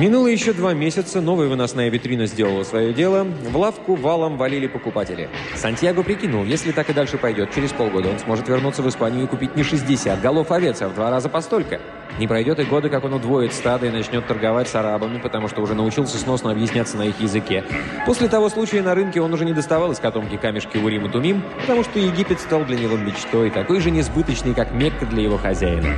Минуло 0.00 0.28
еще 0.28 0.54
два 0.54 0.72
месяца, 0.72 1.20
новая 1.20 1.46
выносная 1.48 1.90
витрина 1.90 2.24
сделала 2.24 2.64
свое 2.64 2.94
дело. 2.94 3.24
В 3.24 3.54
лавку 3.54 3.96
валом 3.96 4.38
валили 4.38 4.66
покупатели. 4.66 5.28
Сантьяго 5.54 6.02
прикинул, 6.02 6.42
если 6.46 6.72
так 6.72 6.88
и 6.88 6.94
дальше 6.94 7.18
пойдет, 7.18 7.54
через 7.54 7.72
полгода 7.72 8.08
он 8.08 8.18
сможет 8.18 8.48
вернуться 8.48 8.80
в 8.80 8.88
Испанию 8.88 9.24
и 9.24 9.26
купить 9.26 9.56
не 9.56 9.62
60 9.62 10.18
голов 10.22 10.52
овец, 10.52 10.80
а 10.80 10.88
в 10.88 10.94
два 10.94 11.10
раза 11.10 11.28
постолько. 11.28 11.82
Не 12.18 12.26
пройдет 12.26 12.58
и 12.58 12.64
года, 12.64 12.88
как 12.88 13.04
он 13.04 13.12
удвоит 13.12 13.52
стадо 13.52 13.86
и 13.86 13.90
начнет 13.90 14.26
торговать 14.26 14.68
с 14.68 14.74
арабами, 14.74 15.18
потому 15.18 15.48
что 15.48 15.60
уже 15.60 15.74
научился 15.74 16.16
сносно 16.16 16.50
объясняться 16.50 16.96
на 16.96 17.02
их 17.02 17.20
языке. 17.20 17.64
После 18.06 18.28
того 18.28 18.48
случая 18.48 18.82
на 18.82 18.94
рынке 18.94 19.20
он 19.20 19.32
уже 19.34 19.44
не 19.44 19.52
доставал 19.52 19.92
из 19.92 19.98
котомки 19.98 20.36
камешки 20.36 20.78
Урим 20.78 21.06
и 21.06 21.10
Тумим, 21.10 21.42
потому 21.60 21.84
что 21.84 21.98
Египет 21.98 22.40
стал 22.40 22.64
для 22.64 22.78
него 22.78 22.96
мечтой, 22.96 23.50
такой 23.50 23.80
же 23.80 23.90
несбыточный, 23.90 24.54
как 24.54 24.72
Мекка 24.72 25.04
для 25.04 25.22
его 25.22 25.36
хозяина. 25.36 25.88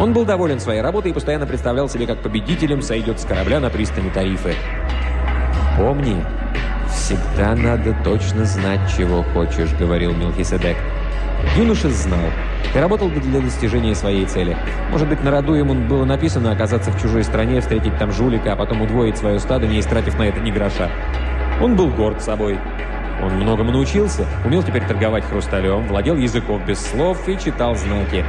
Он 0.00 0.12
был 0.12 0.24
доволен 0.24 0.58
своей 0.58 0.80
работой 0.80 1.12
и 1.12 1.14
постоянно 1.14 1.46
представлял 1.46 1.88
себе, 1.88 2.06
как 2.06 2.22
победителем 2.22 2.82
сойдет 2.82 3.20
с 3.20 3.24
корабля 3.24 3.51
на 3.60 3.70
пристани 3.70 4.10
Тарифы. 4.10 4.54
«Помни, 5.76 6.24
всегда 6.88 7.54
надо 7.54 7.94
точно 8.04 8.44
знать, 8.44 8.80
чего 8.96 9.22
хочешь»,— 9.22 9.72
говорил 9.78 10.14
Мелхиседек. 10.14 10.76
Юноша 11.56 11.90
знал. 11.90 12.20
И 12.74 12.78
работал 12.78 13.08
бы 13.08 13.20
для 13.20 13.40
достижения 13.40 13.94
своей 13.94 14.24
цели. 14.24 14.56
Может 14.90 15.08
быть, 15.08 15.22
на 15.22 15.30
роду 15.30 15.54
ему 15.54 15.74
было 15.74 16.04
написано 16.04 16.52
оказаться 16.52 16.90
в 16.90 17.00
чужой 17.00 17.24
стране, 17.24 17.60
встретить 17.60 17.98
там 17.98 18.12
жулика, 18.12 18.52
а 18.52 18.56
потом 18.56 18.80
удвоить 18.80 19.18
свое 19.18 19.38
стадо, 19.38 19.66
не 19.66 19.80
истратив 19.80 20.18
на 20.18 20.22
это 20.22 20.40
ни 20.40 20.50
гроша. 20.50 20.90
Он 21.60 21.76
был 21.76 21.88
горд 21.88 22.22
собой. 22.22 22.58
Он 23.22 23.34
многому 23.34 23.72
научился, 23.72 24.26
умел 24.44 24.62
теперь 24.62 24.84
торговать 24.84 25.24
хрусталем, 25.24 25.86
владел 25.86 26.16
языком 26.16 26.64
без 26.64 26.80
слов 26.80 27.28
и 27.28 27.38
читал 27.38 27.74
знаки. 27.76 28.24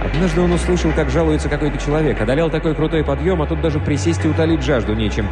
Однажды 0.00 0.40
он 0.40 0.52
услышал, 0.52 0.92
как 0.92 1.10
жалуется 1.10 1.48
какой-то 1.48 1.78
человек, 1.78 2.20
одолел 2.20 2.50
такой 2.50 2.74
крутой 2.74 3.04
подъем, 3.04 3.42
а 3.42 3.46
тут 3.46 3.60
даже 3.60 3.80
присесть 3.80 4.24
и 4.24 4.28
утолить 4.28 4.62
жажду 4.62 4.94
нечем. 4.94 5.28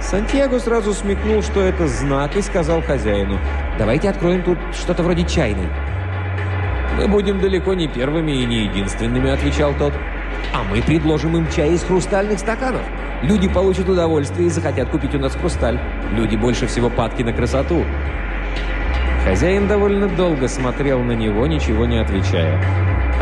Сантьяго 0.00 0.58
сразу 0.58 0.92
смекнул, 0.92 1.42
что 1.42 1.60
это 1.60 1.88
знак, 1.88 2.36
и 2.36 2.42
сказал 2.42 2.82
хозяину, 2.82 3.38
«Давайте 3.78 4.10
откроем 4.10 4.42
тут 4.42 4.58
что-то 4.74 5.02
вроде 5.02 5.24
чайной». 5.24 5.68
«Мы 6.98 7.08
будем 7.08 7.40
далеко 7.40 7.74
не 7.74 7.88
первыми 7.88 8.32
и 8.32 8.44
не 8.44 8.64
единственными»,— 8.64 9.30
отвечал 9.32 9.72
тот. 9.78 9.94
А 10.52 10.62
мы 10.62 10.82
предложим 10.82 11.36
им 11.36 11.48
чай 11.50 11.72
из 11.72 11.82
хрустальных 11.82 12.38
стаканов. 12.38 12.82
Люди 13.22 13.48
получат 13.48 13.88
удовольствие 13.88 14.48
и 14.48 14.50
захотят 14.50 14.88
купить 14.88 15.14
у 15.14 15.18
нас 15.18 15.34
хрусталь. 15.34 15.80
Люди 16.12 16.36
больше 16.36 16.66
всего 16.66 16.90
падки 16.90 17.22
на 17.22 17.32
красоту. 17.32 17.84
Хозяин 19.24 19.66
довольно 19.66 20.06
долго 20.06 20.48
смотрел 20.48 21.02
на 21.02 21.12
него, 21.12 21.46
ничего 21.46 21.86
не 21.86 21.98
отвечая. 21.98 22.62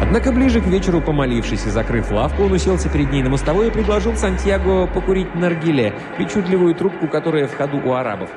Однако 0.00 0.32
ближе 0.32 0.60
к 0.60 0.66
вечеру, 0.66 1.00
помолившись 1.00 1.64
и 1.66 1.70
закрыв 1.70 2.10
лавку, 2.10 2.42
он 2.42 2.52
уселся 2.52 2.88
перед 2.88 3.12
ней 3.12 3.22
на 3.22 3.30
мостовой 3.30 3.68
и 3.68 3.70
предложил 3.70 4.16
Сантьяго 4.16 4.88
покурить 4.88 5.32
наргиле, 5.36 5.94
причудливую 6.16 6.74
трубку, 6.74 7.06
которая 7.06 7.46
в 7.46 7.54
ходу 7.54 7.80
у 7.84 7.92
арабов. 7.92 8.30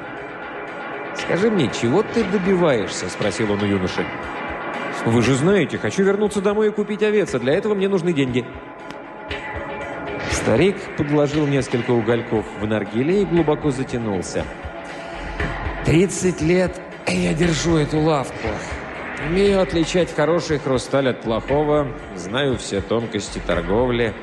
«Скажи 1.15 1.49
мне, 1.49 1.71
чего 1.81 2.03
ты 2.03 2.23
добиваешься?»– 2.23 3.09
спросил 3.09 3.51
он 3.51 3.63
у 3.63 3.65
юноши. 3.65 4.05
«Вы 5.05 5.23
же 5.23 5.33
знаете, 5.33 5.79
хочу 5.79 6.03
вернуться 6.03 6.41
домой 6.41 6.67
и 6.67 6.71
купить 6.71 7.01
овец, 7.01 7.33
а 7.33 7.39
для 7.39 7.53
этого 7.53 7.73
мне 7.73 7.87
нужны 7.87 8.13
деньги». 8.13 8.45
Старик 10.29 10.75
подложил 10.97 11.47
несколько 11.47 11.91
угольков 11.91 12.45
в 12.61 12.67
наргиле 12.67 13.23
и 13.23 13.25
глубоко 13.25 13.71
затянулся. 13.71 14.43
«Тридцать 15.83 16.41
лет 16.41 16.79
я 17.13 17.33
держу 17.33 17.77
эту 17.77 17.99
лавку. 17.99 18.47
Умею 19.27 19.61
отличать 19.61 20.13
хороший 20.13 20.59
хрусталь 20.59 21.09
от 21.09 21.21
плохого, 21.21 21.87
знаю 22.15 22.57
все 22.57 22.81
тонкости 22.81 23.39
торговли. 23.45 24.13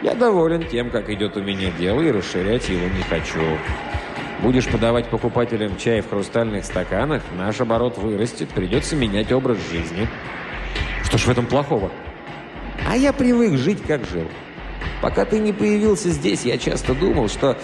Я 0.00 0.14
доволен 0.14 0.66
тем, 0.66 0.90
как 0.90 1.10
идет 1.10 1.36
у 1.36 1.42
меня 1.42 1.70
дело, 1.70 2.00
и 2.00 2.10
расширять 2.10 2.68
его 2.68 2.86
не 2.86 3.02
хочу. 3.02 3.40
Будешь 4.42 4.66
подавать 4.66 5.08
покупателям 5.08 5.76
чай 5.76 6.00
в 6.00 6.08
хрустальных 6.10 6.64
стаканах, 6.64 7.22
наш 7.36 7.60
оборот 7.60 7.98
вырастет, 7.98 8.48
придется 8.48 8.96
менять 8.96 9.30
образ 9.30 9.58
жизни. 9.70 10.08
Что 11.04 11.18
ж 11.18 11.22
в 11.22 11.28
этом 11.28 11.46
плохого? 11.46 11.92
А 12.88 12.96
я 12.96 13.12
привык 13.12 13.56
жить, 13.56 13.82
как 13.86 14.04
жил. 14.04 14.26
Пока 15.00 15.24
ты 15.24 15.38
не 15.38 15.52
появился 15.52 16.10
здесь, 16.10 16.44
я 16.44 16.58
часто 16.58 16.94
думал, 16.94 17.28
что 17.28 17.56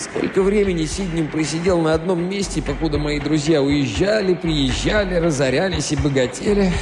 сколько 0.00 0.42
времени 0.42 0.84
Сиднем 0.84 1.28
просидел 1.28 1.80
на 1.80 1.94
одном 1.94 2.28
месте, 2.28 2.62
покуда 2.62 2.98
мои 2.98 3.20
друзья 3.20 3.62
уезжали, 3.62 4.34
приезжали, 4.34 5.16
разорялись 5.16 5.92
и 5.92 5.96
богатели. 5.96 6.72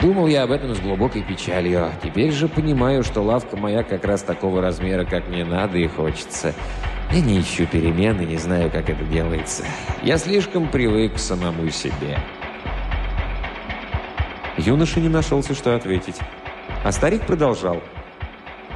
Думал 0.00 0.28
я 0.28 0.44
об 0.44 0.52
этом 0.52 0.74
с 0.76 0.78
глубокой 0.80 1.22
печалью. 1.22 1.90
Теперь 2.02 2.30
же 2.30 2.46
понимаю, 2.46 3.02
что 3.02 3.20
лавка 3.20 3.56
моя 3.56 3.82
как 3.82 4.04
раз 4.04 4.22
такого 4.22 4.62
размера, 4.62 5.04
как 5.04 5.28
мне 5.28 5.44
надо 5.44 5.78
и 5.78 5.88
хочется. 5.88 6.54
Я 7.10 7.20
не 7.20 7.40
ищу 7.40 7.66
перемены, 7.66 8.22
не 8.22 8.36
знаю, 8.36 8.70
как 8.70 8.88
это 8.88 9.02
делается. 9.04 9.64
Я 10.02 10.18
слишком 10.18 10.68
привык 10.68 11.14
к 11.14 11.18
самому 11.18 11.68
себе. 11.70 12.18
Юноша 14.56 15.00
не 15.00 15.08
нашелся, 15.08 15.54
что 15.54 15.74
ответить. 15.74 16.16
А 16.84 16.92
старик 16.92 17.26
продолжал. 17.26 17.82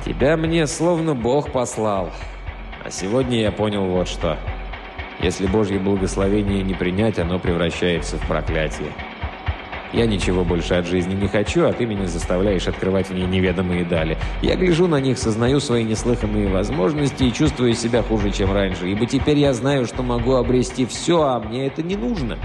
Тебя 0.05 0.37
мне 0.37 0.67
словно 0.67 1.15
Бог 1.15 1.53
послал. 1.53 2.11
А 2.85 2.91
сегодня 2.91 3.41
я 3.41 3.53
понял 3.53 3.85
вот 3.85 4.09
что. 4.09 4.37
Если 5.21 5.47
Божье 5.47 5.79
благословение 5.79 6.65
не 6.65 6.75
принять, 6.75 7.19
оно 7.19 7.39
превращается 7.39 8.17
в 8.17 8.27
проклятие. 8.27 8.93
Я 9.93 10.07
ничего 10.07 10.43
больше 10.43 10.75
от 10.75 10.87
жизни 10.87 11.15
не 11.15 11.29
хочу, 11.29 11.67
а 11.67 11.73
ты 11.73 11.87
меня 11.87 12.07
заставляешь 12.07 12.67
открывать 12.67 13.09
в 13.09 13.15
ней 13.15 13.27
неведомые 13.27 13.85
дали. 13.85 14.17
Я 14.41 14.57
гляжу 14.57 14.89
на 14.89 15.01
них, 15.01 15.19
сознаю 15.19 15.61
свои 15.61 15.85
неслыханные 15.85 16.49
возможности 16.49 17.25
и 17.25 17.33
чувствую 17.33 17.75
себя 17.75 18.03
хуже, 18.03 18.33
чем 18.33 18.53
раньше, 18.53 18.89
ибо 18.89 19.07
теперь 19.07 19.39
я 19.39 19.53
знаю, 19.53 19.87
что 19.87 20.03
могу 20.03 20.35
обрести 20.35 20.87
все, 20.87 21.23
а 21.23 21.39
мне 21.41 21.67
это 21.67 21.83
не 21.83 21.95
нужно. 21.95 22.39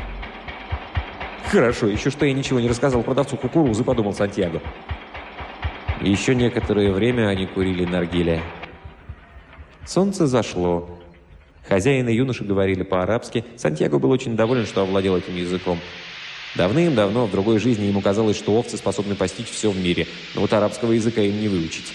Хорошо, 1.50 1.88
еще 1.88 2.12
что 2.12 2.26
я 2.26 2.34
ничего 2.34 2.60
не 2.60 2.68
рассказал 2.68 3.02
продавцу 3.02 3.38
кукурузы, 3.38 3.84
подумал 3.84 4.14
Сантьяго. 4.14 4.62
Еще 6.02 6.36
некоторое 6.36 6.92
время 6.92 7.30
они 7.30 7.48
курили 7.48 7.86
наргиле. 7.86 8.44
Солнце 9.88 10.28
зашло. 10.28 10.90
Хозяин 11.68 12.10
и 12.10 12.14
юноши 12.14 12.44
говорили 12.44 12.84
по-арабски. 12.84 13.46
Сантьяго 13.56 14.00
был 14.00 14.12
очень 14.12 14.36
доволен, 14.36 14.66
что 14.66 14.82
овладел 14.82 15.16
этим 15.16 15.36
языком. 15.36 15.80
Давным-давно 16.56 17.26
в 17.26 17.32
другой 17.32 17.60
жизни 17.60 17.86
ему 17.86 18.02
казалось, 18.02 18.38
что 18.38 18.54
овцы 18.54 18.76
способны 18.76 19.16
постичь 19.16 19.50
все 19.50 19.72
в 19.72 19.78
мире, 19.78 20.08
но 20.36 20.42
вот 20.42 20.52
арабского 20.52 20.92
языка 20.92 21.22
им 21.22 21.40
не 21.40 21.48
выучить. 21.48 21.94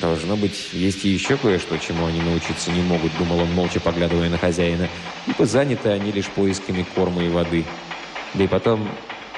«Должно 0.00 0.36
быть, 0.36 0.68
есть 0.72 1.04
и 1.04 1.08
еще 1.08 1.36
кое-что, 1.36 1.76
чему 1.78 2.06
они 2.06 2.20
научиться 2.20 2.70
не 2.70 2.82
могут»,— 2.82 3.10
думал 3.18 3.40
он, 3.40 3.52
молча 3.52 3.80
поглядывая 3.80 4.30
на 4.30 4.38
хозяина. 4.38 4.88
«Ибо 5.26 5.44
заняты 5.44 5.88
они 5.88 6.12
лишь 6.12 6.28
поисками 6.28 6.86
корма 6.94 7.24
и 7.24 7.28
воды. 7.28 7.64
Да 8.34 8.44
и 8.44 8.46
потом, 8.46 8.88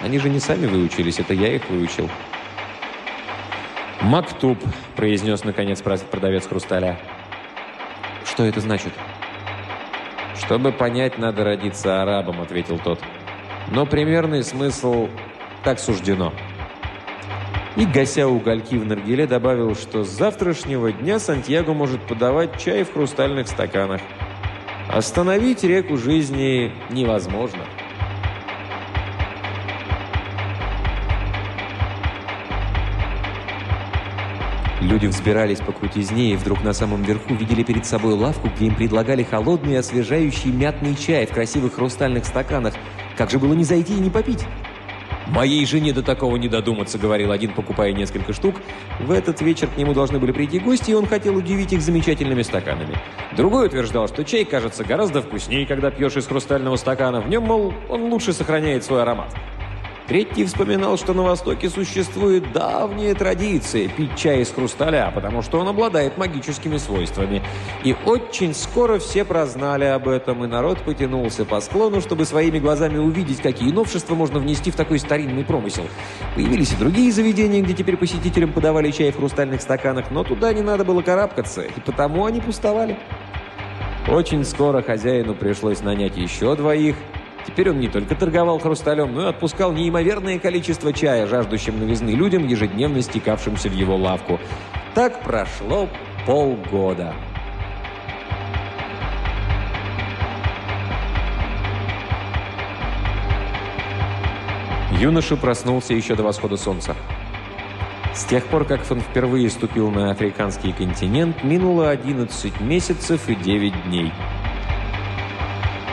они 0.01 0.19
же 0.19 0.28
не 0.28 0.39
сами 0.39 0.66
выучились, 0.66 1.19
это 1.19 1.35
я 1.35 1.55
их 1.55 1.70
выучил». 1.70 2.11
«Мактуб»,— 4.02 4.59
произнес 4.97 5.44
наконец 5.44 5.82
продавец 5.82 6.47
хрусталя. 6.47 6.98
«Что 8.24 8.44
это 8.44 8.60
значит?» 8.60 8.93
«Чтобы 10.36 10.72
понять, 10.72 11.18
надо 11.18 11.44
родиться 11.44 12.02
арабом»,— 12.02 12.40
ответил 12.43 12.78
тот. 12.78 12.98
«Но 13.70 13.85
примерный 13.85 14.43
смысл 14.43 15.09
так 15.64 15.78
суждено». 15.78 16.32
И, 17.77 17.85
гася 17.85 18.27
угольки 18.27 18.74
в 18.74 18.85
наргиле, 18.85 19.27
добавил, 19.27 19.77
что 19.77 20.02
с 20.02 20.09
завтрашнего 20.09 20.93
дня 20.93 21.18
Сантьяго 21.18 21.72
может 21.72 22.01
подавать 22.02 22.59
чай 22.59 22.85
в 22.85 22.93
хрустальных 22.93 23.48
стаканах. 23.48 24.01
Остановить 24.89 25.62
реку 25.62 25.97
жизни 25.97 26.72
невозможно. 26.90 27.64
Люди 34.81 35.07
взбирались 35.07 35.61
по 35.61 35.73
крутизне 35.73 36.32
и 36.32 36.36
вдруг 36.36 36.65
на 36.65 36.73
самом 36.73 37.02
верху 37.02 37.35
видели 37.35 37.62
перед 37.62 37.85
собой 37.85 38.15
лавку, 38.15 38.48
где 38.48 38.66
им 38.66 38.74
предлагали 38.74 39.23
холодный 39.23 39.78
освежающий 39.78 40.51
мятный 40.51 40.97
чай 40.97 41.27
в 41.27 41.32
красивых 41.32 41.74
хрустальных 41.74 42.24
стаканах. 42.24 42.74
Как 43.19 43.31
же 43.31 43.39
было 43.39 43.52
не 43.52 43.65
зайти 43.65 43.94
и 43.94 44.01
не 44.01 44.09
попить? 44.09 44.47
«Моей 45.27 45.65
жене 45.65 45.93
до 45.93 46.02
такого 46.02 46.36
не 46.36 46.48
додуматься»,— 46.48 46.98
говорил 46.98 47.31
один, 47.31 47.52
покупая 47.52 47.93
несколько 47.93 48.32
штук. 48.32 48.57
В 48.98 49.12
этот 49.12 49.40
вечер 49.43 49.69
к 49.69 49.77
нему 49.77 49.93
должны 49.93 50.19
были 50.19 50.32
прийти 50.32 50.59
гости, 50.59 50.90
и 50.90 50.94
он 50.94 51.07
хотел 51.07 51.36
удивить 51.36 51.73
их 51.73 51.82
замечательными 51.82 52.43
стаканами. 52.43 52.97
Другой 53.36 53.66
утверждал, 53.66 54.09
что 54.09 54.24
чай 54.24 54.44
кажется 54.44 54.82
гораздо 54.82 55.23
вкуснее, 55.23 55.66
когда 55.66 55.90
пьешь 55.93 56.16
из 56.16 56.27
хрустального 56.27 56.74
стакана. 56.77 57.20
В 57.20 57.28
нем, 57.28 57.44
мол, 57.44 57.73
он 57.89 58.05
лучше 58.11 58.32
сохраняет 58.32 58.82
свой 58.82 59.02
аромат. 59.02 59.32
Третий 60.11 60.45
вспоминал, 60.45 60.97
что 60.97 61.15
на 61.15 61.23
Востоке 61.23 61.70
существует 61.70 62.53
давняя 62.53 63.15
традиция 63.15 63.87
пить 63.87 64.16
чай 64.16 64.41
из 64.41 64.51
хрусталя, 64.51 65.12
потому 65.15 65.41
что 65.41 65.61
он 65.61 65.69
обладает 65.69 66.19
магическими 66.19 66.78
свойствами. 66.78 67.45
И 67.85 67.95
очень 68.07 68.53
скоро 68.53 68.99
все 68.99 69.24
прознали 69.24 69.85
об 69.85 70.09
этом, 70.09 70.43
и 70.43 70.49
народ 70.49 70.81
потянулся 70.81 71.45
по 71.45 71.61
склону, 71.61 72.01
чтобы 72.01 72.24
своими 72.24 72.59
глазами 72.59 72.99
увидеть, 72.99 73.41
какие 73.41 73.70
новшества 73.70 74.16
можно 74.16 74.41
внести 74.41 74.73
в 74.73 74.74
такой 74.74 74.99
старинный 74.99 75.45
промысел. 75.45 75.85
Появились 76.35 76.73
и 76.73 76.77
другие 76.77 77.12
заведения, 77.12 77.62
где 77.62 77.73
теперь 77.73 77.97
посетителям 77.97 78.53
подавали 78.53 78.91
чай 78.91 79.12
в 79.12 79.16
хрустальных 79.16 79.62
стаканах, 79.62 80.11
но 80.11 80.24
туда 80.24 80.53
не 80.53 80.62
надо 80.62 80.85
было 80.85 81.03
карабкаться, 81.03 81.62
и 81.62 81.81
потому 81.87 82.27
они 82.27 82.41
пустовали. 82.41 82.99
Очень 84.09 84.45
скоро 84.45 84.82
хозяину 84.82 85.37
пришлось 85.37 85.82
нанять 85.82 86.16
еще 86.16 86.57
двоих– 86.57 86.97
Теперь 87.47 87.71
он 87.71 87.81
не 87.81 87.89
только 87.89 88.15
торговал 88.15 88.59
хрусталем, 88.59 89.15
но 89.15 89.27
и 89.27 89.31
отпускал 89.31 89.73
неимоверное 89.73 90.39
количество 90.39 90.93
чая, 90.93 91.27
жаждущим 91.27 91.79
новизны 91.79 92.11
людям, 92.11 92.47
ежедневно 92.47 93.03
стекавшимся 93.03 93.69
в 93.69 93.73
его 93.73 93.97
лавку. 93.97 94.39
Так 94.95 95.23
прошло 95.23 95.89
полгода. 96.27 97.15
Юноша 105.01 105.37
проснулся 105.37 105.95
еще 105.95 106.15
до 106.15 106.23
восхода 106.23 106.59
солнца. 106.59 106.95
С 108.12 108.25
тех 108.25 108.45
пор, 108.47 108.67
как 108.67 108.81
он 108.91 109.01
впервые 109.01 109.49
ступил 109.49 109.91
на 109.91 110.11
африканский 110.11 110.73
континент, 110.73 111.43
минуло 111.43 111.89
11 111.89 112.61
месяцев 112.61 113.29
и 113.29 113.35
9 113.35 113.85
дней. 113.85 114.12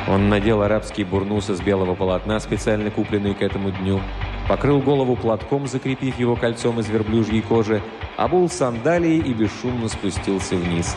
Он 0.07 0.29
надел 0.29 0.61
арабский 0.61 1.03
бурнус 1.03 1.49
из 1.49 1.59
белого 1.59 1.93
полотна, 1.93 2.39
специально 2.39 2.89
купленный 2.89 3.33
к 3.33 3.41
этому 3.41 3.71
дню, 3.71 3.99
покрыл 4.47 4.79
голову 4.79 5.17
платком, 5.17 5.67
закрепив 5.67 6.17
его 6.17 6.37
кольцом 6.37 6.79
из 6.79 6.87
верблюжьей 6.87 7.41
кожи, 7.41 7.81
обул 8.15 8.49
сандалии 8.49 9.17
и 9.17 9.33
бесшумно 9.33 9.89
спустился 9.89 10.55
вниз. 10.55 10.95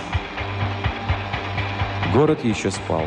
Город 2.15 2.45
еще 2.45 2.71
спал. 2.71 3.07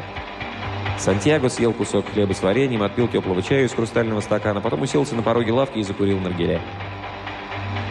Сантьяго 0.97 1.49
съел 1.49 1.73
кусок 1.73 2.05
хлеба 2.11 2.33
с 2.33 2.41
вареньем, 2.41 2.83
отпил 2.83 3.07
теплого 3.07 3.41
чая 3.41 3.65
из 3.65 3.73
хрустального 3.73 4.19
стакана, 4.19 4.59
потом 4.61 4.81
уселся 4.81 5.15
на 5.15 5.21
пороге 5.21 5.53
лавки 5.53 5.79
и 5.79 5.83
закурил 5.83 6.19
наргиля. 6.19 6.61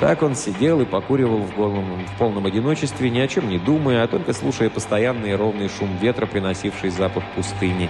Так 0.00 0.22
он 0.22 0.34
сидел 0.34 0.80
и 0.80 0.84
покуривал 0.84 1.38
в, 1.38 1.54
голом, 1.54 2.04
в 2.04 2.18
полном 2.18 2.46
одиночестве, 2.46 3.08
ни 3.08 3.20
о 3.20 3.28
чем 3.28 3.48
не 3.48 3.58
думая, 3.58 4.02
а 4.02 4.08
только 4.08 4.32
слушая 4.32 4.68
постоянный 4.68 5.36
ровный 5.36 5.68
шум 5.68 5.96
ветра, 6.00 6.26
приносивший 6.26 6.90
запах 6.90 7.22
пустыни. 7.36 7.88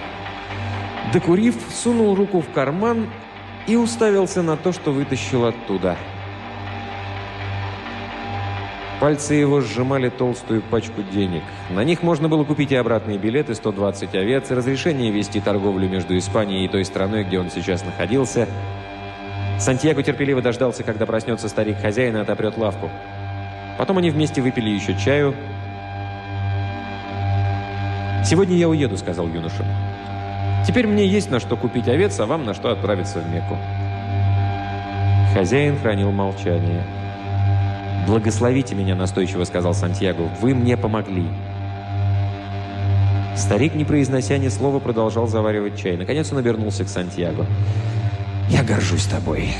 Докурив, 1.11 1.55
сунул 1.69 2.15
руку 2.15 2.41
в 2.41 2.51
карман 2.51 3.07
и 3.67 3.75
уставился 3.75 4.41
на 4.41 4.57
то, 4.57 4.71
что 4.71 4.91
вытащил 4.91 5.45
оттуда. 5.45 5.97
Пальцы 8.99 9.33
его 9.33 9.59
сжимали 9.59 10.09
толстую 10.09 10.61
пачку 10.61 11.01
денег. 11.01 11.43
На 11.69 11.83
них 11.83 12.03
можно 12.03 12.29
было 12.29 12.45
купить 12.45 12.71
и 12.71 12.75
обратные 12.75 13.17
билеты, 13.17 13.53
120 13.53 14.15
овец, 14.15 14.49
разрешение 14.49 15.11
вести 15.11 15.41
торговлю 15.41 15.89
между 15.89 16.17
Испанией 16.17 16.65
и 16.65 16.69
той 16.69 16.85
страной, 16.85 17.25
где 17.25 17.37
он 17.39 17.49
сейчас 17.49 17.83
находился. 17.83 18.47
Сантьяго 19.59 20.03
терпеливо 20.03 20.41
дождался, 20.41 20.83
когда 20.83 21.05
проснется 21.05 21.47
старик 21.47 21.77
хозяина 21.79 22.17
и 22.17 22.21
отопрет 22.21 22.57
лавку. 22.57 22.89
Потом 23.77 23.97
они 23.97 24.09
вместе 24.09 24.41
выпили 24.41 24.69
еще 24.69 24.95
чаю. 24.97 25.33
«Сегодня 28.25 28.55
я 28.55 28.69
уеду»,— 28.69 28.97
сказал 28.97 29.27
юноша. 29.27 29.65
«Теперь 30.65 30.87
мне 30.87 31.05
есть 31.05 31.29
на 31.29 31.39
что 31.39 31.57
купить 31.57 31.87
овец, 31.87 32.19
а 32.19 32.25
вам 32.25 32.45
на 32.45 32.53
что 32.53 32.71
отправиться 32.71 33.19
в 33.19 33.29
Мекку». 33.29 33.57
Хозяин 35.33 35.77
хранил 35.79 36.11
молчание. 36.11 36.83
«Благословите 38.07 38.75
меня»,— 38.75 38.95
настойчиво 38.95 39.43
сказал 39.45 39.73
Сантьяго. 39.73 40.29
«Вы 40.41 40.53
мне 40.53 40.77
помогли». 40.77 41.27
Старик, 43.35 43.73
не 43.73 43.83
произнося 43.83 44.37
ни 44.37 44.47
слова, 44.47 44.79
продолжал 44.79 45.27
заваривать 45.27 45.77
чай. 45.77 45.97
Наконец 45.97 46.31
он 46.31 46.37
обернулся 46.37 46.85
к 46.85 46.87
Сантьяго. 46.87 47.45
«Я 48.49 48.63
горжусь 48.63 49.05
тобой. 49.05 49.55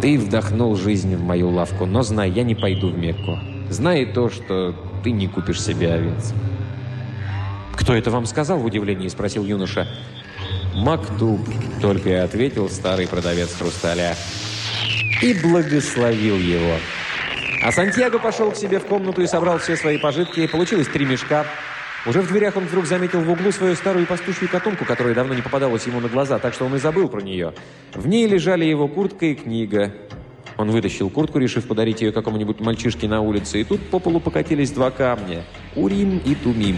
Ты 0.00 0.18
вдохнул 0.18 0.76
жизнь 0.76 1.14
в 1.16 1.22
мою 1.22 1.50
лавку, 1.50 1.86
но 1.86 2.02
знай, 2.02 2.30
я 2.30 2.42
не 2.42 2.54
пойду 2.54 2.90
в 2.90 2.98
Мекку. 2.98 3.38
Знай 3.70 4.04
то, 4.06 4.30
что 4.30 4.74
ты 5.02 5.12
не 5.12 5.28
купишь 5.28 5.62
себе 5.62 5.92
овец». 5.92 6.32
«Кто 7.76 7.94
это 7.94 8.10
вам 8.10 8.26
сказал?»– 8.26 8.58
в 8.60 8.64
удивлении 8.64 9.08
спросил 9.08 9.44
юноша. 9.44 9.88
«Мактуб»,– 10.74 11.40
только 11.80 12.08
и 12.10 12.12
ответил 12.12 12.68
старый 12.68 13.08
продавец 13.08 13.54
хрусталя. 13.54 14.16
И 15.20 15.34
благословил 15.34 16.36
его. 16.36 16.76
А 17.62 17.70
Сантьяго 17.70 18.18
пошел 18.18 18.50
к 18.50 18.56
себе 18.56 18.80
в 18.80 18.86
комнату 18.86 19.22
и 19.22 19.26
собрал 19.26 19.58
все 19.58 19.76
свои 19.76 19.98
пожитки. 19.98 20.46
Получилось 20.48 20.88
три 20.88 21.04
мешка. 21.04 21.46
Уже 22.04 22.20
в 22.20 22.26
дверях 22.26 22.56
он 22.56 22.64
вдруг 22.64 22.86
заметил 22.86 23.20
в 23.20 23.30
углу 23.30 23.52
свою 23.52 23.76
старую 23.76 24.06
пастушью 24.06 24.48
котомку, 24.48 24.84
которая 24.84 25.14
давно 25.14 25.34
не 25.34 25.42
попадалась 25.42 25.86
ему 25.86 26.00
на 26.00 26.08
глаза, 26.08 26.40
так 26.40 26.52
что 26.52 26.64
он 26.64 26.74
и 26.74 26.78
забыл 26.78 27.08
про 27.08 27.20
нее. 27.20 27.54
В 27.94 28.08
ней 28.08 28.26
лежали 28.26 28.64
его 28.64 28.88
куртка 28.88 29.26
и 29.26 29.34
книга. 29.34 29.94
Он 30.56 30.70
вытащил 30.70 31.10
куртку, 31.10 31.38
решив 31.38 31.66
подарить 31.66 32.00
ее 32.00 32.10
какому-нибудь 32.10 32.58
мальчишке 32.58 33.06
на 33.06 33.20
улице, 33.20 33.60
и 33.60 33.64
тут 33.64 33.80
по 33.88 34.00
полу 34.00 34.18
покатились 34.18 34.72
два 34.72 34.90
камня– 34.90 35.44
Урим 35.76 36.20
и 36.24 36.34
Тумим. 36.34 36.76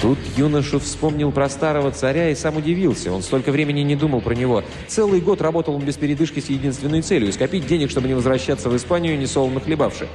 Тут 0.00 0.18
юноша 0.36 0.78
вспомнил 0.78 1.30
про 1.30 1.48
старого 1.50 1.90
царя 1.90 2.30
и 2.30 2.34
сам 2.34 2.56
удивился. 2.56 3.12
Он 3.12 3.22
столько 3.22 3.52
времени 3.52 3.80
не 3.80 3.96
думал 3.96 4.22
про 4.22 4.34
него. 4.34 4.62
Целый 4.86 5.20
год 5.20 5.42
работал 5.42 5.74
он 5.74 5.82
без 5.82 5.96
передышки 5.96 6.40
с 6.40 6.48
единственной 6.48 7.02
целью– 7.02 7.32
скопить 7.34 7.66
денег, 7.66 7.90
чтобы 7.90 8.08
не 8.08 8.14
возвращаться 8.14 8.70
в 8.70 8.76
Испанию, 8.76 9.18
не 9.18 9.26
солоно 9.26 9.60
хлебавши. 9.60 10.06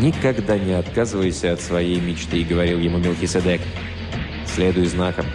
«Никогда 0.00 0.58
не 0.58 0.72
отказывайся 0.72 1.52
от 1.52 1.60
своей 1.60 2.00
мечты»,– 2.00 2.42
говорил 2.48 2.78
ему 2.78 2.98
Мелхиседек. 2.98 3.60
«Следуй 4.46 4.86
знаком». 4.86 5.26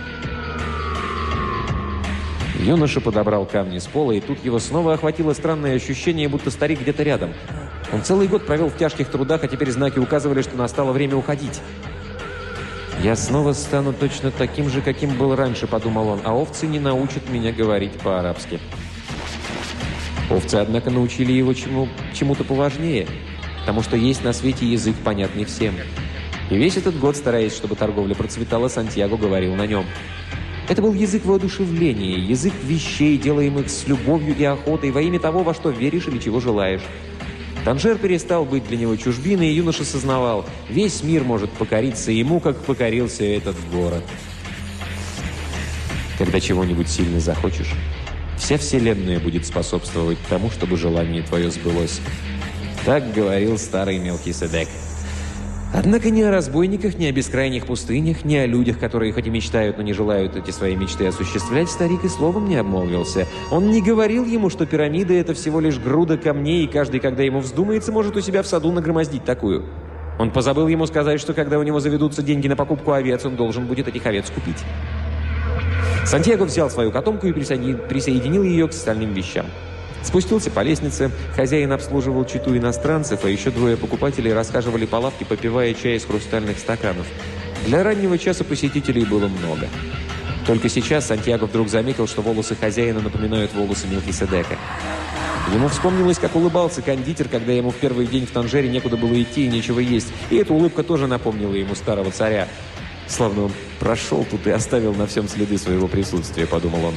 Юноша 2.60 3.00
подобрал 3.00 3.46
камни 3.46 3.78
с 3.78 3.86
пола, 3.86 4.14
и 4.14 4.20
тут 4.20 4.44
его 4.44 4.60
снова 4.60 4.94
охватило 4.94 5.34
странное 5.34 5.76
ощущение, 5.76 6.28
будто 6.28 6.50
старик 6.50 6.82
где-то 6.82 7.04
рядом. 7.04 7.34
Он 7.94 8.02
целый 8.04 8.28
год 8.28 8.46
провел 8.46 8.70
в 8.70 8.78
тяжких 8.78 9.10
трудах, 9.10 9.44
а 9.44 9.48
теперь 9.48 9.72
знаки 9.72 10.00
указывали, 10.00 10.42
что 10.42 10.58
настало 10.58 10.92
время 10.92 11.16
уходить. 11.16 11.62
«Я 13.04 13.16
снова 13.16 13.54
стану 13.54 13.94
точно 13.94 14.32
таким 14.32 14.70
же, 14.70 14.82
каким 14.82 15.16
был 15.18 15.36
раньше»,— 15.36 15.68
подумал 15.68 16.10
он, 16.10 16.22
«а 16.24 16.34
овцы 16.34 16.66
не 16.66 16.80
научат 16.80 17.30
меня 17.30 17.52
говорить 17.52 17.94
по-арабски». 18.00 18.60
Овцы, 20.32 20.56
однако, 20.56 20.90
научили 20.90 21.32
его 21.32 21.54
чему, 21.54 21.88
чему-то 22.14 22.44
поважнее, 22.44 23.08
потому 23.68 23.84
что 23.84 23.98
есть 23.98 24.24
на 24.24 24.32
свете 24.32 24.66
язык, 24.66 24.96
понятный 25.04 25.44
всем. 25.44 25.76
И 26.50 26.56
весь 26.56 26.78
этот 26.78 26.98
год, 26.98 27.18
стараясь, 27.18 27.54
чтобы 27.54 27.76
торговля 27.76 28.16
процветала, 28.16 28.70
Сантьяго 28.70 29.18
говорил 29.18 29.56
на 29.56 29.68
нем. 29.68 29.84
Это 30.70 30.82
был 30.82 30.94
язык 30.94 31.26
воодушевления, 31.26 32.18
язык 32.18 32.54
вещей, 32.64 33.18
делаемых 33.18 33.70
с 33.70 33.86
любовью 33.86 34.38
и 34.38 34.44
охотой 34.46 34.92
во 34.92 35.02
имя 35.02 35.20
того, 35.20 35.44
во 35.44 35.54
что 35.54 35.70
веришь 35.70 36.08
или 36.08 36.18
чего 36.18 36.40
желаешь. 36.40 36.84
Танжер 37.66 37.98
перестал 37.98 38.46
быть 38.46 38.66
для 38.70 38.78
него 38.78 38.96
чужбиной, 38.96 39.50
и 39.50 39.56
юноша 39.56 39.84
сознавал, 39.84 40.46
весь 40.70 41.04
мир 41.04 41.26
может 41.26 41.52
покориться 41.52 42.14
ему, 42.14 42.40
как 42.40 42.58
покорился 42.62 43.26
этот 43.26 43.58
город. 43.70 44.06
Когда 46.18 46.40
чего-нибудь 46.40 46.88
сильно 46.88 47.20
захочешь, 47.20 47.74
вся 48.38 48.58
вселенная 48.58 49.20
будет 49.20 49.46
способствовать 49.46 50.20
тому, 50.30 50.52
чтобы 50.52 50.78
желание 50.78 51.22
твое 51.22 51.52
сбылось. 51.52 52.00
Так 52.88 53.12
говорил 53.12 53.58
старый 53.58 53.98
мелкий 53.98 54.32
Седек. 54.32 54.70
Однако 55.74 56.10
ни 56.10 56.22
о 56.22 56.32
разбойниках, 56.32 56.98
ни 56.98 57.06
о 57.06 57.12
бескрайних 57.12 57.66
пустынях, 57.66 58.24
ни 58.24 58.38
о 58.38 58.46
людях, 58.46 58.80
которые 58.80 59.12
хоть 59.12 59.28
и 59.28 59.30
мечтают, 59.30 59.76
но 59.76 59.84
не 59.84 59.92
желают 59.92 60.38
эти 60.38 60.52
свои 60.52 60.74
мечты 60.74 61.06
осуществлять, 61.06 61.70
старик 61.70 62.06
и 62.06 62.08
словом 62.08 62.48
не 62.48 62.56
обмолвился. 62.56 63.28
Он 63.52 63.72
не 63.72 63.82
говорил 63.82 64.24
ему, 64.24 64.50
что 64.50 64.66
пирамида– 64.66 65.14
это 65.16 65.34
всего 65.34 65.60
лишь 65.60 65.78
груда 65.78 66.18
камней, 66.18 66.64
и 66.64 66.68
каждый, 66.68 67.02
когда 67.02 67.24
ему 67.24 67.42
вздумается, 67.42 67.92
может 67.92 68.16
у 68.16 68.22
себя 68.22 68.42
в 68.42 68.48
саду 68.48 68.72
нагромоздить 68.72 69.26
такую. 69.26 69.66
Он 70.18 70.32
позабыл 70.32 70.70
ему 70.70 70.86
сказать, 70.86 71.20
что 71.20 71.34
когда 71.34 71.60
у 71.60 71.64
него 71.64 71.82
заведутся 71.82 72.24
деньги 72.24 72.48
на 72.48 72.56
покупку 72.56 72.94
овец, 72.94 73.26
он 73.26 73.36
должен 73.36 73.66
будет 73.66 73.90
этих 73.90 74.06
овец 74.06 74.30
купить. 74.30 74.64
Сантьяго 76.06 76.44
взял 76.44 76.70
свою 76.70 76.94
котомку 76.94 77.28
и 77.28 77.34
присоединил 77.34 78.44
ее 78.44 78.66
к 78.70 78.72
остальным 78.72 79.12
вещам. 79.14 79.46
Спустился 80.08 80.50
по 80.50 80.62
лестнице, 80.62 81.12
хозяин 81.36 81.74
обслуживал 81.74 82.24
читу 82.24 82.56
иностранцев, 82.56 83.26
а 83.26 83.30
еще 83.30 83.52
двое 83.52 83.76
покупателей 83.76 84.34
расхаживали 84.34 84.86
по 84.86 84.96
лавке, 84.96 85.26
попивая 85.26 85.74
чай 85.74 85.98
из 85.98 86.06
хрустальных 86.06 86.60
стаканов. 86.60 87.06
Для 87.66 87.84
раннего 87.84 88.18
часа 88.18 88.46
посетителей 88.46 89.04
было 89.04 89.28
много. 89.28 89.68
Только 90.46 90.70
сейчас 90.70 91.08
Сантьяго 91.08 91.44
вдруг 91.44 91.68
заметил, 91.68 92.08
что 92.08 92.22
волосы 92.22 92.56
хозяина 92.56 93.02
напоминают 93.02 93.54
волосы 93.54 93.86
Мелхиседека. 93.88 94.56
Ему 95.54 95.68
вспомнилось, 95.68 96.20
как 96.20 96.38
улыбался 96.38 96.82
кондитер, 96.82 97.28
когда 97.28 97.52
ему 97.52 97.72
в 97.72 97.76
первый 97.76 98.08
день 98.08 98.26
в 98.26 98.32
Танжере 98.32 98.70
некуда 98.70 98.96
было 98.96 99.22
идти 99.22 99.44
и 99.44 99.50
нечего 99.50 99.82
есть. 99.82 100.08
И 100.30 100.38
эта 100.38 100.54
улыбка 100.54 100.84
тоже 100.84 101.08
напомнила 101.08 101.54
ему 101.54 101.76
старого 101.76 102.12
царя. 102.12 102.48
Словно 103.10 103.44
он 103.44 103.52
прошел 103.82 104.26
тут 104.32 104.48
и 104.48 104.52
оставил 104.52 104.94
на 104.94 105.06
всем 105.06 105.28
следы 105.28 105.58
своего 105.58 105.90
присутствия, 105.90 106.48
подумал 106.48 106.86
он. 106.86 106.94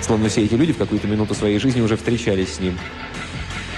Словно 0.00 0.28
все 0.28 0.44
эти 0.44 0.54
люди 0.54 0.72
в 0.72 0.78
какую-то 0.78 1.06
минуту 1.06 1.34
своей 1.34 1.58
жизни 1.58 1.80
уже 1.80 1.96
встречались 1.96 2.54
с 2.54 2.60
ним. 2.60 2.78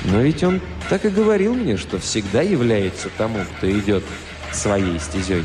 Но 0.04 0.20
ведь 0.20 0.42
он 0.42 0.60
так 0.88 1.04
и 1.04 1.08
говорил 1.08 1.54
мне, 1.54 1.76
что 1.76 1.98
всегда 1.98 2.42
является 2.42 3.08
тому, 3.16 3.40
кто 3.56 3.70
идет 3.70 4.04
своей 4.52 4.98
стезей. 4.98 5.44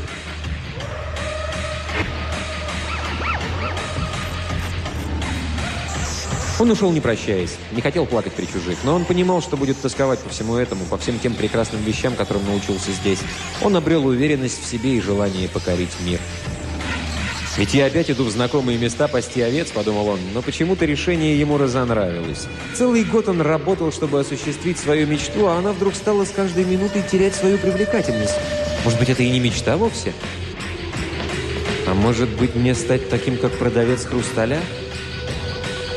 Он 6.58 6.70
ушел 6.70 6.90
не 6.90 7.02
прощаясь, 7.02 7.56
не 7.72 7.82
хотел 7.82 8.06
плакать 8.06 8.32
при 8.32 8.46
чужих, 8.46 8.78
но 8.82 8.94
он 8.94 9.04
понимал, 9.04 9.42
что 9.42 9.58
будет 9.58 9.78
тосковать 9.78 10.20
по 10.20 10.30
всему 10.30 10.56
этому, 10.56 10.86
по 10.86 10.96
всем 10.96 11.18
тем 11.18 11.34
прекрасным 11.34 11.82
вещам, 11.82 12.14
которым 12.14 12.46
научился 12.46 12.92
здесь. 12.92 13.18
Он 13.62 13.76
обрел 13.76 14.06
уверенность 14.06 14.62
в 14.62 14.66
себе 14.66 14.96
и 14.96 15.00
желание 15.02 15.50
покорить 15.50 15.92
мир. 16.00 16.18
«Ведь 17.56 17.72
я 17.72 17.86
опять 17.86 18.10
иду 18.10 18.24
в 18.24 18.30
знакомые 18.30 18.76
места 18.76 19.08
пасти 19.08 19.40
овец»,— 19.40 19.70
подумал 19.74 20.08
он, 20.08 20.20
но 20.34 20.42
почему-то 20.42 20.84
решение 20.84 21.40
ему 21.40 21.56
разонравилось. 21.56 22.46
Целый 22.74 23.02
год 23.02 23.28
он 23.28 23.40
работал, 23.40 23.90
чтобы 23.90 24.20
осуществить 24.20 24.78
свою 24.78 25.06
мечту, 25.06 25.46
а 25.46 25.56
она 25.56 25.72
вдруг 25.72 25.94
стала 25.94 26.26
с 26.26 26.30
каждой 26.30 26.66
минутой 26.66 27.02
терять 27.02 27.34
свою 27.34 27.56
привлекательность. 27.56 28.34
Может 28.84 28.98
быть, 28.98 29.08
это 29.08 29.22
и 29.22 29.30
не 29.30 29.40
мечта 29.40 29.78
вовсе? 29.78 30.12
А 31.86 31.94
может 31.94 32.28
быть, 32.28 32.54
мне 32.54 32.74
стать 32.74 33.08
таким, 33.08 33.38
как 33.38 33.52
продавец 33.52 34.04
хрусталя? 34.04 34.60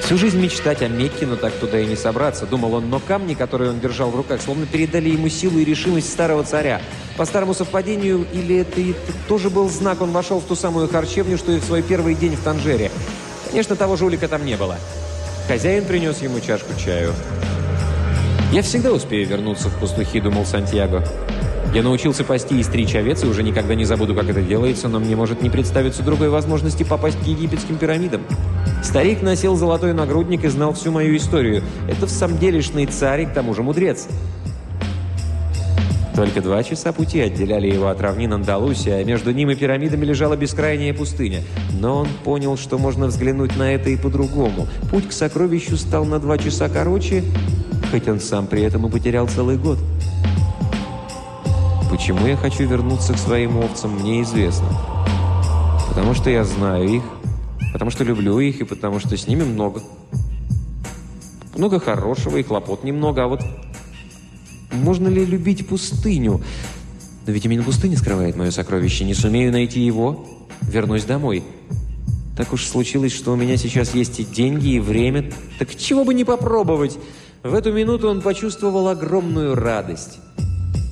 Всю 0.10 0.18
жизнь 0.18 0.40
мечтать 0.42 0.82
о 0.82 0.88
Мекке, 0.88 1.28
но 1.28 1.36
так 1.36 1.54
туда 1.54 1.80
и 1.80 1.86
не 1.86 1.96
собраться, 1.96 2.48
думал 2.48 2.74
он, 2.74 2.90
но 2.90 3.00
камни, 3.00 3.36
которые 3.36 3.70
он 3.70 3.80
держал 3.80 4.10
в 4.10 4.16
руках, 4.16 4.42
словно 4.42 4.66
передали 4.66 5.10
ему 5.10 5.30
силу 5.30 5.60
и 5.60 5.64
решимость 5.64 6.12
старого 6.12 6.44
царя. 6.44 6.82
По 7.16 7.26
старому 7.26 7.54
совпадению, 7.54 8.26
или 8.34 8.56
это, 8.56 8.82
это 8.82 9.14
тоже 9.28 9.52
был 9.52 9.70
знак, 9.70 10.02
он 10.02 10.10
вошел 10.10 10.40
в 10.40 10.46
ту 10.46 10.56
самую 10.56 10.90
харчевню, 10.90 11.38
что 11.38 11.52
и 11.52 11.60
в 11.60 11.64
свой 11.64 11.84
первый 11.84 12.16
день 12.16 12.36
в 12.36 12.40
Танжере. 12.40 12.90
Конечно, 13.52 13.76
того 13.76 13.98
жулика 13.98 14.28
там 14.28 14.44
не 14.48 14.58
было. 14.58 14.78
Хозяин 15.48 15.86
принес 15.86 16.24
ему 16.24 16.40
чашку 16.40 16.74
чаю. 16.84 17.14
«Я 18.52 18.64
всегда 18.64 18.92
успею 18.92 19.28
вернуться 19.28 19.70
в 19.70 19.80
пастухи»,— 19.80 20.20
думал 20.22 20.44
Сантьяго. 20.44 21.08
Я 21.72 21.84
научился 21.84 22.24
пасти 22.24 22.56
и 22.56 22.64
стричь 22.64 22.96
овец, 22.96 23.24
и 23.24 23.28
уже 23.28 23.44
никогда 23.44 23.76
не 23.76 23.86
забуду, 23.86 24.16
как 24.16 24.28
это 24.28 24.42
делается, 24.42 24.88
но 24.88 25.00
мне 25.00 25.16
может 25.16 25.44
не 25.44 25.52
представиться 25.52 26.02
другой 26.02 26.30
возможности 26.30 26.82
попасть 26.82 27.20
к 27.20 27.28
египетским 27.28 27.78
пирамидам. 27.78 28.26
Старик 28.84 29.22
носил 29.22 29.56
золотой 29.56 29.94
нагрудник 29.94 30.46
и 30.46 30.48
знал 30.48 30.74
всю 30.74 30.92
мою 30.92 31.16
историю. 31.16 31.64
Это 31.88 32.06
в 32.06 32.10
самом 32.10 32.38
делешный 32.38 32.86
царь 32.86 33.22
и 33.22 33.26
к 33.26 33.34
тому 33.34 33.54
же 33.54 33.62
мудрец. 33.62 34.08
Только 36.16 36.42
два 36.42 36.64
часа 36.64 36.92
пути 36.92 37.22
отделяли 37.22 37.68
его 37.68 37.88
от 37.88 38.02
равнин 38.02 38.34
Андалусия, 38.34 38.98
а 38.98 39.04
между 39.06 39.32
ним 39.32 39.52
и 39.52 39.56
пирамидами 39.56 40.04
лежала 40.06 40.36
бескрайняя 40.36 40.94
пустыня. 40.94 41.44
Но 41.80 42.00
он 42.00 42.08
понял, 42.26 42.58
что 42.58 42.78
можно 42.78 43.08
взглянуть 43.08 43.56
на 43.56 43.74
это 43.74 43.90
и 43.90 43.96
по-другому. 43.96 44.68
Путь 44.92 45.08
к 45.08 45.12
сокровищу 45.14 45.78
стал 45.78 46.04
на 46.04 46.20
два 46.20 46.38
часа 46.38 46.68
короче, 46.68 47.24
хоть 47.92 48.08
он 48.08 48.20
сам 48.20 48.48
при 48.48 48.64
этом 48.64 48.86
и 48.86 48.90
потерял 48.90 49.28
целый 49.28 49.58
год. 49.58 49.78
Почему 51.90 52.28
я 52.28 52.36
хочу 52.36 52.68
вернуться 52.68 53.14
к 53.14 53.18
своим 53.18 53.58
овцам, 53.58 53.92
мне 53.92 54.22
известно. 54.24 54.68
Потому 55.88 56.14
что 56.14 56.30
я 56.30 56.44
знаю 56.44 56.88
их, 56.88 57.04
потому 57.74 57.92
что 57.92 58.04
люблю 58.04 58.40
их 58.40 58.62
и 58.62 58.64
потому 58.64 59.00
что 59.00 59.16
с 59.16 59.28
ними 59.28 59.44
много. 59.44 59.82
Много 61.56 61.80
хорошего 61.80 62.38
и 62.38 62.44
хлопот 62.44 62.84
немного, 62.84 63.24
а 63.24 63.28
вот 63.28 63.42
можно 64.72 65.08
ли 65.08 65.26
любить 65.26 65.68
пустыню? 65.68 66.42
Но 67.26 67.34
ведь 67.34 67.46
именно 67.46 67.64
пустыня 67.64 67.98
скрывает 67.98 68.36
мое 68.36 68.52
сокровище. 68.52 69.04
Не 69.04 69.14
сумею 69.14 69.52
найти 69.52 69.82
его, 69.82 70.26
вернусь 70.62 71.04
домой. 71.04 71.44
Так 72.38 72.54
уж 72.54 72.66
случилось, 72.66 73.12
что 73.12 73.34
у 73.34 73.36
меня 73.36 73.58
сейчас 73.58 73.94
есть 73.94 74.20
и 74.20 74.24
деньги, 74.24 74.76
и 74.76 74.80
время. 74.80 75.32
Так 75.58 75.76
чего 75.76 76.06
бы 76.06 76.14
не 76.14 76.24
попробовать? 76.24 76.98
В 77.44 77.54
эту 77.54 77.74
минуту 77.74 78.10
он 78.10 78.22
почувствовал 78.22 78.88
огромную 78.88 79.56
радость. 79.56 80.20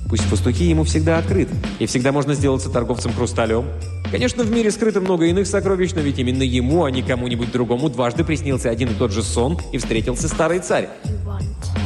Пусть 0.08 0.28
пастухи 0.30 0.64
ему 0.64 0.84
всегда 0.84 1.18
открыт, 1.18 1.48
и 1.78 1.86
всегда 1.86 2.12
можно 2.12 2.34
сделаться 2.34 2.70
торговцем 2.70 3.12
хрусталем. 3.12 3.64
Конечно, 4.10 4.42
в 4.42 4.50
мире 4.50 4.70
скрыто 4.70 5.02
много 5.02 5.26
иных 5.26 5.46
сокровищ, 5.46 5.92
но 5.94 6.00
ведь 6.00 6.18
именно 6.18 6.42
ему, 6.42 6.84
а 6.84 6.90
не 6.90 7.02
кому-нибудь 7.02 7.52
другому, 7.52 7.90
дважды 7.90 8.24
приснился 8.24 8.70
один 8.70 8.90
и 8.90 8.94
тот 8.94 9.12
же 9.12 9.22
сон, 9.22 9.58
и 9.72 9.76
встретился 9.76 10.28
старый 10.28 10.60
царь. 10.60 10.88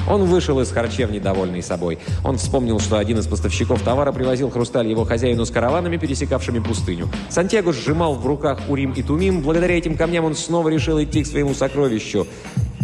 Он 0.08 0.24
вышел 0.24 0.60
из 0.60 0.70
харчевни, 0.70 1.18
довольный 1.18 1.62
собой. 1.62 1.98
Он 2.24 2.38
вспомнил, 2.38 2.78
что 2.78 2.98
один 2.98 3.18
из 3.18 3.26
поставщиков 3.26 3.82
товара 3.82 4.12
привозил 4.12 4.50
хрусталь 4.50 4.88
его 4.88 5.04
хозяину 5.04 5.44
с 5.44 5.50
караванами, 5.50 5.96
пересекавшими 5.96 6.60
пустыню. 6.60 7.08
Сантьяго 7.28 7.72
сжимал 7.72 8.14
в 8.14 8.26
руках 8.26 8.60
Урим 8.68 8.92
и 8.92 9.02
Тумим. 9.02 9.42
Благодаря 9.42 9.76
этим 9.76 9.96
камням 9.96 10.24
он 10.24 10.36
снова 10.36 10.68
решил 10.68 11.02
идти 11.02 11.24
к 11.24 11.26
своему 11.26 11.54
сокровищу. 11.54 12.26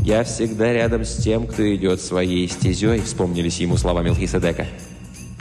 «Я 0.02 0.24
всегда 0.24 0.72
рядом 0.72 1.04
с 1.04 1.16
тем, 1.16 1.46
кто 1.46 1.62
идет 1.74 2.00
своей 2.00 2.48
стезей»,— 2.48 3.00
вспомнились 3.04 3.60
ему 3.60 3.76
слова 3.76 4.02
Мелхиседека. 4.02 4.66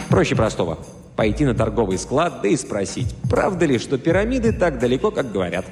Проще 0.09 0.35
простого. 0.35 0.79
Пойти 1.17 1.45
на 1.45 1.55
торговый 1.55 1.97
склад, 1.97 2.41
да 2.43 2.47
и 2.47 2.55
спросить, 2.55 3.15
правда 3.27 3.65
ли, 3.65 3.79
что 3.79 3.97
пирамиды 3.97 4.53
так 4.53 4.77
далеко, 4.77 5.09
как 5.09 5.31
говорят. 5.31 5.65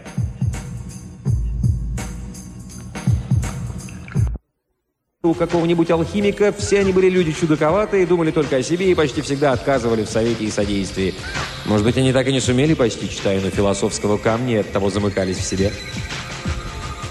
У 5.21 5.35
какого-нибудь 5.35 5.91
алхимика 5.91 6.51
все 6.51 6.79
они 6.79 6.91
были 6.91 7.09
люди 7.09 7.31
чудаковатые, 7.31 8.07
думали 8.07 8.31
только 8.31 8.55
о 8.55 8.63
себе 8.63 8.89
и 8.89 8.95
почти 8.95 9.21
всегда 9.21 9.51
отказывали 9.51 10.03
в 10.03 10.09
совете 10.09 10.45
и 10.45 10.49
содействии. 10.49 11.13
Может 11.65 11.85
быть, 11.85 11.97
они 11.97 12.11
так 12.11 12.27
и 12.27 12.33
не 12.33 12.39
сумели 12.39 12.73
постичь 12.73 13.17
тайну 13.17 13.51
философского 13.51 14.17
камня 14.17 14.55
и 14.55 14.59
от 14.61 14.71
того 14.71 14.89
замыкались 14.89 15.37
в 15.37 15.43
себе. 15.43 15.71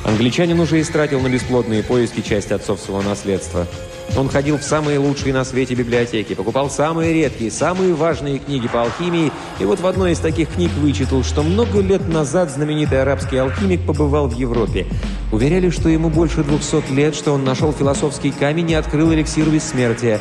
Англичанин 0.05 0.59
уже 0.59 0.81
истратил 0.81 1.21
на 1.21 1.29
бесплодные 1.29 1.85
поиски 1.85 2.21
часть 2.21 2.51
отцовского 2.51 3.01
наследства– 3.01 3.69
он 4.17 4.29
ходил 4.29 4.59
в 4.59 4.63
самые 4.63 4.99
лучшие 4.99 5.33
на 5.33 5.45
свете 5.45 5.75
библиотеки, 5.75 6.35
покупал 6.35 6.71
самые 6.71 7.13
редкие, 7.13 7.51
самые 7.51 7.95
важные 7.95 8.39
книги 8.39 8.69
по 8.69 8.83
алхимии, 8.83 9.33
и 9.59 9.65
вот 9.65 9.81
в 9.81 9.87
одной 9.87 10.13
из 10.13 10.19
таких 10.19 10.51
книг 10.51 10.71
вычитал, 10.81 11.23
что 11.25 11.43
много 11.43 11.81
лет 11.81 12.09
назад 12.09 12.51
знаменитый 12.51 13.03
арабский 13.03 13.39
алхимик 13.39 13.85
побывал 13.87 14.29
в 14.29 14.35
Европе. 14.35 14.87
Уверяли, 15.33 15.71
что 15.71 15.89
ему 15.89 16.11
больше 16.11 16.45
200 16.45 16.93
лет, 16.93 17.15
что 17.15 17.33
он 17.33 17.45
нашел 17.45 17.73
философский 17.73 18.31
камень 18.31 18.71
и 18.71 18.75
открыл 18.75 19.13
эликсир 19.13 19.49
бессмертия. 19.49 20.21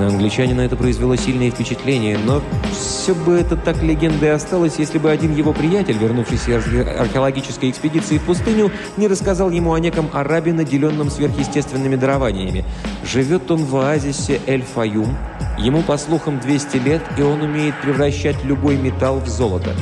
На 0.00 0.06
англичанина 0.06 0.62
это 0.62 0.76
произвело 0.76 1.14
сильное 1.14 1.50
впечатление, 1.50 2.16
но 2.16 2.40
все 2.72 3.14
бы 3.14 3.34
это 3.34 3.54
так 3.54 3.82
легендой 3.82 4.32
осталось, 4.32 4.76
если 4.78 4.96
бы 4.96 5.10
один 5.10 5.34
его 5.34 5.52
приятель, 5.52 5.98
вернувшийся 5.98 6.56
из 6.56 6.64
археологической 6.98 7.68
экспедиции 7.68 8.16
в 8.16 8.22
пустыню, 8.22 8.70
не 8.96 9.08
рассказал 9.08 9.50
ему 9.50 9.74
о 9.74 9.78
неком 9.78 10.08
арабе, 10.14 10.54
наделенном 10.54 11.10
сверхъестественными 11.10 11.96
дарованиями. 11.96 12.64
Живет 13.04 13.50
он 13.50 13.66
в 13.66 13.76
оазисе 13.76 14.40
Эль-Фаюм, 14.46 15.14
ему, 15.58 15.82
по 15.82 15.98
слухам, 15.98 16.40
200 16.40 16.76
лет, 16.78 17.02
и 17.18 17.20
он 17.20 17.42
умеет 17.42 17.74
превращать 17.82 18.42
любой 18.42 18.76
металл 18.78 19.18
в 19.18 19.28
золото. 19.28 19.74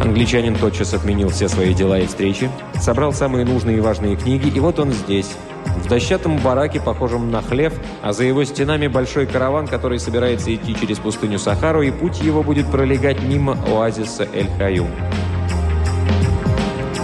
Англичанин 0.00 0.54
тотчас 0.54 0.94
отменил 0.94 1.30
все 1.30 1.48
свои 1.48 1.74
дела 1.74 1.98
и 1.98 2.06
встречи, 2.06 2.50
собрал 2.80 3.12
самые 3.12 3.44
нужные 3.44 3.78
и 3.78 3.80
важные 3.80 4.16
книги, 4.16 4.48
и 4.48 4.60
вот 4.60 4.78
он 4.78 4.92
здесь, 4.92 5.36
в 5.84 5.88
дощатом 5.88 6.38
бараке, 6.38 6.80
похожем 6.80 7.30
на 7.30 7.42
хлев, 7.42 7.72
а 8.02 8.12
за 8.12 8.24
его 8.24 8.44
стенами 8.44 8.86
большой 8.86 9.26
караван, 9.26 9.66
который 9.66 9.98
собирается 9.98 10.54
идти 10.54 10.76
через 10.78 10.98
пустыню 10.98 11.38
Сахару, 11.38 11.82
и 11.82 11.90
путь 11.90 12.20
его 12.20 12.42
будет 12.42 12.66
пролегать 12.70 13.22
мимо 13.22 13.56
оазиса 13.68 14.28
Эль-Хаюм. 14.32 14.88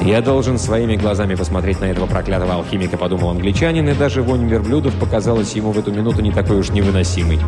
«Я 0.04 0.20
должен 0.20 0.58
своими 0.58 0.96
глазами 0.96 1.36
посмотреть 1.36 1.80
на 1.80 1.84
этого 1.84 2.06
проклятого 2.06 2.54
алхимика»,— 2.54 2.96
подумал 2.98 3.30
англичанин, 3.30 3.88
и 3.88 3.94
даже 3.94 4.22
вонь 4.22 4.48
верблюдов 4.48 4.94
показалась 4.94 5.52
ему 5.54 5.70
в 5.70 5.78
эту 5.78 5.92
минуту 5.92 6.22
не 6.22 6.32
такой 6.32 6.58
уж 6.58 6.70
невыносимой. 6.70 7.38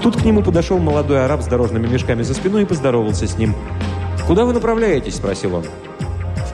Тут 0.00 0.16
к 0.16 0.24
нему 0.24 0.42
подошел 0.42 0.78
молодой 0.78 1.24
араб 1.24 1.42
с 1.42 1.46
дорожными 1.46 1.88
мешками 1.88 2.22
за 2.22 2.34
спиной 2.34 2.62
и 2.62 2.66
поздоровался 2.66 3.26
с 3.26 3.36
ним. 3.36 3.54
«Куда 4.28 4.44
вы 4.44 4.52
направляетесь?»– 4.52 5.14
спросил 5.16 5.56
он 5.56 5.64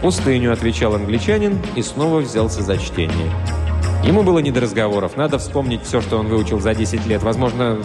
пустыню»,— 0.04 0.52
отвечал 0.52 0.94
англичанин 0.94 1.58
и 1.76 1.82
снова 1.82 2.18
взялся 2.18 2.62
за 2.62 2.76
чтение. 2.76 3.32
Ему 4.04 4.22
было 4.22 4.38
не 4.40 4.50
до 4.50 4.60
разговоров. 4.60 5.16
Надо 5.16 5.38
вспомнить 5.38 5.80
все, 5.82 6.02
что 6.02 6.18
он 6.18 6.26
выучил 6.26 6.60
за 6.60 6.74
10 6.74 7.06
лет. 7.06 7.22
Возможно, 7.22 7.78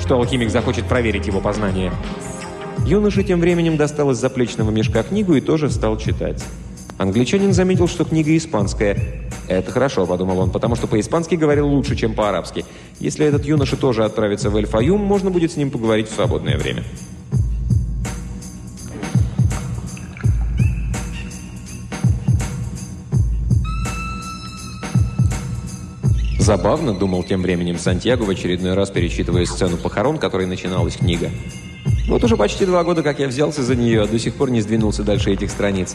что 0.00 0.16
алхимик 0.16 0.50
захочет 0.50 0.86
проверить 0.86 1.28
его 1.28 1.40
познание. 1.40 1.92
Юноша 2.84 3.22
тем 3.22 3.38
временем 3.38 3.76
достал 3.76 4.10
из 4.10 4.18
заплечного 4.18 4.72
мешка 4.72 5.04
книгу 5.04 5.34
и 5.34 5.40
тоже 5.40 5.70
стал 5.70 5.96
читать. 5.96 6.42
Англичанин 6.98 7.52
заметил, 7.52 7.86
что 7.86 8.04
книга 8.04 8.36
испанская. 8.36 8.98
«Это 9.46 9.70
хорошо»,— 9.70 10.06
подумал 10.08 10.40
он, 10.40 10.50
потому 10.50 10.74
что 10.74 10.88
по-испански 10.88 11.36
говорил 11.36 11.68
лучше, 11.68 11.94
чем 11.94 12.14
по-арабски. 12.14 12.64
Если 12.98 13.24
этот 13.26 13.44
юноша 13.44 13.76
тоже 13.76 14.04
отправится 14.04 14.50
в 14.50 14.56
Эль-Фаюм, 14.56 15.00
можно 15.00 15.30
будет 15.30 15.52
с 15.52 15.56
ним 15.56 15.70
поговорить 15.70 16.08
в 16.08 16.14
свободное 16.14 16.58
время. 16.58 16.82
Забавно, 26.50 26.92
думал 26.92 27.22
тем 27.22 27.42
временем 27.42 27.78
Сантьяго, 27.78 28.24
в 28.24 28.28
очередной 28.28 28.74
раз 28.74 28.90
перечитывая 28.90 29.44
сцену 29.44 29.76
похорон, 29.76 30.18
которой 30.18 30.48
начиналась 30.48 30.96
книга. 30.96 31.30
Вот 32.08 32.24
уже 32.24 32.36
почти 32.36 32.66
два 32.66 32.82
года, 32.82 33.04
как 33.04 33.20
я 33.20 33.28
взялся 33.28 33.62
за 33.62 33.76
нее, 33.76 34.02
а 34.02 34.08
до 34.08 34.18
сих 34.18 34.34
пор 34.34 34.50
не 34.50 34.60
сдвинулся 34.60 35.04
дальше 35.04 35.30
этих 35.30 35.48
страниц. 35.48 35.94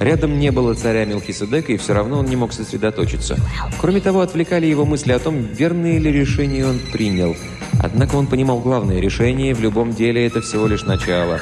Рядом 0.00 0.40
не 0.40 0.50
было 0.50 0.74
царя 0.74 1.04
Мелхиседека, 1.04 1.72
и 1.72 1.76
все 1.76 1.94
равно 1.94 2.18
он 2.18 2.26
не 2.26 2.34
мог 2.34 2.52
сосредоточиться. 2.52 3.36
Кроме 3.80 4.00
того, 4.00 4.22
отвлекали 4.22 4.66
его 4.66 4.84
мысли 4.84 5.12
о 5.12 5.20
том, 5.20 5.40
верное 5.40 6.00
ли 6.00 6.10
решение 6.10 6.66
он 6.66 6.80
принял. 6.92 7.36
Однако 7.80 8.16
он 8.16 8.26
понимал 8.26 8.58
главное 8.58 8.98
решение, 8.98 9.54
в 9.54 9.60
любом 9.60 9.94
деле 9.94 10.26
это 10.26 10.40
всего 10.40 10.66
лишь 10.66 10.82
начало. 10.82 11.40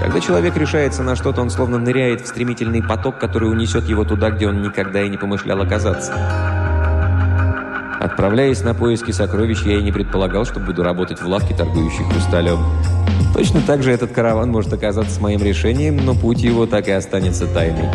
Когда 0.00 0.18
человек 0.18 0.56
решается 0.56 1.04
на 1.04 1.14
что-то, 1.14 1.40
он 1.40 1.50
словно 1.50 1.78
ныряет 1.78 2.22
в 2.22 2.26
стремительный 2.26 2.82
поток, 2.82 3.20
который 3.20 3.48
унесет 3.48 3.88
его 3.88 4.04
туда, 4.04 4.30
где 4.30 4.48
он 4.48 4.60
никогда 4.60 5.04
и 5.04 5.08
не 5.08 5.18
помышлял 5.18 5.62
оказаться. 5.62 6.49
Отправляясь 8.00 8.62
на 8.62 8.72
поиски 8.72 9.10
сокровищ, 9.10 9.62
я 9.66 9.78
и 9.78 9.82
не 9.82 9.92
предполагал, 9.92 10.46
что 10.46 10.58
буду 10.58 10.82
работать 10.82 11.20
в 11.20 11.28
лавке, 11.28 11.54
торгующей 11.54 12.02
хрусталем. 12.04 12.58
Точно 13.34 13.60
так 13.60 13.82
же 13.82 13.92
этот 13.92 14.12
караван 14.12 14.50
может 14.50 14.72
оказаться 14.72 15.20
моим 15.20 15.42
решением, 15.42 15.98
но 16.02 16.14
путь 16.14 16.40
его 16.40 16.64
так 16.64 16.88
и 16.88 16.92
останется 16.92 17.46
тайной. 17.46 17.90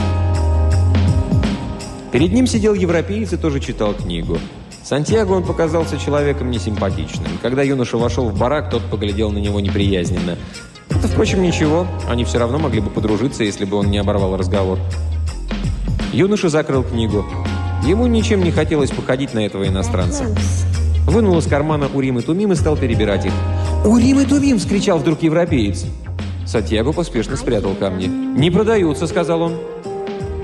Перед 2.12 2.32
ним 2.34 2.46
сидел 2.46 2.76
европеец 2.76 3.34
и 3.34 3.38
тоже 3.38 3.60
читал 3.60 3.96
книгу. 3.96 4.38
Сантьяго 4.84 5.32
он 5.32 5.44
показался 5.44 5.98
человеком 5.98 6.52
несимпатичным. 6.52 7.32
Когда 7.42 7.64
юноша 7.64 7.98
вошел 7.98 8.30
в 8.30 8.38
барак, 8.38 8.70
тот 8.70 8.84
поглядел 8.84 9.32
на 9.32 9.40
него 9.40 9.60
неприязненно. 9.60 10.38
Это, 10.92 11.08
впрочем, 11.08 11.42
ничего. 11.42 11.88
Они 12.08 12.24
все 12.26 12.38
равно 12.38 12.60
могли 12.60 12.80
бы 12.80 12.92
подружиться, 12.92 13.44
если 13.44 13.66
бы 13.66 13.76
он 13.78 13.88
не 13.90 13.98
оборвал 13.98 14.38
разговор. 14.38 14.78
Юноша 16.14 16.50
закрыл 16.50 16.84
книгу. 16.84 17.26
Ему 17.86 18.08
ничем 18.08 18.44
не 18.44 18.50
хотелось 18.50 18.90
походить 18.90 19.36
на 19.36 19.46
этого 19.46 19.68
иностранца. 19.68 20.26
Вынул 21.06 21.38
из 21.38 21.46
кармана 21.46 21.88
Урим 21.94 22.18
и 22.18 22.24
Тумим 22.24 22.52
и 22.52 22.56
стал 22.56 22.76
перебирать 22.76 23.28
их. 23.28 23.32
«Урим 23.86 24.20
и 24.20 24.26
Тумим!»– 24.26 24.58
вскричал 24.60 24.98
вдруг 24.98 25.22
европеец. 25.22 25.86
Сатьяго 26.48 26.94
поспешно 26.94 27.38
спрятал 27.38 27.76
камни. 27.76 28.08
«Не 28.08 28.50
продаются»,– 28.50 29.06
сказал 29.08 29.44
он. 29.44 29.54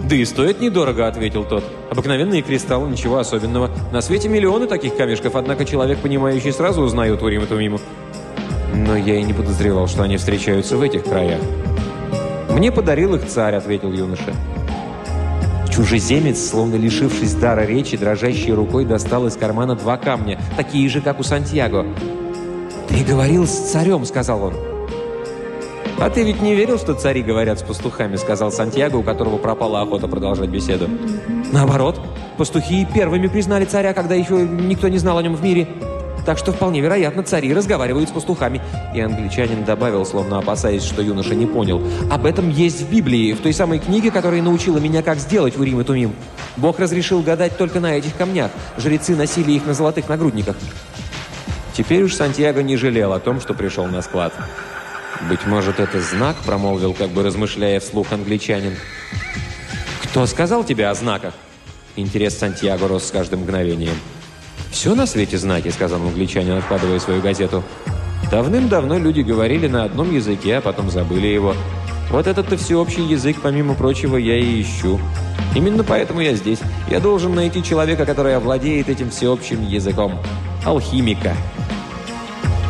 «Да 0.07 0.15
и 0.15 0.23
стоит 0.23 0.61
недорого»,– 0.61 1.07
ответил 1.07 1.43
тот. 1.43 1.63
«Обыкновенные 1.89 2.43
кристаллы, 2.43 2.87
ничего 2.87 3.17
особенного. 3.17 3.71
На 3.91 4.01
свете 4.01 4.29
миллионы 4.29 4.67
таких 4.67 4.95
камешков, 4.95 5.35
однако 5.35 5.65
человек, 5.65 5.97
понимающий, 5.97 6.51
сразу 6.51 6.83
узнает 6.83 7.23
Урим 7.23 7.41
и 7.41 7.45
Тумиму». 7.47 7.79
«Но 8.75 8.95
я 8.95 9.15
и 9.15 9.23
не 9.23 9.33
подозревал, 9.33 9.87
что 9.87 10.03
они 10.03 10.17
встречаются 10.17 10.77
в 10.77 10.81
этих 10.83 11.05
краях». 11.05 11.41
«Мне 12.51 12.71
подарил 12.71 13.15
их 13.15 13.25
царь»,– 13.25 13.55
ответил 13.55 13.91
юноша. 13.91 14.35
Чужеземец, 15.71 16.49
словно 16.49 16.75
лишившись 16.75 17.33
дара 17.33 17.61
речи, 17.61 17.95
дрожащей 17.95 18.51
рукой 18.53 18.83
достал 18.85 19.27
из 19.27 19.37
кармана 19.37 19.75
два 19.75 19.97
камня, 19.97 20.39
такие 20.57 20.89
же, 20.89 21.01
как 21.01 21.19
у 21.19 21.23
Сантьяго. 21.23 21.85
«Ты 22.89 23.05
говорил 23.05 23.47
с 23.47 23.71
царем»,— 23.71 24.03
сказал 24.05 24.43
он. 24.43 24.53
«А 25.97 26.09
ты 26.09 26.23
ведь 26.23 26.41
не 26.41 26.55
верил, 26.55 26.77
что 26.77 26.93
цари 26.93 27.21
говорят 27.21 27.59
с 27.59 27.63
пастухами?»— 27.63 28.15
сказал 28.17 28.51
Сантьяго, 28.51 28.97
у 28.97 29.03
которого 29.03 29.37
пропала 29.37 29.81
охота 29.81 30.07
продолжать 30.07 30.49
беседу. 30.49 30.89
«Наоборот, 31.53 32.01
пастухи 32.37 32.85
первыми 32.91 33.27
признали 33.27 33.65
царя, 33.65 33.93
когда 33.93 34.15
еще 34.15 34.41
никто 34.41 34.89
не 34.89 34.97
знал 34.97 35.19
о 35.19 35.23
нем 35.23 35.35
в 35.35 35.43
мире. 35.43 35.67
Так 36.25 36.37
что 36.37 36.51
вполне 36.51 36.81
вероятно 36.81 37.23
цари 37.23 37.53
разговаривают 37.53 38.09
с 38.09 38.11
пастухами». 38.11 38.61
И 38.93 39.01
англичанин 39.01 39.63
добавил, 39.63 40.05
словно 40.05 40.37
опасаясь, 40.37 40.83
что 40.83 41.01
юноша 41.01 41.35
не 41.35 41.45
понял. 41.45 41.81
«Об 42.09 42.25
этом 42.25 42.49
есть 42.49 42.81
в 42.81 42.91
Библии, 42.91 43.33
в 43.33 43.41
той 43.41 43.53
самой 43.53 43.79
книге, 43.79 44.11
которая 44.11 44.41
научила 44.41 44.77
меня, 44.77 45.01
как 45.01 45.17
сделать 45.17 45.57
Урим 45.57 45.81
и 45.81 45.83
Тумим. 45.83 46.15
Бог 46.57 46.79
разрешил 46.79 47.21
гадать 47.21 47.57
только 47.57 47.79
на 47.79 47.97
этих 47.97 48.15
камнях. 48.15 48.51
Жрецы 48.77 49.15
носили 49.15 49.51
их 49.53 49.65
на 49.65 49.73
золотых 49.73 50.09
нагрудниках». 50.09 50.55
Теперь 51.73 52.03
уж 52.03 52.15
Сантьяго 52.15 52.61
не 52.63 52.75
жалел 52.75 53.13
о 53.13 53.19
том, 53.19 53.39
что 53.39 53.53
пришел 53.53 53.85
на 53.85 54.01
склад. 54.01 54.33
«Быть 55.29 55.45
может, 55.45 55.79
это 55.79 56.01
знак?»– 56.01 56.35
промолвил, 56.45 56.93
как 56.93 57.09
бы 57.09 57.23
размышляя 57.23 57.79
вслух 57.79 58.11
англичанин. 58.11 58.75
«Кто 60.03 60.25
сказал 60.25 60.63
тебе 60.63 60.87
о 60.87 60.93
знаках?» 60.93 61.33
Интерес 61.95 62.37
Сантьяго 62.37 62.87
рос 62.87 63.05
с 63.05 63.11
каждым 63.11 63.41
мгновением. 63.41 63.95
«Все 64.71 64.95
на 64.95 65.05
свете 65.05 65.37
знаки»,— 65.37 65.67
сказал 65.69 66.01
англичанин, 66.01 66.57
откладывая 66.57 66.99
свою 66.99 67.21
газету. 67.21 67.61
«Давным-давно 68.31 68.97
люди 68.97 69.19
говорили 69.19 69.67
на 69.67 69.83
одном 69.83 70.15
языке, 70.15 70.57
а 70.57 70.61
потом 70.61 70.89
забыли 70.89 71.27
его. 71.27 71.53
Вот 72.09 72.25
этот-то 72.25 72.57
всеобщий 72.57 73.05
язык, 73.05 73.37
помимо 73.43 73.75
прочего, 73.75 74.15
я 74.15 74.37
и 74.37 74.61
ищу. 74.61 74.99
Именно 75.53 75.83
поэтому 75.83 76.21
я 76.21 76.33
здесь. 76.35 76.59
Я 76.89 77.01
должен 77.01 77.35
найти 77.35 77.61
человека, 77.61 78.05
который 78.05 78.35
овладеет 78.35 78.87
этим 78.87 79.09
всеобщим 79.09 79.67
языком. 79.67 80.17
Алхимика». 80.65 81.35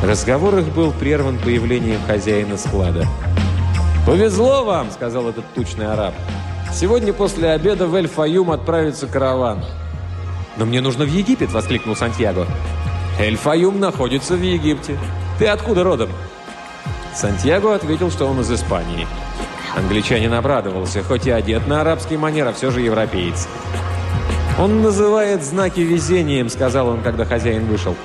Разговор 0.04 0.58
их 0.58 0.74
был 0.74 0.92
прерван 0.92 1.38
появлением 1.38 2.00
хозяина 2.08 2.58
склада. 2.58 3.06
«Повезло 4.08 4.66
вам»,— 4.66 4.90
сказал 4.92 5.30
этот 5.30 5.46
тучный 5.54 5.86
араб. 5.86 6.16
Сегодня 6.74 7.14
после 7.14 7.52
обеда 7.52 7.86
в 7.86 7.94
Эль-Фаюм 7.94 8.50
отправится 8.50 9.06
караван». 9.06 9.64
«Но 10.62 10.68
мне 10.68 10.80
нужно 10.80 11.06
в 11.06 11.08
Египет!»– 11.08 11.52
воскликнул 11.54 11.96
Сантьяго. 11.96 12.46
«Эль-Фаюм 13.20 13.80
находится 13.80 14.36
в 14.36 14.44
Египте. 14.44 14.96
Ты 15.40 15.48
откуда 15.48 15.84
родом?» 15.84 16.12
Сантьяго 17.16 17.74
ответил, 17.74 18.12
что 18.12 18.28
он 18.28 18.42
из 18.42 18.52
Испании. 18.52 19.08
Англичанин 19.76 20.32
обрадовался, 20.36 21.02
хоть 21.02 21.26
и 21.26 21.32
одет 21.32 21.66
на 21.66 21.82
арабский 21.82 22.16
манер, 22.16 22.50
а 22.50 22.54
все 22.54 22.70
же 22.70 22.82
европеец. 22.82 23.48
«Он 24.60 24.84
называет 24.84 25.44
знаки 25.44 25.80
везением»,— 25.80 26.48
сказал 26.52 26.90
он, 26.90 27.02
когда 27.02 27.26
хозяин 27.26 27.66
вышел. 27.66 27.96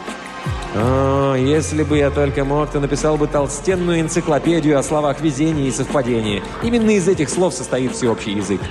«О, 0.74 1.34
если 1.34 1.82
бы 1.82 1.98
я 1.98 2.08
только 2.08 2.46
мог, 2.46 2.70
то 2.70 2.80
написал 2.80 3.18
бы 3.18 3.26
толстенную 3.26 4.00
энциклопедию 4.00 4.78
о 4.78 4.82
словах 4.82 5.20
везения 5.20 5.68
и 5.68 5.70
совпадения. 5.70 6.42
Именно 6.62 6.92
из 6.92 7.06
этих 7.06 7.28
слов 7.28 7.52
состоит 7.52 7.92
всеобщий 7.92 8.32
язык». 8.32 8.62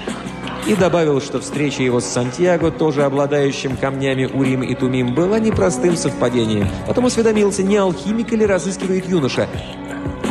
И 0.67 0.73
добавил, 0.73 1.21
что 1.21 1.39
встреча 1.39 1.83
его 1.83 1.99
с 1.99 2.05
Сантьяго, 2.05 2.71
тоже 2.71 3.03
обладающим 3.03 3.77
камнями 3.77 4.25
Урим 4.25 4.63
и 4.63 4.73
Тумим, 4.73 5.13
была 5.13 5.37
непростым 5.37 5.95
совпадением. 5.95 6.67
Потом 6.87 7.05
осведомился, 7.05 7.61
не 7.61 7.77
алхимик 7.77 8.33
или 8.33 8.43
разыскивает 8.45 9.07
юноша. 9.07 9.47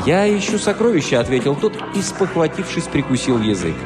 «Я 0.04 0.26
ищу 0.36 0.58
сокровища»,— 0.58 1.20
ответил 1.20 1.54
тот 1.54 1.74
и, 1.94 2.02
спохватившись, 2.02 2.84
прикусил 2.84 3.38
язык. 3.38 3.76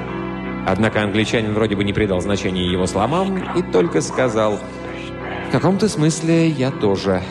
Однако 0.66 1.02
англичанин 1.02 1.52
вроде 1.52 1.76
бы 1.76 1.84
не 1.84 1.92
придал 1.92 2.20
значения 2.20 2.66
его 2.66 2.86
словам 2.86 3.38
и 3.54 3.62
только 3.62 4.00
сказал, 4.00 4.58
«В 5.48 5.52
каком-то 5.52 5.88
смысле 5.88 6.48
я 6.48 6.70
тоже». 6.70 7.22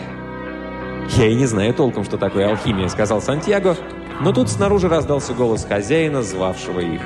«Я 1.15 1.27
и 1.27 1.35
не 1.35 1.47
знаю 1.47 1.73
толком, 1.73 2.03
что 2.03 2.17
такое 2.17 2.49
алхимия»,— 2.49 2.87
сказал 2.89 3.21
Сантьяго, 3.21 3.77
но 4.21 4.31
тут 4.31 4.49
снаружи 4.49 4.87
раздался 4.87 5.33
голос 5.33 5.65
хозяина, 5.65 6.21
звавшего 6.21 6.79
их. 6.79 7.01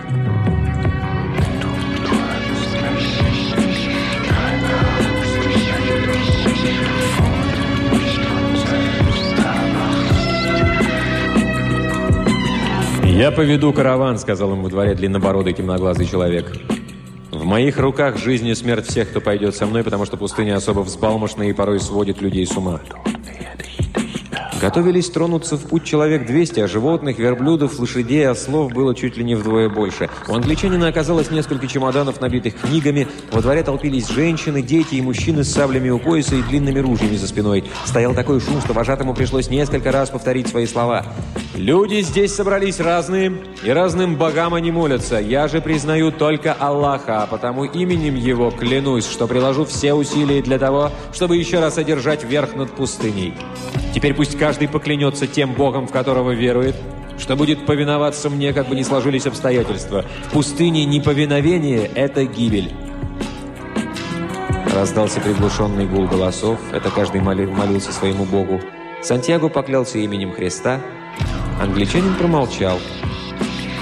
«Я 13.21 13.29
поведу 13.29 13.71
караван»,— 13.71 14.17
сказал 14.17 14.53
ему 14.53 14.63
во 14.63 14.69
дворе 14.69 14.95
длиннобородый 14.95 15.53
темноглазый 15.53 16.07
человек. 16.07 16.57
«В 17.29 17.43
моих 17.43 17.77
руках 17.77 18.17
жизнь 18.17 18.47
и 18.47 18.55
смерть 18.55 18.87
всех, 18.87 19.11
кто 19.11 19.21
пойдет 19.21 19.55
со 19.55 19.67
мной, 19.67 19.83
потому 19.83 20.07
что 20.07 20.17
пустыня 20.17 20.55
особо 20.55 20.79
взбалмошная 20.79 21.49
и 21.49 21.53
порой 21.53 21.79
сводит 21.79 22.19
людей 22.19 22.47
с 22.47 22.57
ума». 22.57 22.81
Готовились 24.61 25.09
тронуться 25.09 25.57
в 25.57 25.61
путь 25.61 25.85
человек 25.85 26.27
200, 26.27 26.59
а 26.59 26.67
животных, 26.67 27.17
верблюдов, 27.17 27.79
лошадей, 27.79 28.27
ослов 28.27 28.71
было 28.71 28.93
чуть 28.93 29.17
ли 29.17 29.23
не 29.23 29.33
вдвое 29.33 29.69
больше. 29.69 30.07
У 30.27 30.35
англичанина 30.35 30.87
оказалось 30.87 31.31
несколько 31.31 31.65
чемоданов, 31.65 32.21
набитых 32.21 32.53
книгами. 32.61 33.07
Во 33.31 33.41
дворе 33.41 33.63
толпились 33.63 34.07
женщины, 34.07 34.61
дети 34.61 34.95
и 34.95 35.01
мужчины 35.01 35.43
с 35.43 35.51
саблями 35.51 35.89
у 35.89 35.97
пояса 35.97 36.35
и 36.35 36.43
длинными 36.43 36.77
ружьями 36.77 37.15
за 37.15 37.27
спиной. 37.27 37.63
Стоял 37.85 38.13
такой 38.13 38.39
шум, 38.39 38.61
что 38.61 38.73
вожатому 38.73 39.15
пришлось 39.15 39.49
несколько 39.49 39.91
раз 39.91 40.11
повторить 40.11 40.47
свои 40.47 40.67
слова. 40.67 41.07
«Люди 41.55 42.01
здесь 42.01 42.33
собрались 42.33 42.79
разные, 42.79 43.33
и 43.63 43.71
разным 43.71 44.15
богам 44.15 44.53
они 44.53 44.71
молятся. 44.71 45.19
Я 45.19 45.47
же 45.47 45.59
признаю 45.59 46.11
только 46.11 46.53
Аллаха, 46.53 47.23
а 47.23 47.25
потому 47.25 47.63
именем 47.65 48.15
Его 48.15 48.51
клянусь, 48.51 49.07
что 49.07 49.25
приложу 49.25 49.65
все 49.65 49.95
усилия 49.95 50.43
для 50.43 50.59
того, 50.59 50.91
чтобы 51.13 51.37
еще 51.37 51.59
раз 51.59 51.79
одержать 51.79 52.23
верх 52.23 52.55
над 52.55 52.69
пустыней». 52.71 53.33
Теперь 53.93 54.13
пусть 54.13 54.37
каждый 54.37 54.50
поклянется 54.67 55.27
тем 55.27 55.53
Богом, 55.53 55.87
в 55.87 55.91
которого 55.91 56.31
верует, 56.31 56.75
что 57.17 57.35
будет 57.35 57.65
повиноваться 57.65 58.29
мне, 58.29 58.53
как 58.53 58.67
бы 58.67 58.75
ни 58.75 58.83
сложились 58.83 59.27
обстоятельства. 59.27 60.05
В 60.27 60.31
пустыне 60.31 60.85
неповиновение– 60.85 61.89
это 61.95 62.25
гибель. 62.25 62.71
Раздался 64.73 65.19
приглушенный 65.19 65.85
гул 65.85 66.07
голосов. 66.07 66.59
Это 66.71 66.89
каждый 66.89 67.21
молился 67.21 67.91
своему 67.91 68.25
Богу. 68.25 68.61
Сантьяго 69.01 69.49
поклялся 69.49 69.97
именем 69.97 70.31
Христа. 70.31 70.79
Англичанин 71.61 72.15
промолчал. 72.15 72.79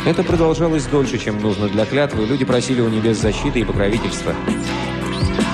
Это 0.05 0.23
продолжалось 0.23 0.85
дольше, 0.85 1.17
чем 1.17 1.41
нужно 1.41 1.67
для 1.67 1.85
клятвы. 1.85 2.25
Люди 2.25 2.45
просили 2.45 2.81
у 2.81 2.89
небес 2.89 3.17
защиты 3.17 3.59
и 3.59 3.65
покровительства. 3.65 4.33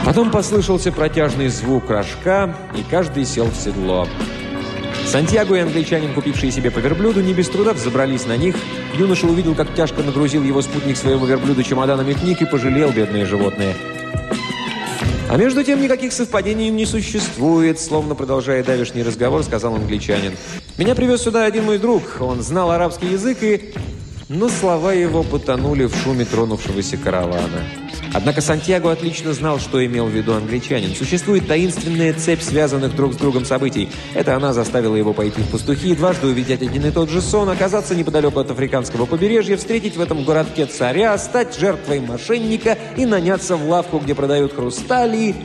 Потом 0.05 0.29
послышался 0.29 0.91
протяжный 0.91 1.47
звук 1.47 1.89
рожка, 1.89 2.55
и 2.77 2.83
каждый 2.89 3.25
сел 3.25 3.45
в 3.45 3.55
седло. 3.55 4.07
Сантьяго 5.05 5.55
и 5.55 5.59
англичанин, 5.59 6.13
купившие 6.13 6.51
себе 6.51 6.71
по 6.71 6.79
верблюду, 6.79 7.21
не 7.21 7.33
без 7.33 7.47
труда 7.47 7.73
взобрались 7.73 8.25
на 8.25 8.37
них. 8.37 8.55
Юноша 8.97 9.27
увидел, 9.27 9.55
как 9.55 9.73
тяжко 9.75 10.01
нагрузил 10.01 10.43
его 10.43 10.61
спутник 10.61 10.97
своего 10.97 11.25
верблюда 11.25 11.63
чемоданами 11.63 12.13
книг 12.13 12.41
и 12.41 12.45
пожалел 12.45 12.91
бедные 12.91 13.25
животные. 13.25 13.75
А 15.29 15.37
между 15.37 15.63
тем 15.63 15.81
никаких 15.81 16.13
совпадений 16.13 16.69
не 16.69 16.85
существует, 16.85 17.79
словно 17.79 18.15
продолжая 18.15 18.63
давишний 18.63 19.03
разговор, 19.03 19.43
сказал 19.43 19.75
англичанин. 19.75 20.33
«Меня 20.77 20.95
привез 20.95 21.21
сюда 21.23 21.45
один 21.45 21.65
мой 21.65 21.77
друг. 21.77 22.03
Он 22.19 22.41
знал 22.41 22.71
арабский 22.71 23.07
язык 23.07 23.37
и...» 23.41 23.73
Но 24.27 24.49
слова 24.49 24.91
его 24.91 25.23
потонули 25.23 25.85
в 25.85 25.95
шуме 25.95 26.25
тронувшегося 26.25 26.97
каравана. 26.97 27.63
Однако 28.15 28.39
Сантьяго 28.39 28.93
отлично 28.93 29.33
знал, 29.33 29.59
что 29.59 29.85
имел 29.85 30.05
в 30.05 30.09
виду 30.09 30.33
англичанин. 30.33 30.95
Существует 30.95 31.47
таинственная 31.47 32.13
цепь 32.13 32.41
связанных 32.41 32.95
друг 32.95 33.13
с 33.13 33.17
другом 33.17 33.43
событий. 33.43 33.89
Это 34.13 34.37
она 34.37 34.53
заставила 34.53 34.95
его 34.95 35.11
пойти 35.11 35.41
в 35.41 35.49
пастухи, 35.49 35.93
дважды 35.95 36.27
увидеть 36.27 36.61
один 36.61 36.85
и 36.85 36.91
тот 36.91 37.09
же 37.09 37.21
сон, 37.21 37.49
оказаться 37.49 37.93
неподалеку 37.93 38.39
от 38.39 38.49
африканского 38.49 39.05
побережья, 39.05 39.57
встретить 39.57 39.97
в 39.97 40.01
этом 40.01 40.23
городке 40.23 40.65
царя, 40.65 41.17
стать 41.17 41.59
жертвой 41.59 41.99
мошенника 41.99 42.77
и 42.95 43.05
наняться 43.05 43.57
в 43.57 43.67
лавку, 43.67 43.99
где 43.99 44.15
продают 44.15 44.55
хрустали. 44.55 45.35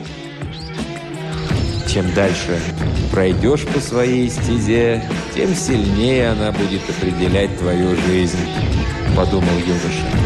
Чем 1.89 2.13
дальше 2.13 2.57
пройдешь 3.11 3.65
по 3.67 3.81
своей 3.81 4.29
стезе, 4.29 5.03
тем 5.35 5.53
сильнее 5.55 6.29
она 6.29 6.53
будет 6.53 6.83
определять 6.89 7.59
твою 7.59 7.97
жизнь, 7.97 8.39
подумал 9.13 9.57
юноша. 9.67 10.20